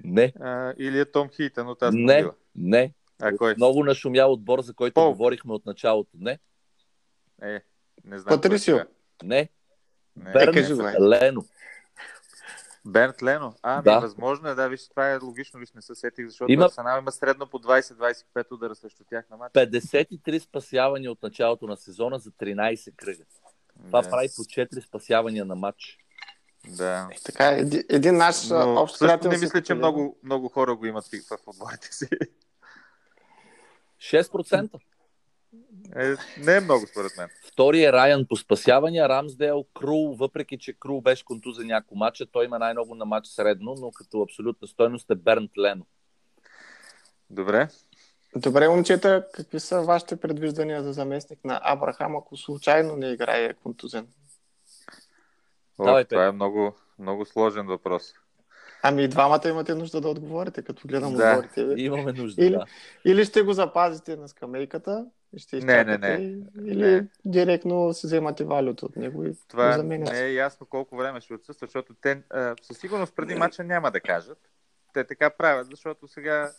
не, 0.04 0.34
а, 0.40 0.74
или 0.78 1.00
е 1.00 1.06
Том 1.06 1.30
Хитън 1.30 1.68
от 1.68 1.82
Астон 1.82 2.06
не, 2.06 2.26
не. 2.56 2.94
А 3.22 3.38
кой? 3.38 3.54
Много 3.56 3.84
нашумял 3.84 4.34
отбор, 4.34 4.62
за 4.62 4.74
който 4.74 4.94
Пол. 4.94 5.10
говорихме 5.10 5.54
от 5.54 5.66
началото. 5.66 6.10
Не, 6.14 6.40
Е, 7.42 7.62
не 8.04 8.20
знам. 8.20 8.36
Патрисио. 8.36 8.78
е 8.78 8.86
не. 9.24 9.50
Не. 10.16 10.32
Бернт 10.32 10.54
кажи 10.54 10.74
го, 10.74 10.82
е. 10.82 10.96
Лено. 11.00 11.46
Бернт 12.86 13.24
Лено. 13.24 13.54
А, 13.64 13.82
Да. 13.82 14.00
възможно 14.00 14.50
е, 14.50 14.56
да, 14.56 14.68
виж, 14.68 14.90
това 14.90 15.12
е 15.12 15.18
логично, 15.18 15.60
виж, 15.60 15.72
не 15.72 15.82
се 15.82 15.96
сетих, 15.96 16.28
защото 16.28 16.52
Има-. 16.52 16.66
Арсенал 16.66 17.00
има 17.00 17.12
средно 17.12 17.48
по 17.48 17.60
20-25 17.60 18.16
удара 18.52 18.76
срещу 18.76 19.04
тях 19.04 19.30
на 19.30 19.38
матч. 19.38 19.54
53 19.54 20.40
спасявания 20.40 21.12
от 21.12 21.24
началото 21.24 21.68
на 21.68 21.78
сезона 21.78 22.20
за 22.20 22.32
13 22.32 22.96
кръга. 22.96 23.24
Това 23.86 24.02
да, 24.02 24.10
прави 24.10 24.28
по 24.28 24.44
4 24.44 24.80
спасявания 24.80 25.46
на 25.46 25.56
матч. 25.56 25.98
Да. 26.68 27.10
Така, 27.26 27.44
еди- 27.46 27.86
един 27.90 28.18
наш 28.18 28.52
а, 28.52 28.66
Но 28.66 28.82
общ 28.82 29.00
приятел 29.00 29.32
не 29.32 29.38
мисля, 29.38 29.62
че 29.62 29.74
много, 29.74 30.18
много 30.24 30.50
хора 30.50 30.76
го 30.76 30.86
имат 30.86 31.06
в 31.06 31.12
отборите 31.48 31.88
си. 31.92 32.08
6%. 34.00 34.80
Е, 35.96 36.16
не 36.38 36.56
е 36.56 36.60
много, 36.60 36.88
според 36.88 37.18
мен. 37.18 37.30
Втори 37.48 37.84
е 37.84 37.92
Райан 37.92 38.26
по 38.30 38.36
спасявания, 38.36 39.10
Рамсдел, 39.10 39.66
Крул, 39.74 40.16
въпреки 40.16 40.58
че 40.58 40.74
Крул 40.74 41.02
беше 41.02 41.26
контузен 41.26 41.68
няколко 41.68 41.96
матча, 41.96 42.26
той 42.26 42.46
има 42.46 42.60
най-много 42.60 42.96
на 42.96 43.06
матч 43.06 43.28
средно, 43.28 43.76
но 43.80 43.92
като 43.92 44.22
абсолютна 44.22 44.68
стойност 44.68 45.10
е 45.10 45.16
Бернт 45.16 45.52
Лено. 45.58 45.86
Добре. 47.30 47.68
Добре, 48.36 48.70
момчета, 48.70 49.28
какви 49.34 49.60
са 49.60 49.82
вашите 49.82 50.16
предвиждания 50.16 50.84
за 50.84 50.94
заместник 50.94 51.46
на 51.46 51.60
Абрахам, 51.64 52.16
ако 52.16 52.38
случайно 52.38 52.96
не 52.96 53.12
играе 53.12 53.54
контузен? 53.54 54.08
О, 55.78 55.86
Давай, 55.86 56.06
това 56.06 56.26
е 56.26 56.32
много, 56.32 56.76
много 57.00 57.26
сложен 57.26 57.66
въпрос. 57.66 58.14
Ами 58.84 59.04
и 59.04 59.08
двамата 59.08 59.42
имате 59.46 59.76
нужда 59.76 60.02
да 60.02 60.10
отговорите, 60.10 60.62
като 60.62 60.88
гледам 60.88 61.16
Да. 61.16 61.30
отговорите. 61.30 61.74
Имаме 61.78 62.12
нужда. 62.12 62.46
Или, 62.46 62.54
Да. 62.54 62.66
или 63.06 63.26
ще 63.26 63.42
го 63.42 63.54
запазите 63.54 64.16
на 64.16 64.28
скамейката 64.28 65.06
и 65.34 65.40
ще 65.40 65.58
Не, 65.58 65.84
не, 65.84 65.98
не. 65.98 66.16
или 66.66 66.92
Не. 66.92 67.08
директно 67.26 67.94
си 67.94 68.08
вземате 68.08 68.44
валюта 68.44 68.86
от 68.86 68.96
него 68.96 69.26
и 69.26 69.34
Това 69.48 69.68
го 69.68 69.78
заменяте. 69.78 70.12
не 70.12 70.22
е 70.22 70.34
ясно 70.34 70.66
колко 70.66 70.98
време 70.98 71.22
ще 71.22 71.34
отсъства, 71.34 71.68
защото 71.68 71.94
те 71.94 72.22
а, 72.30 72.56
със 72.62 72.78
сигурност 72.78 73.16
преди 73.16 73.36
мача 73.36 73.64
няма 73.64 73.92
да 73.92 74.00
кажат. 74.02 74.38
Те 74.94 75.04
така 75.04 75.30
правят, 75.30 75.68
защото 75.68 76.08
сега 76.08 76.52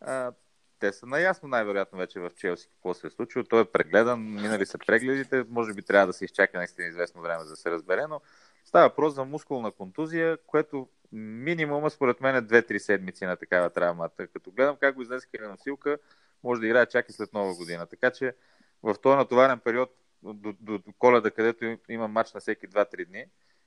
а, 0.00 0.32
те 0.78 0.92
са 0.92 1.06
наясно 1.06 1.48
най-вероятно 1.48 1.98
вече 1.98 2.20
в 2.20 2.30
Челси 2.36 2.68
какво 2.68 2.94
се 2.94 3.06
е 3.06 3.10
случило. 3.10 3.44
Той 3.44 3.60
е 3.60 3.64
прегледан, 3.64 4.20
минали 4.32 4.66
са 4.66 4.78
прегледите, 4.78 5.44
може 5.48 5.74
би 5.74 5.82
трябва 5.82 6.06
да 6.06 6.12
се 6.12 6.24
изчака 6.24 6.58
наистина 6.58 6.88
известно 6.88 7.22
време 7.22 7.44
за 7.44 7.50
да 7.50 7.56
се 7.56 7.70
разбере, 7.70 8.06
но 8.06 8.20
става 8.64 8.88
въпрос 8.88 9.14
за 9.14 9.24
мускулна 9.24 9.70
контузия, 9.70 10.38
което 10.46 10.88
минимума 11.12 11.90
според 11.90 12.20
мен 12.20 12.36
е 12.36 12.42
2-3 12.42 12.78
седмици 12.78 13.24
на 13.26 13.36
такава 13.36 13.70
травма. 13.70 14.10
Като 14.16 14.50
гледам 14.50 14.76
как 14.76 14.94
го 14.94 15.02
излезеха 15.02 15.30
на 15.40 15.48
носилка, 15.48 15.98
може 16.44 16.60
да 16.60 16.66
играе 16.66 16.86
чак 16.86 17.08
и 17.08 17.12
след 17.12 17.32
нова 17.32 17.54
година. 17.54 17.86
Така 17.86 18.10
че 18.10 18.34
в 18.82 18.94
този 19.02 19.16
натоварен 19.16 19.58
период 19.58 19.90
до, 20.22 20.52
до, 20.60 20.78
до 20.78 20.92
коледа, 20.98 21.30
където 21.30 21.78
има 21.88 22.08
матч 22.08 22.32
на 22.32 22.40
всеки 22.40 22.68
2-3 22.68 23.06
дни 23.06 23.24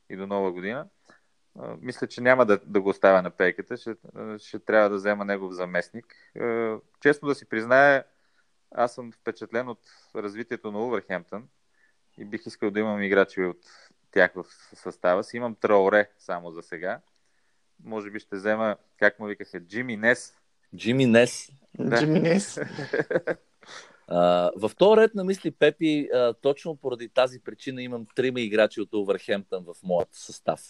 и 0.10 0.16
до 0.16 0.28
нова 0.28 0.52
година, 0.52 0.88
мисля, 1.82 2.08
че 2.08 2.22
няма 2.22 2.46
да, 2.46 2.60
да 2.66 2.82
го 2.82 2.90
оставя 2.90 3.22
на 3.22 3.32
пейката. 3.32 3.78
Ще, 3.78 3.96
ще 4.38 4.60
трябва 4.60 4.90
да 4.90 4.96
взема 4.96 5.26
негов 5.26 5.54
заместник. 5.54 6.16
Честно 7.02 7.28
да 7.28 7.36
си 7.36 7.50
призная, 7.50 8.06
аз 8.72 8.94
съм 8.94 9.12
впечатлен 9.12 9.70
от 9.70 9.80
развитието 10.16 10.72
на 10.72 10.86
Увърхемптън 10.86 11.48
и 12.18 12.26
бих 12.26 12.46
искал 12.46 12.72
да 12.72 12.80
имам 12.80 13.02
играчи 13.02 13.44
от 13.44 13.58
тях 14.12 14.32
в 14.36 14.46
състава 14.76 15.24
си. 15.24 15.38
Имам 15.38 15.56
Траоре 15.56 16.10
само 16.18 16.52
за 16.52 16.62
сега. 16.62 17.02
Може 17.84 18.12
би 18.12 18.20
ще 18.20 18.36
взема, 18.36 18.76
как 19.00 19.20
му 19.20 19.26
викаха, 19.26 19.60
Джимми 19.60 19.98
Нес. 19.98 20.34
Джимми 20.76 21.06
Нес. 21.06 21.52
Джиминес. 21.90 22.60
А, 24.14 24.52
във 24.56 24.72
втори 24.72 25.02
ред 25.02 25.16
на 25.16 25.24
мисли 25.24 25.52
Пепи, 25.52 26.10
а, 26.14 26.34
точно 26.34 26.76
поради 26.76 27.10
тази 27.10 27.40
причина 27.40 27.84
имам 27.84 28.06
трима 28.16 28.42
играчи 28.42 28.82
от 28.82 28.94
Увърхемптън 28.94 29.64
в 29.64 29.76
моят 29.84 30.08
състав. 30.12 30.62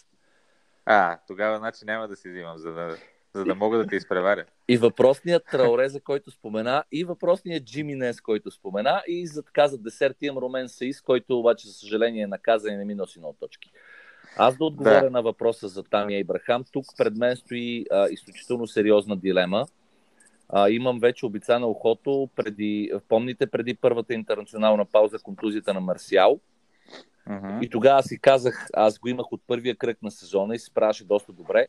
А, 0.85 1.19
тогава 1.27 1.57
значи 1.57 1.85
няма 1.85 2.07
да 2.07 2.15
си 2.15 2.29
взимам, 2.29 2.57
за 2.57 2.73
да, 2.73 2.97
за 3.33 3.45
да 3.45 3.55
мога 3.55 3.77
да 3.77 3.87
те 3.87 3.95
изпреваря. 3.95 4.45
И 4.67 4.77
въпросният 4.77 5.43
Траоре, 5.51 5.89
за 5.89 6.01
който 6.01 6.31
спомена, 6.31 6.83
и 6.91 7.03
въпросният 7.03 7.63
Джиминес, 7.63 8.21
който 8.21 8.51
спомена, 8.51 9.03
и 9.07 9.27
за 9.27 9.43
така 9.43 9.67
за 9.67 9.77
десерт 9.77 10.17
имам 10.21 10.37
Ромен 10.37 10.69
Саис, 10.69 11.01
който 11.01 11.39
обаче, 11.39 11.67
за 11.67 11.73
съжаление, 11.73 12.23
е 12.23 12.27
наказан 12.27 12.73
и 12.73 12.77
не 12.77 12.85
ми 12.85 12.95
носи 12.95 13.19
много 13.19 13.37
точки. 13.39 13.71
Аз 14.37 14.57
да 14.57 14.65
отговоря 14.65 15.03
Да. 15.03 15.09
на 15.09 15.21
въпроса 15.21 15.67
за 15.67 15.83
Тамия 15.83 16.19
Ибрахам. 16.19 16.63
Тук 16.71 16.85
пред 16.97 17.15
мен 17.17 17.35
стои 17.35 17.85
а, 17.91 18.07
изключително 18.09 18.67
сериозна 18.67 19.17
дилема. 19.17 19.65
А, 20.49 20.69
имам 20.69 20.99
вече 20.99 21.25
обицана 21.25 21.67
ухото. 21.67 22.29
Преди, 22.35 22.91
помните, 23.09 23.47
преди 23.47 23.73
първата 23.73 24.13
интернационална 24.13 24.85
пауза, 24.85 25.19
контузията 25.19 25.73
на 25.73 25.79
Марсиал. 25.79 26.39
Мгм. 27.29 27.61
И 27.61 27.69
тогава 27.69 28.03
си 28.03 28.19
казах, 28.19 28.67
аз 28.73 28.99
го 28.99 29.07
имах 29.07 29.31
от 29.31 29.41
първия 29.47 29.75
кръг 29.75 30.01
на 30.01 30.11
сезона 30.11 30.55
и 30.55 30.59
се 30.59 30.65
справяше 30.65 31.03
доста 31.05 31.33
добре. 31.33 31.67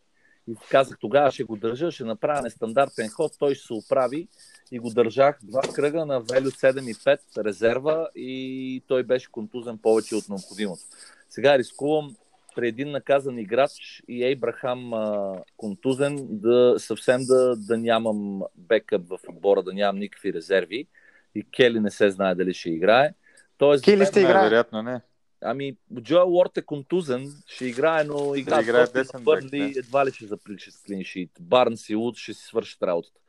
И 0.48 0.55
казах, 0.70 0.98
тогава 1.01 1.30
ще 1.30 1.44
го 1.44 1.56
държа, 1.56 1.90
ще 1.90 2.05
направя 2.05 2.43
нестандартен 2.43 3.09
ход, 3.09 3.32
той 3.39 3.55
ще 3.55 3.66
се 3.66 3.72
оправи. 3.72 4.28
И 4.72 4.78
го 4.78 4.90
държах 4.90 5.39
два 5.43 5.60
кръга 5.74 6.06
на 6.06 6.20
Велю 6.20 6.51
7 6.51 6.90
и 6.90 6.94
5 6.94 7.44
резерва 7.44 8.09
и 8.14 8.82
той 8.89 9.02
беше 9.02 9.30
контузен 9.30 9.78
повече 9.78 10.16
от 10.16 10.28
необходимото. 10.28 10.82
Сега 11.28 11.59
рискувам 11.59 12.16
при 12.55 12.69
един 12.69 12.91
наказан 12.91 13.39
играч 13.39 14.03
и 14.09 14.24
Ейбрахам 14.24 14.95
а, 14.95 15.37
контузен 15.57 16.19
да 16.31 16.74
съвсем 16.79 17.20
да, 17.24 17.57
да 17.57 17.79
нямам 17.79 18.43
бекъп 18.57 19.09
в 19.09 19.19
отбора, 19.29 19.62
да 19.62 19.73
нямам 19.73 19.99
никакви 19.99 20.33
резерви. 20.33 20.87
И 21.35 21.45
Кели 21.51 21.81
не 21.81 21.91
се 21.91 22.11
знае 22.11 22.35
дали 22.35 22.55
ще 22.55 22.70
играе. 22.70 23.15
Тоест, 23.59 23.85
Кели 23.85 24.07
ще 24.07 24.20
играе. 24.20 24.35
Най-вероятно 24.35 24.83
не. 24.83 25.01
Ами, 25.45 25.77
Джоел 26.01 26.35
Уорд 26.35 26.57
е 26.57 26.62
контузен, 26.62 27.33
ще 27.47 27.66
играе, 27.66 28.05
но 28.05 28.35
игра 28.35 28.57
Да 28.57 28.62
играе 28.62 28.87
десен 28.87 29.11
на 29.15 29.20
Бърнли, 29.20 29.66
бек, 29.66 29.77
едва 29.77 30.07
ли 30.07 30.12
ще 30.12 30.27
заприличи 30.27 30.70
с 30.70 30.83
клиншит. 30.83 31.31
Барнс 31.41 31.89
и 31.89 31.95
Луд 31.95 32.16
ще 32.16 32.35
си 32.35 32.43
свършат 32.43 32.83
работата. 32.83 33.20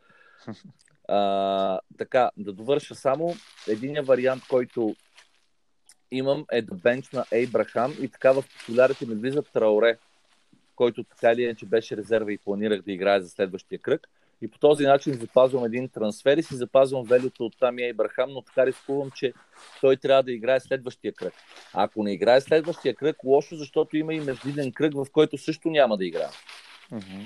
А, 1.07 1.79
така, 1.97 2.31
да 2.37 2.53
довърша 2.53 2.95
само 2.95 3.35
един 3.67 4.03
вариант, 4.03 4.43
който 4.49 4.95
имам 6.17 6.45
е 6.51 6.61
да 6.61 6.75
бенч 6.75 7.11
на 7.11 7.25
Ейбрахам 7.31 7.95
и 8.01 8.07
така 8.07 8.31
в 8.31 8.43
популярите 8.59 9.05
ми 9.05 9.15
влиза 9.15 9.41
Траоре, 9.41 9.97
който 10.75 11.03
така 11.03 11.31
или 11.31 11.41
иначе 11.41 11.65
беше 11.65 11.97
резерва 11.97 12.33
и 12.33 12.37
планирах 12.37 12.81
да 12.81 12.91
играе 12.91 13.21
за 13.21 13.29
следващия 13.29 13.79
кръг. 13.79 14.07
И 14.41 14.47
по 14.47 14.59
този 14.59 14.83
начин 14.83 15.13
запазвам 15.13 15.65
един 15.65 15.89
трансфер 15.89 16.37
и 16.37 16.43
си 16.43 16.55
запазвам 16.55 17.03
велюто 17.05 17.45
от 17.45 17.59
Тами 17.59 17.83
Ейбрахам, 17.83 18.31
но 18.31 18.41
така 18.41 18.65
рискувам, 18.65 19.11
че 19.11 19.33
той 19.81 19.97
трябва 19.97 20.23
да 20.23 20.31
играе 20.31 20.59
следващия 20.59 21.13
кръг. 21.13 21.33
А 21.73 21.83
ако 21.83 22.03
не 22.03 22.13
играе 22.13 22.41
следващия 22.41 22.95
кръг, 22.95 23.23
лошо, 23.23 23.55
защото 23.55 23.97
има 23.97 24.13
и 24.13 24.19
междинен 24.19 24.71
кръг, 24.71 24.93
в 24.93 25.05
който 25.11 25.37
също 25.37 25.69
няма 25.69 25.97
да 25.97 26.05
играе. 26.05 26.29
Мгм. 26.91 27.23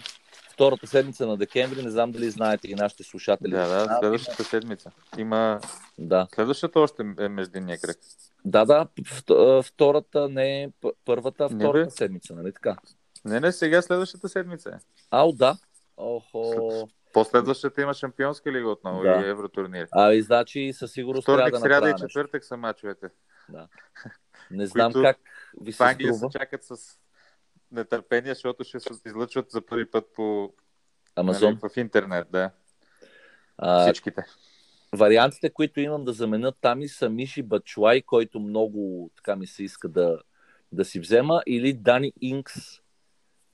Втората 0.57 0.88
седмица 0.88 1.27
на 1.27 1.38
декември, 1.38 1.84
не 1.84 1.89
знам 1.89 2.11
дали 2.11 2.29
знаете 2.29 2.67
и 2.67 2.75
нашите 2.75 3.03
слушатели. 3.03 3.51
Да, 3.51 3.67
да, 3.67 3.97
следващата 3.99 4.43
седмица. 4.43 4.91
Има... 5.17 5.59
Да, 5.97 6.27
Следващата 6.35 6.79
още 6.79 7.03
е 7.19 7.29
междинния 7.29 7.77
кръг. 7.79 7.97
да, 8.45 8.65
да, 8.65 8.88
вт- 8.97 9.61
втората 9.63 10.29
не 10.29 10.63
е 10.63 10.69
първата, 11.05 11.49
Не, 11.49 11.55
втората 11.57 11.85
бе. 11.85 11.91
седмица, 11.91 12.35
нали 12.35 12.53
така? 12.53 12.75
Не, 13.25 13.39
не, 13.39 13.51
сега 13.51 13.81
следващата 13.81 14.29
седмица 14.29 14.69
е. 14.69 14.79
Ау, 15.11 15.31
да. 15.31 15.57
Охо. 15.97 16.89
Последващата 17.13 17.81
има 17.81 17.93
шампионска 17.93 18.51
лига 18.51 18.69
отново 18.69 19.01
Да. 19.01 19.09
и 19.17 19.29
евротурнир. 19.29 19.88
А, 19.91 20.13
и 20.13 20.21
значи 20.21 20.73
със 20.73 20.91
сигурност 20.91 21.25
трябва 21.25 21.39
Вторник, 21.39 21.53
да 21.53 21.59
сряда 21.59 21.89
и 21.89 21.95
четвъртък 21.97 22.43
са 22.43 22.57
мачовете. 22.57 23.09
Не 24.51 24.67
знам 24.67 24.93
които 24.93 25.03
как 25.03 25.17
ви 25.61 25.71
В 25.71 25.75
се 25.75 25.84
Англия 25.84 26.13
струва. 26.13 26.31
се 26.31 26.39
чакат 26.39 26.63
с 26.63 26.75
нетърпение, 27.72 28.34
защото 28.34 28.64
ще 28.64 28.80
се 28.80 28.94
излъчват 29.06 29.52
за 29.52 29.65
първи 29.65 29.91
път 29.91 30.06
по 30.15 30.53
Амазон. 31.15 31.49
нали, 31.49 31.73
в 31.73 31.77
интернет, 31.77 32.27
да. 32.31 32.52
А, 33.57 33.84
Всичките. 33.84 34.23
вариантите, 34.95 35.49
които 35.49 35.80
имам 35.80 36.06
да 36.06 36.14
заменят 36.14 36.56
там 36.61 36.81
и 36.81 36.88
са 36.88 37.10
Миши 37.10 37.44
Бачуай, 37.44 38.02
който 38.02 38.39
много 38.39 39.11
така 39.15 39.35
ми 39.35 39.48
се 39.48 39.64
иска 39.64 39.89
да, 39.89 40.19
да 40.72 40.85
си 40.85 40.99
взема, 40.99 41.41
или 41.48 41.73
Дани 41.73 42.14
Инкс, 42.22 42.53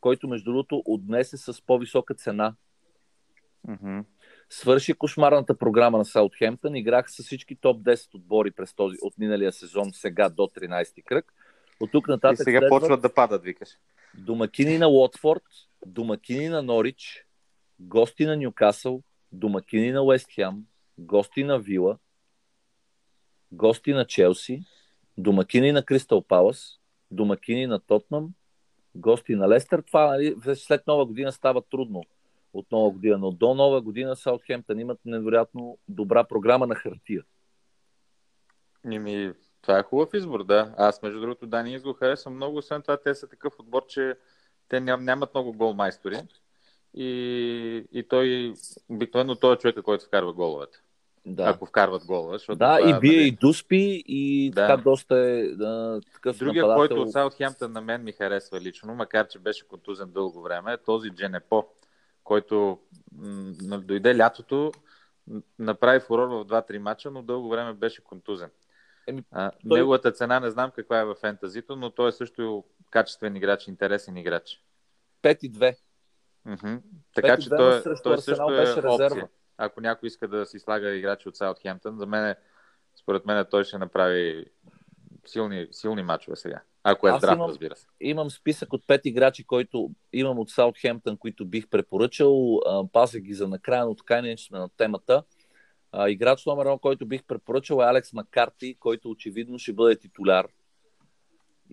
който 0.02 0.28
между 0.28 0.52
другото 0.52 0.84
отнесе 0.86 1.38
с 1.38 1.66
по-висока 1.66 2.14
цена. 2.14 2.56
Мгм. 3.68 4.00
Свърши 4.50 4.94
кошмарната 4.94 5.58
програма 5.58 5.98
на 5.98 6.06
Саутхемптън, 6.06 6.76
играх 6.76 7.12
с 7.12 7.24
всички 7.24 7.56
топ 7.56 7.82
10 7.82 8.16
отбори 8.16 8.52
през 8.52 8.74
този, 8.74 8.98
от 9.02 9.18
миналия 9.18 9.52
сезон, 9.52 9.94
сега 9.94 10.30
до 10.30 10.44
13-ти 10.44 11.02
кръг. 11.02 11.34
От 11.80 11.92
тук 11.92 12.08
И 12.08 12.12
нататък 12.12 12.44
сега 12.44 12.60
следват 12.60 12.82
почват 12.82 13.02
да 13.02 13.14
падат, 13.14 13.44
викаш. 13.44 13.70
Домакини 14.18 14.78
на 14.78 14.88
Уотфорд, 14.88 15.44
домакини 15.86 16.50
на 16.50 16.62
Норич, 16.62 17.26
гости 17.80 18.26
на 18.26 18.38
Нюкасъл, 18.38 19.04
домакини 19.32 19.92
на 19.92 20.04
Уест 20.04 20.32
Хем, 20.32 20.66
гости 20.98 21.44
на 21.44 21.60
Вила, 21.60 21.98
гости 23.52 23.94
на 23.94 24.06
Челси, 24.06 24.64
домакини 25.18 25.72
на 25.72 25.84
Кристал 25.84 26.22
Палас, 26.22 26.80
домакини 27.12 27.68
на 27.68 27.80
Тотнам, 27.80 28.34
гости 28.96 29.36
на 29.36 29.50
Лестър. 29.50 29.82
Това 29.82 30.08
нали, 30.08 30.36
след 30.56 30.88
нова 30.88 31.06
година 31.06 31.32
става 31.32 31.62
трудно 31.62 32.04
от 32.54 32.72
нова 32.72 32.92
година, 32.92 33.18
но 33.18 33.32
до 33.32 33.54
нова 33.54 33.82
година 33.82 34.16
Саутхемптън 34.16 34.80
имат 34.80 35.00
невероятно 35.06 35.78
добра 35.88 36.24
програма 36.24 36.68
на 36.68 36.76
хартия. 36.76 37.24
Ими, 38.92 39.34
това 39.64 39.80
е 39.80 39.84
хубав 39.84 40.14
избор, 40.14 40.44
да. 40.44 40.74
Аз, 40.78 41.02
между 41.02 41.20
другото, 41.20 41.48
Дани 41.48 41.80
го 41.80 41.94
харесвам 41.94 42.36
много. 42.36 42.58
Освен 42.58 42.82
това, 42.82 42.98
те 42.98 43.16
са 43.16 43.28
такъв 43.28 43.60
отбор, 43.60 43.86
че 43.88 44.16
те 44.70 44.80
ням, 44.80 45.04
нямат 45.04 45.34
много 45.34 45.54
голмайстори. 45.54 46.18
И, 46.94 47.86
и 47.92 48.08
той, 48.08 48.54
обикновено 48.90 49.36
той 49.36 49.54
е 49.54 49.58
човека, 49.58 49.82
който 49.84 50.06
вкарва 50.06 50.34
головете. 50.34 50.78
Да, 51.26 51.44
Ако 51.44 51.66
вкарват 51.66 52.06
гола. 52.06 52.34
Защото 52.34 52.58
да 52.58 52.78
това, 52.78 52.90
и 52.90 53.00
бие 53.00 53.18
нали, 53.18 53.28
и 53.28 53.32
Дуспи 53.32 54.04
и 54.08 54.52
Да. 54.56 54.68
така 54.68 54.82
доста 54.82 55.16
е 55.18 55.48
да, 55.48 56.02
такъв 56.14 56.38
Другия, 56.38 56.62
нападател. 56.68 56.78
който 56.96 57.02
от 57.02 57.12
Саутхемптън 57.12 57.72
на 57.72 57.82
мен 57.82 58.04
ми 58.04 58.12
харесва 58.12 58.62
лично, 58.62 58.96
макар 58.96 59.28
че 59.28 59.40
беше 59.40 59.68
контузен 59.68 60.12
дълго 60.12 60.42
време, 60.42 60.74
е 60.74 60.78
този 60.78 61.10
Дженепо, 61.10 61.66
който 62.24 62.80
м- 63.18 63.78
дойде 63.80 64.18
лятото, 64.18 64.72
направи 65.60 66.00
фурор 66.00 66.28
в 66.28 66.46
2-3 66.46 66.78
мача, 66.78 67.12
но 67.12 67.22
дълго 67.22 67.50
време 67.50 67.74
беше 67.74 68.04
контузен. 68.04 68.50
Еми, 69.08 69.24
а, 69.32 69.52
той- 69.70 69.80
Неговата 69.80 70.12
цена 70.12 70.40
не 70.40 70.50
знам 70.52 70.72
каква 70.72 71.00
е 71.00 71.06
в 71.06 71.16
фентазито, 71.16 71.76
но 71.76 71.90
той 71.90 72.10
е 72.10 72.12
също 72.12 72.64
качествен 72.90 73.36
играч, 73.36 73.68
интересен 73.68 74.18
играч. 74.18 74.64
5 75.22 75.44
и 75.44 75.52
2. 75.52 75.76
Мгм. 76.46 76.76
Така 77.16 77.38
че 77.38 77.50
5-2 77.50 77.58
той, 77.58 77.82
срещу 77.82 78.04
той 78.04 78.18
също 78.18 78.44
е 78.44 78.56
беше 78.56 78.76
резерва. 78.76 78.94
опция. 79.06 79.30
Ако 79.58 79.82
някой 79.82 80.08
иска 80.08 80.28
да 80.28 80.46
си 80.46 80.60
слага 80.60 80.90
играчи 80.90 81.30
от 81.30 81.38
Саутхемптън, 81.38 81.98
за 81.98 82.06
мен, 82.06 82.36
според 82.96 83.26
мен, 83.26 83.46
той 83.52 83.64
ще 83.64 83.78
направи 83.78 84.46
силни, 85.26 85.68
силни 85.72 86.04
мачове 86.04 86.36
сега. 86.36 86.62
Ако 86.84 87.08
е 87.08 87.12
Аз 87.12 87.18
здрав, 87.18 87.36
имам- 87.36 87.50
разбира 87.50 87.76
се. 87.76 87.88
Имам 88.02 88.30
списък 88.30 88.74
от 88.74 88.88
5 88.88 89.02
играчи, 89.06 89.44
които 89.44 89.92
имам 90.14 90.40
от 90.40 90.50
Саутхемптън, 90.50 91.18
които 91.18 91.46
бих 91.46 91.68
препоръчал. 91.68 92.60
Пазя 92.94 93.20
ги 93.20 93.34
за 93.34 93.48
накрая, 93.48 93.86
но 93.86 93.96
така 93.96 94.22
не 94.22 94.38
сме 94.38 94.60
на 94.60 94.70
темата. 94.70 95.24
А, 95.96 96.10
Играч 96.10 96.46
номер 96.46 96.66
1, 96.66 96.80
който 96.80 97.06
бих 97.06 97.24
препоръчал 97.24 97.82
е 97.82 97.86
Алекс 97.86 98.14
Маккарти, 98.14 98.76
който 98.80 99.10
очевидно 99.10 99.60
ще 99.60 99.74
бъде 99.74 99.96
титуляр. 99.96 100.48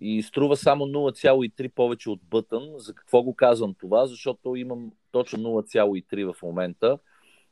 И 0.01 0.23
струва 0.23 0.57
само 0.57 0.85
0,3 0.85 1.69
повече 1.69 2.11
от 2.11 2.21
Бътън. 2.31 2.73
За 2.77 2.95
какво 2.95 3.23
го 3.23 3.35
казвам 3.35 3.75
това? 3.75 4.07
Защото 4.07 4.57
имам 4.57 4.93
точно 5.13 5.39
0,3 5.39 6.33
в 6.33 6.43
момента. 6.43 6.99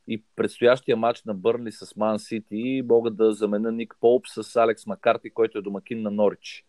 И 0.07 0.23
предстоящия 0.35 0.97
матч 0.97 1.23
на 1.23 1.33
Бърнли 1.33 1.71
с 1.71 1.95
Ман 1.95 2.19
Сити 2.19 2.83
мога 2.89 3.11
да 3.11 3.33
заменя 3.33 3.71
Ник 3.71 3.95
Полп 4.01 4.27
с 4.27 4.55
Алекс 4.55 4.87
Маккарти, 4.87 5.29
който 5.29 5.57
е 5.57 5.61
домакин 5.61 6.01
на 6.01 6.11
Норич. 6.11 6.65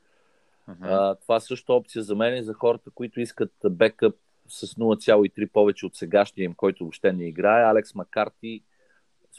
Мгм. 0.68 0.84
А, 0.84 1.14
това 1.14 1.40
също 1.40 1.72
е 1.72 1.76
опция 1.76 2.02
за 2.02 2.14
мен 2.14 2.36
и 2.36 2.44
за 2.44 2.54
хората, 2.54 2.90
които 2.90 3.20
искат 3.20 3.52
бекъп 3.70 4.16
с 4.48 4.66
0,3 4.66 5.52
повече 5.52 5.86
от 5.86 5.96
сегашния 5.96 6.44
им, 6.44 6.54
който 6.54 6.84
въобще 6.84 7.12
не 7.12 7.28
играе. 7.28 7.64
Алекс 7.64 7.94
Макарти, 7.94 8.62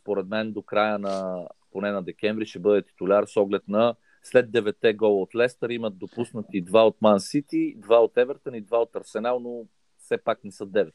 според 0.02 0.28
мен, 0.28 0.52
до 0.52 0.62
края 0.62 1.00
на 1.00 1.48
поне 1.72 1.92
на 1.92 2.04
декември 2.04 2.46
ще 2.46 2.60
бъде 2.60 2.82
титуляр 2.82 3.26
с 3.26 3.38
оглед 3.38 3.68
на 3.68 3.96
след 4.24 4.52
9 4.52 4.96
гола 4.96 5.22
от 5.22 5.36
Лестър 5.36 5.70
имат 5.70 5.98
допуснати 5.98 6.62
два 6.62 6.88
от 6.88 7.02
Ман 7.02 7.20
Сити, 7.20 7.76
два 7.78 8.04
от 8.04 8.18
Евертън 8.18 8.56
и 8.56 8.62
два 8.62 8.78
от 8.78 8.96
Арсенал, 8.96 9.40
но 9.40 9.66
все 9.98 10.18
пак 10.18 10.44
не 10.44 10.52
са 10.52 10.68
9. 10.68 10.92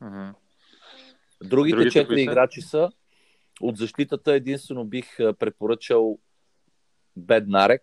Мгм. 0.00 0.30
Другите 1.44 1.76
Другите 1.76 1.90
четири 1.90 2.06
кои 2.06 2.16
са? 2.16 2.22
играчи 2.22 2.60
са 2.60 2.90
от 3.60 3.76
защитата 3.76 4.32
единствено 4.32 4.84
бих 4.84 5.16
препоръчал 5.16 6.18
Беднарек, 7.16 7.82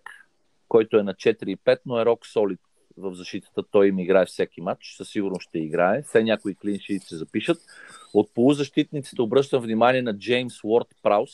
който 0.67 0.97
е 0.97 1.03
на 1.03 1.13
4,5, 1.13 1.79
но 1.85 1.99
е 1.99 2.05
рок 2.05 2.25
солид 2.25 2.59
в 2.99 3.13
защитата. 3.13 3.63
Той 3.71 3.87
им 3.87 3.99
играе 3.99 4.25
всеки 4.25 4.61
матч. 4.61 4.93
Със 4.97 5.09
сигурност 5.09 5.49
ще 5.49 5.59
играе. 5.59 6.01
Все 6.01 6.23
някои 6.23 6.55
клинши 6.55 6.99
се 6.99 7.17
запишат. 7.17 7.57
От 8.13 8.33
полузащитниците 8.33 9.21
обръщам 9.21 9.61
внимание 9.61 10.01
на 10.01 10.17
Джеймс 10.17 10.63
Уорд 10.63 10.87
Праус. 11.03 11.31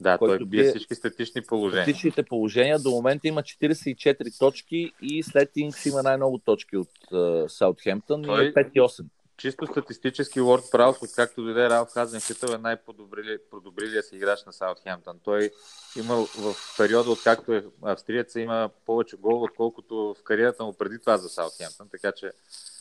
Да, 0.00 0.18
той 0.18 0.28
който 0.28 0.46
бие 0.46 0.62
бие- 0.62 0.70
всички 0.70 0.94
статични 0.94 1.42
положения. 1.42 1.84
Статичните 1.84 2.22
положения 2.22 2.78
до 2.78 2.90
момента 2.90 3.28
има 3.28 3.42
44 3.42 4.38
точки 4.38 4.92
и 5.02 5.22
след 5.22 5.50
Инкс 5.56 5.86
има 5.86 6.02
най-много 6.02 6.38
точки 6.38 6.76
от 6.76 6.90
uh, 7.12 7.46
Саутхемптън 7.46 8.22
Той- 8.22 8.44
и 8.44 8.48
е 8.48 8.52
5 8.52 8.70
и 8.74 8.80
8. 8.80 9.04
Чисто 9.38 9.66
статистически 9.66 10.40
Уорд 10.40 10.62
Праус, 10.70 11.02
откакто 11.02 11.42
дойде 11.42 11.70
Ралф 11.70 11.88
Хазенхитъл, 11.88 12.54
е 12.54 12.58
най-подобрилия 12.58 14.02
си 14.02 14.16
играч 14.16 14.44
на 14.44 14.52
Саутхемптън. 14.52 15.18
Той 15.24 15.50
имал 15.98 16.24
в 16.24 16.54
периода, 16.78 17.10
откакто 17.10 17.52
е 17.52 17.64
австриец, 17.82 18.34
има 18.34 18.70
повече 18.86 19.16
гол, 19.16 19.42
отколкото 19.42 20.14
в 20.20 20.22
кариерата 20.22 20.64
му 20.64 20.72
преди 20.72 20.98
това 20.98 21.18
за 21.18 21.28
Саутхемптън, 21.28 21.88
така 21.90 22.12
че 22.12 22.32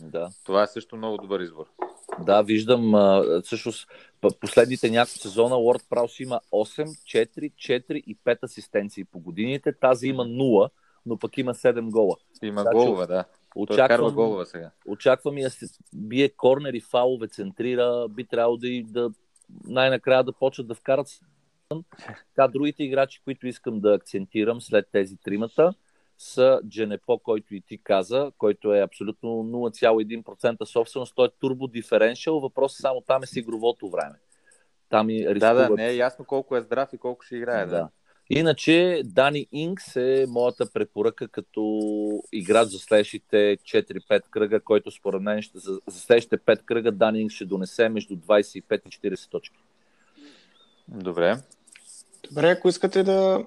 Да. 0.01 0.29
това 0.45 0.63
е 0.63 0.67
също 0.67 0.97
много 0.97 1.17
добър 1.17 1.39
избор. 1.39 1.65
Да, 2.19 2.41
виждам. 2.41 2.93
Всъщност, 3.43 3.87
последните 4.39 4.89
няколко 4.89 5.19
сезона 5.19 5.57
Уорд 5.57 5.81
Праус 5.89 6.19
има 6.19 6.39
8, 6.51 6.85
4, 6.85 7.51
4 7.53 7.93
и 7.93 8.17
5 8.17 8.43
асистенции 8.43 9.03
по 9.03 9.19
годините. 9.19 9.73
Тази 9.73 10.07
има 10.07 10.23
0, 10.23 10.69
но 11.05 11.17
пък 11.19 11.37
има 11.37 11.53
7 11.53 11.91
гола. 11.91 12.15
Има 12.43 12.61
Значи, 12.61 12.75
голове, 12.75 13.07
да. 13.07 13.25
Карва 13.65 13.83
Очаквам, 13.85 14.13
голове 14.15 14.45
сега. 14.45 14.71
очаквам 14.87 15.37
и 15.37 15.41
да 15.43 15.49
се 15.49 15.65
бие 15.95 16.29
корнери, 16.29 16.79
фалове, 16.81 17.27
центрира. 17.27 18.07
Би 18.09 18.23
трябвало 18.27 18.57
да, 18.57 18.67
и 18.67 18.83
да 18.83 19.11
най-накрая 19.63 20.23
да 20.23 20.33
почнат 20.33 20.67
да 20.67 20.75
вкарат. 20.75 21.07
Така, 22.35 22.47
другите 22.47 22.83
играчи, 22.83 23.21
които 23.23 23.47
искам 23.47 23.79
да 23.79 23.93
акцентирам 23.93 24.61
след 24.61 24.85
тези 24.91 25.17
тримата, 25.17 25.73
са 26.17 26.61
Дженепо, 26.69 27.19
който 27.19 27.55
и 27.55 27.61
ти 27.61 27.77
каза, 27.77 28.31
който 28.37 28.73
е 28.73 28.81
абсолютно 28.81 29.29
0,1% 29.29 30.63
собственост. 30.65 31.15
Той 31.15 31.27
е 31.27 31.31
турбо 31.39 31.67
диференшъл. 31.67 32.39
Въпросът 32.39 32.81
само 32.81 33.01
там 33.01 33.23
е 33.23 33.27
с 33.27 33.35
игровото 33.35 33.89
време. 33.89 34.15
Там 34.89 35.09
и 35.09 35.23
Да, 35.23 35.35
рискуват. 35.35 35.69
да, 35.69 35.75
не 35.75 35.87
е 35.87 35.95
ясно 35.95 36.25
колко 36.25 36.55
е 36.57 36.61
здрав 36.61 36.93
и 36.93 36.97
колко 36.97 37.21
ще 37.23 37.35
играе. 37.35 37.65
Да. 37.65 37.71
Да. 37.71 37.89
Иначе 38.29 39.01
Дани 39.05 39.47
Инкс 39.51 39.95
е 39.95 40.25
моята 40.29 40.71
препоръка 40.71 41.27
като 41.27 42.23
играч 42.31 42.67
за 42.67 42.79
следващите 42.79 43.57
4-5 43.57 44.21
кръга, 44.29 44.59
който 44.59 44.91
според 44.91 45.21
мен 45.21 45.41
ще, 45.41 45.59
за, 45.59 45.79
за 45.87 45.99
следващите 45.99 46.37
5 46.37 46.63
кръга 46.65 46.91
Дани 46.91 47.21
Инкс 47.21 47.35
ще 47.35 47.45
донесе 47.45 47.89
между 47.89 48.15
25 48.15 48.81
и 48.85 49.13
40 49.13 49.29
точки. 49.29 49.57
Добре. 50.87 51.37
Добре, 52.29 52.49
ако 52.49 52.69
искате 52.69 53.03
да 53.03 53.45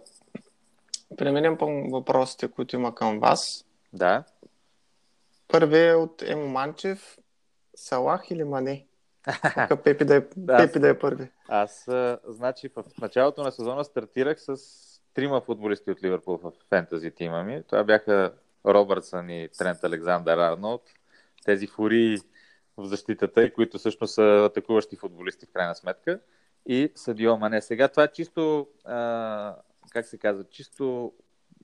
преминем 1.16 1.56
към 1.56 1.90
въпросите, 1.90 2.48
които 2.48 2.76
има 2.76 2.94
към 2.94 3.18
вас. 3.18 3.64
Да. 3.92 4.24
Първият 5.48 5.92
е 5.92 5.94
от 5.94 6.22
Емо 6.22 6.48
Манчев. 6.48 7.18
Салах 7.76 8.30
или 8.30 8.44
Мане? 8.44 8.86
Нека 9.56 9.82
Пепи 9.82 10.04
да 10.04 10.16
е. 10.16 10.28
Пепи 10.46 10.78
да 10.78 10.88
е 10.88 10.98
първи. 10.98 11.28
Аз, 11.48 11.88
а, 11.88 12.18
значи, 12.28 12.68
в 12.76 12.84
началото 13.00 13.42
на 13.42 13.52
сезона 13.52 13.84
стартирах 13.84 14.40
с 14.40 14.56
трима 15.14 15.40
футболисти 15.40 15.90
от 15.90 16.02
Ливърпул 16.02 16.36
в 16.36 16.52
фентази 16.68 17.10
тима 17.10 17.42
ми. 17.44 17.62
Това 17.68 17.84
бяха 17.84 18.32
Робъртсън 18.66 19.30
и 19.30 19.48
Трент 19.58 19.84
Александър 19.84 20.38
Арнолд. 20.38 20.82
Тези 21.44 21.66
фури 21.66 22.18
в 22.76 22.84
защитата, 22.84 23.44
и 23.44 23.52
които 23.52 23.78
всъщност 23.78 24.14
са 24.14 24.44
атакуващи 24.50 24.96
футболисти 24.96 25.46
в 25.46 25.52
крайна 25.52 25.74
сметка. 25.74 26.20
И 26.66 26.92
Садио 26.94 27.36
Мане. 27.36 27.62
Сега 27.62 27.88
това 27.88 28.04
е 28.04 28.12
чисто, 28.12 28.68
а, 28.84 29.56
как 29.92 30.06
се 30.06 30.18
казва, 30.18 30.44
чисто 30.44 31.12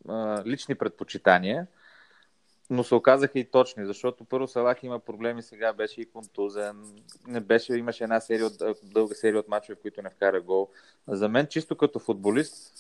а, 0.09 0.43
лични 0.47 0.75
предпочитания, 0.75 1.67
но 2.71 2.85
се 2.85 2.95
оказаха 2.95 3.39
и 3.39 3.51
точни, 3.51 3.87
защото 3.87 4.25
първо 4.25 4.49
Салах 4.49 4.83
има 4.83 4.99
проблеми, 4.99 5.43
сега 5.43 5.73
беше 5.73 6.01
и 6.01 6.11
контузен, 6.11 7.03
не 7.27 7.41
беше, 7.41 7.77
имаше 7.77 8.05
една 8.05 8.21
серия 8.21 8.47
от, 8.47 8.53
дълга 8.83 9.15
серия 9.15 9.41
от 9.41 9.49
мачове, 9.49 9.75
в 9.77 9.83
които 9.83 10.03
не 10.03 10.11
вкара 10.11 10.41
гол. 10.41 10.69
За 11.09 11.29
мен, 11.29 11.47
чисто 11.47 11.77
като 11.77 11.99
футболист, 11.99 12.75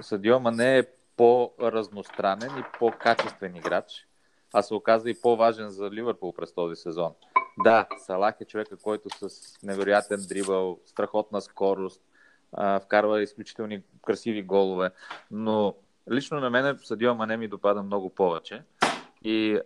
Садио 0.00 0.40
Мане 0.40 0.78
е 0.78 0.86
по-разностранен 1.16 2.58
и 2.58 2.78
по-качествен 2.78 3.56
играч, 3.56 4.06
а 4.52 4.62
се 4.62 4.74
оказа 4.74 5.10
и 5.10 5.20
по-важен 5.20 5.70
за 5.70 5.90
Ливърпул 5.90 6.32
през 6.32 6.52
този 6.52 6.76
сезон. 6.76 7.12
Да, 7.64 7.86
Салах 8.06 8.34
е 8.40 8.44
човека, 8.44 8.76
който 8.76 9.08
с 9.10 9.28
невероятен 9.62 10.20
дрибъл, 10.28 10.78
страхотна 10.86 11.40
скорост, 11.40 12.02
вкарва 12.82 13.22
изключителни 13.22 13.82
красиви 14.06 14.42
голове, 14.42 14.90
но 15.30 15.74
лично 16.12 16.40
на 16.40 16.50
мен 16.50 16.78
Садио 16.82 17.14
Мане 17.14 17.36
ми 17.36 17.48
допада 17.48 17.82
много 17.82 18.10
повече. 18.10 18.62
И 19.24 19.60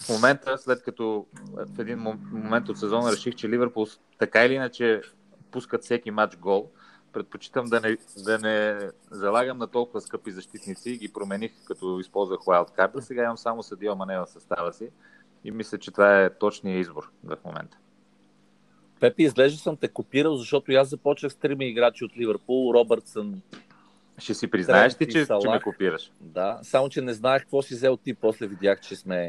в 0.00 0.08
момента, 0.08 0.58
след 0.58 0.82
като 0.82 1.26
в 1.52 1.80
един 1.80 1.98
мом- 1.98 2.32
момент 2.32 2.68
от 2.68 2.78
сезона 2.78 3.12
реших, 3.12 3.34
че 3.34 3.48
Ливърпул 3.48 3.86
така 4.18 4.44
или 4.44 4.54
иначе 4.54 5.00
пускат 5.50 5.82
всеки 5.82 6.10
матч 6.10 6.36
гол, 6.36 6.70
предпочитам 7.12 7.66
да 7.66 7.80
не, 7.80 7.96
да 8.24 8.38
не 8.38 8.78
залагам 9.10 9.58
на 9.58 9.66
толкова 9.66 10.00
скъпи 10.00 10.30
защитници 10.30 10.90
и 10.90 10.98
ги 10.98 11.12
промених, 11.12 11.52
като 11.64 12.00
използвах 12.00 12.40
wildcard. 12.40 13.00
Сега 13.00 13.22
имам 13.22 13.38
само 13.38 13.62
Садио 13.62 13.96
Мане 13.96 14.18
в 14.18 14.26
състава 14.26 14.72
си 14.72 14.88
и 15.44 15.50
мисля, 15.50 15.78
че 15.78 15.90
това 15.90 16.24
е 16.24 16.38
точният 16.38 16.80
избор 16.80 17.10
в 17.24 17.36
момента. 17.44 17.78
Пепи, 19.00 19.22
изглежда 19.22 19.58
съм 19.58 19.76
те 19.76 19.88
копирал, 19.88 20.36
защото 20.36 20.72
аз 20.72 20.88
започнах 20.88 21.32
с 21.32 21.36
трима 21.36 21.64
играчи 21.64 22.04
от 22.04 22.16
Ливърпул, 22.16 22.74
Робъртсън, 22.74 23.42
Ще 24.18 24.34
си 24.34 24.50
признаеш 24.50 25.00
ли, 25.00 25.06
че, 25.06 25.12
че 25.12 25.18
ме 25.18 25.24
Салах. 25.24 25.62
копираш? 25.62 26.12
да, 26.20 26.58
само 26.62 26.88
че 26.88 27.00
не 27.00 27.14
знаех 27.14 27.42
какво 27.42 27.62
си 27.62 27.74
взел 27.74 27.96
ти, 27.96 28.14
после 28.14 28.46
видях, 28.46 28.80
че 28.80 28.96
сме... 28.96 29.28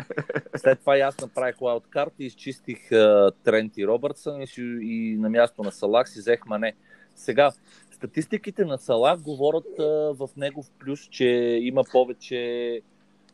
След 0.55 0.79
това 0.79 0.97
и 0.97 1.01
аз 1.01 1.19
направих 1.21 1.55
wildcard 1.55 2.11
и 2.19 2.25
изчистих 2.25 2.89
uh, 2.89 3.33
Трент 3.43 3.77
и 3.77 3.87
Робъртсън 3.87 4.41
и, 4.41 4.47
си, 4.47 4.61
и 4.81 5.17
на 5.19 5.29
място 5.29 5.63
на 5.63 5.71
Салах 5.71 6.09
си 6.09 6.19
взех 6.19 6.45
Мане. 6.45 6.73
Сега, 7.15 7.51
статистиките 7.91 8.65
на 8.65 8.77
Салах 8.77 9.19
говорят 9.19 9.65
uh, 9.79 10.13
в 10.13 10.35
негов 10.37 10.65
плюс, 10.79 10.99
че 11.09 11.25
има 11.61 11.83
повече 11.91 12.81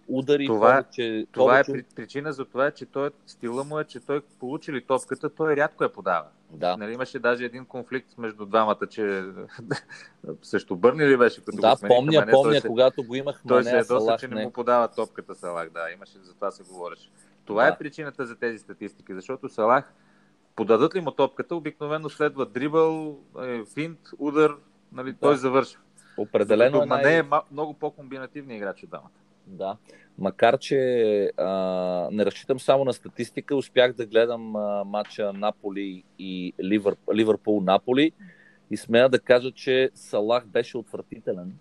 удари, 0.07 0.45
Това 0.45 0.69
е- 0.69 0.81
повече... 0.81 1.27
Това 1.31 1.59
е 1.59 1.63
повече... 1.63 1.71
при- 1.85 1.95
причина 1.95 2.33
за 2.33 2.45
това, 2.45 2.71
че 2.71 2.85
той, 2.85 3.09
стила 3.25 3.63
му 3.63 3.79
е, 3.79 3.83
че 3.83 3.99
той 3.99 4.21
получи 4.21 4.73
ли 4.73 4.81
топката, 4.81 5.29
той 5.29 5.55
рядко 5.55 5.83
я 5.83 5.89
подава. 5.89 6.25
Да. 6.51 6.77
Нали, 6.77 6.93
имаше 6.93 7.19
даже 7.19 7.45
един 7.45 7.65
конфликт 7.65 8.17
между 8.17 8.45
двамата, 8.45 8.87
че 8.89 9.23
също 10.41 10.75
Бърни 10.75 11.07
ли 11.07 11.17
беше? 11.17 11.45
Като 11.45 11.57
Да, 11.57 11.71
го 11.71 11.77
смениха, 11.77 11.95
помня, 11.97 12.19
ма 12.19 12.25
не, 12.25 12.31
помня, 12.31 12.61
се, 12.61 12.67
когато 12.67 13.03
го 13.03 13.15
имах 13.15 13.41
той 13.47 13.57
Мане, 13.57 13.63
се 13.63 13.69
а 13.69 13.77
ядоса, 13.77 13.99
Салах 13.99 14.19
че 14.19 14.27
не 14.27 14.35
не. 14.35 14.43
му 14.43 14.51
подава 14.51 14.87
топката 14.87 15.35
Салах. 15.35 15.69
Да, 15.69 15.91
имаше, 15.91 16.19
за 16.19 16.33
това 16.33 16.51
се 16.51 16.63
говореше. 16.63 17.09
Това 17.45 17.63
Да. 17.63 17.69
е 17.69 17.77
причината 17.77 18.25
за 18.25 18.35
тези 18.35 18.59
статистики, 18.59 19.13
защото 19.13 19.49
Салах 19.49 19.93
подадат 20.55 20.95
ли 20.95 21.01
му 21.01 21.11
топката, 21.11 21.55
обикновено 21.55 22.09
следва 22.09 22.45
дрибъл, 22.45 23.17
е, 23.41 23.63
финт, 23.65 23.99
удар, 24.19 24.55
нали, 24.91 25.11
Да. 25.11 25.17
той 25.19 25.37
завършва. 25.37 25.79
Определено 26.17 26.71
Докато 26.71 26.83
е 26.85 26.87
най... 26.87 27.03
Мане 27.23 27.37
е 27.37 27.51
много 27.51 27.73
по-комбинативният 27.73 28.57
играч 28.57 28.83
от 28.83 28.89
двамата. 28.89 29.09
Да. 29.47 29.77
Макар, 30.17 30.57
че 30.57 31.31
а, 31.37 31.49
не 32.11 32.25
разчитам 32.25 32.59
само 32.59 32.85
на 32.85 32.93
статистика, 32.93 33.55
успях 33.55 33.93
да 33.93 34.05
гледам 34.05 34.55
а, 34.55 34.83
матча 34.83 35.33
Наполи 35.33 36.03
и 36.19 36.53
Ливър, 36.63 36.95
Ливърпул-Наполи 37.13 38.11
и 38.71 38.77
смея 38.77 39.09
да 39.09 39.19
кажа, 39.19 39.51
че 39.51 39.91
Салах 39.95 40.47
беше 40.47 40.77
отвратителен. 40.77 41.57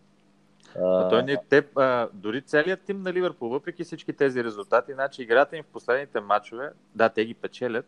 А, 0.79 1.09
той 1.09 1.23
не, 1.23 1.37
те, 1.49 1.67
а, 1.77 2.09
дори 2.13 2.43
целият 2.43 2.81
тим 2.83 3.03
на 3.03 3.13
Ливърпул, 3.13 3.49
въпреки 3.49 3.85
всички 3.85 4.13
тези 4.13 4.45
резултати, 4.45 4.93
значи 4.93 5.23
играта 5.23 5.57
им 5.57 5.63
в 5.65 5.73
последните 5.73 6.21
матчове, 6.21 6.71
да, 6.95 7.09
те 7.09 7.25
ги 7.25 7.35
печелят, 7.35 7.87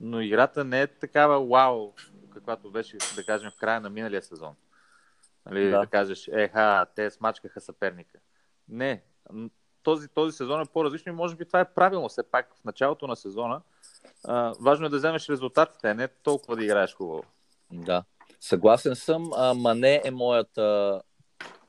но 0.00 0.20
играта 0.20 0.64
не 0.64 0.82
е 0.82 0.86
такава 0.86 1.46
вау, 1.46 1.92
каквато 2.34 2.70
беше, 2.70 2.96
да 3.16 3.24
кажем, 3.24 3.50
в 3.50 3.56
края 3.56 3.80
на 3.80 3.90
миналия 3.90 4.22
сезон. 4.22 4.54
Нали, 5.46 5.70
Да. 5.70 5.78
да. 5.78 5.86
кажеш, 5.86 6.28
еха, 6.32 6.86
те 6.94 7.10
смачкаха 7.10 7.60
съперника. 7.60 8.18
Не, 8.68 9.02
този, 9.82 10.08
този 10.08 10.36
сезон 10.36 10.60
е 10.60 10.64
по-различно 10.72 11.12
и 11.12 11.14
може 11.14 11.36
би 11.36 11.44
това 11.44 11.60
е 11.60 11.74
правилно. 11.74 12.08
Все 12.08 12.22
пак 12.22 12.54
в 12.60 12.64
началото 12.64 13.06
на 13.06 13.16
сезона 13.16 13.60
а, 14.24 14.54
важно 14.60 14.86
е 14.86 14.88
да 14.88 14.96
вземеш 14.96 15.28
резултатите, 15.28 15.90
а 15.90 15.94
не 15.94 16.08
толкова 16.08 16.56
да 16.56 16.64
играеш 16.64 16.94
хубаво. 16.94 17.22
Да. 17.72 18.04
Съгласен 18.40 18.96
съм. 18.96 19.30
А, 19.36 19.54
Мане 19.54 20.02
е 20.04 20.10
моята 20.10 21.00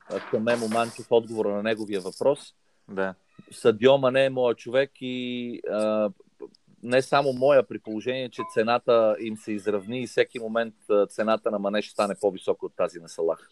а, 0.10 0.20
към 0.20 0.44
Мемо 0.44 0.68
Манчев 0.68 1.08
отговора 1.10 1.50
на 1.50 1.64
неговия 1.64 2.02
въпрос. 2.02 2.54
Да. 2.88 3.16
Садио 3.52 3.98
Мане 3.98 4.26
е 4.26 4.30
моят 4.30 4.58
човек 4.58 4.92
и 5.02 5.62
а, 5.72 6.10
не 6.84 7.02
само 7.02 7.34
моя, 7.34 7.68
при 7.68 7.80
положение, 7.80 8.30
че 8.30 8.42
цената 8.54 9.16
им 9.20 9.38
се 9.38 9.52
изравни 9.52 10.02
и 10.02 10.08
всеки 10.08 10.40
момент 10.40 10.76
цената 11.10 11.52
на 11.52 11.60
Мане 11.60 11.82
ще 11.82 11.92
стане 11.92 12.16
по-висока 12.22 12.66
от 12.66 12.76
тази 12.76 13.00
на 13.00 13.10
Салах. 13.10 13.50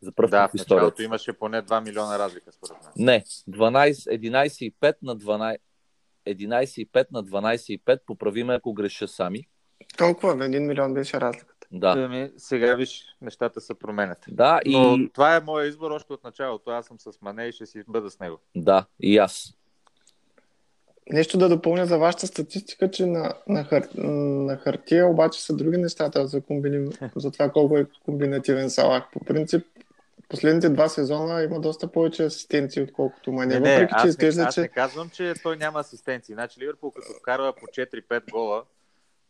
За 0.00 0.12
първ 0.12 0.28
Да, 0.30 0.48
в 0.48 0.54
историята. 0.54 0.74
началото 0.74 1.02
имаше 1.02 1.32
поне 1.32 1.62
2 1.62 1.84
милиона 1.84 2.18
разлика, 2.18 2.52
според 2.52 2.76
мен. 2.82 2.92
Не, 2.96 3.24
12, 3.50 3.92
11,5 4.20 4.94
на 5.02 5.16
12, 5.16 5.56
11,5 6.26 7.06
на 7.12 7.24
12,5, 7.24 7.98
поправи 8.06 8.44
ме 8.44 8.54
ако 8.54 8.72
греша 8.72 9.08
сами. 9.08 9.48
Толкова, 9.96 10.36
бе, 10.36 10.44
един 10.44 10.66
милион 10.66 10.94
беше 10.94 11.20
разликата. 11.20 11.66
Да, 11.72 11.94
Ами, 11.98 12.30
сега 12.36 12.74
виж, 12.74 13.02
нещата 13.20 13.60
се 13.60 13.74
променят. 13.74 14.18
да, 14.28 14.60
Но 14.66 14.96
и, 14.96 15.10
това 15.14 15.36
е 15.36 15.40
моя 15.40 15.66
избор 15.66 15.90
още 15.90 16.12
от 16.12 16.24
началото. 16.24 16.70
Аз 16.70 16.86
съм 16.86 16.98
с 17.00 17.10
Мане 17.22 17.44
и 17.44 17.52
ще 17.52 17.66
си 17.66 17.82
бъда 17.88 18.10
с 18.10 18.20
него. 18.20 18.38
да, 18.56 18.86
и 19.00 19.18
аз. 19.18 19.54
Нещо 21.12 21.38
да 21.38 21.48
допълня 21.48 21.86
за 21.86 21.98
вашата 21.98 22.26
статистика, 22.26 22.90
че 22.90 23.06
на, 23.06 23.34
на, 23.48 23.64
хар, 23.64 23.82
на 23.94 24.56
хартия 24.56 25.06
обаче 25.06 25.42
са 25.42 25.56
други 25.56 25.76
нещата 25.76 26.26
за, 26.26 26.40
комбини, 26.40 26.90
за 27.16 27.30
това 27.30 27.50
колко 27.50 27.78
е 27.78 27.86
комбинативен 28.04 28.70
Салах. 28.70 29.04
По 29.12 29.20
принцип, 29.20 29.66
последните 30.28 30.68
два 30.68 30.88
сезона 30.88 31.42
има 31.42 31.60
доста 31.60 31.92
повече 31.92 32.24
асистенции, 32.24 32.82
отколкото 32.82 33.32
Мане. 33.32 33.54
Не, 33.54 33.60
не, 33.60 33.74
Въпреки, 33.74 33.94
че 33.94 33.96
аз, 33.96 34.08
изглежда, 34.08 34.40
не, 34.40 34.48
аз 34.48 34.54
че... 34.54 34.60
не 34.60 34.68
казвам, 34.68 35.10
че 35.10 35.34
той 35.42 35.56
няма 35.56 35.80
асистенции. 35.80 36.34
Значи 36.34 36.60
Ливърпул 36.60 36.90
като 36.90 37.18
вкарва 37.18 37.52
по 37.52 37.66
4-5 37.66 38.30
гола, 38.30 38.62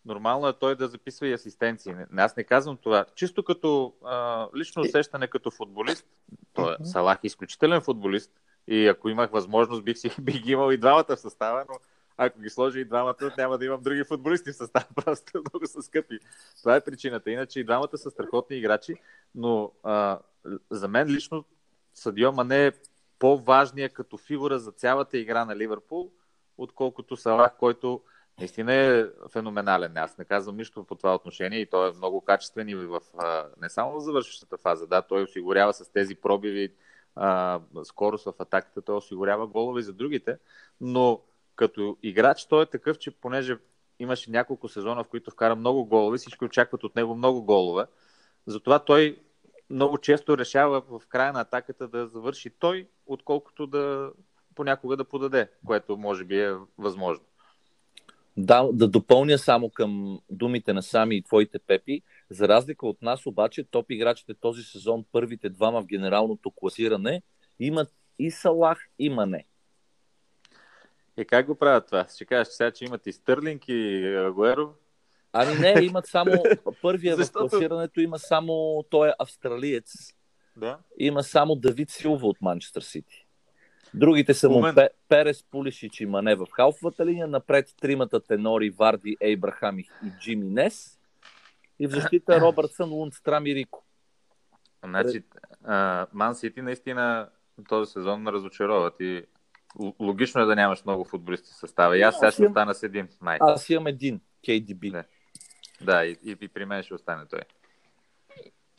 нормално 0.04 0.48
е 0.48 0.52
той 0.52 0.76
да 0.76 0.88
записва 0.88 1.26
и 1.26 1.32
асистенции. 1.32 1.94
Не, 1.94 2.22
аз 2.22 2.36
не 2.36 2.44
казвам 2.44 2.76
това. 2.76 3.04
Чисто 3.14 3.42
като 3.42 3.94
а, 4.04 4.46
лично 4.56 4.82
усещане 4.82 5.26
като 5.26 5.50
футболист, 5.50 6.06
той 6.52 6.72
е 6.72 6.84
Салах 6.84 7.18
е 7.24 7.26
изключителен 7.26 7.80
футболист 7.80 8.30
и 8.68 8.88
ако 8.88 9.08
имах 9.08 9.30
възможност, 9.30 9.84
бих, 9.84 9.98
си, 9.98 10.10
бих 10.20 10.42
ги 10.42 10.52
имал 10.52 10.72
и 10.72 10.76
двамата 10.76 11.16
в 11.16 11.20
състава, 11.20 11.64
но 11.68 11.74
ако 12.16 12.40
ги 12.40 12.50
сложи 12.50 12.80
и 12.80 12.84
двамата, 12.84 13.32
няма 13.38 13.58
да 13.58 13.64
имам 13.64 13.82
други 13.82 14.04
футболисти 14.04 14.52
в 14.52 14.56
състава. 14.56 14.86
Просто 15.04 15.32
много 15.34 15.66
са 15.66 15.82
скъпи. 15.82 16.18
Това 16.60 16.76
е 16.76 16.80
причината. 16.80 17.30
Иначе 17.30 17.60
и 17.60 17.64
двамата 17.64 17.98
са 17.98 18.10
страхотни 18.10 18.56
играчи, 18.56 18.94
но 19.34 19.72
а, 19.82 20.18
за 20.70 20.88
мен 20.88 21.08
лично 21.08 21.44
Садио 21.94 22.32
Мане 22.32 22.66
е 22.66 22.72
по-важният 23.18 23.92
като 23.92 24.16
фигура 24.16 24.58
за 24.58 24.72
цялата 24.72 25.18
игра 25.18 25.44
на 25.44 25.56
Ливърпул, 25.56 26.10
отколкото 26.58 27.16
Салах, 27.16 27.56
който 27.58 28.02
наистина 28.38 28.74
е 28.74 29.06
феноменален. 29.32 29.96
Аз 29.96 30.18
не 30.18 30.24
казвам 30.24 30.56
нищо 30.56 30.84
по 30.84 30.94
това 30.94 31.14
отношение 31.14 31.58
и 31.58 31.66
той 31.66 31.88
е 31.88 31.92
много 31.92 32.20
качествен 32.20 32.68
и 32.68 32.74
в, 32.74 33.00
не 33.60 33.68
само 33.68 33.92
в 33.92 34.00
завършващата 34.00 34.56
фаза. 34.56 34.86
Да, 34.86 35.02
той 35.02 35.22
осигурява 35.22 35.72
с 35.72 35.92
тези 35.92 36.14
пробиви 36.14 36.72
а, 37.16 37.60
скорост 37.84 38.24
в 38.24 38.34
атаката, 38.38 38.82
той 38.82 38.96
осигурява 38.96 39.46
голове 39.46 39.82
за 39.82 39.92
другите, 39.92 40.38
но 40.80 41.20
като 41.56 41.96
играч 42.02 42.46
той 42.46 42.62
е 42.62 42.66
такъв, 42.66 42.98
че 42.98 43.10
понеже 43.10 43.58
имаше 43.98 44.30
няколко 44.30 44.68
сезона, 44.68 45.04
в 45.04 45.08
които 45.08 45.30
вкара 45.30 45.56
много 45.56 45.84
голове, 45.84 46.18
всички 46.18 46.44
очакват 46.44 46.84
от 46.84 46.96
него 46.96 47.14
много 47.14 47.42
голове. 47.42 47.84
Затова 48.46 48.78
той 48.78 49.18
много 49.70 49.98
често 49.98 50.38
решава 50.38 50.80
в 50.80 51.02
края 51.08 51.32
на 51.32 51.40
атаката 51.40 51.88
да 51.88 52.06
завърши 52.06 52.50
той, 52.58 52.88
отколкото 53.06 53.66
да 53.66 54.12
понякога 54.54 54.96
да 54.96 55.04
подаде, 55.04 55.50
което 55.66 55.96
може 55.96 56.24
би 56.24 56.40
е 56.40 56.54
възможно. 56.78 57.24
Да, 58.36 58.68
да 58.72 58.88
допълня 58.88 59.38
само 59.38 59.70
към 59.70 60.20
думите 60.30 60.72
на 60.72 60.82
Сами 60.82 61.16
и 61.16 61.22
твоите 61.22 61.58
пепи. 61.58 62.02
За 62.30 62.48
разлика 62.48 62.86
от 62.86 63.02
нас, 63.02 63.26
обаче, 63.26 63.64
топ 63.64 63.90
играчите 63.90 64.34
този 64.34 64.62
сезон, 64.62 65.04
първите 65.12 65.48
двама 65.48 65.82
в 65.82 65.86
генералното 65.86 66.50
класиране, 66.50 67.22
имат 67.60 67.88
и 68.18 68.30
Салах, 68.30 68.78
и 68.98 69.10
Мане. 69.10 69.46
И 71.16 71.24
как 71.24 71.46
го 71.46 71.54
правят 71.54 71.86
това? 71.86 72.06
Ще 72.14 72.24
кажеш 72.24 72.52
сега, 72.52 72.70
че 72.70 72.84
имат 72.84 73.06
и 73.06 73.12
Стърлинг, 73.12 73.68
и 73.68 74.06
Агуеро? 74.16 74.74
Ами 75.32 75.54
не, 75.54 75.74
имат 75.84 76.06
само 76.06 76.32
първия 76.82 77.16
Защото... 77.16 77.46
в 77.46 77.50
класирането 77.50 78.00
има 78.00 78.18
само 78.18 78.84
той 78.90 79.08
е 79.08 79.12
австралиец. 79.18 79.92
Да. 80.56 80.78
Има 80.98 81.22
само 81.22 81.56
Давид 81.56 81.90
Силва 81.90 82.26
от 82.26 82.36
Манчестър 82.40 82.82
Сити. 82.82 83.26
Другите 83.94 84.34
са 84.34 84.50
му 84.50 84.62
Перес, 85.08 85.42
Пулишич 85.42 86.00
и 86.00 86.06
Мане 86.06 86.34
в 86.34 86.46
халфовата 86.52 87.06
линия. 87.06 87.26
Напред 87.26 87.74
тримата 87.80 88.20
тенори 88.20 88.70
Варди, 88.70 89.16
Ейбрахам 89.20 89.78
и 89.78 89.84
Джими 90.20 90.44
Нес. 90.44 90.98
И 91.78 91.86
в 91.86 91.90
защита 91.90 92.40
Робъртсън, 92.40 92.90
Лундстрам 92.90 93.46
и 93.46 93.54
Рико. 93.54 93.84
Значи, 94.84 95.22
Ман 96.12 96.34
Сити 96.34 96.62
наистина 96.62 97.28
този 97.68 97.92
сезон 97.92 98.28
разочароват 98.28 98.94
и 99.00 99.24
логично 100.00 100.40
е 100.40 100.44
да 100.44 100.56
нямаш 100.56 100.84
много 100.84 101.04
футболисти 101.04 101.50
в 101.52 101.56
състава. 101.56 101.98
И 101.98 102.02
аз 102.02 102.18
сега 102.18 102.30
ще 102.30 102.46
остана 102.46 102.74
с 102.74 102.82
един, 102.82 103.08
май. 103.20 103.38
Аз 103.40 103.70
имам 103.70 103.86
един, 103.86 104.20
KDB. 104.46 104.90
Да, 104.90 105.04
да 105.80 106.04
и, 106.04 106.16
и, 106.24 106.36
и 106.40 106.48
при 106.48 106.64
мен 106.64 106.82
ще 106.82 106.94
остане 106.94 107.26
той. 107.30 107.40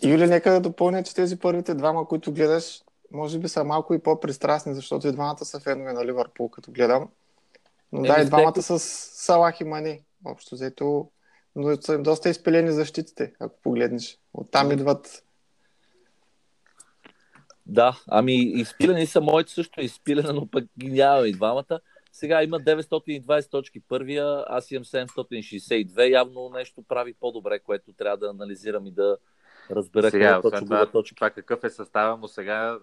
Юли, 0.04 0.28
нека 0.28 0.52
да 0.52 0.62
допълня, 0.62 1.04
че 1.04 1.16
тези 1.16 1.40
първите 1.40 1.74
двама, 1.74 2.08
които 2.08 2.32
гледаш, 2.32 2.82
може 3.12 3.40
би 3.40 3.48
са 3.48 3.64
малко 3.64 3.94
и 3.94 4.00
по-пристрастни, 4.00 4.74
защото 4.74 5.08
и 5.08 5.12
двамата 5.12 5.46
са 5.46 5.60
фенове 5.60 5.94
на 5.94 6.06
Ливърпул, 6.06 6.50
като 6.50 6.72
гледам. 6.72 7.10
Но 7.92 8.06
е, 8.06 8.08
да, 8.08 8.22
и 8.22 8.26
двамата 8.26 8.62
с 8.62 8.80
Салах 8.80 9.62
и 9.62 9.64
Мани. 9.64 10.02
Общо 10.26 10.56
взето, 10.56 11.10
но 11.56 11.82
са 11.82 11.98
доста 11.98 12.30
изпилени 12.30 12.72
защитите, 12.72 13.34
ако 13.40 13.62
погледнеш. 13.62 14.18
Оттам 14.34 14.72
идват 14.72 15.24
да, 17.70 18.00
ами 18.08 18.36
изпилени 18.36 19.08
са 19.08 19.22
моите 19.22 19.52
също 19.52 19.82
изпилена, 19.82 20.34
но 20.34 20.48
пък 20.48 20.66
ги 20.80 20.90
нямаме 20.92 21.28
и 21.28 21.34
двамата. 21.34 21.80
Сега 22.12 22.44
има 22.44 22.60
920 22.60 23.52
точки 23.52 23.80
първия, 23.80 24.44
аз 24.48 24.72
имам 24.72 24.84
762. 24.84 26.12
Явно 26.12 26.50
нещо 26.50 26.84
прави 26.88 27.14
по-добре, 27.14 27.60
което 27.60 27.94
трябва 27.94 28.18
да 28.18 28.30
анализирам 28.30 28.86
и 28.86 28.92
да 28.92 29.18
разбера 29.72 30.12
сега, 30.12 30.42
точно 30.42 30.66
това, 30.66 30.92
точки. 30.92 31.16
Това 31.16 31.30
какъв 31.30 31.64
е 31.64 31.70
състава 31.70 32.18
му 32.18 32.28
сега, 32.28 32.80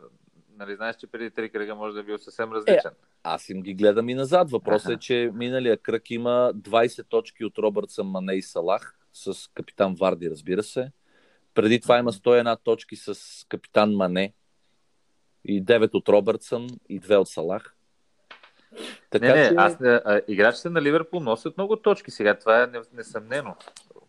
нали 0.56 0.76
знаеш, 0.76 0.96
че 0.96 1.06
преди 1.06 1.30
три 1.30 1.50
кръга 1.50 1.74
може 1.74 1.94
да 1.94 2.00
е 2.00 2.02
бил 2.02 2.18
съвсем 2.18 2.52
различен. 2.52 2.92
Е, 2.92 3.06
аз 3.22 3.48
им 3.48 3.62
ги 3.62 3.74
гледам 3.74 4.08
и 4.08 4.14
назад. 4.14 4.50
Въпросът 4.50 4.92
е, 4.92 4.98
че 4.98 5.30
миналия 5.34 5.76
кръг 5.76 6.10
има 6.10 6.52
20 6.54 7.08
точки 7.08 7.44
от 7.44 7.58
Робъртсън, 7.58 8.06
Мане 8.06 8.34
и 8.34 8.42
Салах, 8.42 8.98
с 9.12 9.50
капитан 9.54 9.94
Варди, 9.94 10.30
разбира 10.30 10.62
се. 10.62 10.92
Преди 11.54 11.80
това 11.80 11.98
има 11.98 12.12
101 12.12 12.58
точки 12.62 12.96
с 12.96 13.14
капитан 13.48 13.92
Мане, 13.94 14.32
и 15.46 15.64
9 15.64 15.94
от 15.94 16.08
Робъртсън 16.08 16.68
и 16.88 17.00
2 17.00 17.16
от 17.16 17.28
Салах. 17.28 17.75
Така, 19.10 19.26
не, 19.26 19.34
не, 19.34 19.48
че... 19.48 19.54
аз, 19.56 19.80
а, 19.80 20.20
играчите 20.28 20.68
на 20.68 20.82
Ливърпул 20.82 21.20
носят 21.20 21.56
много 21.56 21.76
точки 21.76 22.10
сега, 22.10 22.34
това 22.34 22.62
е 22.62 22.68
несъмнено. 22.92 23.56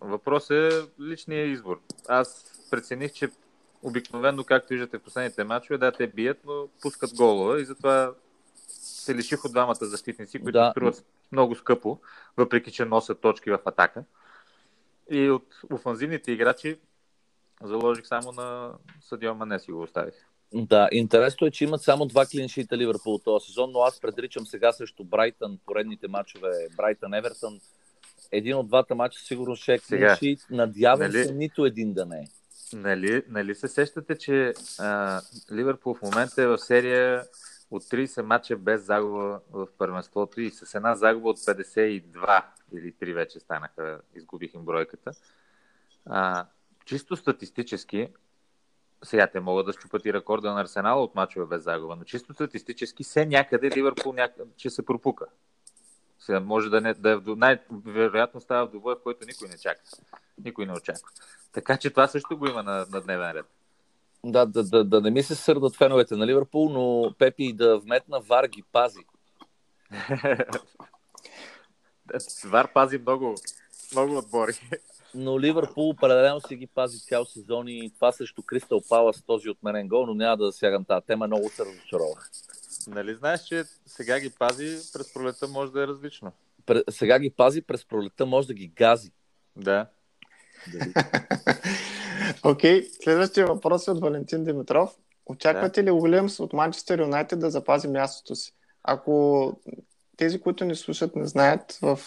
Въпрос 0.02 0.50
е 0.50 0.70
личния 1.02 1.46
избор. 1.46 1.82
Аз 2.08 2.46
прецених, 2.72 3.14
че 3.14 3.30
обикновено, 3.84 4.44
както 4.44 4.68
виждате 4.70 4.98
в 4.98 5.02
последните 5.02 5.44
матчове, 5.44 5.78
да, 5.78 5.92
те 5.92 6.08
бият, 6.08 6.38
но 6.46 6.68
пускат 6.82 7.16
голове 7.16 7.62
и 7.62 7.66
затова 7.66 8.14
се 8.68 9.16
лиших 9.16 9.46
от 9.46 9.52
двамата 9.52 9.76
защитници, 9.82 10.40
които 10.40 10.60
да. 10.60 10.72
струват 10.72 11.06
много 11.32 11.56
скъпо, 11.56 12.00
въпреки 12.38 12.72
че 12.72 12.86
носят 12.86 13.22
точки 13.22 13.50
в 13.50 13.60
атака. 13.66 14.04
И 15.10 15.30
от 15.30 15.62
офанзивните 15.72 16.32
играчи 16.32 16.80
заложих 17.64 18.08
само 18.08 18.32
на 18.32 18.72
Съдио 19.02 19.36
Мане 19.36 19.60
си 19.60 19.72
го 19.72 19.82
оставих. 19.82 20.27
Да, 20.54 20.90
интересно 20.92 21.48
е, 21.48 21.52
че 21.52 21.64
имат 21.64 21.82
само 21.82 22.06
два 22.06 22.26
клиншита 22.26 22.78
Ливърпул 22.78 23.20
този 23.20 23.46
сезон, 23.46 23.72
но 23.72 23.80
аз 23.80 24.02
предричам 24.02 24.46
сега 24.46 24.72
срещу 24.72 25.04
Брайтън, 25.04 25.60
поредните 25.66 26.08
матчове 26.08 26.50
Брайтън 26.78 27.14
Евертън. 27.14 27.60
Един 28.32 28.56
от 28.56 28.68
двата 28.68 28.96
матча 28.96 29.20
сигурно 29.20 29.56
ще 29.56 29.74
е 29.74 29.80
клиншит. 29.80 30.40
Надявам 30.50 31.00
нали, 31.00 31.24
се 31.24 31.34
нито 31.34 31.66
един 31.66 31.94
да 31.94 32.06
не 32.06 32.18
е. 32.18 32.28
Нали, 32.74 33.24
нали 33.30 33.56
се 33.56 33.68
сещате, 33.68 34.18
че 34.18 34.54
а, 34.80 35.22
Ливърпул 35.52 35.94
в 35.94 36.02
момента 36.02 36.42
е 36.42 36.48
в 36.48 36.58
серия 36.58 37.24
от 37.72 37.84
30 37.84 38.22
матча 38.22 38.58
без 38.58 38.84
загуба 38.84 39.40
в 39.52 39.68
първенството 39.78 40.42
и 40.42 40.52
с 40.52 40.76
една 40.76 40.96
загуба 40.96 41.30
от 41.30 41.38
52 41.38 42.44
или 42.74 42.94
3 42.94 43.14
вече 43.14 43.40
станаха, 43.40 44.02
изгубих 44.16 44.54
им 44.54 44.62
бройката. 44.62 45.12
А, 46.06 46.46
чисто 46.86 47.16
статистически 47.16 48.08
сега 49.04 49.28
те 49.28 49.40
могат 49.40 49.66
да 49.66 49.74
щупат 49.74 50.06
и 50.06 50.14
рекорда 50.14 50.54
на 50.54 50.62
Арсенал 50.62 51.04
от 51.04 51.16
мачове 51.16 51.46
без 51.46 51.64
загуба, 51.64 51.96
но 51.96 52.04
чисто 52.04 52.34
статистически 52.34 53.04
се 53.04 53.26
някъде 53.26 53.72
Ливърпул 53.72 54.14
някъде, 54.14 54.52
че 54.58 54.70
се 54.70 54.86
пропука. 54.86 55.26
Сега 56.20 56.40
може 56.40 56.70
да, 56.70 56.82
не, 56.82 56.94
да 56.94 57.10
е 57.10 57.16
в, 57.16 57.36
най-вероятно 57.36 58.42
става 58.42 58.68
в 58.68 58.72
добой, 58.72 58.96
в 58.96 59.04
който 59.04 59.26
никой 59.26 59.48
не 59.48 59.58
чака. 59.58 59.82
Никой 60.44 60.66
не 60.66 60.74
очаква. 60.74 61.10
Така 61.54 61.78
че 61.78 61.90
това 61.90 62.08
също 62.08 62.38
го 62.38 62.48
има 62.48 62.64
на, 62.64 62.86
на 62.92 63.02
дневен 63.02 63.32
ред. 63.32 63.46
Да, 64.24 64.46
да, 64.46 64.64
да, 64.64 64.84
да 64.84 65.02
не 65.02 65.12
ми 65.12 65.24
се 65.24 65.36
сърдат 65.36 65.76
феновете 65.76 66.16
на 66.16 66.28
Ливърпул, 66.28 66.70
но 66.70 67.14
Пепи 67.18 67.54
да 67.54 67.80
вметна 67.80 68.20
Вар 68.20 68.46
ги 68.46 68.64
пази. 68.72 69.06
Вар 72.46 72.74
пази 72.74 72.98
много, 72.98 73.36
много 73.94 74.18
отбори 74.18 74.54
но 75.18 75.40
Ливърпул 75.40 75.90
определено 75.90 76.42
си 76.42 76.56
ги 76.56 76.68
пази 76.68 77.00
цял 77.00 77.26
сезон 77.26 77.68
и 77.68 77.92
това 77.96 78.12
срещу 78.12 78.44
Кристал 78.44 78.82
Палас, 78.90 79.24
този 79.28 79.50
отменен 79.50 79.88
гол, 79.88 80.06
но 80.06 80.14
няма 80.14 80.38
да 80.38 80.46
засягам 80.46 80.86
тази 80.86 81.06
тема, 81.06 81.28
много 81.28 81.50
се 81.50 81.66
разочаровах. 81.66 82.30
Нали 82.88 83.16
знаеш, 83.16 83.42
че 83.42 83.64
сега 83.86 84.20
ги 84.20 84.30
пази, 84.30 84.78
през 84.94 85.14
пролета 85.14 85.48
може 85.48 85.72
да 85.72 85.84
е 85.84 85.88
различно? 85.88 86.32
Пр... 86.66 86.84
Сега 86.90 87.20
ги 87.20 87.30
пази, 87.30 87.62
през 87.62 87.86
пролета 87.86 88.26
може 88.26 88.48
да 88.48 88.54
ги 88.54 88.68
гази. 88.68 89.12
Да. 89.56 89.88
Окей, 92.44 92.82
okay. 92.82 93.04
следващия 93.04 93.48
въпрос 93.48 93.88
е 93.88 93.92
от 93.92 94.00
Валентин 94.00 94.44
Димитров. 94.44 94.96
Очаквате 95.26 95.84
да. 95.84 95.88
ли 95.88 95.92
Уилямс 95.92 96.40
от 96.40 96.54
Манчестър 96.54 97.00
Юнайтед 97.00 97.40
да 97.40 97.50
запази 97.50 97.88
мястото 97.88 98.36
си? 98.36 98.54
Ако 98.84 99.54
тези, 100.18 100.42
които 100.42 100.66
ни 100.66 100.76
слушат, 100.76 101.16
не 101.16 101.26
знаят, 101.26 101.80
в 101.82 102.00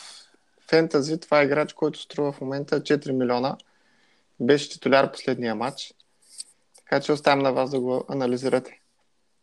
фентази, 0.70 1.20
това 1.20 1.40
е 1.40 1.44
играч, 1.44 1.72
който 1.72 2.00
струва 2.00 2.32
в 2.32 2.40
момента 2.40 2.80
4 2.80 3.12
милиона. 3.12 3.56
Беше 4.40 4.70
титуляр 4.70 5.12
последния 5.12 5.54
матч. 5.54 5.94
Така 6.76 7.00
че 7.00 7.12
оставям 7.12 7.38
на 7.38 7.52
вас 7.52 7.70
да 7.70 7.80
го 7.80 8.04
анализирате. 8.08 8.80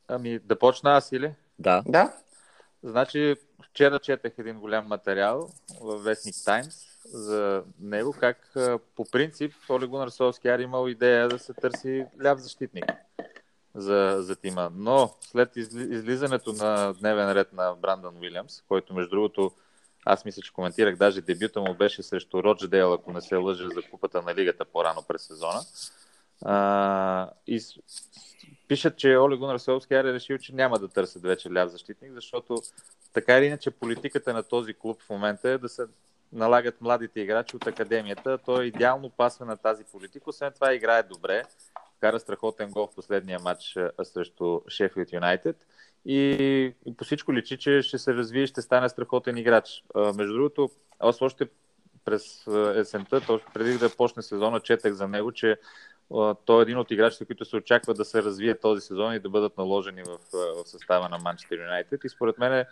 Ами, 0.07 0.39
да 0.39 0.59
почна 0.59 0.97
аз 0.97 1.11
или? 1.11 1.33
Да. 1.59 1.83
Да. 1.85 2.13
Значи, 2.83 3.35
вчера 3.63 3.99
четах 3.99 4.31
един 4.37 4.59
голям 4.59 4.87
материал 4.87 5.49
в 5.81 5.97
Вестник 5.97 6.35
Таймс 6.45 6.75
за 7.05 7.63
него, 7.79 8.15
как 8.19 8.53
по 8.95 9.05
принцип 9.11 9.53
Оли 9.69 9.87
Гунар 9.87 10.09
Солскияр 10.09 10.59
имал 10.59 10.87
идея 10.87 11.27
да 11.29 11.39
се 11.39 11.53
търси 11.53 12.05
ляв 12.23 12.39
защитник. 12.39 12.85
за, 13.75 14.17
за 14.19 14.35
тима. 14.35 14.71
Но 14.75 15.15
след 15.21 15.55
изли, 15.55 15.95
излизането 15.95 16.53
на 16.53 16.93
дневен 16.93 17.31
ред 17.31 17.53
на 17.53 17.75
Брандън 17.75 18.17
Уилямс, 18.17 18.61
който 18.67 18.93
между 18.93 19.09
другото 19.09 19.51
аз 20.07 20.25
мисля, 20.25 20.41
че 20.41 20.53
коментирах, 20.53 20.95
даже 20.95 21.21
дебюта 21.21 21.61
му 21.61 21.73
беше 21.73 22.03
срещу 22.03 22.43
Родждейл, 22.43 22.93
ако 22.93 23.11
не 23.11 23.21
се 23.21 23.35
лъжа 23.35 23.69
за 23.69 23.81
купата 23.91 24.21
на 24.21 24.35
лигата 24.35 24.65
по-рано 24.65 25.03
през 25.07 25.21
сезона. 25.21 25.59
А, 26.45 27.29
и 27.47 27.61
пишат, 28.67 28.97
че 28.97 29.17
Оле 29.17 29.35
Гунар 29.35 29.57
Солскияр 29.57 30.05
е 30.05 30.13
решил, 30.13 30.37
че 30.37 30.55
няма 30.55 30.79
да 30.79 30.87
търсят 30.87 31.21
вече 31.21 31.53
ляв 31.53 31.69
защитник, 31.69 32.11
защото 32.13 32.61
така 33.13 33.37
или 33.37 33.45
иначе 33.45 33.71
политиката 33.71 34.33
на 34.33 34.43
този 34.43 34.73
клуб 34.73 35.01
в 35.01 35.09
момента 35.09 35.49
е 35.49 35.57
да 35.57 35.69
се 35.69 35.85
налагат 36.33 36.81
младите 36.81 37.19
играчи 37.19 37.55
от 37.55 37.67
академията. 37.67 38.37
Той 38.45 38.65
идеално 38.65 39.09
пасва 39.09 39.45
на 39.45 39.57
тази 39.57 39.83
политика. 39.83 40.29
Освен 40.29 40.51
това 40.51 40.73
играе 40.73 41.03
добре. 41.03 41.43
Кара 41.99 42.19
страхотен 42.19 42.71
гол 42.71 42.87
в 42.87 42.95
последния 42.95 43.39
матч 43.39 43.77
срещу 44.03 44.61
Шефилд 44.69 45.13
Юнайтед. 45.13 45.57
И, 46.09 46.73
и 46.85 46.97
по 46.97 47.03
всичко 47.03 47.33
личи, 47.33 47.57
че 47.57 47.81
ще 47.81 47.97
се 47.97 48.13
развие 48.13 48.43
и 48.43 48.47
ще 48.47 48.61
стане 48.61 48.89
страхотен 48.89 49.37
играч. 49.37 49.83
Между 50.15 50.33
другото, 50.33 50.69
аз 50.99 51.21
още 51.21 51.47
през 52.05 52.47
есента, 52.75 53.39
преди 53.53 53.77
да 53.77 53.95
почне 53.95 54.23
сезона, 54.23 54.59
четах 54.59 54.93
за 54.93 55.07
него, 55.07 55.31
че 55.31 55.57
той 56.45 56.59
е 56.59 56.61
един 56.61 56.77
от 56.77 56.91
играчите, 56.91 57.25
които 57.25 57.45
се 57.45 57.55
очаква 57.55 57.93
да 57.93 58.05
се 58.05 58.23
развие 58.23 58.59
този 58.59 58.81
сезон 58.81 59.13
и 59.13 59.19
да 59.19 59.29
бъдат 59.29 59.57
наложени 59.57 60.03
в, 60.03 60.17
в 60.33 60.67
състава 60.67 61.09
на 61.09 61.17
Манчестър 61.17 61.57
Юнайтед. 61.57 62.03
И 62.03 62.09
според 62.09 62.37
мен 62.37 62.65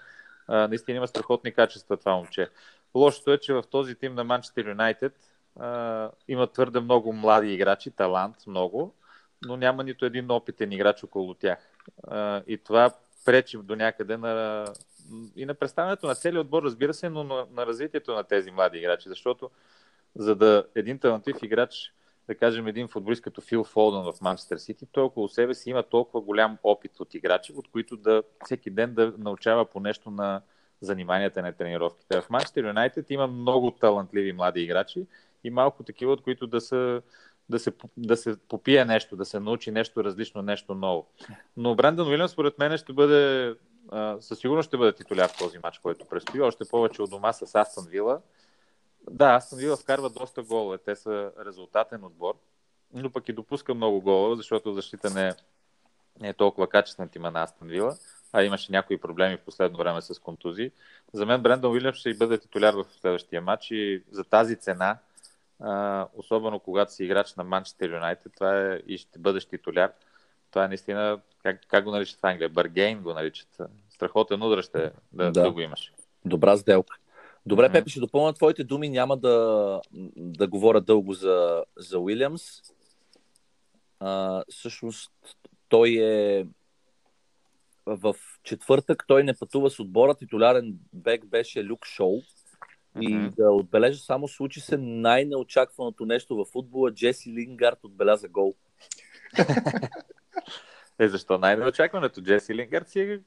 наистина 0.50 0.98
има 0.98 1.08
страхотни 1.08 1.52
качества 1.52 1.98
това 1.98 2.16
момче. 2.16 2.50
Лошото 2.96 3.32
е, 3.32 3.38
че 3.38 3.54
в 3.54 3.64
този 3.72 3.96
тим 3.96 4.16
на 4.16 4.24
Манчестър 4.24 4.68
Юнайтед 4.68 5.14
има 6.28 6.48
твърде 6.54 6.80
много 6.80 7.14
млади 7.14 7.54
играчи, 7.54 7.92
талант 7.92 8.36
много, 8.48 8.94
но 9.46 9.58
няма 9.58 9.84
нито 9.84 10.06
един 10.06 10.32
опитен 10.32 10.72
играч 10.72 11.04
около 11.04 11.34
тях. 11.34 11.60
А, 12.08 12.44
и 12.48 12.58
това 12.58 12.92
пречи 13.26 13.58
до 13.58 13.76
някъде 13.76 14.18
на, 14.18 14.66
и 15.36 15.46
на 15.46 15.54
представянето 15.54 16.08
на 16.08 16.16
целият 16.16 16.46
отбор, 16.46 16.64
разбира 16.64 16.94
се, 16.94 17.10
но 17.10 17.24
на, 17.24 17.46
на 17.52 17.66
развитието 17.66 18.14
на 18.14 18.24
тези 18.24 18.52
млади 18.52 18.78
играчи, 18.78 19.10
защото 19.10 19.50
за 20.16 20.36
да 20.36 20.66
един 20.76 21.00
талантлив 21.00 21.36
играч 21.44 21.94
да 22.28 22.36
кажем, 22.36 22.68
един 22.68 22.88
футболист 22.88 23.22
като 23.22 23.42
Фил 23.42 23.64
Фолдън 23.64 24.14
в 24.14 24.22
Манчестър 24.22 24.58
Сити, 24.58 24.86
той 24.92 25.04
около 25.04 25.30
себе 25.30 25.54
си 25.54 25.70
има 25.70 25.84
толкова 25.84 26.22
голям 26.22 26.58
опит 26.64 27.00
от 27.00 27.14
играчи, 27.14 27.54
от 27.56 27.68
които 27.72 27.98
да 27.98 28.24
всеки 28.46 28.70
ден 28.70 28.94
да 28.94 29.14
научава 29.18 29.66
по 29.66 29.80
нещо 29.80 30.12
на 30.12 30.42
заниманията 30.82 31.42
на 31.42 31.54
тренировките. 31.54 32.22
В 32.22 32.30
Манчестър 32.30 32.64
Юнайтед 32.68 33.10
има 33.10 33.28
много 33.28 33.72
талантливи 33.72 34.34
млади 34.34 34.62
играчи 34.62 35.06
и 35.44 35.50
малко 35.50 35.84
такива, 35.84 36.12
от 36.12 36.22
които 36.22 36.48
да 36.48 36.62
са 36.62 37.02
да 37.50 37.60
се, 37.60 37.74
да 37.98 38.18
се 38.18 38.38
попие 38.38 38.86
нещо, 38.86 39.16
да 39.16 39.26
се 39.26 39.40
научи 39.40 39.72
нещо 39.72 40.04
различно, 40.04 40.42
нещо 40.42 40.76
ново. 40.76 41.08
Но 41.58 41.76
Брендън 41.76 42.08
Уилямс, 42.08 42.32
според 42.32 42.60
мен, 42.60 42.78
ще 42.78 42.94
бъде, 42.94 43.56
със 44.20 44.40
сигурност 44.40 44.68
ще 44.68 44.78
бъде 44.78 44.94
титуляр 44.94 45.30
в 45.30 45.38
този 45.38 45.58
матч, 45.64 45.80
който 45.80 46.06
предстои. 46.06 46.42
Още 46.42 46.66
повече 46.66 47.02
от 47.02 47.10
дома 47.10 47.34
с 47.34 47.56
Астон 47.56 47.86
Вила. 47.90 48.22
Да, 49.12 49.36
Астон 49.36 49.60
Вила 49.60 49.78
вкарва 49.78 50.10
доста 50.10 50.44
голове. 50.44 50.78
Те 50.78 50.96
са 50.96 51.32
резултатен 51.46 52.04
отбор, 52.04 52.34
но 52.94 53.10
пък 53.10 53.30
и 53.30 53.34
допуска 53.34 53.74
много 53.74 54.02
голове, 54.02 54.36
защото 54.36 54.74
защита 54.74 55.10
не, 55.10 55.34
не 56.22 56.30
е 56.30 56.34
толкова 56.34 56.68
качествена 56.68 57.10
тима 57.10 57.32
на 57.32 57.44
Астон 57.44 57.68
Вила, 57.68 57.96
а 58.34 58.44
имаше 58.44 58.72
някои 58.72 58.98
проблеми 58.98 59.38
в 59.38 59.46
последно 59.46 59.78
време 59.78 60.02
с 60.02 60.20
контузии. 60.20 60.72
За 61.14 61.26
мен 61.26 61.42
Брендон 61.42 61.72
Уилямс 61.72 61.98
ще 61.98 62.10
и 62.10 62.18
бъде 62.18 62.38
титуляр 62.38 62.74
в 62.74 62.86
следващия 63.02 63.42
матч 63.42 63.72
и 63.72 64.04
за 64.12 64.24
тази 64.24 64.56
цена, 64.56 64.98
а, 65.60 66.08
особено 66.14 66.60
когато 66.60 66.94
си 66.94 67.04
играч 67.04 67.36
на 67.36 67.44
Манчестър 67.44 67.90
Юнайтед, 67.90 68.32
това 68.36 68.62
е 68.62 68.82
и 68.88 68.98
ще 68.98 69.20
бъдеш 69.20 69.46
титуляр. 69.46 69.92
Това 70.52 70.66
е 70.66 70.68
наистина, 70.68 71.20
как, 71.44 71.62
как 71.68 71.84
го 71.84 71.92
наричат 71.92 72.20
в 72.20 72.26
Англия? 72.26 72.50
Баргейн 72.50 73.02
го 73.02 73.14
наричат. 73.14 73.62
Страхотен 73.90 74.44
удар 74.44 74.62
ще 74.62 74.92
да, 75.14 75.32
да. 75.32 75.42
да 75.42 75.52
го 75.52 75.62
имаш. 75.62 75.94
Добра 76.26 76.58
сделка. 76.58 76.98
Добре, 77.46 77.72
Пепи, 77.72 77.90
ще 77.90 78.00
допълня 78.00 78.34
твоите 78.34 78.64
думи. 78.64 78.90
Няма 78.90 79.18
да, 79.18 79.82
да 80.16 80.48
говоря 80.48 80.82
дълго 80.82 81.14
за, 81.14 81.64
за 81.78 82.00
Уилямс. 82.00 82.44
А, 84.00 84.44
всъщност, 84.50 85.12
той 85.70 85.90
е 85.90 86.46
в 87.86 88.16
четвъртък 88.44 89.04
той 89.08 89.24
не 89.24 89.38
пътува 89.38 89.70
с 89.70 89.80
отбора. 89.80 90.16
Титулярен 90.16 90.80
бек 90.94 91.26
беше 91.26 91.66
Люк 91.66 91.86
Шоу. 91.86 92.22
И 93.02 93.30
да 93.38 93.52
отбележа 93.52 94.00
само 94.00 94.28
случи 94.28 94.60
се 94.60 94.78
най-неочакваното 94.78 96.06
нещо 96.06 96.36
в 96.36 96.46
футбола. 96.46 96.92
Джеси 96.92 97.34
Лингард 97.34 97.84
отбеляза 97.84 98.28
гол. 98.28 98.54
е, 101.00 101.08
защо 101.08 101.38
най-неочакването? 101.38 102.22
Джеси 102.22 102.56
Лингард 102.56 102.90
си 102.90 103.00
е 103.00 103.20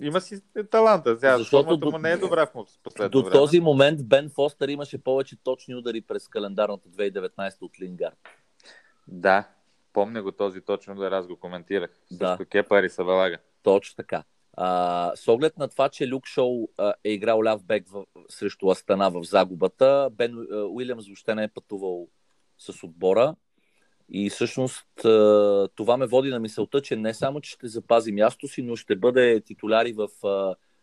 има 0.00 0.20
си 0.20 0.40
таланта. 0.70 1.16
Сега, 1.16 1.38
Защото 1.38 1.76
до, 1.76 1.90
му 1.90 1.98
не 1.98 2.10
е 2.10 2.16
добра 2.16 2.46
в 2.46 2.64
последно 2.82 3.10
До 3.10 3.20
време. 3.20 3.32
този 3.32 3.60
момент 3.60 4.08
Бен 4.08 4.30
Фостер 4.30 4.68
имаше 4.68 4.98
повече 4.98 5.36
точни 5.42 5.74
удари 5.74 6.00
през 6.00 6.28
календарната 6.28 6.88
2019 6.88 7.62
от 7.62 7.80
Лингард. 7.80 8.18
Да, 9.08 9.48
помня 9.92 10.22
го 10.22 10.32
този 10.32 10.60
точно 10.60 10.94
удар, 10.94 11.12
аз 11.12 11.26
го 11.26 11.36
коментирах. 11.36 11.90
Да. 12.10 12.36
С 12.40 12.44
Кепари 12.46 12.90
се 12.90 13.04
балага. 13.04 13.38
Точно 13.62 13.96
така. 13.96 14.24
А, 14.56 15.12
с 15.16 15.28
оглед 15.28 15.58
на 15.58 15.68
това, 15.68 15.88
че 15.88 16.08
Люк 16.08 16.26
Шоу 16.26 16.68
а, 16.78 16.94
е 17.04 17.10
играл 17.10 17.42
ляв 17.42 17.64
бек 17.64 17.88
в, 17.88 18.04
срещу 18.28 18.70
Астана 18.70 19.10
в 19.10 19.22
загубата, 19.22 20.08
Бен 20.12 20.46
Уилямс 20.70 21.06
въобще 21.06 21.34
не 21.34 21.44
е 21.44 21.48
пътувал 21.48 22.08
с 22.58 22.82
отбора. 22.82 23.34
И 24.08 24.30
всъщност 24.30 24.86
това 25.74 25.96
ме 25.96 26.06
води 26.06 26.30
на 26.30 26.38
мисълта, 26.38 26.82
че 26.82 26.96
не 26.96 27.14
само, 27.14 27.40
че 27.40 27.50
ще 27.50 27.68
запази 27.68 28.12
място 28.12 28.48
си, 28.48 28.62
но 28.62 28.76
ще 28.76 28.96
бъде 28.96 29.40
титуляри 29.40 29.92
в 29.92 30.08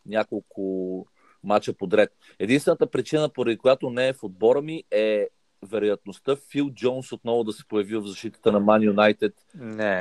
няколко 0.05 1.05
мача 1.43 1.73
подред. 1.73 2.11
Единствената 2.39 2.87
причина, 2.87 3.29
поради 3.29 3.57
която 3.57 3.89
не 3.89 4.07
е 4.07 4.13
в 4.13 4.23
отбора 4.23 4.61
ми, 4.61 4.83
е 4.91 5.27
вероятността 5.69 6.35
Фил 6.35 6.69
Джонс 6.69 7.11
отново 7.11 7.43
да 7.43 7.53
се 7.53 7.67
появи 7.67 7.95
в 7.95 8.05
защитата 8.05 8.51
на 8.51 8.59
Ман 8.59 8.83
Юнайтед, 8.83 9.33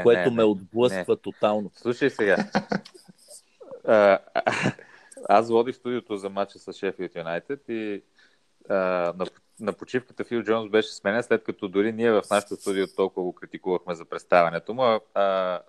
което 0.03 0.31
не, 0.31 0.37
ме 0.37 0.45
отблъсква 0.45 1.15
не. 1.15 1.17
тотално. 1.17 1.71
Слушай 1.75 2.11
сега. 2.11 2.51
Аз 5.29 5.49
водих 5.49 5.77
студиото 5.77 6.17
за 6.17 6.31
матча 6.31 6.59
с 6.59 6.73
Шефилд 6.73 7.17
Юнайтед 7.17 7.61
и 7.69 8.03
а, 8.69 8.75
на 9.17 9.27
на 9.63 9.73
почивката 9.73 10.25
Фил 10.25 10.43
Джонс 10.43 10.71
беше 10.71 10.95
сменен, 10.95 11.23
след 11.23 11.45
като 11.45 11.69
дори 11.69 11.93
ние 11.93 12.13
в 12.13 12.23
нашото 12.31 12.57
студио 12.57 12.87
толкова 12.97 13.23
го 13.23 13.33
критикувахме 13.33 13.95
за 13.95 14.05
представянето 14.05 14.75
му. 14.75 15.01
А, 15.15 15.61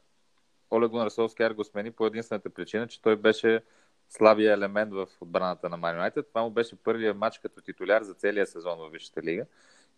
Олег 0.72 0.92
Гунар 0.92 1.10
Солскияр 1.10 1.52
го 1.52 1.64
смени 1.64 1.92
по 1.92 2.06
единствената 2.06 2.50
причина, 2.50 2.88
че 2.88 3.02
той 3.02 3.16
беше 3.16 3.62
слабия 4.10 4.54
елемент 4.54 4.94
в 4.94 5.08
отбраната 5.22 5.70
на 5.70 5.78
Ман 5.78 5.96
Юнайтед. 5.96 6.28
Това 6.28 6.42
му 6.42 6.50
беше 6.50 6.76
първият 6.76 7.18
матч 7.18 7.38
като 7.38 7.62
титуляр 7.62 8.04
за 8.04 8.14
целия 8.14 8.48
сезон 8.48 8.78
в 8.78 8.90
Висшата 8.90 9.22
лига. 9.22 9.46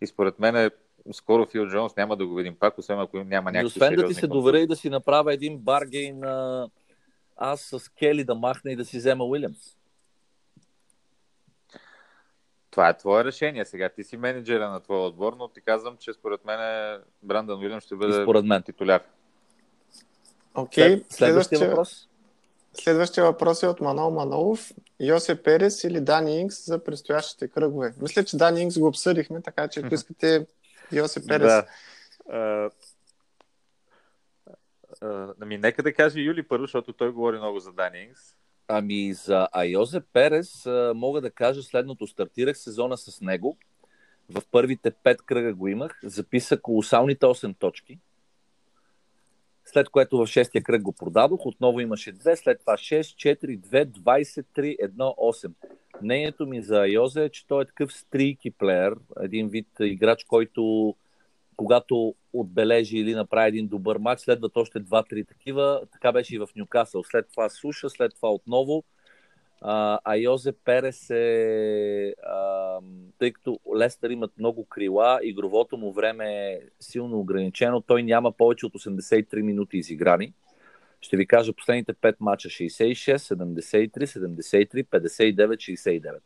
И 0.00 0.06
според 0.06 0.38
мен 0.38 0.56
е, 0.56 0.70
скоро 1.12 1.46
Фил 1.46 1.68
Джонс 1.68 1.96
няма 1.96 2.16
да 2.16 2.26
го 2.26 2.34
видим 2.34 2.56
пак, 2.56 2.78
освен 2.78 3.00
ако 3.00 3.16
няма 3.16 3.52
някакви 3.52 3.66
Освен 3.66 3.94
да 3.94 4.06
ти 4.06 4.14
се 4.14 4.26
доверя 4.26 4.58
и 4.58 4.66
да 4.66 4.76
си 4.76 4.90
направя 4.90 5.34
един 5.34 5.58
баргейн 5.58 6.20
аз 7.36 7.60
с 7.60 7.88
Кели 7.88 8.24
да 8.24 8.34
махна 8.34 8.72
и 8.72 8.76
да 8.76 8.84
си 8.84 8.98
взема 8.98 9.24
Уилямс. 9.24 9.76
Това 12.70 12.88
е 12.88 12.96
твое 12.96 13.24
решение. 13.24 13.64
Сега 13.64 13.88
ти 13.88 14.04
си 14.04 14.16
менеджера 14.16 14.70
на 14.70 14.80
твоя 14.80 15.00
отбор, 15.00 15.32
но 15.38 15.48
ти 15.48 15.60
казвам, 15.60 15.96
че 15.96 16.12
според 16.12 16.44
мен 16.44 17.00
Брандън 17.22 17.60
Уилям 17.60 17.80
ще 17.80 17.96
бъде 17.96 18.22
според 18.22 18.44
мен. 18.44 18.62
титуляр. 18.62 19.02
Окей, 20.54 20.96
okay. 20.96 21.12
следващия 21.12 21.68
въпрос. 21.68 22.08
Следващия 22.74 23.24
въпрос 23.24 23.62
е 23.62 23.66
от 23.66 23.80
Манол 23.80 24.10
Манолов. 24.10 24.72
Йосе 25.00 25.42
Перес 25.42 25.84
или 25.84 26.00
Дани 26.00 26.40
Инкс 26.40 26.66
за 26.66 26.84
предстоящите 26.84 27.48
кръгове? 27.48 27.94
Мисля, 28.02 28.24
че 28.24 28.36
Дани 28.36 28.60
Инкс 28.60 28.78
го 28.78 28.86
обсъдихме, 28.86 29.42
така 29.42 29.68
че 29.68 29.80
ако 29.80 29.94
искате 29.94 30.46
Йосе 30.92 31.26
Перес. 31.26 31.52
Да. 31.52 32.70
Ами, 35.40 35.58
нека 35.58 35.82
да 35.82 35.92
каже 35.92 36.20
Юли 36.20 36.42
първо, 36.42 36.64
защото 36.64 36.92
той 36.92 37.12
говори 37.12 37.38
много 37.38 37.58
за 37.58 37.72
Дани 37.72 37.98
Инкс. 37.98 38.20
Ами 38.68 39.12
за 39.12 39.48
Айозе 39.52 40.00
Перес 40.00 40.66
мога 40.94 41.20
да 41.20 41.30
кажа 41.30 41.62
следното. 41.62 42.06
Стартирах 42.06 42.58
сезона 42.58 42.96
с 42.96 43.20
него. 43.20 43.56
В 44.30 44.42
първите 44.50 44.90
пет 44.90 45.22
кръга 45.22 45.54
го 45.54 45.68
имах. 45.68 46.00
Записах 46.04 46.60
колосалните 46.60 47.26
8 47.26 47.58
точки. 47.58 47.98
След 49.64 49.88
което 49.88 50.18
в 50.18 50.26
шестия 50.26 50.62
кръг 50.62 50.82
го 50.82 50.92
продадох. 50.92 51.46
Отново 51.46 51.80
имаше 51.80 52.12
2, 52.12 52.34
след 52.34 52.60
това 52.60 52.72
6, 52.72 53.00
4, 53.00 53.58
2, 53.58 53.86
23, 53.86 54.78
1, 54.88 54.96
8. 54.96 55.52
Мнението 56.02 56.46
ми 56.46 56.62
за 56.62 56.80
Айозе 56.80 57.24
е, 57.24 57.28
че 57.28 57.46
той 57.46 57.62
е 57.62 57.66
такъв 57.66 57.92
стрийки 57.92 58.50
плеер, 58.50 58.94
един 59.20 59.48
вид 59.48 59.68
играч, 59.80 60.24
който 60.24 60.94
когато 61.56 62.14
отбележи 62.32 62.98
или 62.98 63.14
направи 63.14 63.48
един 63.48 63.68
добър 63.68 63.96
матч, 63.96 64.20
следват 64.20 64.56
още 64.56 64.80
2-3 64.80 65.28
такива. 65.28 65.82
Така 65.92 66.12
беше 66.12 66.34
и 66.34 66.38
в 66.38 66.48
Нюкасъл. 66.56 67.02
След 67.04 67.30
това 67.30 67.48
суша, 67.48 67.90
след 67.90 68.14
това 68.14 68.32
отново. 68.32 68.84
А, 69.60 69.98
а 70.04 70.16
Йозе 70.16 70.52
Перес 70.52 71.10
е, 71.10 72.14
а, 72.26 72.78
тъй 73.18 73.32
като 73.32 73.60
Лестър 73.76 74.10
имат 74.10 74.38
много 74.38 74.64
крила, 74.64 75.20
игровото 75.22 75.76
му 75.76 75.92
време 75.92 76.52
е 76.52 76.60
силно 76.80 77.18
ограничено, 77.18 77.80
той 77.80 78.02
няма 78.02 78.32
повече 78.32 78.66
от 78.66 78.72
83 78.72 79.42
минути 79.42 79.78
изиграни. 79.78 80.32
Ще 81.00 81.16
ви 81.16 81.26
кажа 81.26 81.52
последните 81.52 81.94
5 81.94 82.16
мача 82.20 82.48
66, 82.48 83.16
73, 83.16 84.04
73, 84.04 84.84
59, 84.84 85.56
69. 85.56 86.18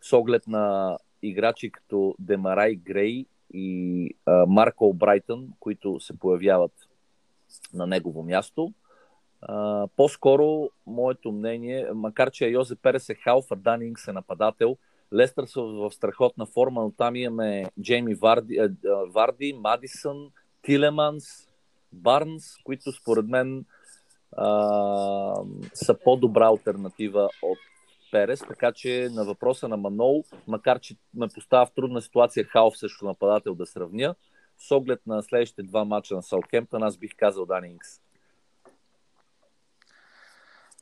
С 0.00 0.12
оглед 0.12 0.46
на 0.46 0.98
играчи 1.22 1.70
като 1.70 2.14
Демарай 2.18 2.74
Грей 2.74 3.26
и 3.52 4.08
а, 4.26 4.46
Марко 4.46 4.94
Брайтън, 4.94 5.48
които 5.60 6.00
се 6.00 6.18
появяват 6.18 6.72
на 7.74 7.86
негово 7.86 8.22
място. 8.22 8.72
А, 9.42 9.86
по-скоро, 9.96 10.70
моето 10.86 11.32
мнение, 11.32 11.88
макар 11.94 12.30
че 12.30 12.46
Йозе 12.46 12.76
Перес 12.76 13.08
е 13.08 13.14
халф, 13.14 13.44
а 13.50 13.56
Данингс 13.56 14.08
е 14.08 14.12
нападател, 14.12 14.76
Лестър 15.14 15.44
са 15.44 15.62
в 15.62 15.90
страхотна 15.90 16.46
форма, 16.46 16.82
но 16.82 16.90
там 16.90 17.16
имаме 17.16 17.66
Джейми 17.80 18.14
Варди, 18.14 18.58
Варди 19.14 19.52
Мадисън, 19.52 20.30
Тилеманс, 20.62 21.24
Барнс, 21.92 22.56
които 22.64 22.92
според 22.92 23.26
мен 23.26 23.64
а, 24.36 24.46
са 25.74 25.94
по-добра 26.04 26.46
альтернатива 26.46 27.28
от 27.42 27.58
Перес, 28.12 28.40
така 28.40 28.72
че 28.72 29.08
на 29.12 29.24
въпроса 29.24 29.68
на 29.68 29.76
Манол, 29.76 30.24
макар 30.46 30.80
че 30.80 30.96
ме 31.14 31.28
поставя 31.34 31.66
в 31.66 31.72
трудна 31.72 32.02
ситуация 32.02 32.44
Халф 32.44 32.78
също 32.78 33.04
нападател 33.04 33.54
да 33.54 33.66
сравня, 33.66 34.14
с 34.58 34.70
оглед 34.70 35.00
на 35.06 35.22
следващите 35.22 35.62
два 35.62 35.84
мача 35.84 36.14
на 36.14 36.22
Саутхемптън, 36.22 36.82
аз 36.82 36.96
бих 36.96 37.16
казал 37.16 37.46
Данингс. 37.46 38.00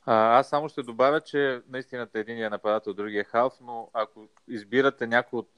А, 0.07 0.39
аз 0.39 0.49
само 0.49 0.69
ще 0.69 0.83
добавя, 0.83 1.21
че 1.21 1.63
наистина 1.69 2.09
един 2.15 2.43
е 2.43 2.49
нападател, 2.49 2.95
другия 2.95 3.21
е 3.21 3.25
халф, 3.25 3.53
но 3.61 3.91
ако 3.93 4.29
избирате 4.49 5.07
някой 5.07 5.39
от 5.39 5.51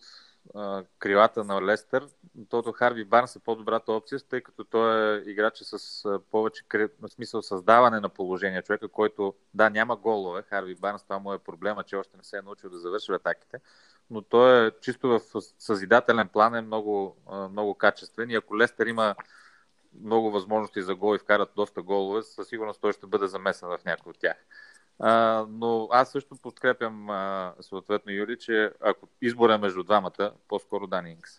а, 0.55 0.85
крилата 0.99 1.45
на 1.45 1.63
Лестър, 1.63 2.07
тото 2.49 2.73
Харви 2.73 3.05
Барнс 3.05 3.37
е 3.37 3.39
по-добрата 3.39 3.93
опция, 3.93 4.21
тъй 4.21 4.41
като 4.41 4.65
той 4.65 5.17
е 5.17 5.31
играч 5.31 5.59
с 5.63 6.21
повече 6.31 6.65
смисъл 7.09 7.43
създаване 7.43 8.01
на 8.01 8.09
положение. 8.09 8.63
Човека, 8.63 8.89
който, 8.89 9.35
да, 9.55 9.71
няма 9.71 9.97
голове, 9.97 10.43
Харви 10.43 10.75
Барнс, 10.75 11.03
това 11.03 11.19
му 11.19 11.33
е 11.33 11.39
проблема, 11.39 11.85
че 11.85 11.97
още 11.97 12.17
не 12.17 12.25
се 12.25 12.39
е 12.39 12.43
научил 12.43 12.71
да 12.71 12.79
завършва 12.79 13.15
атаките, 13.15 13.61
но 14.11 14.23
той 14.23 14.67
е 14.67 14.71
чисто 14.81 15.09
в 15.09 15.21
съзидателен 15.59 16.29
план 16.29 16.55
е 16.55 16.61
много, 16.61 17.17
много 17.51 17.75
качествен 17.75 18.31
и 18.31 18.35
ако 18.35 18.59
Лестър 18.59 18.87
има 18.87 19.15
много 20.01 20.31
възможности 20.31 20.83
за 20.83 20.95
гол 20.95 21.15
и 21.15 21.19
вкарат 21.19 21.51
доста 21.57 21.83
голове, 21.83 22.23
със 22.23 22.49
сигурност 22.49 22.81
той 22.81 22.93
ще 22.93 23.07
бъде 23.07 23.27
замесен 23.27 23.69
в 23.69 23.79
някой 23.85 24.11
от 24.11 24.19
тях. 24.19 24.37
А, 25.05 25.47
но 25.49 25.89
аз 25.91 26.11
също 26.11 26.37
подкрепям 26.37 27.11
а, 27.11 27.55
съответно 27.61 28.13
Юли, 28.13 28.39
че 28.39 28.71
ако 28.81 29.09
избора 29.23 29.55
е 29.55 29.59
между 29.59 29.83
двамата, 29.83 30.33
по-скоро 30.49 30.87
Данингс. 30.87 31.31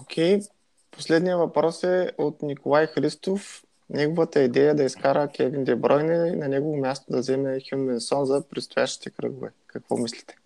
Окей. 0.00 0.38
Okay. 0.38 0.50
Последният 0.90 1.38
въпрос 1.38 1.82
е 1.82 2.12
от 2.18 2.42
Николай 2.42 2.86
Христов. 2.86 3.64
Неговата 3.90 4.40
идея 4.42 4.70
е 4.70 4.74
да 4.74 4.84
изкара 4.84 5.28
Кевин 5.28 5.64
Дебройне 5.64 6.28
и 6.28 6.36
на 6.36 6.48
негово 6.48 6.76
място 6.76 7.12
да 7.12 7.18
вземе 7.18 7.60
Хюн 7.70 7.80
Менсон 7.80 8.24
за 8.24 8.48
предстоящите 8.48 9.10
кръгове. 9.10 9.52
Какво 9.66 9.96
мислите? 9.96 10.36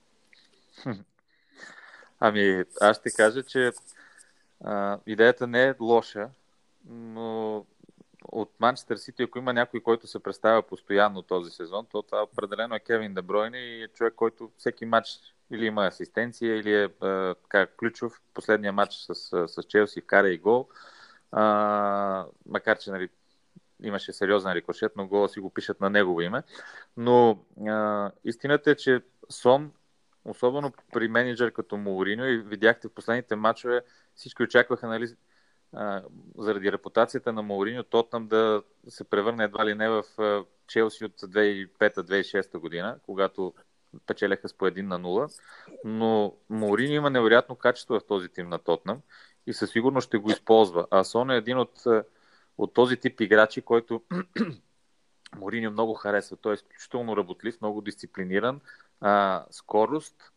Ами, 2.21 2.65
аз 2.81 2.97
ще 2.97 3.11
кажа, 3.11 3.43
че 3.43 3.73
а, 4.65 4.99
идеята 5.07 5.47
не 5.47 5.65
е 5.65 5.75
лоша, 5.81 6.31
но 6.89 7.65
от 8.33 8.51
Манчестър 8.61 8.97
Сити, 8.97 9.23
ако 9.23 9.39
има 9.39 9.53
някой, 9.53 9.81
който 9.81 10.07
се 10.07 10.23
представя 10.23 10.63
постоянно 10.63 11.23
този 11.23 11.51
сезон, 11.51 11.87
то 11.91 12.03
това 12.03 12.23
определено 12.23 12.75
е 12.75 12.81
Кевин 12.81 13.15
Дебройне 13.15 13.59
и 13.59 13.83
е 13.83 13.89
човек, 13.89 14.15
който 14.15 14.51
всеки 14.59 14.85
матч 14.85 15.09
или 15.51 15.67
има 15.67 15.87
асистенция, 15.87 16.57
или 16.57 16.75
е, 16.75 16.85
е 16.85 17.35
така, 17.35 17.67
ключов. 17.67 18.21
Последния 18.35 18.73
матч 18.73 18.95
с, 18.95 19.15
с 19.49 19.63
Челси 19.69 20.01
вкара 20.01 20.29
и 20.29 20.39
гол. 20.39 20.69
А, 21.33 22.27
макар, 22.47 22.79
че 22.79 22.91
нали, 22.91 23.09
имаше 23.83 24.13
сериозен 24.13 24.53
рикошет, 24.53 24.93
но 24.97 25.07
гола 25.07 25.29
си 25.29 25.41
го 25.41 25.51
пишат 25.51 25.81
на 25.81 25.91
негово 25.91 26.21
име. 26.21 26.43
Но 26.97 27.45
а, 27.69 28.11
истината 28.25 28.71
е, 28.71 28.77
че 28.77 29.01
Сон, 29.29 29.73
особено 30.25 30.73
при 30.93 31.09
менеджер 31.09 31.53
като 31.53 31.77
Моурино, 31.77 32.27
и 32.27 32.39
видяхте 32.39 32.89
в 32.89 32.95
последните 32.95 33.37
матчове, 33.37 33.83
всички 34.15 34.43
очакваха 34.43 34.89
нали, 34.89 35.09
заради 36.39 36.73
репутацията 36.73 37.33
на 37.33 37.43
Мауриньо 37.43 37.83
Тотнам 37.83 38.29
да 38.29 38.63
се 38.89 39.05
превърне 39.05 39.45
едва 39.45 39.67
ли 39.67 39.75
не 39.75 39.89
в 39.89 40.03
Челси 40.67 41.05
от 41.05 41.21
2005-2006 41.21 42.59
година, 42.59 42.99
когато 43.07 43.55
печеляха 44.07 44.49
с 44.49 44.55
по 44.55 44.65
1 44.65 44.83
на 44.83 45.01
0. 45.01 45.41
Но 45.85 46.35
Мауриньо 46.51 46.95
има 46.95 47.11
невероятно 47.11 47.57
качество 47.57 48.01
в 48.01 48.07
този 48.07 48.29
тим 48.29 48.49
на 48.49 48.59
Тотнам 48.59 49.01
и 49.47 49.53
със 49.53 49.71
сигурност 49.71 50.07
ще 50.07 50.19
го 50.19 50.31
използва. 50.31 50.87
А 50.91 51.05
Сон 51.05 51.31
е 51.31 51.37
един 51.37 51.59
от, 51.59 51.83
от 52.59 52.75
този 52.75 52.97
тип 52.97 53.21
играчи, 53.21 53.63
който 53.63 54.03
Мориньо 55.37 55.71
много 55.71 55.95
харесва. 55.95 56.37
Той 56.37 56.53
е 56.53 56.55
изключително 56.55 57.17
работлив, 57.17 57.61
много 57.61 57.81
дисциплиниран, 57.81 58.61
а, 59.01 59.45
скорост, 59.51 60.33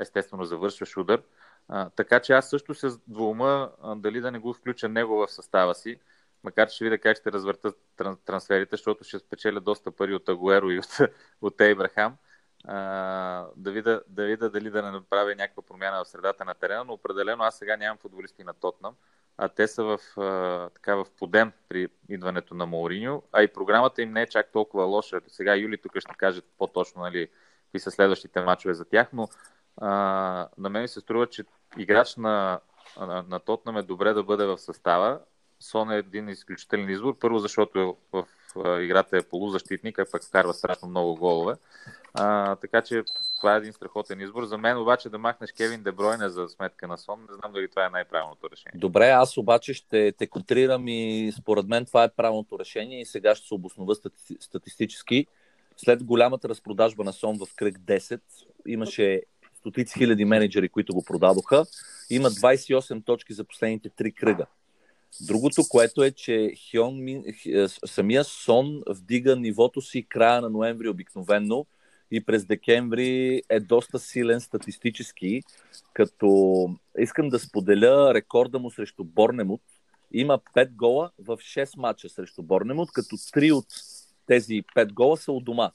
естествено 0.00 0.44
завършваш 0.44 0.96
удар, 0.96 1.22
а, 1.68 1.90
така 1.90 2.20
че 2.20 2.32
аз 2.32 2.50
също 2.50 2.74
се 2.74 2.88
двума 3.06 3.70
дали 3.96 4.20
да 4.20 4.30
не 4.30 4.38
го 4.38 4.52
включа 4.52 4.88
него 4.88 5.16
в 5.16 5.28
състава 5.28 5.74
си, 5.74 6.00
макар 6.44 6.68
че 6.68 6.74
ще 6.74 6.84
видя 6.84 6.98
как 6.98 7.16
ще 7.16 7.32
развъртат 7.32 7.76
трансферите, 8.24 8.76
защото 8.76 9.04
ще 9.04 9.18
спечеля 9.18 9.60
доста 9.60 9.90
пари 9.90 10.14
от 10.14 10.28
Агуеро 10.28 10.70
и 10.70 10.78
от, 10.78 10.98
от 11.42 11.60
Ейбрахам. 11.60 12.16
А, 12.64 13.46
да, 13.56 13.72
видя, 13.72 14.02
да 14.08 14.24
видя 14.24 14.50
дали 14.50 14.70
да 14.70 14.82
не 14.82 14.90
направя 14.90 15.34
някаква 15.34 15.62
промяна 15.62 16.04
в 16.04 16.08
средата 16.08 16.44
на 16.44 16.54
терена, 16.54 16.84
но 16.84 16.92
определено 16.92 17.44
аз 17.44 17.58
сега 17.58 17.76
нямам 17.76 17.98
футболисти 17.98 18.44
на 18.44 18.54
Тотнам, 18.54 18.94
а 19.36 19.48
те 19.48 19.68
са 19.68 19.84
в, 19.84 19.98
а, 20.20 20.68
така, 20.70 20.94
в 20.94 21.06
подем 21.18 21.52
при 21.68 21.88
идването 22.08 22.54
на 22.54 22.66
Мауриньо, 22.66 23.22
а 23.32 23.42
и 23.42 23.52
програмата 23.52 24.02
им 24.02 24.12
не 24.12 24.22
е 24.22 24.26
чак 24.26 24.52
толкова 24.52 24.84
лоша. 24.84 25.20
Сега 25.28 25.56
Юли 25.56 25.78
тук 25.78 25.98
ще 25.98 26.14
каже 26.14 26.42
по-точно 26.58 27.02
нали, 27.02 27.28
какви 27.64 27.80
са 27.80 27.90
следващите 27.90 28.40
матчове 28.40 28.74
за 28.74 28.84
тях, 28.84 29.08
но 29.12 29.28
а, 29.76 29.90
на 30.58 30.68
мен 30.70 30.88
се 30.88 31.00
струва, 31.00 31.26
че 31.26 31.44
играч 31.78 32.16
на, 32.16 32.60
на, 33.00 33.24
на 33.28 33.40
Тотнам 33.40 33.76
е 33.76 33.82
добре 33.82 34.12
да 34.12 34.22
бъде 34.22 34.46
в 34.46 34.58
състава. 34.58 35.20
Сон 35.60 35.90
е 35.90 35.96
един 35.96 36.28
изключителен 36.28 36.90
избор. 36.90 37.18
Първо, 37.18 37.38
защото 37.38 37.96
в, 38.12 38.24
в 38.56 38.82
играта 38.82 39.16
е 39.16 39.22
полузащитник, 39.22 39.98
а 39.98 40.06
пък 40.12 40.24
вкарва 40.24 40.54
страшно 40.54 40.88
много 40.88 41.14
голове. 41.14 41.54
А, 42.14 42.56
така 42.56 42.82
че 42.82 43.02
това 43.36 43.54
е 43.54 43.58
един 43.58 43.72
страхотен 43.72 44.20
избор. 44.20 44.44
За 44.44 44.58
мен 44.58 44.78
обаче 44.78 45.08
да 45.08 45.18
махнеш 45.18 45.52
Кевин 45.52 45.82
Дебройне 45.82 46.28
за 46.28 46.48
сметка 46.48 46.88
на 46.88 46.98
Сон, 46.98 47.20
не 47.20 47.36
знам 47.36 47.52
дали 47.52 47.68
това 47.68 47.86
е 47.86 47.90
най-правилното 47.90 48.50
решение. 48.50 48.80
Добре, 48.80 49.08
аз 49.08 49.36
обаче 49.36 49.74
ще 49.74 50.12
те 50.12 50.26
контрирам 50.26 50.88
и 50.88 51.32
според 51.38 51.66
мен 51.66 51.86
това 51.86 52.04
е 52.04 52.08
правилното 52.08 52.58
решение 52.58 53.00
и 53.00 53.06
сега 53.06 53.34
ще 53.34 53.46
се 53.46 53.54
обоснова 53.54 53.94
стати... 53.94 54.36
статистически. 54.40 55.26
След 55.76 56.04
голямата 56.04 56.48
разпродажба 56.48 57.04
на 57.04 57.12
Сон 57.12 57.38
в 57.38 57.54
кръг 57.56 57.78
10 57.78 58.20
имаше 58.66 59.22
стотици 59.68 59.98
хиляди 59.98 60.24
менеджери, 60.24 60.68
които 60.68 60.94
го 60.94 61.04
продадоха. 61.04 61.64
Има 62.10 62.30
28 62.30 63.04
точки 63.04 63.32
за 63.32 63.44
последните 63.44 63.88
три 63.88 64.12
кръга. 64.12 64.46
Другото, 65.20 65.62
което 65.68 66.02
е, 66.02 66.10
че 66.10 66.52
Хион, 66.56 67.08
е, 67.08 67.22
самия 67.86 68.24
Сон 68.24 68.82
вдига 68.88 69.36
нивото 69.36 69.80
си 69.80 70.06
края 70.08 70.40
на 70.40 70.50
ноември 70.50 70.88
обикновенно 70.88 71.66
и 72.10 72.24
през 72.24 72.44
декември 72.44 73.42
е 73.48 73.60
доста 73.60 73.98
силен 73.98 74.40
статистически, 74.40 75.42
като 75.92 76.70
искам 76.98 77.28
да 77.28 77.38
споделя 77.38 78.14
рекорда 78.14 78.58
му 78.58 78.70
срещу 78.70 79.04
Борнемут. 79.04 79.60
Има 80.12 80.38
5 80.54 80.70
гола 80.70 81.10
в 81.18 81.36
6 81.36 81.78
мача 81.78 82.08
срещу 82.08 82.42
Борнемут, 82.42 82.92
като 82.92 83.16
3 83.16 83.52
от 83.52 83.66
тези 84.26 84.62
5 84.76 84.92
гола 84.92 85.16
са 85.16 85.32
от 85.32 85.44
дома. 85.44 85.70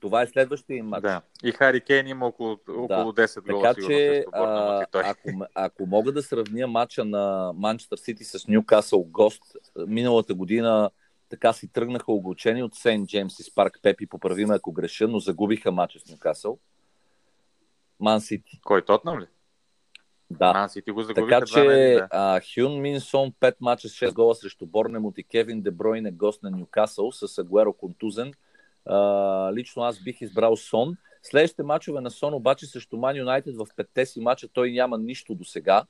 Това 0.00 0.22
е 0.22 0.26
следващия 0.26 0.76
им 0.76 0.86
матч. 0.86 1.02
Да. 1.02 1.22
И 1.44 1.52
Хари 1.52 1.80
Кейн 1.80 2.06
има 2.06 2.26
около, 2.26 2.52
около 2.68 3.12
да. 3.12 3.28
10 3.28 3.50
гола. 3.50 3.62
Така 3.62 3.86
че, 3.86 4.24
а, 4.32 4.86
ако, 4.92 5.30
ако 5.54 5.86
мога 5.86 6.12
да 6.12 6.22
сравня 6.22 6.66
матча 6.66 7.04
на 7.04 7.52
Манчестър 7.56 7.98
Сити 7.98 8.24
с 8.24 8.48
Ньюкасъл 8.48 9.02
Гост, 9.02 9.42
миналата 9.86 10.34
година 10.34 10.90
така 11.28 11.52
си 11.52 11.68
тръгнаха 11.72 12.12
огорчени 12.12 12.62
от 12.62 12.74
Сейнт 12.74 13.08
Джеймс 13.08 13.38
и 13.38 13.42
Спарк 13.42 13.78
Пепи, 13.82 14.06
поправи 14.06 14.46
ме 14.46 14.54
ако 14.54 14.72
греша, 14.72 15.08
но 15.08 15.18
загубиха 15.18 15.72
матча 15.72 15.98
с 15.98 16.10
Ньюкасъл. 16.10 16.58
Ман 18.00 18.20
Сити. 18.20 18.60
Кой, 18.64 18.84
Тотнам 18.84 19.20
ли? 19.20 19.26
Да. 20.30 20.52
Ман 20.52 20.68
Сити 20.68 20.90
го 20.90 21.02
загубиха 21.02 21.40
така 21.40 21.46
че 21.46 21.64
да. 21.64 22.08
а, 22.10 22.40
Хюн 22.54 22.80
Минсон 22.80 23.32
5 23.40 23.54
мача 23.60 23.88
с 23.88 23.92
6 23.92 24.14
гола 24.14 24.34
срещу 24.34 24.66
Борнемут 24.66 25.18
и 25.18 25.24
Кевин 25.24 25.62
Дебройне 25.62 26.10
гост 26.10 26.42
на 26.42 26.50
Ньюкасъл 26.50 27.12
с 27.12 27.38
Агуеро 27.38 27.72
контузен 27.72 28.32
лично 29.52 29.82
аз 29.82 30.02
бих 30.02 30.20
избрал 30.20 30.56
Сон. 30.56 30.96
Следващите 31.22 31.62
мачове 31.62 32.00
на 32.00 32.10
Сон 32.10 32.34
обаче 32.34 32.66
срещу 32.66 32.96
Ман 32.96 33.16
Юнайтед 33.16 33.56
в 33.56 33.66
петте 33.76 34.06
си 34.06 34.20
мача 34.20 34.48
той 34.48 34.72
няма 34.72 34.98
нищо 34.98 35.34
до 35.34 35.44
сега. 35.44 35.84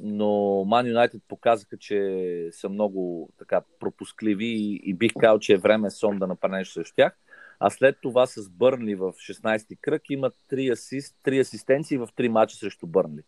но 0.00 0.64
Ман 0.66 0.86
Юнайтед 0.86 1.22
показаха, 1.28 1.76
че 1.76 2.48
са 2.52 2.68
много 2.68 3.30
така 3.38 3.60
пропускливи 3.80 4.46
и, 4.46 4.80
и 4.84 4.94
бих 4.94 5.12
казал, 5.20 5.38
че 5.38 5.52
е 5.52 5.58
време 5.58 5.90
Сон 5.90 6.18
да 6.18 6.26
направи 6.26 6.54
нещо 6.54 6.72
срещу 6.72 6.94
тях. 6.94 7.18
А 7.60 7.70
след 7.70 7.96
това 8.02 8.26
с 8.26 8.50
Бърнли 8.50 8.94
в 8.94 9.12
16-ти 9.12 9.76
кръг 9.76 10.02
има 10.10 10.30
3, 10.50 10.72
асист, 10.72 11.16
3 11.24 11.40
асистенции 11.40 11.98
в 11.98 12.08
3 12.18 12.28
мача 12.28 12.56
срещу 12.56 12.86
Бърнли. 12.86 13.22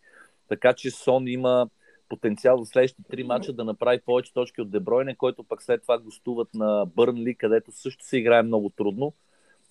Така 0.49 0.73
че 0.73 0.91
Сон 0.91 1.29
има 1.29 1.69
потенциал 2.09 2.65
в 2.65 2.69
следващите 2.69 3.09
три 3.11 3.25
мача 3.25 3.53
да 3.53 3.65
направи 3.65 4.01
повече 4.01 4.33
точки 4.35 4.61
от 4.61 4.71
Дебройне, 4.71 5.17
който 5.17 5.45
пък 5.45 5.63
след 5.63 5.83
това 5.83 5.99
гостуват 5.99 6.55
на 6.55 6.87
Бърнли, 6.97 7.35
където 7.35 7.73
също 7.73 8.05
се 8.05 8.19
играе 8.19 8.43
много 8.43 8.71
трудно. 8.71 9.13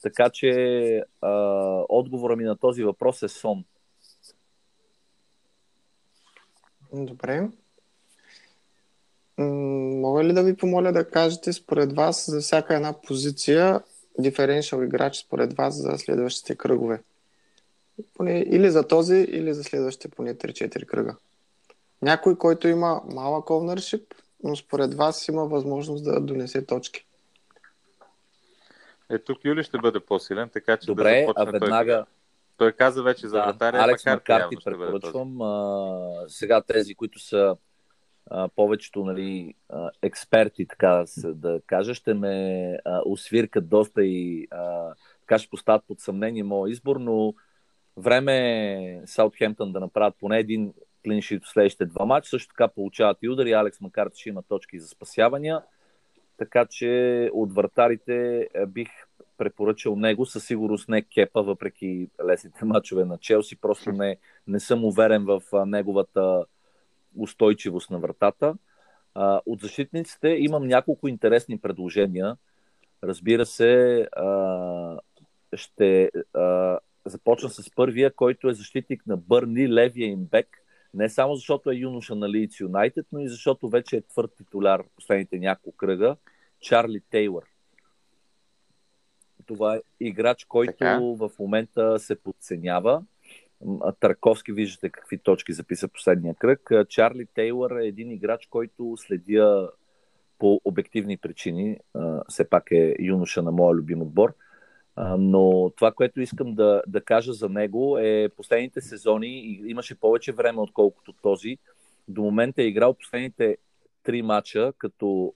Така 0.02 0.30
че 0.30 1.04
а, 1.22 1.32
отговора 1.90 2.36
ми 2.36 2.44
на 2.44 2.58
този 2.58 2.84
въпрос 2.84 3.24
е 3.24 3.28
сон. 3.28 3.64
Добре. 6.94 7.50
Мога 9.38 10.24
ли 10.24 10.34
да 10.34 10.44
ви 10.44 10.56
помоля 10.56 10.92
да 10.92 11.10
кажете 11.10 11.54
според 11.54 11.94
вас 11.94 12.32
за 12.32 12.42
всяка 12.42 12.76
една 12.76 13.02
позиция 13.02 13.82
диференциал 14.20 14.82
играч 14.82 15.18
според 15.18 15.54
вас 15.54 15.76
за 15.76 15.98
следващите 15.98 16.56
кръгове? 16.56 17.02
Поне, 18.14 18.40
или 18.40 18.72
за 18.72 18.88
този, 18.88 19.16
или 19.16 19.54
за 19.54 19.64
следващите 19.64 20.10
поне 20.10 20.36
3-4 20.36 20.86
кръга. 20.86 21.16
Някой, 22.02 22.38
който 22.38 22.68
има 22.68 23.02
малък 23.14 23.45
ownership, 23.45 24.03
но 24.44 24.56
според 24.56 24.94
вас 24.94 25.28
има 25.28 25.45
възможност 25.45 26.03
да 26.03 26.22
донесе 26.22 26.65
точки. 26.65 27.07
Е, 29.10 29.19
тук 29.19 29.45
Юли 29.45 29.64
ще 29.64 29.78
бъде 29.78 29.99
по-силен, 29.99 30.49
така 30.49 30.78
че 30.78 30.86
Добре, 30.86 31.03
да 31.03 31.19
започне 31.19 31.44
а 31.48 31.52
веднага... 31.52 31.94
той. 31.95 32.14
Той 32.57 32.72
каза 32.72 33.03
вече 33.03 33.28
за 33.28 33.38
да, 33.38 33.44
вратаря, 33.44 33.78
Алекс 33.78 34.06
Макарти, 34.06 34.32
Макарти 34.32 34.57
препоръчвам. 34.65 35.41
А, 35.41 36.26
сега 36.28 36.61
тези, 36.61 36.95
които 36.95 37.19
са 37.19 37.57
а, 38.30 38.49
повечето 38.56 39.06
нали, 39.06 39.53
а, 39.69 39.90
експерти, 40.02 40.68
така 40.68 40.88
да, 40.88 41.07
се, 41.07 41.34
да 41.34 41.61
кажа, 41.68 41.94
ще 41.94 42.14
ме 42.14 42.78
а, 42.86 43.02
освиркат 43.06 43.69
доста 43.69 44.06
и 44.06 44.48
а, 44.52 44.94
така 45.19 45.40
ще 45.40 45.49
поставят 45.49 45.84
под 45.88 45.99
съмнение 45.99 46.44
моят 46.44 46.72
избор, 46.72 46.95
но 46.95 47.34
време 47.98 48.38
е 48.84 49.02
Саутхемптън 49.06 49.72
да 49.72 49.80
направят 49.80 50.15
поне 50.19 50.40
един 50.40 50.74
клиншит 51.08 51.46
в 51.46 51.50
следващите 51.50 51.86
два 51.86 52.06
матча. 52.06 52.30
Също 52.30 52.54
така 52.54 52.68
получават 52.68 53.18
и 53.22 53.30
удари. 53.30 53.52
Алекс 53.52 53.82
Макарти 53.82 54.20
ще 54.20 54.30
има 54.30 54.44
точки 54.44 54.80
за 54.80 54.88
спасявания. 54.88 55.62
Така 56.38 56.66
че 56.66 57.30
от 57.34 57.54
вратарите 57.54 58.48
бих 58.68 58.90
препоръчал 59.38 59.96
него. 59.96 60.26
Със 60.26 60.46
сигурност 60.46 60.90
не 60.90 61.02
Кепа, 61.02 61.44
въпреки 61.44 62.10
лесните 62.26 62.66
мачове 62.66 63.06
на 63.06 63.18
Челси. 63.18 63.56
Просто 63.56 63.92
не, 63.92 64.18
не 64.48 64.60
съм 64.60 64.86
уверен 64.86 65.26
в 65.26 65.42
неговата 65.66 66.46
устойчивост 67.18 67.90
на 67.90 68.00
вратата. 68.00 68.56
От 69.46 69.62
защитниците 69.62 70.28
имам 70.28 70.68
няколко 70.68 71.08
интересни 71.08 71.60
предложения. 71.60 72.38
Разбира 73.04 73.46
се, 73.46 74.08
ще 75.54 76.12
започна 77.06 77.50
с 77.50 77.72
първия, 77.76 78.14
който 78.14 78.50
е 78.50 78.54
защитник 78.54 79.08
на 79.08 79.18
Бърни, 79.18 79.74
левия 79.74 80.08
им 80.08 80.26
бек. 80.32 80.48
Не 80.94 81.10
само 81.10 81.36
защото 81.36 81.72
е 81.72 81.76
юноша 81.76 82.16
на 82.16 82.28
Leeds 82.28 82.62
Юнайтед, 82.62 83.06
но 83.12 83.20
и 83.20 83.30
защото 83.30 83.70
вече 83.70 83.98
е 83.98 84.02
твърд 84.02 84.32
титуляр 84.38 84.84
последните 84.96 85.40
няколко 85.40 85.78
кръга. 85.78 86.16
Чарли 86.60 87.02
Тейлър. 87.10 87.44
Това 89.46 89.76
е 89.76 89.82
играч, 90.00 90.46
който 90.46 90.78
така. 90.78 91.00
в 91.00 91.32
момента 91.40 92.00
се 92.00 92.16
подценява. 92.16 93.04
Тарковски 94.00 94.52
виждате 94.52 94.90
какви 94.90 95.18
точки 95.18 95.54
записа 95.54 95.88
последния 95.88 96.36
кръг. 96.36 96.72
Чарли 96.90 97.26
Тейлър 97.26 97.80
е 97.80 97.88
един 97.88 98.12
играч, 98.12 98.48
който 98.48 98.98
следя 98.98 99.72
по 100.40 100.62
обективни 100.66 101.18
причини. 101.18 101.78
Все 102.30 102.50
пак 102.50 102.72
е 102.72 102.96
юноша 103.00 103.42
на 103.42 103.52
моя 103.52 103.76
любим 103.76 104.02
отбор. 104.02 104.34
Но 105.18 105.72
това, 105.76 105.91
което 105.91 106.22
искам 106.22 106.56
да, 106.56 106.82
да 106.88 107.02
кажа 107.02 107.34
за 107.34 107.49
него 107.49 107.98
е 107.98 108.30
последните 108.38 108.82
сезони 108.82 109.61
имаше 109.68 109.99
повече 109.99 110.32
време, 110.32 110.61
отколкото 110.61 111.14
този. 111.14 111.57
До 112.07 112.22
момента 112.22 112.61
е 112.61 112.68
играл 112.68 112.94
последните 112.94 113.57
три 114.03 114.22
мача, 114.22 114.74
като 114.78 115.34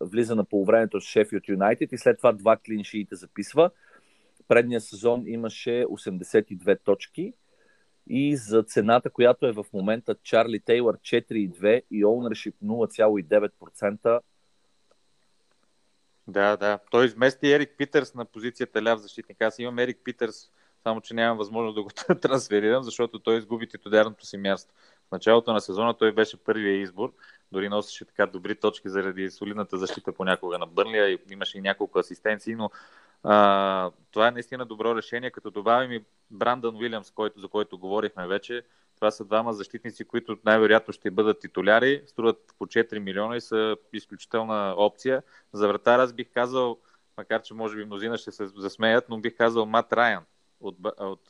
влиза 0.00 0.34
на 0.34 0.44
полувремето 0.44 1.00
с 1.00 1.04
Шефилд 1.04 1.48
Юнайтед 1.48 1.92
и 1.92 1.98
след 1.98 2.16
това 2.16 2.32
два 2.32 2.56
клиншиите 2.56 3.16
записва. 3.16 3.70
Предния 4.48 4.80
сезон 4.80 5.24
имаше 5.26 5.70
82 5.70 6.78
точки 6.84 7.32
и 8.06 8.36
за 8.36 8.62
цената, 8.62 9.10
която 9.10 9.46
е 9.46 9.52
в 9.52 9.66
момента 9.72 10.14
Чарли 10.22 10.60
Тейлър 10.60 10.96
4,2 10.96 11.82
и 11.90 12.04
ownership 12.04 12.54
0,9%. 12.64 14.20
Да, 16.28 16.56
да. 16.56 16.78
Той 16.90 17.04
измести 17.06 17.52
Ерик 17.52 17.70
Питърс 17.78 18.14
на 18.14 18.24
позицията 18.24 18.82
ляв 18.82 19.00
защитник. 19.00 19.42
Аз 19.42 19.58
имам 19.58 19.78
Ерик 19.78 19.98
Питърс, 20.04 20.50
само 20.82 21.00
че 21.00 21.14
нямам 21.14 21.38
възможност 21.38 21.74
да 21.74 21.82
го 21.82 21.90
трансферирам, 22.20 22.82
защото 22.82 23.18
той 23.18 23.38
изгуби 23.38 23.68
титулярното 23.68 24.26
си 24.26 24.36
място. 24.36 24.72
В 25.08 25.12
началото 25.12 25.52
на 25.52 25.60
сезона 25.60 25.94
той 25.94 26.12
беше 26.12 26.36
първия 26.36 26.80
избор, 26.80 27.12
дори 27.52 27.68
носеше 27.68 28.04
така 28.04 28.26
добри 28.26 28.54
точки 28.54 28.88
заради 28.88 29.30
солидната 29.30 29.78
защита 29.78 30.12
понякога 30.12 30.58
на 30.58 30.66
Бърнлия 30.66 31.10
и 31.10 31.18
имаше 31.30 31.58
и 31.58 31.60
няколко 31.60 31.98
асистенции, 31.98 32.54
но 32.54 32.70
а, 33.22 33.90
това 34.10 34.28
е 34.28 34.30
наистина 34.30 34.66
добро 34.66 34.96
решение, 34.96 35.30
като 35.30 35.50
добавим 35.50 35.92
и 35.92 36.04
Брандън 36.30 36.76
Уилямс, 36.76 37.10
който, 37.10 37.40
за 37.40 37.48
който 37.48 37.78
говорихме 37.78 38.26
вече. 38.26 38.62
Това 39.02 39.10
са 39.10 39.24
двама 39.24 39.52
защитници, 39.52 40.04
които 40.04 40.38
най-вероятно 40.44 40.92
ще 40.92 41.10
бъдат 41.10 41.40
титуляри, 41.40 42.02
струват 42.06 42.54
по 42.58 42.66
4 42.66 42.98
милиона 42.98 43.36
и 43.36 43.40
са 43.40 43.76
изключителна 43.92 44.74
опция. 44.76 45.22
За 45.52 45.68
вратар 45.68 45.98
аз 45.98 46.12
бих 46.12 46.32
казал, 46.34 46.78
макар 47.16 47.42
че 47.42 47.54
може 47.54 47.76
би 47.76 47.84
мнозина 47.84 48.18
ще 48.18 48.32
се 48.32 48.46
засмеят, 48.46 49.08
но 49.08 49.18
бих 49.18 49.36
казал 49.36 49.66
Мат 49.66 49.92
Райан 49.92 50.24
от, 50.60 50.76
от 51.00 51.28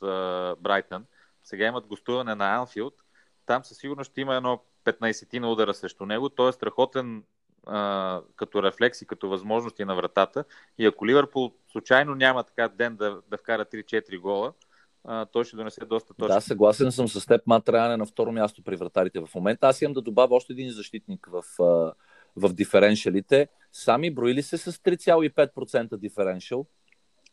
Брайтън. 0.61 1.05
Сега 1.45 1.67
имат 1.67 1.87
гостуване 1.87 2.35
на 2.35 2.55
Анфилд. 2.57 2.95
Там 3.47 3.65
със 3.65 3.79
сигурност 3.79 4.11
ще 4.11 4.21
има 4.21 4.37
едно 4.37 4.63
15 4.85 5.39
на 5.39 5.53
удара 5.53 5.75
срещу 5.75 6.07
него. 6.07 6.29
Той 6.29 6.49
е 6.49 6.53
страхотен 6.53 7.25
а, 7.67 8.21
като 8.37 8.63
рефлекси, 8.63 9.07
като 9.07 9.29
възможности 9.29 9.85
на 9.85 9.95
вратата. 9.95 10.45
И 10.79 10.87
ако 10.87 11.07
Ливърпул 11.07 11.53
случайно 11.69 12.15
няма 12.15 12.45
така 12.45 12.69
ден 12.69 12.97
да, 12.97 13.23
да 13.29 13.37
вкара 13.37 13.65
3-4 13.65 14.19
гола, 14.19 14.53
а, 15.05 15.27
той 15.27 15.45
ще 15.45 15.57
донесе 15.57 15.85
доста 15.85 16.15
точно. 16.15 16.35
Да, 16.35 16.41
съгласен 16.41 16.93
съм 16.93 17.09
с 17.09 17.27
теб. 17.27 17.47
Мат 17.47 17.69
е 17.69 17.73
на 17.73 18.07
второ 18.07 18.33
място 18.33 18.63
при 18.63 18.77
вратарите 18.77 19.21
в 19.21 19.35
момента. 19.35 19.69
Аз 19.69 19.83
имам 19.83 19.93
да 19.93 20.01
добавя 20.01 20.35
още 20.35 20.53
един 20.53 20.71
защитник 20.71 21.29
в, 21.33 21.45
в 22.37 22.53
диференшалите. 22.53 23.49
Сами 23.73 24.15
броили 24.15 24.43
се 24.43 24.59
с 24.59 24.73
3,5% 24.73 25.97
диференшал. 25.97 26.67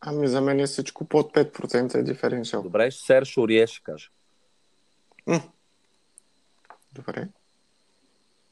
Ами 0.01 0.27
за 0.27 0.41
мен 0.41 0.59
е 0.59 0.65
всичко 0.65 1.05
под 1.05 1.33
5% 1.33 1.95
е 1.95 2.03
диференшал. 2.03 2.63
Добре, 2.63 2.91
Сер 2.91 3.25
Шорие 3.25 3.67
ще 3.67 3.83
кажа. 3.83 4.09
Добре. 6.93 7.27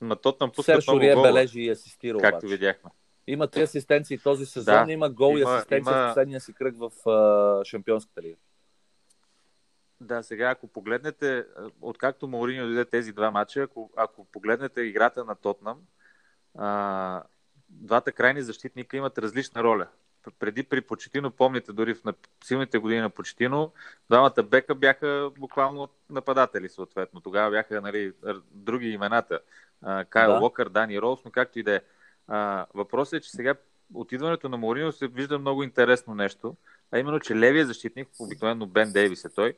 На 0.02 0.16
Тотнам 0.16 0.52
пускат 0.52 0.76
Сер 0.76 0.82
Шорие 0.82 1.16
бележи 1.16 1.62
и 1.62 1.70
асистира 1.70 2.18
Както 2.18 2.38
обаче. 2.38 2.48
видяхме. 2.48 2.92
Има 3.28 3.48
три 3.48 3.62
асистенции 3.62 4.18
този 4.18 4.46
сезон, 4.46 4.86
да, 4.86 4.92
има 4.92 5.10
гол 5.10 5.38
има, 5.38 5.40
и 5.40 5.44
асистенция 5.44 5.92
има... 5.92 6.06
в 6.06 6.10
последния 6.10 6.42
си 6.42 6.54
кръг 6.54 6.78
в 6.78 6.92
uh, 7.06 7.66
Шампионската 7.66 8.22
лига. 8.22 8.36
Да, 10.02 10.24
сега 10.24 10.50
ако 10.50 10.68
погледнете, 10.68 11.46
откакто 11.82 12.28
Мауриньо 12.28 12.66
дойде 12.66 12.86
тези 12.86 13.14
два 13.14 13.32
мача, 13.32 13.62
ако, 13.62 13.92
ако 13.96 14.26
погледнете 14.26 14.82
играта 14.82 15.26
на 15.26 15.36
Тотнам, 15.36 15.78
а, 16.58 17.24
двата 17.70 18.12
крайни 18.12 18.42
защитника 18.42 18.98
имат 18.98 19.18
различна 19.18 19.64
роля. 19.64 19.88
Преди 20.40 20.64
при 20.64 20.82
Почетино, 20.82 21.32
помните, 21.32 21.74
дори 21.74 21.94
в 21.94 22.14
силните 22.44 22.78
години 22.78 23.02
на 23.02 23.10
Почетино, 23.10 23.72
двамата 24.10 24.44
бека 24.44 24.76
бяха 24.76 25.32
буквално 25.40 25.90
нападатели, 26.10 26.70
съответно. 26.70 27.22
Тогава 27.22 27.52
бяха 27.52 27.82
нали, 27.82 28.14
други 28.52 28.90
имената. 28.90 29.40
Кайл 30.10 30.32
да. 30.32 30.40
Локър, 30.40 30.70
Дани 30.70 31.02
Ролс, 31.02 31.26
но 31.26 31.32
както 31.32 31.60
и 31.60 31.64
да 31.64 31.76
е. 31.76 31.82
Въпросът 32.74 33.14
е, 33.14 33.22
че 33.22 33.32
сега 33.32 33.56
отидването 33.94 34.50
на 34.50 34.58
Морино 34.58 34.92
се 34.92 35.08
вижда 35.08 35.40
много 35.40 35.64
интересно 35.64 36.16
нещо, 36.16 36.56
а 36.92 37.00
именно, 37.00 37.20
че 37.20 37.36
левия 37.36 37.66
защитник, 37.66 38.08
обикновено 38.20 38.66
Бен 38.66 38.92
Дейвис 38.92 39.26
е 39.26 39.30
той, 39.30 39.54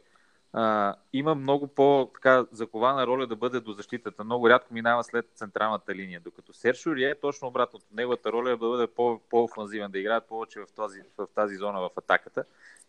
а, 0.53 0.95
има 1.13 1.35
много 1.35 1.67
по-закована 1.67 3.07
роля 3.07 3.27
да 3.27 3.35
бъде 3.35 3.59
до 3.59 3.73
защитата. 3.73 4.23
Много 4.23 4.49
рядко 4.49 4.73
минава 4.73 5.03
след 5.03 5.26
централната 5.35 5.95
линия. 5.95 6.19
Докато 6.19 6.53
Сершо 6.53 6.91
е 6.91 7.15
точно 7.21 7.47
обратното. 7.47 7.85
Неговата 7.93 8.31
роля 8.31 8.49
е 8.49 8.51
да 8.51 8.57
бъде 8.57 8.88
по- 8.88 9.19
по-офанзивен, 9.30 9.91
да 9.91 9.99
играе 9.99 10.21
повече 10.21 10.59
в 10.59 10.65
тази, 10.76 11.01
в 11.17 11.27
тази 11.35 11.55
зона 11.55 11.80
в 11.80 11.89
атаката. 11.97 12.43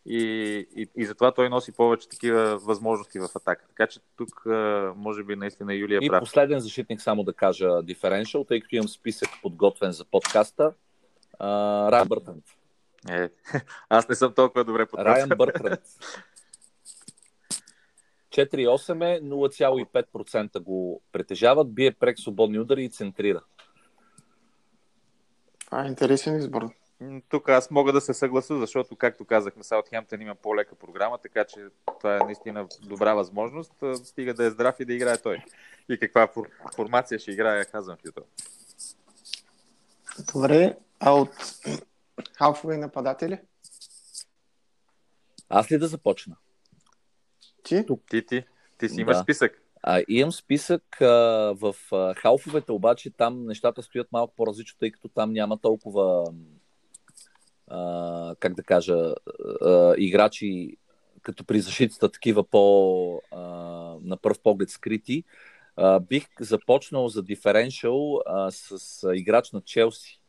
И, 0.06 0.22
и, 0.76 0.88
и 0.96 1.06
затова 1.06 1.32
той 1.32 1.48
носи 1.48 1.72
повече 1.72 2.08
такива 2.08 2.58
възможности 2.58 3.18
в 3.18 3.28
атака. 3.36 3.64
Така 3.68 3.86
че 3.86 4.00
тук, 4.16 4.42
може 4.96 5.24
би, 5.24 5.36
наистина 5.36 5.74
Юлия 5.74 5.98
и 6.02 6.08
прав. 6.08 6.18
И 6.18 6.20
последен 6.20 6.60
защитник, 6.60 7.00
само 7.00 7.22
да 7.22 7.32
кажа 7.32 7.82
диференшъл, 7.82 8.44
тъй 8.44 8.60
като 8.60 8.74
имам 8.74 8.88
списък 8.88 9.28
подготвен 9.42 9.92
за 9.92 10.04
подкаста. 10.04 10.72
Райан 11.40 12.08
Бъртранд. 12.08 12.44
Е, 13.08 13.30
аз 13.88 14.08
не 14.08 14.14
съм 14.14 14.32
толкова 14.32 14.64
добре 14.64 14.86
подготвен. 14.86 15.14
Райан 15.14 15.28
Бъртранд. 15.28 15.80
4,8 18.30 19.16
е, 19.16 19.20
0,5% 19.20 20.60
го 20.60 21.02
притежават, 21.12 21.74
бие 21.74 21.92
прек 21.92 22.18
свободни 22.18 22.58
удари 22.58 22.84
и 22.84 22.90
центрира. 22.90 23.42
Това 25.64 25.84
е 25.84 25.88
интересен 25.88 26.36
избор. 26.36 26.70
Тук 27.28 27.48
аз 27.48 27.70
мога 27.70 27.92
да 27.92 28.00
се 28.00 28.14
съгласа, 28.14 28.58
защото, 28.58 28.96
както 28.96 29.24
казахме, 29.24 29.64
Саутхемптън 29.64 30.20
има 30.20 30.34
по-лека 30.34 30.74
програма, 30.74 31.18
така 31.18 31.44
че 31.44 31.60
това 32.00 32.16
е 32.16 32.18
наистина 32.18 32.66
добра 32.82 33.14
възможност. 33.14 33.72
Стига 34.04 34.34
да 34.34 34.44
е 34.44 34.50
здрав 34.50 34.80
и 34.80 34.84
да 34.84 34.94
играе 34.94 35.18
той. 35.18 35.44
И 35.88 35.98
каква 35.98 36.26
фор- 36.26 36.74
формация 36.74 37.18
ще 37.18 37.30
играе 37.30 37.64
Хазанхютъл. 37.64 38.24
Добре, 40.34 40.76
а 41.00 41.10
от 41.10 41.30
халфове 42.38 42.76
нападатели? 42.76 43.38
Аз 45.48 45.72
ли 45.72 45.78
да 45.78 45.86
започна? 45.86 46.36
Ти? 47.70 47.86
Ти, 48.10 48.26
ти, 48.26 48.44
ти 48.78 48.88
си 48.88 49.00
имаш 49.00 49.16
Да. 49.16 49.22
списък. 49.22 49.62
А, 49.82 50.02
имам 50.08 50.32
списък 50.32 51.00
а, 51.00 51.06
в 51.60 51.74
а, 51.92 52.14
халфовете, 52.14 52.72
обаче 52.72 53.10
там 53.10 53.46
нещата 53.46 53.82
стоят 53.82 54.12
малко 54.12 54.34
по-различно, 54.36 54.78
тъй 54.80 54.90
като 54.90 55.08
там 55.08 55.32
няма 55.32 55.58
толкова, 55.58 56.32
а, 57.68 58.34
как 58.40 58.54
да 58.54 58.62
кажа, 58.62 59.14
а, 59.62 59.94
играчи 59.98 60.76
като 61.22 61.44
при 61.44 61.60
защитата 61.60 62.08
такива 62.08 62.44
по 62.44 63.22
а, 63.30 63.40
на 64.02 64.16
пръв 64.16 64.40
поглед 64.40 64.70
скрити. 64.70 65.24
А, 65.76 66.00
бих 66.00 66.26
започнал 66.40 67.08
за 67.08 67.22
диференшъл 67.22 68.20
а, 68.26 68.50
с 68.50 69.04
а, 69.04 69.16
играч 69.16 69.52
на 69.52 69.60
Челси, 69.60 70.20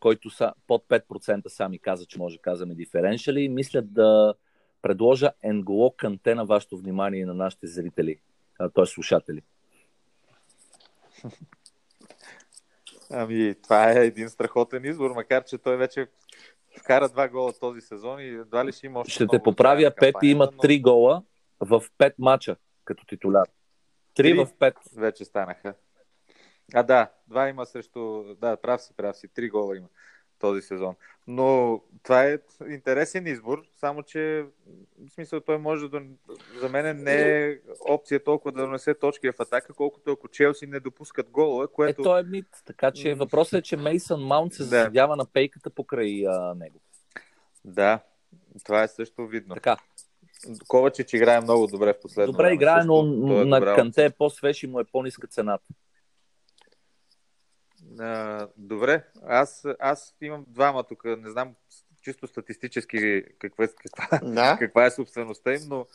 който 0.00 0.30
са, 0.30 0.52
под 0.66 0.84
5% 0.88 1.48
сами 1.48 1.78
каза, 1.78 2.06
че 2.06 2.18
може 2.18 2.36
да 2.36 2.42
казваме 2.42 2.74
диференшали. 2.74 3.48
Мисля 3.48 3.82
да 3.82 4.34
предложа 4.82 5.32
Енголо 5.42 5.94
Канте 5.96 6.34
на 6.34 6.44
вашето 6.44 6.76
внимание 6.76 7.20
и 7.20 7.24
на 7.24 7.34
нашите 7.34 7.66
зрители 7.66 8.20
т.е. 8.74 8.86
слушатели. 8.86 9.42
Ами, 13.10 13.54
това 13.62 13.92
е 13.92 14.06
един 14.06 14.28
страхотен 14.28 14.84
избор, 14.84 15.10
макар 15.10 15.44
че 15.44 15.58
той 15.58 15.76
вече 15.76 16.06
вкара 16.78 17.08
два 17.08 17.28
гола 17.28 17.52
този 17.60 17.80
сезон 17.80 18.20
и 18.20 18.26
едва 18.28 18.64
ли 18.64 18.72
ще 18.72 18.86
има 18.86 19.00
още 19.00 19.12
Ще 19.12 19.26
те 19.26 19.42
поправя, 19.42 19.92
Пепи 20.00 20.26
има 20.26 20.48
но 20.52 20.58
3 20.58 20.82
гола 20.82 21.22
в 21.60 21.84
5 21.98 22.14
мача 22.18 22.56
като 22.84 23.06
титуляр. 23.06 23.46
3 23.46 23.50
Три? 24.14 24.34
в 24.34 24.46
5. 24.46 24.74
Вече 24.96 25.24
станаха. 25.24 25.74
А 26.74 26.82
да, 26.82 27.10
два 27.28 27.48
има 27.48 27.66
срещу... 27.66 28.34
Да, 28.34 28.56
прав 28.56 28.82
си, 28.82 28.94
прав 28.96 29.16
си. 29.16 29.28
Три 29.28 29.50
гола 29.50 29.76
има 29.76 29.88
този 30.40 30.62
сезон. 30.62 30.94
Но 31.26 31.80
това 32.02 32.24
е 32.24 32.38
интересен 32.68 33.26
избор, 33.26 33.62
само 33.80 34.02
че 34.02 34.44
в 35.08 35.10
смисъл 35.14 35.40
той 35.40 35.58
може 35.58 35.88
да... 35.88 36.02
За 36.60 36.68
мен 36.68 37.02
не 37.02 37.44
е 37.46 37.58
опция 37.88 38.24
толкова 38.24 38.52
да 38.52 38.62
донесе 38.62 38.94
точки 38.94 39.30
в 39.30 39.40
атака, 39.40 39.74
колкото 39.74 40.12
ако 40.12 40.28
Челси 40.28 40.66
не 40.66 40.80
допускат 40.80 41.30
голове, 41.30 41.64
Е, 41.64 41.74
което... 41.74 42.02
то 42.02 42.18
е 42.18 42.22
мит. 42.22 42.46
Така 42.66 42.90
че 42.90 43.14
въпросът 43.14 43.58
е, 43.58 43.62
че 43.62 43.76
Мейсън 43.76 44.20
Маунт 44.20 44.54
се 44.54 44.62
Да. 44.62 44.68
заседява 44.68 45.16
на 45.16 45.26
пейката 45.26 45.70
покрай 45.70 46.26
а, 46.26 46.54
него. 46.54 46.80
Да, 47.64 48.00
това 48.64 48.82
е 48.82 48.88
също 48.88 49.26
видно. 49.26 49.54
Така, 49.54 49.76
Ковачич 50.68 51.12
играе 51.12 51.40
много 51.40 51.66
добре 51.66 51.92
в 51.92 52.00
последно 52.00 52.32
добре 52.32 52.42
време 52.44 52.54
играе, 52.54 52.84
но 52.84 53.02
също. 53.02 53.26
Той 53.28 53.42
е 53.42 53.44
на 53.44 53.60
добра 53.60 53.74
Канте 53.74 54.04
е 54.04 54.10
по-свеж 54.10 54.62
и 54.62 54.66
му 54.66 54.80
е 54.80 54.84
по-ниска 54.84 55.26
цената. 55.26 55.64
А, 58.00 58.48
добре, 58.56 59.04
аз, 59.22 59.66
аз 59.78 60.14
имам 60.20 60.44
двама 60.48 60.84
тук, 60.84 61.04
не 61.04 61.30
знам 61.30 61.54
чисто 62.02 62.26
статистически 62.26 63.24
каква, 63.38 63.68
каква, 63.68 64.18
Да. 64.22 64.56
каква 64.58 64.86
е 64.86 64.90
собствеността 64.90 65.54
им, 65.54 65.60
но 65.68 65.86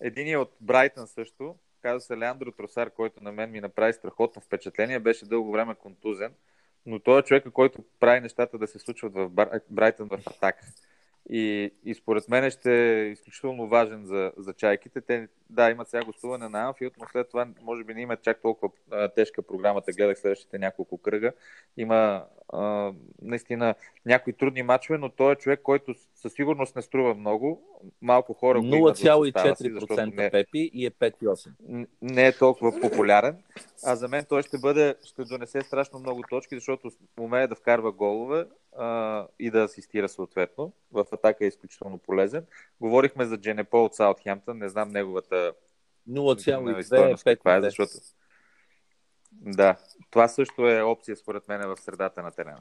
един 0.00 0.28
е 0.28 0.36
от 0.36 0.52
Брайтън 0.60 1.06
също, 1.06 1.54
казва 1.82 2.00
се 2.00 2.18
Леандро 2.18 2.52
Тросар, 2.52 2.90
който 2.90 3.24
на 3.24 3.32
мен 3.32 3.50
ми 3.50 3.60
направи 3.60 3.92
страхотно 3.92 4.42
впечатление, 4.42 4.98
беше 4.98 5.26
дълго 5.26 5.52
време 5.52 5.74
контузен, 5.74 6.34
но 6.86 6.98
той 6.98 7.20
е 7.20 7.22
човека, 7.22 7.50
който 7.50 7.84
прави 8.00 8.20
нещата 8.20 8.58
да 8.58 8.66
се 8.66 8.78
случват 8.78 9.12
в 9.14 9.30
Брайтън 9.70 10.08
в 10.08 10.18
атака. 10.26 10.66
И, 11.30 11.72
и 11.84 11.94
според 11.94 12.28
мен 12.28 12.50
ще 12.50 13.00
е 13.02 13.06
изключително 13.06 13.68
важен 13.68 14.04
за, 14.04 14.32
за 14.36 14.52
чайките. 14.52 15.00
Те, 15.00 15.28
да, 15.50 15.70
имат 15.70 15.88
сега 15.88 16.04
гостуване 16.04 16.48
на 16.48 16.66
Анфилд, 16.68 16.92
но 17.00 17.06
след 17.12 17.28
това 17.28 17.48
може 17.62 17.84
би 17.84 17.94
не 17.94 18.00
имат 18.00 18.22
чак 18.22 18.42
толкова 18.42 18.72
а, 18.90 19.08
тежка 19.08 19.42
програмата. 19.42 19.92
Гледах 19.92 20.18
следващите 20.18 20.58
няколко 20.58 20.98
кръга. 20.98 21.32
Има 21.76 22.24
а, 22.52 22.92
наистина 23.22 23.74
някои 24.06 24.32
трудни 24.32 24.62
матчове, 24.62 24.98
но 24.98 25.08
той 25.08 25.32
е 25.32 25.36
човек, 25.36 25.60
който 25.62 25.94
със 26.14 26.32
сигурност 26.32 26.76
не 26.76 26.82
струва 26.82 27.14
много. 27.14 27.62
Малко 28.02 28.34
хора 28.34 28.60
го 28.60 28.66
имат 28.66 28.96
в 28.96 28.98
състава 28.98 29.56
си, 29.56 29.70
защото 29.72 29.94
0,4% 29.94 30.16
не, 30.16 30.30
Пепи 30.30 30.70
и 30.74 30.86
е 30.86 30.90
5,8. 30.90 31.50
н- 31.68 31.86
не 32.02 32.26
е 32.26 32.32
толкова 32.32 32.80
популярен. 32.80 33.36
А 33.84 33.96
за 33.96 34.08
мен 34.08 34.24
той 34.28 34.42
ще 34.42 34.58
бъде, 34.58 34.94
ще 35.04 35.24
донесе 35.24 35.60
страшно 35.62 35.98
много 35.98 36.22
точки, 36.30 36.54
защото 36.54 36.90
умее 37.20 37.46
да 37.46 37.54
вкарва 37.54 37.92
голове 37.92 38.46
а, 38.78 39.26
и 39.38 39.50
да 39.50 39.62
асистира 39.62 40.08
съответно. 40.08 40.72
В 40.92 41.06
атака 41.12 41.44
е 41.44 41.48
изключително 41.48 41.98
полезен. 41.98 42.46
Говорихме 42.80 43.24
за 43.24 43.36
Дженепо 43.36 43.84
от 43.84 43.94
Саутхемптън, 43.94 44.58
не 44.58 44.68
знам 44.68 44.88
неговата 44.88 45.52
0,2 46.08 46.78
е 46.78 46.82
стойност 46.82 47.24
каква 47.24 47.54
е, 47.56 47.60
5,2. 47.60 47.62
защото 47.62 47.92
да, 49.32 49.76
това 50.10 50.28
също 50.28 50.68
е 50.68 50.82
опция 50.82 51.16
според 51.16 51.48
мен 51.48 51.60
в 51.60 51.76
средата 51.76 52.22
на 52.22 52.30
терена. 52.30 52.60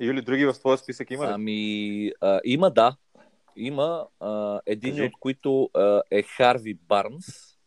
Юли, 0.00 0.22
други 0.22 0.46
в 0.46 0.52
твоя 0.52 0.78
списък 0.78 1.10
има 1.10 1.26
ли? 1.26 1.30
Ами, 1.32 2.12
а, 2.20 2.40
има, 2.44 2.70
да. 2.70 2.96
Има 3.56 4.06
а, 4.20 4.60
един 4.66 4.90
Кажи. 4.90 5.02
от 5.02 5.12
които 5.20 5.70
а, 5.74 6.02
е 6.10 6.22
Харви 6.22 6.74
Барнс, 6.74 7.58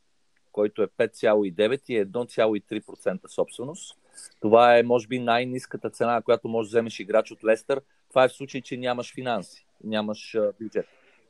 който 0.51 0.83
е 0.83 0.87
5,9 0.87 1.81
и 1.89 1.97
е 1.97 2.05
1,3% 2.05 3.27
собственост. 3.27 3.97
Това 4.41 4.77
е, 4.77 4.83
може 4.83 5.07
би, 5.07 5.19
най-низката 5.19 5.89
цена, 5.89 6.21
която 6.21 6.47
можеш 6.47 6.69
да 6.69 6.73
вземеш 6.73 6.99
играч 6.99 7.31
от 7.31 7.43
Лестър. 7.43 7.81
Това 8.09 8.23
е 8.23 8.27
в 8.27 8.33
случай, 8.33 8.61
че 8.61 8.77
нямаш 8.77 9.13
финанси, 9.13 9.65
нямаш 9.83 10.37
бюджет. 10.61 10.85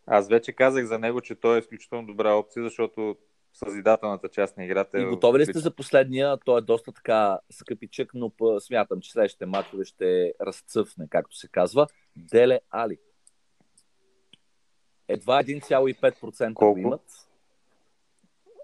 Аз 0.08 0.30
вече 0.30 0.52
казах 0.52 0.86
за 0.86 1.00
него, 1.00 1.22
че 1.22 1.36
той 1.36 1.56
е 1.56 1.60
изключително 1.60 2.08
добра 2.08 2.34
опция, 2.34 2.64
защото 2.64 3.18
съзидателната 3.54 4.30
част 4.30 4.58
на 4.58 4.66
играта 4.66 4.98
е... 4.98 5.02
И 5.02 5.06
готови 5.06 5.40
ли 5.40 5.46
сте 5.46 5.60
за 5.60 5.76
последния? 5.76 6.38
Той 6.46 6.58
е 6.60 6.62
доста 6.62 6.92
така 6.92 7.40
скъпичък, 7.52 8.12
но 8.14 8.32
смятам, 8.60 9.02
че 9.02 9.12
следващите 9.12 9.46
мачове 9.46 9.86
ще 9.86 10.34
разцъфне, 10.42 11.08
както 11.10 11.36
се 11.36 11.48
казва. 11.48 11.88
Деле 12.16 12.60
Али. 12.70 12.98
Едва 15.08 15.44
1,5% 15.44 16.48
го 16.48 16.54
Колко? 16.54 16.80
имат. 16.80 17.02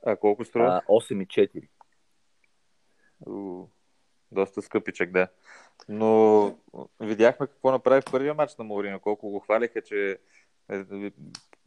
А 0.06 0.16
колко 0.16 0.46
струва? 0.46 0.82
А, 0.88 0.92
8,4. 0.92 1.68
Доста 4.32 4.62
скъпичък, 4.62 5.12
да. 5.12 5.28
Но 5.90 6.56
видяхме 7.00 7.48
какво 7.48 7.72
направи 7.72 8.02
в 8.02 8.12
първия 8.12 8.34
матч 8.34 8.56
на 8.56 8.64
Мауриньо. 8.64 9.00
Колко 9.00 9.30
го 9.30 9.40
хвалиха, 9.40 9.82
че 9.82 10.18
е, 10.72 10.84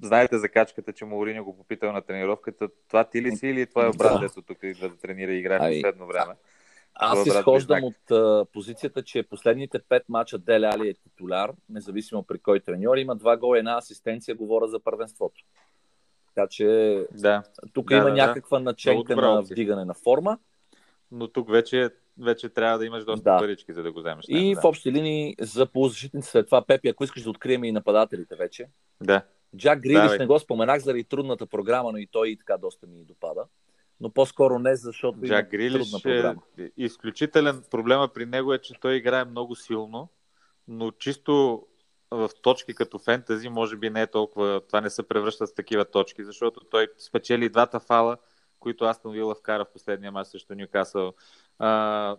знаете 0.03 0.39
за 0.39 0.49
качката, 0.49 0.93
че 0.93 1.05
Мауриньо 1.05 1.45
го 1.45 1.57
попитал 1.57 1.93
на 1.93 2.03
тренировката. 2.03 2.69
Това 2.89 3.05
ти 3.05 3.23
ли 3.23 3.37
си 3.37 3.47
или 3.49 3.67
това 3.67 3.87
е 3.87 3.91
брат, 3.91 4.21
Да. 4.21 4.43
тук 4.43 4.59
идва 4.63 4.89
да 4.89 4.97
тренира 4.97 5.33
и 5.33 5.39
играе 5.39 5.59
в 5.59 5.75
последно 5.77 6.07
време? 6.07 6.35
Аз 6.95 7.19
Добър 7.19 7.31
брат 7.31 7.39
изхождам 7.41 7.81
близнак. 7.81 7.95
от 8.01 8.11
а, 8.11 8.45
позицията, 8.53 9.03
че 9.03 9.23
последните 9.23 9.79
пет 9.79 10.09
мача 10.09 10.39
Деле 10.39 10.67
Али 10.67 10.89
е 10.89 10.95
титуляр, 10.95 11.53
независимо 11.69 12.23
при 12.23 12.39
кой 12.39 12.61
треньор. 12.61 12.97
Има 12.97 13.17
два 13.17 13.37
гола 13.37 13.57
и 13.57 13.59
една 13.59 13.77
асистенция, 13.79 14.35
говоря 14.35 14.67
за 14.69 14.81
първенството. 14.81 15.45
Така 16.35 16.47
че 16.49 16.67
Да, 17.13 17.43
тук 17.73 17.89
Да, 17.89 17.95
има 17.95 18.05
да, 18.05 18.11
да. 18.11 18.27
някаква 18.27 18.59
наченка 18.59 19.15
добра 19.15 19.31
на 19.31 19.43
вдигане 19.43 19.85
на 19.85 19.95
форма. 19.95 20.39
но 21.13 21.29
тук 21.29 21.51
вече, 21.51 21.91
вече 22.19 22.49
трябва 22.49 22.79
да 22.79 22.85
имаш 22.87 23.05
доста 23.05 23.23
Да. 23.25 23.39
парички, 23.39 23.73
за 23.73 23.83
да 23.83 23.93
го 23.93 23.99
вземеш. 24.01 24.25
И 24.29 24.35
него, 24.49 24.61
в 24.61 24.63
да. 24.63 24.69
общи 24.69 24.93
линии 24.93 25.37
за 25.41 25.67
полузащитници 25.67 26.31
след 26.31 26.47
това, 26.47 26.63
Пепи, 26.67 26.89
ако 26.89 27.05
искаш 27.05 27.23
да 27.23 27.31
открием 27.31 27.65
и 27.65 27.73
нападателите 27.73 28.37
вече. 28.37 28.69
да. 29.01 29.23
Джак 29.57 29.81
Грилиш 29.81 30.19
не 30.19 30.27
го 30.27 30.39
споменах 30.39 30.81
заради 30.81 31.05
трудната 31.05 31.47
програма, 31.47 31.93
но 31.93 31.99
и 31.99 32.07
той 32.07 32.29
и 32.29 32.37
така 32.37 32.57
доста 32.57 32.87
ми 32.87 33.05
допада. 33.05 33.45
Но 34.01 34.11
по-скоро 34.11 34.59
не, 34.59 34.77
защото 34.77 35.19
Джак 35.25 35.51
Грилиш 35.51 35.91
трудна 35.91 35.99
е 35.99 36.03
програма. 36.03 36.43
изключителен. 36.77 37.63
Проблема 37.71 38.09
при 38.09 38.27
него 38.27 38.53
е, 38.55 38.59
че 38.59 38.75
той 38.81 38.95
играе 38.95 39.25
много 39.25 39.55
силно, 39.57 40.09
но 40.69 40.91
чисто 40.91 41.63
в 42.11 42.31
точки 42.43 42.75
като 42.75 42.99
фентази, 42.99 43.49
може 43.49 43.77
би 43.77 43.91
не 43.91 44.03
е 44.03 44.07
толкова, 44.07 44.61
това 44.69 44.81
не 44.81 44.91
се 44.91 45.03
превръща 45.03 45.47
с 45.47 45.55
такива 45.55 45.85
точки, 45.85 46.25
защото 46.25 46.61
той 46.61 46.89
спечели 46.99 47.49
двата 47.49 47.81
фала, 47.81 48.17
които 48.61 48.85
Астон 48.85 49.13
Вила 49.13 49.35
вкара 49.35 49.65
в 49.65 49.73
последния 49.73 50.13
мач 50.13 50.27
срещу 50.27 50.55
Ньюкасъл. 50.55 51.13
А, 51.59 52.17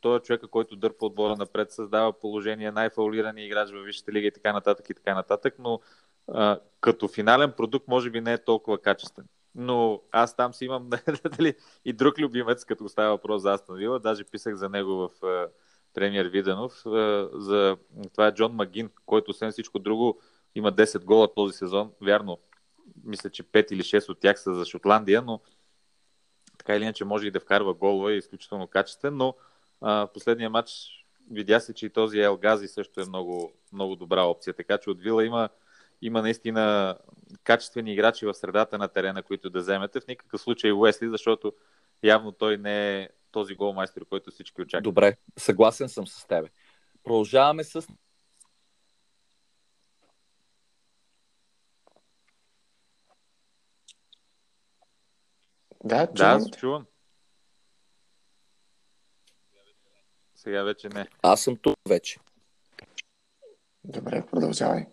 той 0.00 0.16
е 0.16 0.20
човека, 0.20 0.48
който 0.48 0.76
дърпа 0.76 1.06
отбора 1.06 1.36
напред, 1.36 1.72
създава 1.72 2.12
положение, 2.12 2.70
най-фаулирани 2.70 3.46
играч 3.46 3.70
във 3.70 3.84
Висшата 3.84 4.12
лига 4.12 4.26
и 4.26 4.32
така 4.32 4.52
нататък 4.52 4.90
и 4.90 4.94
така 4.94 5.14
нататък, 5.14 5.54
но 5.58 5.80
а, 6.28 6.58
като 6.80 7.08
финален 7.08 7.52
продукт 7.56 7.88
може 7.88 8.10
би 8.10 8.20
не 8.20 8.32
е 8.32 8.44
толкова 8.44 8.78
качествен. 8.78 9.26
Но 9.54 10.02
аз 10.12 10.36
там 10.36 10.54
си 10.54 10.64
имам 10.64 10.90
дали, 11.38 11.54
и 11.84 11.92
друг 11.92 12.18
любимец, 12.18 12.64
като 12.64 12.88
става 12.88 13.10
въпрос 13.10 13.42
за 13.42 13.52
Астон 13.52 13.76
Вила, 13.76 13.98
даже 13.98 14.24
писах 14.24 14.54
за 14.54 14.68
него 14.68 14.92
в 14.92 15.26
а, 15.26 15.48
премиер 15.94 16.26
Виденов, 16.26 16.86
а, 16.86 17.28
за, 17.32 17.76
това 18.12 18.26
е 18.26 18.34
Джон 18.34 18.52
Магин, 18.52 18.90
който 19.06 19.30
освен 19.30 19.52
всичко 19.52 19.78
друго 19.78 20.20
има 20.54 20.72
10 20.72 21.04
гола 21.04 21.34
този 21.34 21.56
сезон. 21.56 21.92
Вярно, 22.00 22.38
мисля, 23.04 23.30
че 23.30 23.42
5 23.42 23.72
или 23.72 23.82
6 23.82 24.08
от 24.08 24.20
тях 24.20 24.40
са 24.40 24.54
за 24.54 24.64
Шотландия, 24.64 25.22
но 25.22 25.40
така 26.64 26.76
или 26.76 26.84
иначе 26.84 27.04
може 27.04 27.26
и 27.26 27.30
да 27.30 27.40
вкарва 27.40 27.74
голове, 27.74 28.12
е 28.12 28.16
изключително 28.16 28.66
качествен, 28.66 29.16
но 29.16 29.34
а, 29.80 30.06
последния 30.14 30.50
матч 30.50 30.70
видя 31.30 31.60
се, 31.60 31.74
че 31.74 31.86
и 31.86 31.90
този 31.90 32.20
Ел 32.20 32.36
Гази 32.36 32.68
също 32.68 33.00
е 33.00 33.04
много, 33.04 33.52
много 33.72 33.96
добра 33.96 34.22
опция. 34.22 34.54
Така 34.54 34.78
че 34.78 34.90
от 34.90 35.00
Вила 35.00 35.24
има, 35.24 35.48
има 36.02 36.22
наистина 36.22 36.96
качествени 37.44 37.92
играчи 37.92 38.26
в 38.26 38.34
средата 38.34 38.78
на 38.78 38.88
терена, 38.88 39.22
които 39.22 39.50
да 39.50 39.58
вземете. 39.58 40.00
В 40.00 40.06
никакъв 40.06 40.40
случай 40.40 40.72
Уесли, 40.72 41.08
защото 41.08 41.52
явно 42.02 42.32
той 42.32 42.56
не 42.56 42.98
е 42.98 43.08
този 43.30 43.54
голмайстер, 43.54 44.04
който 44.04 44.30
всички 44.30 44.62
очакват. 44.62 44.84
Добре, 44.84 45.16
съгласен 45.38 45.88
съм 45.88 46.06
с 46.06 46.26
тебе. 46.26 46.48
Продължаваме 47.04 47.64
с 47.64 47.88
Да, 55.84 56.06
Да, 56.06 56.14
чувам. 56.14 56.36
аз 56.36 56.50
чувам. 56.50 56.86
Сега 60.34 60.62
вече 60.62 60.88
не. 60.88 61.08
Аз 61.22 61.40
съм 61.42 61.56
тук 61.56 61.76
вече. 61.88 62.18
Добре, 63.84 64.26
продължавай. 64.30 64.86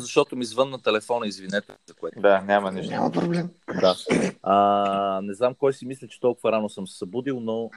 Защото 0.00 0.36
ми 0.36 0.44
звънна 0.44 0.82
телефона, 0.82 1.26
извинете 1.26 1.72
за 1.88 1.94
което. 1.94 2.20
Да, 2.20 2.40
няма 2.40 2.72
нищо. 2.72 2.92
Няма 2.92 3.12
проблем. 3.12 3.50
Да. 3.80 3.94
А, 4.42 5.20
не 5.22 5.34
знам 5.34 5.54
кой 5.54 5.72
си 5.72 5.86
мисля, 5.86 6.08
че 6.08 6.20
толкова 6.20 6.52
рано 6.52 6.68
съм 6.68 6.86
се 6.86 6.98
събудил, 6.98 7.40
но 7.40 7.70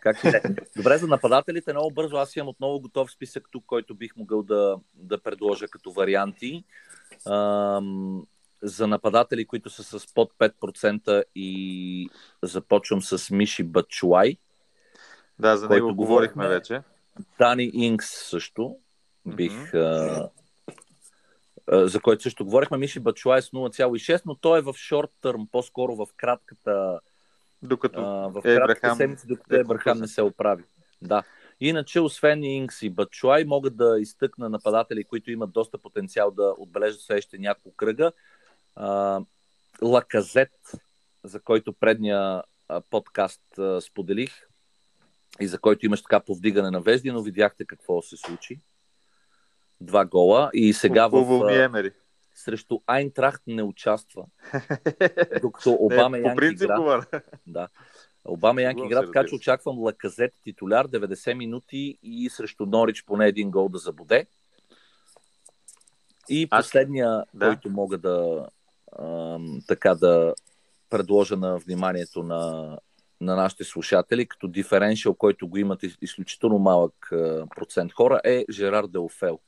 как 0.00 0.24
е. 0.24 0.42
Добре, 0.76 0.98
за 0.98 1.06
нападателите 1.06 1.72
много 1.72 1.90
бързо. 1.90 2.16
Аз 2.16 2.36
имам 2.36 2.48
отново 2.48 2.80
готов 2.80 3.10
списък 3.12 3.48
тук, 3.50 3.64
който 3.66 3.94
бих 3.94 4.16
могъл 4.16 4.42
да, 4.42 4.76
да 4.94 5.22
предложа 5.22 5.68
като 5.68 5.92
варианти. 5.92 6.64
Ам, 7.26 8.26
за 8.62 8.86
нападатели, 8.86 9.46
които 9.46 9.70
са 9.70 9.98
с 9.98 10.14
под 10.14 10.32
5% 10.38 11.24
и 11.34 12.10
започвам 12.42 13.02
с 13.02 13.30
Миши 13.30 13.62
Бачуай. 13.62 14.36
Да, 15.38 15.56
за 15.56 15.68
него 15.68 15.94
говорихме 15.94 16.48
вече. 16.48 16.82
Дани 17.38 17.70
Инкс 17.74 18.06
също 18.06 18.76
бих... 19.26 19.74
Мгм. 19.74 19.78
а, 19.78 20.28
за 21.70 22.00
който 22.00 22.22
също 22.22 22.44
говорихме. 22.44 22.78
Миши 22.78 23.00
Бачуай 23.00 23.42
с 23.42 23.50
0,6, 23.50 24.22
но 24.26 24.34
той 24.34 24.58
е 24.58 24.62
в 24.62 24.74
шорт 24.74 25.10
търм, 25.20 25.48
по-скоро 25.52 25.96
в 25.96 26.06
кратката, 26.16 27.00
Докато 27.62 28.00
а, 28.00 28.28
в 28.28 28.42
Ебрахам 28.44 28.66
кратката 28.66 28.96
седмица, 28.96 29.26
докато 29.26 29.54
е 29.54 29.58
Ебрахам 29.58 29.98
не 29.98 30.08
се 30.08 30.22
оправи. 30.22 30.64
Да. 31.02 31.22
Иначе, 31.60 32.00
освен 32.00 32.44
Инкс 32.44 32.82
и 32.82 32.90
Бачуай, 32.90 33.44
могат 33.44 33.76
да 33.76 33.96
изтъкна 34.00 34.48
нападатели, 34.48 35.04
които 35.04 35.30
имат 35.30 35.52
доста 35.52 35.78
потенциал 35.78 36.30
да 36.30 36.54
отбележат 36.58 37.00
следващите 37.00 37.38
няколко 37.38 37.76
кръга. 37.76 38.12
А, 38.76 39.20
Лаказет, 39.82 40.72
за 41.24 41.40
който 41.40 41.72
предния 41.72 42.42
подкаст 42.90 43.58
а, 43.58 43.80
споделих 43.80 44.48
и 45.40 45.46
за 45.46 45.58
който 45.58 45.86
имаш 45.86 46.02
така 46.02 46.20
повдигане 46.20 46.70
на 46.70 46.80
вежди, 46.80 47.10
но 47.10 47.22
видяхте 47.22 47.64
какво 47.64 48.02
се 48.02 48.16
случи. 48.16 48.60
Два 49.80 50.04
гола 50.04 50.50
и 50.54 50.72
сега 50.72 51.08
в, 51.08 51.52
Емери. 51.52 51.90
срещу 52.34 52.80
Айнтрахт 52.86 53.42
не 53.46 53.62
участва, 53.62 54.26
докато 55.42 55.72
Обама 55.72 56.18
не, 56.18 56.22
по 56.22 56.44
Янг 56.44 56.52
игра. 56.52 57.02
Да. 57.46 57.68
Обама 58.24 58.62
Янг 58.62 58.78
Шегувам 58.78 58.86
игра, 58.86 59.06
така 59.06 59.26
че 59.26 59.34
очаквам 59.34 59.78
Лаказет 59.78 60.34
титуляр 60.42 60.88
90 60.88 61.34
минути 61.34 61.98
и 62.02 62.30
срещу 62.30 62.66
Норич 62.66 63.04
поне 63.04 63.26
един 63.26 63.50
гол 63.50 63.68
да 63.68 63.78
забуде. 63.78 64.26
И 66.28 66.48
Аз- 66.50 66.66
последния, 66.66 67.24
да. 67.34 67.46
който 67.46 67.70
мога 67.70 67.98
да 67.98 68.46
така 69.66 69.94
да 69.94 70.34
предложа 70.90 71.36
на 71.36 71.58
вниманието 71.58 72.22
на, 72.22 72.78
на 73.20 73.36
нашите 73.36 73.64
слушатели, 73.64 74.26
като 74.26 74.48
диференшъл, 74.48 75.14
който 75.14 75.48
го 75.48 75.56
имат 75.56 75.82
из- 75.82 75.98
изключително 76.02 76.58
малък 76.58 77.08
процент 77.56 77.92
хора, 77.92 78.20
е 78.24 78.44
Жерар 78.50 78.86
Деофел. 78.86 79.38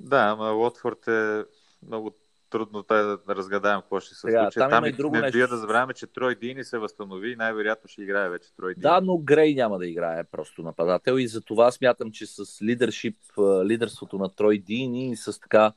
Да, 0.00 0.18
ама 0.18 0.50
Лотфорд 0.50 1.08
е 1.08 1.44
много 1.86 2.14
трудно 2.50 2.82
той 2.82 3.02
да 3.02 3.18
разгадаем 3.28 3.80
какво 3.80 4.00
ще 4.00 4.14
се 4.14 4.20
случи. 4.20 4.34
там 4.34 4.70
Там, 4.70 4.78
има 4.84 4.88
и 4.88 4.92
друго 4.92 5.14
не 5.16 5.20
нещо. 5.20 5.48
да 5.48 5.56
забравяме, 5.56 5.94
че 5.94 6.06
Трой 6.06 6.34
Дини 6.34 6.64
се 6.64 6.78
възстанови 6.78 7.30
и 7.32 7.36
най-вероятно 7.36 7.88
ще 7.88 8.02
играе 8.02 8.28
вече 8.28 8.54
Трой 8.56 8.74
Дини. 8.74 8.82
Да, 8.82 9.00
но 9.00 9.18
Грей 9.18 9.54
няма 9.54 9.78
да 9.78 9.86
играе 9.86 10.24
просто 10.24 10.62
нападател 10.62 11.18
и 11.18 11.28
за 11.28 11.40
това 11.40 11.70
смятам, 11.72 12.12
че 12.12 12.26
с 12.26 12.62
лидершип, 12.62 13.16
лидерството 13.64 14.18
на 14.18 14.28
Трой 14.28 14.58
Дини 14.58 15.10
и 15.10 15.16
с 15.16 15.40
така 15.40 15.72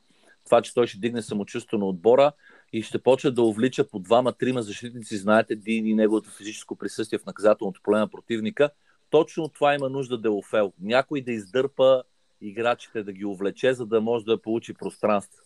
това, 0.51 0.61
че 0.61 0.73
той 0.73 0.87
ще 0.87 0.99
дигне 0.99 1.21
самочувство 1.21 1.77
на 1.77 1.85
отбора 1.85 2.31
и 2.73 2.81
ще 2.81 2.99
почне 2.99 3.31
да 3.31 3.41
увлича 3.41 3.89
по 3.89 3.99
двама-трима 3.99 4.61
защитници, 4.61 5.17
знаете, 5.17 5.55
Дини 5.55 5.89
и 5.89 5.95
неговото 5.95 6.29
физическо 6.29 6.75
присъствие 6.75 7.19
в 7.19 7.25
наказателното 7.25 7.81
поле 7.83 7.99
на 7.99 8.07
противника. 8.07 8.69
Точно 9.09 9.49
това 9.49 9.75
има 9.75 9.89
нужда 9.89 10.17
Делофел. 10.17 10.73
Някой 10.81 11.21
да 11.21 11.31
издърпа 11.31 12.03
играчите, 12.41 13.03
да 13.03 13.11
ги 13.11 13.25
увлече, 13.25 13.73
за 13.73 13.85
да 13.85 14.01
може 14.01 14.25
да 14.25 14.41
получи 14.41 14.73
пространство. 14.73 15.43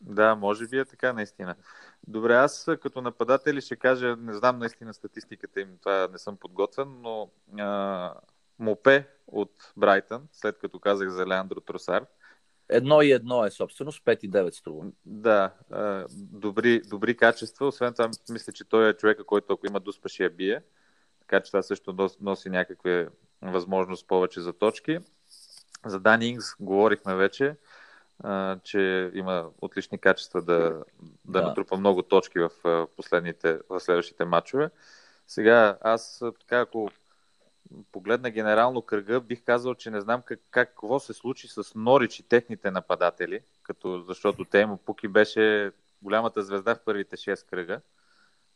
Да, 0.00 0.34
може 0.34 0.66
би 0.66 0.78
е 0.78 0.84
така 0.84 1.12
наистина. 1.12 1.54
Добре, 2.06 2.34
аз 2.34 2.68
като 2.82 3.00
нападатели 3.00 3.60
ще 3.60 3.76
кажа, 3.76 4.16
не 4.16 4.34
знам 4.34 4.58
наистина 4.58 4.94
статистиката 4.94 5.60
им, 5.60 5.68
това 5.80 6.08
не 6.12 6.18
съм 6.18 6.36
подготвен, 6.36 6.88
но 7.00 7.30
а, 7.58 8.14
Мопе 8.58 9.08
от 9.26 9.72
Брайтън, 9.76 10.28
след 10.32 10.58
като 10.58 10.78
казах 10.78 11.08
за 11.08 11.26
Леандро 11.26 11.60
Тросар, 11.60 12.06
Едно 12.70 13.02
и 13.02 13.12
едно 13.12 13.44
е 13.44 13.50
собственост, 13.50 14.04
5 14.04 14.18
и 14.24 14.30
9 14.30 14.50
струва. 14.50 14.84
да, 15.06 15.50
добри, 16.12 16.80
добри 16.80 17.16
качества. 17.16 17.66
Освен 17.66 17.92
това, 17.92 18.10
мисля, 18.30 18.52
че 18.52 18.64
той 18.64 18.88
е 18.88 18.94
човека, 18.94 19.24
който 19.24 19.52
ако 19.52 19.66
има 19.66 19.80
дуспа, 19.80 20.08
ще 20.08 20.24
я 20.24 20.30
бие. 20.30 20.62
Така 21.20 21.40
че 21.40 21.50
това 21.50 21.62
също 21.62 21.92
нос- 21.92 22.16
носи 22.20 22.50
някакви 22.50 23.06
възможност 23.42 24.06
повече 24.06 24.40
за 24.40 24.52
точки. 24.52 24.98
За 25.86 26.00
Дан 26.00 26.22
Ингс 26.22 26.44
говорихме 26.60 27.14
вече, 27.14 27.56
че 28.62 29.10
има 29.14 29.50
отлични 29.60 29.98
качества 29.98 30.42
да, 30.42 30.58
да, 30.58 30.82
Да. 31.24 31.42
натрупа 31.42 31.76
много 31.76 32.02
точки 32.02 32.38
в, 32.38 32.50
последните, 32.96 33.58
в 33.68 33.80
следващите 33.80 34.24
матчове. 34.24 34.70
Сега, 35.26 35.78
аз 35.80 36.22
така, 36.40 36.60
ако 36.60 36.90
погледна 37.92 38.30
генерално 38.30 38.82
кръга, 38.82 39.20
бих 39.20 39.44
казал, 39.44 39.74
че 39.74 39.90
не 39.90 40.00
знам 40.00 40.22
как, 40.22 40.40
как 40.50 40.68
какво 40.68 41.00
се 41.00 41.12
случи 41.12 41.48
с 41.48 41.74
Норич 41.74 42.18
и 42.18 42.22
техните 42.22 42.70
нападатели, 42.70 43.40
като, 43.62 44.00
защото 44.08 44.44
Теймо 44.44 44.76
Пуки 44.76 45.08
беше 45.08 45.72
голямата 46.02 46.42
звезда 46.42 46.74
в 46.74 46.80
първите 46.84 47.16
6 47.16 47.50
кръга. 47.50 47.80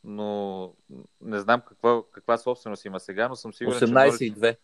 Но 0.05 0.73
не 1.21 1.41
знам 1.41 1.61
каква, 1.61 2.03
каква 2.13 2.39
собственост 2.39 2.85
има 2.85 3.01
сега, 3.01 3.29
но 3.29 3.37
съм 3.37 3.53
сигурен, 3.53 3.79
че 3.79 3.85
18 3.85 4.07
Норич... 4.07 4.21
и 4.21 4.35
2. 4.35 4.57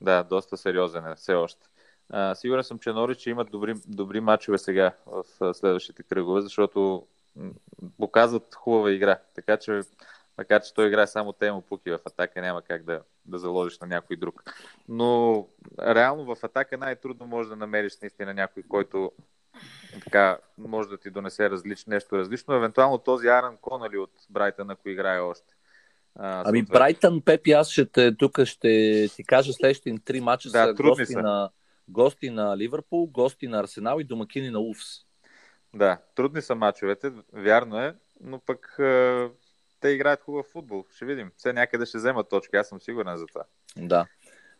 Да, 0.00 0.22
доста 0.22 0.56
сериозен 0.56 1.06
е 1.06 1.14
все 1.14 1.34
още. 1.34 1.66
А, 2.10 2.34
сигурен 2.34 2.64
съм, 2.64 2.78
че 2.78 2.92
Норич 2.92 3.26
имат 3.26 3.50
добри, 3.50 3.74
добри 3.86 4.20
матчове 4.20 4.58
сега 4.58 4.92
в 5.06 5.54
следващите 5.54 6.02
кръгове, 6.02 6.40
защото 6.40 7.06
показват 7.98 8.54
хубава 8.54 8.92
игра. 8.92 9.18
Така 9.34 9.56
че, 9.56 9.80
макар 10.38 10.62
че 10.62 10.74
той 10.74 10.86
играе 10.86 11.06
само 11.06 11.32
Темо 11.32 11.62
Пуки 11.62 11.90
в 11.90 12.00
атака, 12.06 12.40
няма 12.40 12.62
как 12.62 12.84
да, 12.84 13.02
да 13.24 13.38
заложиш 13.38 13.78
на 13.78 13.86
някой 13.86 14.16
друг. 14.16 14.42
Но 14.88 15.48
реално 15.80 16.34
в 16.34 16.44
атака 16.44 16.78
най-трудно 16.78 17.26
може 17.26 17.48
да 17.48 17.56
намериш 17.56 17.92
наистина 18.02 18.34
някой, 18.34 18.62
който 18.68 19.12
така 20.04 20.38
може 20.58 20.88
да 20.88 20.98
ти 20.98 21.10
донесе 21.10 21.50
различ, 21.50 21.86
нещо 21.86 22.18
различно. 22.18 22.54
Евентуално 22.54 22.98
този 22.98 23.28
Аран 23.28 23.56
Конали 23.56 23.98
от 23.98 24.12
Брайтън, 24.30 24.70
ако 24.70 24.88
играе 24.88 25.20
още. 25.20 25.54
А, 26.14 26.42
Ами 26.46 26.58
съответно. 26.58 26.78
Брайтън, 26.78 27.22
Пепи, 27.24 27.52
аз 27.52 27.68
ще 27.70 27.86
те, 27.86 28.16
тук 28.16 28.44
ще 28.44 29.06
ти 29.16 29.24
кажа 29.24 29.52
следващите 29.52 29.98
три 30.04 30.20
мача 30.20 30.50
Да, 30.50 30.66
са, 30.66 30.74
гости 30.74 31.06
са. 31.06 31.22
на, 31.22 31.50
гости 31.88 32.30
на 32.30 32.56
Ливърпул, 32.58 33.06
гости 33.06 33.48
на 33.48 33.60
Арсенал 33.60 33.98
и 34.00 34.04
домакини 34.04 34.50
на 34.50 34.60
Уфс. 34.60 34.86
Да, 35.74 35.98
трудни 36.14 36.42
са 36.42 36.54
мачовете, 36.54 37.12
вярно 37.32 37.80
е, 37.80 37.94
но 38.20 38.38
пък 38.38 38.76
е, 38.78 39.28
те 39.82 39.88
играят 39.88 40.20
хубав 40.20 40.46
футбол. 40.46 40.84
Ще 40.94 41.04
видим. 41.04 41.30
Все 41.36 41.52
някъде 41.52 41.86
ще 41.86 41.98
вземат 41.98 42.28
точки, 42.28 42.56
аз 42.56 42.68
съм 42.68 42.80
сигурен 42.80 43.16
за 43.16 43.26
това. 43.26 43.44
Да. 43.76 44.06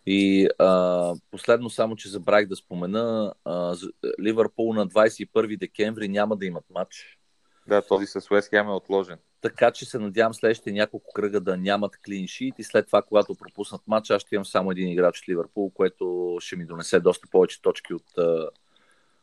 И 0.06 0.48
а, 0.58 1.14
последно 1.30 1.70
само, 1.70 1.96
че 1.96 2.08
забравих 2.08 2.48
да 2.48 2.56
спомена, 2.56 3.34
а, 3.44 3.76
Ливърпул 4.20 4.74
на 4.74 4.88
21 4.88 5.58
декември 5.58 6.08
няма 6.08 6.36
да 6.36 6.46
имат 6.46 6.64
матч. 6.70 7.18
Да, 7.66 7.82
този 7.82 8.06
с 8.06 8.30
Уест 8.30 8.50
Хем 8.50 8.68
е 8.68 8.72
отложен. 8.72 9.18
Така 9.40 9.70
че 9.70 9.84
се 9.84 9.98
надявам 9.98 10.34
следващите 10.34 10.72
няколко 10.72 11.12
кръга 11.12 11.40
да 11.40 11.56
нямат 11.56 11.96
клиншит 11.96 12.58
и 12.58 12.62
след 12.62 12.86
това, 12.86 13.02
когато 13.02 13.34
пропуснат 13.34 13.80
матч, 13.86 14.10
аз 14.10 14.22
ще 14.22 14.34
имам 14.34 14.44
само 14.44 14.70
един 14.70 14.88
играч 14.88 15.20
от 15.20 15.28
Ливърпул, 15.28 15.70
което 15.70 16.36
ще 16.40 16.56
ми 16.56 16.66
донесе 16.66 17.00
доста 17.00 17.28
повече 17.30 17.62
точки 17.62 17.94
от 17.94 18.18
а, 18.18 18.48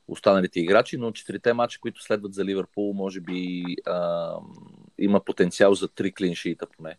останалите 0.07 0.59
играчи, 0.59 0.97
но 0.97 1.11
четирите 1.11 1.53
матча, 1.53 1.79
които 1.79 2.03
следват 2.03 2.33
за 2.33 2.45
Ливърпул, 2.45 2.93
може 2.93 3.19
би 3.19 3.63
а, 3.85 4.33
има 4.99 5.23
потенциал 5.23 5.73
за 5.73 5.87
три 5.87 6.11
клиншита 6.11 6.67
поне. 6.77 6.97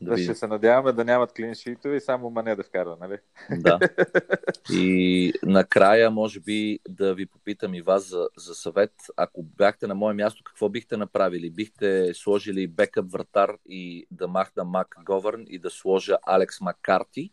Да 0.00 0.10
Да, 0.10 0.18
ще 0.18 0.34
се 0.34 0.46
надяваме 0.46 0.92
да 0.92 1.04
нямат 1.04 1.32
клиншитове 1.32 1.96
и 1.96 2.00
само 2.00 2.30
Мане 2.30 2.56
да 2.56 2.62
вкарва, 2.62 2.96
нали? 3.00 3.18
Да. 3.50 3.78
И 4.72 5.32
накрая, 5.42 6.10
може 6.10 6.40
би, 6.40 6.78
да 6.88 7.14
ви 7.14 7.26
попитам 7.26 7.74
и 7.74 7.82
вас 7.82 8.08
за, 8.08 8.28
за 8.36 8.54
съвет. 8.54 8.92
Ако 9.16 9.42
бяхте 9.42 9.86
на 9.86 9.94
мое 9.94 10.14
място, 10.14 10.42
какво 10.44 10.68
бихте 10.68 10.96
направили? 10.96 11.50
Бихте 11.50 12.14
сложили 12.14 12.66
бекъп 12.66 13.12
вратар 13.12 13.56
и 13.68 14.06
да 14.10 14.28
махна 14.28 14.64
Мак 14.64 14.96
Говърн 15.04 15.44
и 15.46 15.58
да 15.58 15.70
сложа 15.70 16.18
Алекс 16.26 16.60
Маккарти? 16.60 17.30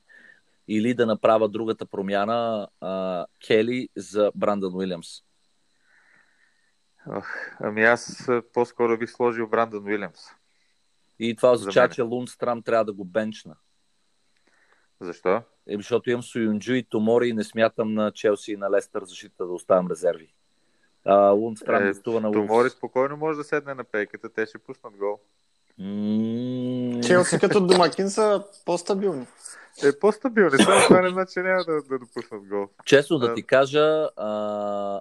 или 0.67 0.93
да 0.93 1.05
направя 1.05 1.49
другата 1.49 1.85
промяна 1.85 2.67
а, 2.81 3.25
Кели 3.47 3.89
за 3.97 4.31
Брандън 4.35 4.75
Уилямс. 4.75 5.07
Ами 7.59 7.83
аз 7.83 8.29
по-скоро 8.53 8.97
бих 8.97 9.09
сложил 9.11 9.47
Брандън 9.47 9.85
Уилямс. 9.85 10.19
И 11.19 11.35
това 11.35 11.51
означава, 11.51 11.89
че 11.89 12.01
Лундстрам 12.01 12.61
трябва 12.61 12.85
да 12.85 12.93
го 12.93 13.05
бенчна. 13.05 13.55
Защо? 14.99 15.41
Е, 15.67 15.75
защото 15.77 16.09
имам 16.09 16.23
Суюнджу 16.23 16.73
и 16.73 16.83
Томори 16.83 17.27
и 17.27 17.33
не 17.33 17.43
смятам 17.43 17.93
на 17.93 18.11
Челси 18.11 18.51
и 18.51 18.57
на 18.57 18.71
Лестър 18.71 19.03
защита 19.03 19.45
да 19.45 19.53
оставям 19.53 19.87
резерви. 19.91 20.33
А, 21.05 21.29
Лундстрам 21.29 21.83
Е, 21.83 21.85
на 21.85 22.01
Томори 22.03 22.37
Лундс. 22.37 22.73
спокойно 22.73 23.17
може 23.17 23.37
да 23.37 23.43
седне 23.43 23.73
на 23.73 23.83
пейката, 23.83 24.29
те 24.29 24.45
ще 24.45 24.57
пуснат 24.57 24.93
гол. 24.97 25.19
Челси 27.07 27.39
като 27.39 27.67
домакин 27.67 28.09
са 28.09 28.43
по-стабилни. 28.65 29.27
Е, 29.83 29.99
по-стабилни, 29.99 30.57
само 30.57 30.81
това 30.81 31.01
не 31.01 31.09
значи, 31.09 31.33
че 31.33 31.39
няма 31.39 31.63
да, 31.63 31.81
да 31.81 31.99
допуснат 31.99 32.47
гол. 32.47 32.67
Честно 32.85 33.19
да 33.19 33.25
А. 33.25 33.33
ти 33.33 33.43
кажа, 33.43 34.09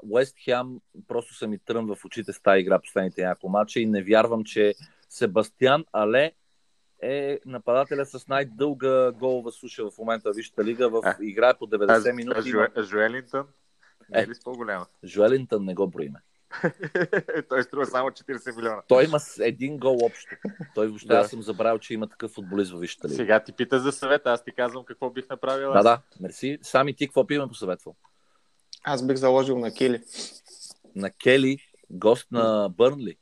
Уест 0.04 0.36
Хем 0.38 0.80
просто 1.08 1.34
са 1.34 1.46
ми 1.46 1.58
трън 1.58 1.86
в 1.86 2.04
очите 2.04 2.32
с 2.32 2.42
тази 2.42 2.60
игра 2.60 2.78
последните 2.78 3.22
няколко 3.22 3.48
мача 3.48 3.80
и 3.80 3.86
не 3.86 4.02
вярвам, 4.02 4.44
че 4.44 4.74
Себастиан 5.08 5.84
Але 5.92 6.32
е 7.02 7.38
нападателя 7.46 8.06
с 8.06 8.28
най-дълга 8.28 9.12
голова 9.12 9.50
суша 9.50 9.90
в 9.90 9.98
момента 9.98 10.32
в 10.32 10.36
Висшата 10.36 10.64
лига. 10.64 10.88
В 10.88 11.00
А. 11.04 11.16
играе 11.20 11.54
по 11.54 11.66
90 11.66 12.06
А, 12.06 12.10
а 12.10 12.12
минути. 12.12 12.40
Жуе- 12.40 12.82
Жуелинтън 12.82 13.46
не 14.10 14.20
Е. 14.20 14.22
е 14.22 14.28
ли 14.28 14.34
с 14.34 14.40
по-голяма? 14.44 14.86
Жуелинтън 15.04 15.64
не 15.64 15.74
го 15.74 15.86
броиме. 15.86 16.18
Той 17.48 17.62
струва 17.62 17.86
само 17.86 18.08
40 18.10 18.56
милиона. 18.56 18.82
Той 18.88 19.04
има 19.04 19.18
един 19.40 19.78
гол 19.78 19.98
общо. 20.02 20.36
Той 20.74 20.86
въобще 20.86 21.08
Да. 21.08 21.18
аз 21.18 21.30
съм 21.30 21.42
забравил, 21.42 21.78
че 21.78 21.94
има 21.94 22.08
такъв 22.08 22.30
футболист 22.30 22.72
в 22.72 22.78
Висшата 22.78 23.08
лига. 23.08 23.16
Сега 23.16 23.44
ти 23.44 23.52
пита 23.52 23.80
за 23.80 23.92
съвет, 23.92 24.22
аз 24.24 24.44
ти 24.44 24.52
казвам 24.52 24.84
какво 24.84 25.10
бих 25.10 25.28
направил. 25.28 25.72
Да, 25.72 25.82
да, 25.82 26.00
мерси. 26.20 26.58
Сами 26.62 26.94
ти 26.96 27.06
какво 27.06 27.24
би 27.24 27.38
ме 27.38 27.48
посъветвал? 27.48 27.94
Аз 28.84 29.06
бих 29.06 29.16
заложил 29.16 29.58
на 29.58 29.74
Кили. 29.74 30.02
На 30.94 31.10
Кели, 31.10 31.58
гост 31.90 32.26
на 32.32 32.68
Бърнли. 32.76 33.16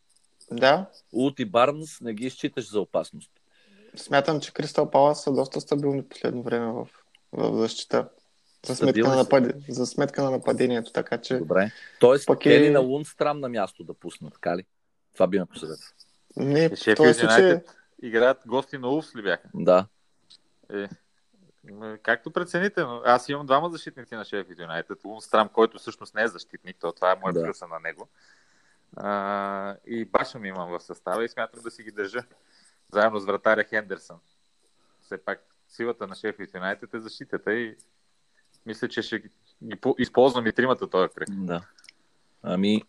Да, 0.53 0.87
Ут 1.13 1.41
и 1.41 1.45
Барнс 1.45 2.01
не 2.01 2.15
ги 2.15 2.27
изчиташ 2.27 2.71
за 2.71 2.81
опасност. 2.81 3.31
смятам, 3.97 4.41
че 4.41 4.53
Кристал 4.53 4.91
Палас 4.91 5.23
са 5.25 5.33
доста 5.33 5.61
стабилни 5.61 6.03
в 6.03 6.09
последно 6.09 6.43
време 6.43 6.73
в, 6.73 6.89
в 7.33 7.57
защита. 7.57 8.09
За 8.67 8.77
сметка, 8.77 9.09
на 9.09 9.17
напад... 9.17 9.45
за 9.69 9.87
сметка 9.87 10.23
на 10.23 10.31
нападението, 10.31 10.93
така 10.93 11.19
че 11.19 11.39
Добре. 11.39 11.71
Тоест, 12.01 12.27
Пък 12.27 12.47
е- 12.47 12.51
Кели 12.51 12.71
на 12.71 12.81
Лундстрам 12.81 13.41
на 13.41 13.49
място 13.49 13.85
да 13.85 13.95
пусна, 13.95 14.31
така 14.31 14.57
ли? 14.57 14.65
Това 15.15 15.27
би 15.27 15.39
ме 15.39 15.47
посъветвал. 15.47 15.89
не, 16.37 16.65
И 16.65 16.69
в 16.69 16.97
този 16.97 17.15
случай 17.15 17.43
Юнайтед 17.43 17.75
играят 18.03 18.39
гости 18.47 18.79
на 18.79 18.89
Улфс 18.89 19.17
ли 19.17 19.23
бяха? 19.23 19.49
Да. 19.55 19.87
Е, 20.73 20.89
както 22.03 22.31
прецените, 22.31 22.81
но 22.81 23.03
аз 23.05 23.29
имам 23.29 23.47
двама 23.47 23.71
защитници 23.71 24.15
на 24.15 24.25
Шефилд 24.25 24.59
Юнайтед. 24.59 25.05
Лунстрам, 25.05 25.49
който 25.49 25.79
всъщност 25.79 26.15
не 26.15 26.23
е 26.23 26.29
защитник, 26.29 26.77
то 26.81 26.93
това 26.93 27.13
е 27.13 27.17
моят 27.23 27.35
Да. 27.35 27.45
плюса 27.45 27.67
на 27.67 27.81
него. 27.81 28.09
А, 28.97 29.77
и 29.87 30.05
Башам 30.05 30.45
имам 30.45 30.71
в 30.71 30.81
състава 30.81 31.25
и 31.25 31.29
смятам 31.29 31.63
да 31.63 31.71
си 31.71 31.83
ги 31.83 31.91
държа. 31.91 32.23
Заедно 32.93 33.19
с 33.19 33.25
вратаря 33.25 33.65
Хендерсън. 33.65 34.17
Все 35.03 35.19
пак 35.25 35.45
силата 35.69 36.07
на 36.07 36.15
Шефилд 36.15 36.55
Юнайтед 36.55 36.95
е 36.95 37.01
защитата 37.01 37.55
и 37.55 37.77
мисля, 38.67 38.89
че 38.89 39.03
ще 39.03 39.19
ги 39.19 39.29
ги 39.65 39.77
по- 39.77 39.95
използвам 39.99 40.47
и 40.47 40.53
тримата 40.53 40.91
този 40.91 41.09
кръг. 41.15 41.29
Да. 41.31 41.61
Ами, 42.43 42.83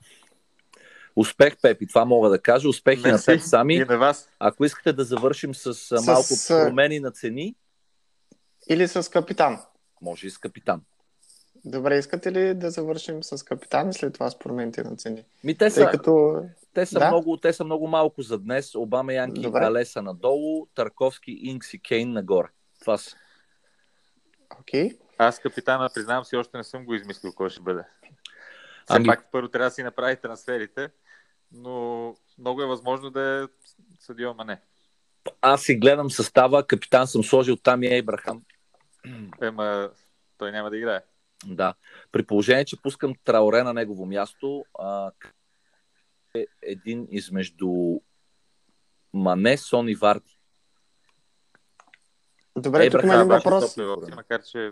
успех, 1.15 1.57
Пепи, 1.61 1.87
това 1.87 2.05
мога 2.05 2.29
да 2.29 2.41
кажа. 2.41 2.69
Успехи 2.69 3.01
на 3.01 3.11
Мерси. 3.11 3.25
теб 3.25 3.41
сами. 3.41 3.75
И 3.75 3.79
на 3.79 3.97
вас. 3.97 4.29
Ако 4.39 4.65
искате 4.65 4.93
да 4.93 5.03
завършим 5.03 5.55
с, 5.55 5.73
с... 5.73 6.05
Малко 6.05 6.33
промени 6.47 6.99
на 6.99 7.11
цени, 7.11 7.55
или 8.69 8.87
с 8.87 9.11
капитан. 9.11 9.59
може 10.01 10.27
и 10.27 10.29
с 10.29 10.37
капитан. 10.37 10.81
Добре, 11.65 11.97
искате 11.97 12.31
ли 12.31 12.53
да 12.53 12.71
завършим 12.71 13.23
с 13.23 13.43
капитан 13.45 13.89
и 13.89 13.93
след 13.93 14.13
това 14.13 14.29
с 14.29 14.39
промените 14.39 14.83
на 14.83 14.95
цени? 14.95 15.23
Ми, 15.43 15.57
те 15.57 15.69
са, 15.69 15.81
Тъй 15.83 15.91
като 15.91 16.43
те 16.73 16.85
са, 16.85 16.99
да. 16.99 17.07
много, 17.07 17.37
те 17.37 17.53
са 17.53 17.63
много 17.63 17.87
малко 17.87 18.21
за 18.21 18.37
днес. 18.39 18.75
Обама, 18.75 19.13
Янки 19.13 19.39
и 19.39 19.43
Добре. 19.43 19.59
Галеса 19.59 20.01
надолу, 20.01 20.65
Тарковски, 20.75 21.31
Инкс 21.31 21.73
и 21.73 21.79
Кейн 21.79 22.11
нагоре. 22.13 22.47
Това 22.79 22.97
са. 22.97 23.15
Окей. 24.59 24.97
Аз 25.21 25.39
капитана, 25.39 25.89
признавам 25.93 26.25
си, 26.25 26.35
още 26.35 26.57
не 26.57 26.63
съм 26.63 26.85
го 26.85 26.93
измислил 26.93 27.33
кой 27.33 27.49
ще 27.49 27.61
бъде. 27.61 27.83
Все 28.85 28.97
Ами- 28.97 29.07
пак 29.07 29.31
първо 29.31 29.47
трябва 29.47 29.69
да 29.69 29.73
си 29.73 29.83
направи 29.83 30.15
трансферите, 30.21 30.89
но 31.51 32.15
много 32.37 32.61
е 32.61 32.65
възможно 32.65 33.09
да 33.09 33.43
е 33.43 33.65
Съдио 33.99 34.33
Мане. 34.33 34.61
Аз 35.41 35.61
си 35.61 35.75
гледам 35.75 36.11
състава. 36.11 36.67
Капитан 36.67 37.07
съм 37.07 37.23
сложил 37.23 37.55
Тами 37.55 37.87
Ейбрахам. 37.87 38.43
Ема 39.41 39.89
той 40.37 40.51
няма 40.51 40.69
да 40.69 40.77
играе. 40.77 41.01
Да. 41.45 41.73
При 42.11 42.23
положение, 42.25 42.65
че 42.65 42.81
пускам 42.81 43.13
Траоре 43.23 43.63
на 43.63 43.73
негово 43.73 44.05
място, 44.05 44.65
а, 44.79 45.11
е 46.35 46.45
един 46.61 47.07
измежду 47.11 47.99
Мане, 49.13 49.57
Сон 49.57 49.89
и 49.89 49.95
Варди. 49.95 50.39
Добре, 52.55 52.85
Ебрахам, 52.85 53.09
тук 53.09 53.13
има 53.13 53.21
един 53.21 53.27
въпрос. 53.27 53.77
макар 54.15 54.43
че 54.43 54.71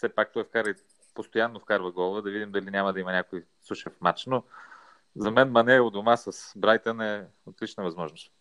все 0.00 0.08
пак 0.08 0.32
той 0.32 0.44
вкара 0.44 0.70
и 0.70 0.74
постоянно 1.14 1.60
вкарва 1.60 1.92
гола, 1.92 2.22
да 2.22 2.30
видим 2.30 2.52
дали 2.52 2.70
няма 2.70 2.92
да 2.92 3.00
има 3.00 3.12
някой 3.12 3.44
сушев 3.62 3.92
матч, 4.00 4.26
но 4.26 4.42
за 5.16 5.30
мен 5.30 5.50
Мане 5.50 5.80
у 5.80 5.90
дома 5.90 6.16
с 6.16 6.52
Брайтън 6.56 7.00
е 7.00 7.26
отлична 7.46 7.84
възможност. 7.84 8.32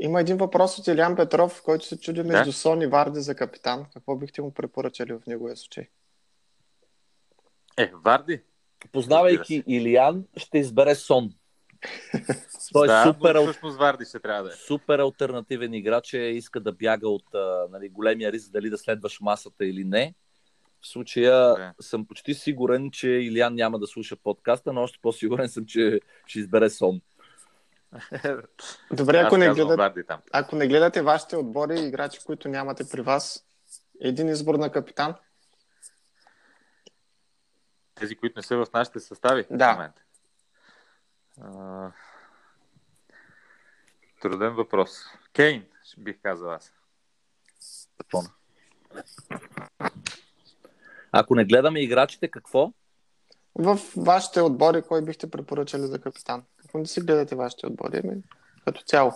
Има 0.00 0.20
един 0.20 0.36
въпрос 0.36 0.78
от 0.78 0.86
Илян 0.86 1.16
Петров, 1.16 1.62
който 1.62 1.84
се 1.84 2.00
чуди 2.00 2.22
между 2.22 2.44
Да. 2.44 2.52
Сон 2.52 2.82
и 2.82 2.86
Варди 2.86 3.20
за 3.20 3.34
капитан. 3.34 3.86
Какво 3.92 4.16
бихте 4.16 4.42
му 4.42 4.54
препоръчали 4.54 5.12
в 5.12 5.22
неговия 5.26 5.56
случай? 5.56 5.88
Е, 7.76 7.92
Варди? 7.94 8.42
Познавайки 8.92 9.64
Илиан, 9.66 10.24
ще 10.36 10.58
избере 10.58 10.94
Сон. 10.94 11.34
Той 12.72 12.86
е 12.86 12.88
да, 12.88 13.04
супер, 13.04 13.34
но 13.34 13.42
всъщност 13.42 13.78
Варди 13.78 14.04
ще 14.04 14.20
трябва 14.20 14.42
да 14.42 14.48
е. 14.48 14.52
супер 14.52 14.98
альтернативен 14.98 15.74
играч, 15.74 16.14
е, 16.14 16.18
иска 16.18 16.60
да 16.60 16.72
бяга 16.72 17.08
от 17.08 17.24
нали, 17.70 17.88
големия 17.88 18.32
риск 18.32 18.50
дали 18.50 18.70
да 18.70 18.78
следваш 18.78 19.20
масата 19.20 19.66
или 19.66 19.84
не. 19.84 20.14
В 20.80 20.88
случая 20.88 21.34
Да. 21.54 21.74
съм 21.80 22.06
почти 22.06 22.34
сигурен, 22.34 22.90
че 22.90 23.08
Илиан 23.08 23.54
няма 23.54 23.78
да 23.78 23.86
слуша 23.86 24.16
подкаста, 24.16 24.72
но 24.72 24.82
още 24.82 24.98
по-сигурен 25.02 25.48
съм, 25.48 25.66
че 25.66 26.00
ще 26.26 26.38
избере 26.38 26.70
Сон. 26.70 27.00
Добре, 28.92 29.18
ако 29.18 29.36
не, 29.36 29.50
гледат, 29.54 29.96
ако 30.32 30.56
не 30.56 30.68
гледате 30.68 31.02
вашите 31.02 31.36
отбори 31.36 31.80
и 31.80 31.86
играчи, 31.88 32.20
които 32.26 32.48
нямате 32.48 32.84
при 32.90 33.00
вас, 33.00 33.46
един 34.00 34.28
избор 34.28 34.54
на 34.54 34.72
капитан. 34.72 35.14
Тези, 37.94 38.16
които 38.16 38.38
не 38.38 38.42
са 38.42 38.56
в 38.56 38.66
нашите 38.74 39.00
състави 39.00 39.44
Да. 39.50 39.72
в 39.72 39.76
момента. 39.76 40.02
А, 41.42 41.90
Труден 44.20 44.54
въпрос. 44.54 44.90
Кейн, 45.32 45.64
бих 45.98 46.16
казал 46.22 46.50
аз. 46.50 46.72
Тона. 48.10 48.28
Ако 51.12 51.34
не 51.34 51.44
гледаме 51.44 51.80
играчите, 51.80 52.28
какво? 52.28 52.72
В 53.54 53.78
вашите 53.96 54.40
отбори, 54.40 54.82
кой 54.82 55.04
бихте 55.04 55.30
препоръчали 55.30 55.82
за 55.82 56.00
капитан? 56.00 56.44
Ако 56.64 56.78
не 56.78 56.86
си 56.86 57.00
гледате 57.00 57.34
вашите 57.34 57.66
отбори, 57.66 58.00
ами, 58.04 58.22
като 58.64 58.82
цяло. 58.82 59.12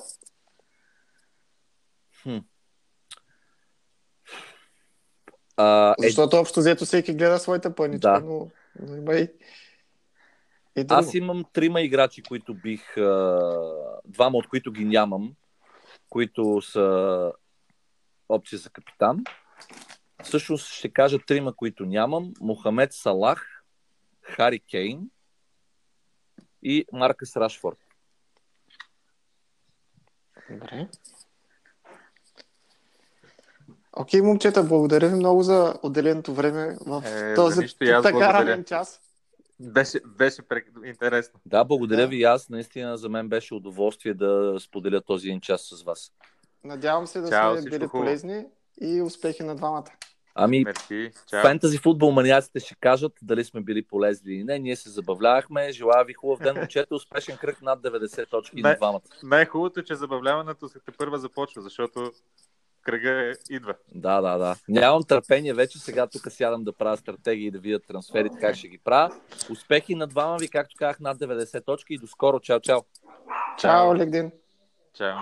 А, 5.56 5.90
е, 5.90 6.06
Защото 6.06 6.36
общо 6.36 6.60
взето 6.60 6.84
всеки 6.84 7.14
гледа 7.14 7.38
своята 7.38 7.74
пъничка, 7.74 8.12
Да. 8.12 8.20
но, 8.20 8.50
но 8.80 8.96
има 8.96 9.14
и, 9.14 9.28
и 10.76 10.84
друго. 10.84 11.00
аз 11.00 11.14
имам 11.14 11.44
трима 11.52 11.80
играчи, 11.80 12.22
които 12.22 12.54
бих. 12.54 12.94
Двама 14.04 14.38
от 14.38 14.48
които 14.48 14.72
ги 14.72 14.84
нямам, 14.84 15.34
които 16.08 16.62
са 16.62 17.32
опция 18.28 18.58
за 18.58 18.70
капитан. 18.70 19.24
Всъщност 20.22 20.66
ще 20.68 20.92
кажа 20.92 21.18
трима, 21.26 21.56
които 21.56 21.84
нямам. 21.86 22.32
Мохамед 22.40 22.92
Салах, 22.92 23.64
Хари 24.22 24.60
Кейн 24.60 25.10
и 26.62 26.84
Маркъс 26.92 27.36
Рашфорд. 27.36 27.78
Добре. 30.50 30.88
Окей, 33.92 34.22
момчета, 34.22 34.62
благодаря 34.62 35.08
ви 35.08 35.14
много 35.14 35.42
за 35.42 35.74
отделеното 35.82 36.34
време 36.34 36.76
в 36.86 37.02
Е, 37.06 37.34
този 37.34 37.66
така 37.78 38.32
ранен 38.32 38.64
час. 38.64 39.00
Беше, 39.62 40.00
беше 40.08 40.42
прек- 40.42 40.86
интересно. 40.86 41.40
Да, 41.46 41.64
благодаря 41.64 42.00
Да. 42.00 42.06
ви 42.06 42.16
и 42.16 42.22
аз. 42.24 42.48
Наистина 42.48 42.96
за 42.96 43.08
мен 43.08 43.28
беше 43.28 43.54
удоволствие 43.54 44.14
да 44.14 44.56
споделя 44.60 45.00
този 45.00 45.28
един 45.28 45.40
час 45.40 45.62
с 45.64 45.82
вас. 45.82 46.12
Надявам 46.64 47.06
се 47.06 47.20
да 47.20 47.28
Чао, 47.30 47.52
сме 47.52 47.70
били 47.70 47.74
хубаво. 47.78 48.04
полезни 48.04 48.44
и 48.80 49.02
успехи 49.02 49.42
на 49.42 49.54
двамата. 49.56 49.84
Ами, 50.34 50.64
Мерси. 50.64 51.10
Фентази 51.42 51.78
футбол 51.78 52.10
маниаците 52.10 52.60
ще 52.60 52.74
кажат 52.74 53.12
дали 53.22 53.44
сме 53.44 53.60
били 53.60 53.84
полезни 53.84 54.34
или 54.34 54.44
не. 54.44 54.58
Ние 54.58 54.76
се 54.76 54.90
забавлявахме. 54.90 55.72
Желая 55.72 56.04
ви 56.04 56.12
хубав 56.12 56.38
ден, 56.40 56.56
момчета. 56.56 56.94
Успешен 56.94 57.36
кръг 57.36 57.62
над 57.62 57.80
90 57.80 58.30
точки 58.30 58.62
на 58.62 58.76
двамата. 58.76 59.00
Най-хубавото 59.22 59.80
е, 59.80 59.84
че 59.84 59.94
забавляването 59.94 60.68
се 60.68 60.78
те 60.80 60.92
първа 60.92 61.18
започва, 61.18 61.62
защото 61.62 62.12
кръга 62.82 63.32
идва. 63.50 63.74
Да, 63.94 64.20
да, 64.20 64.38
да. 64.38 64.56
Нямам 64.68 65.02
търпение 65.02 65.54
вече. 65.54 65.78
Сега 65.78 66.06
тук 66.06 66.22
сядам 66.30 66.64
да 66.64 66.72
правя 66.72 66.96
стратегии 66.96 67.46
и 67.46 67.50
да 67.50 67.58
видя 67.58 67.80
трансферите 67.80 68.38
как 68.40 68.56
ще 68.56 68.68
ги 68.68 68.78
правя. 68.78 69.14
Успехи 69.50 69.94
на 69.94 70.06
двама 70.06 70.36
ви, 70.36 70.48
както 70.48 70.76
казах, 70.78 71.00
над 71.00 71.18
90 71.18 71.64
точки 71.64 71.94
и 71.94 71.98
до 71.98 72.06
скоро. 72.06 72.40
Чао, 72.40 72.60
чао. 72.60 72.80
Чао, 73.58 73.94
LinkedIn. 73.94 74.30
Чао. 74.94 75.16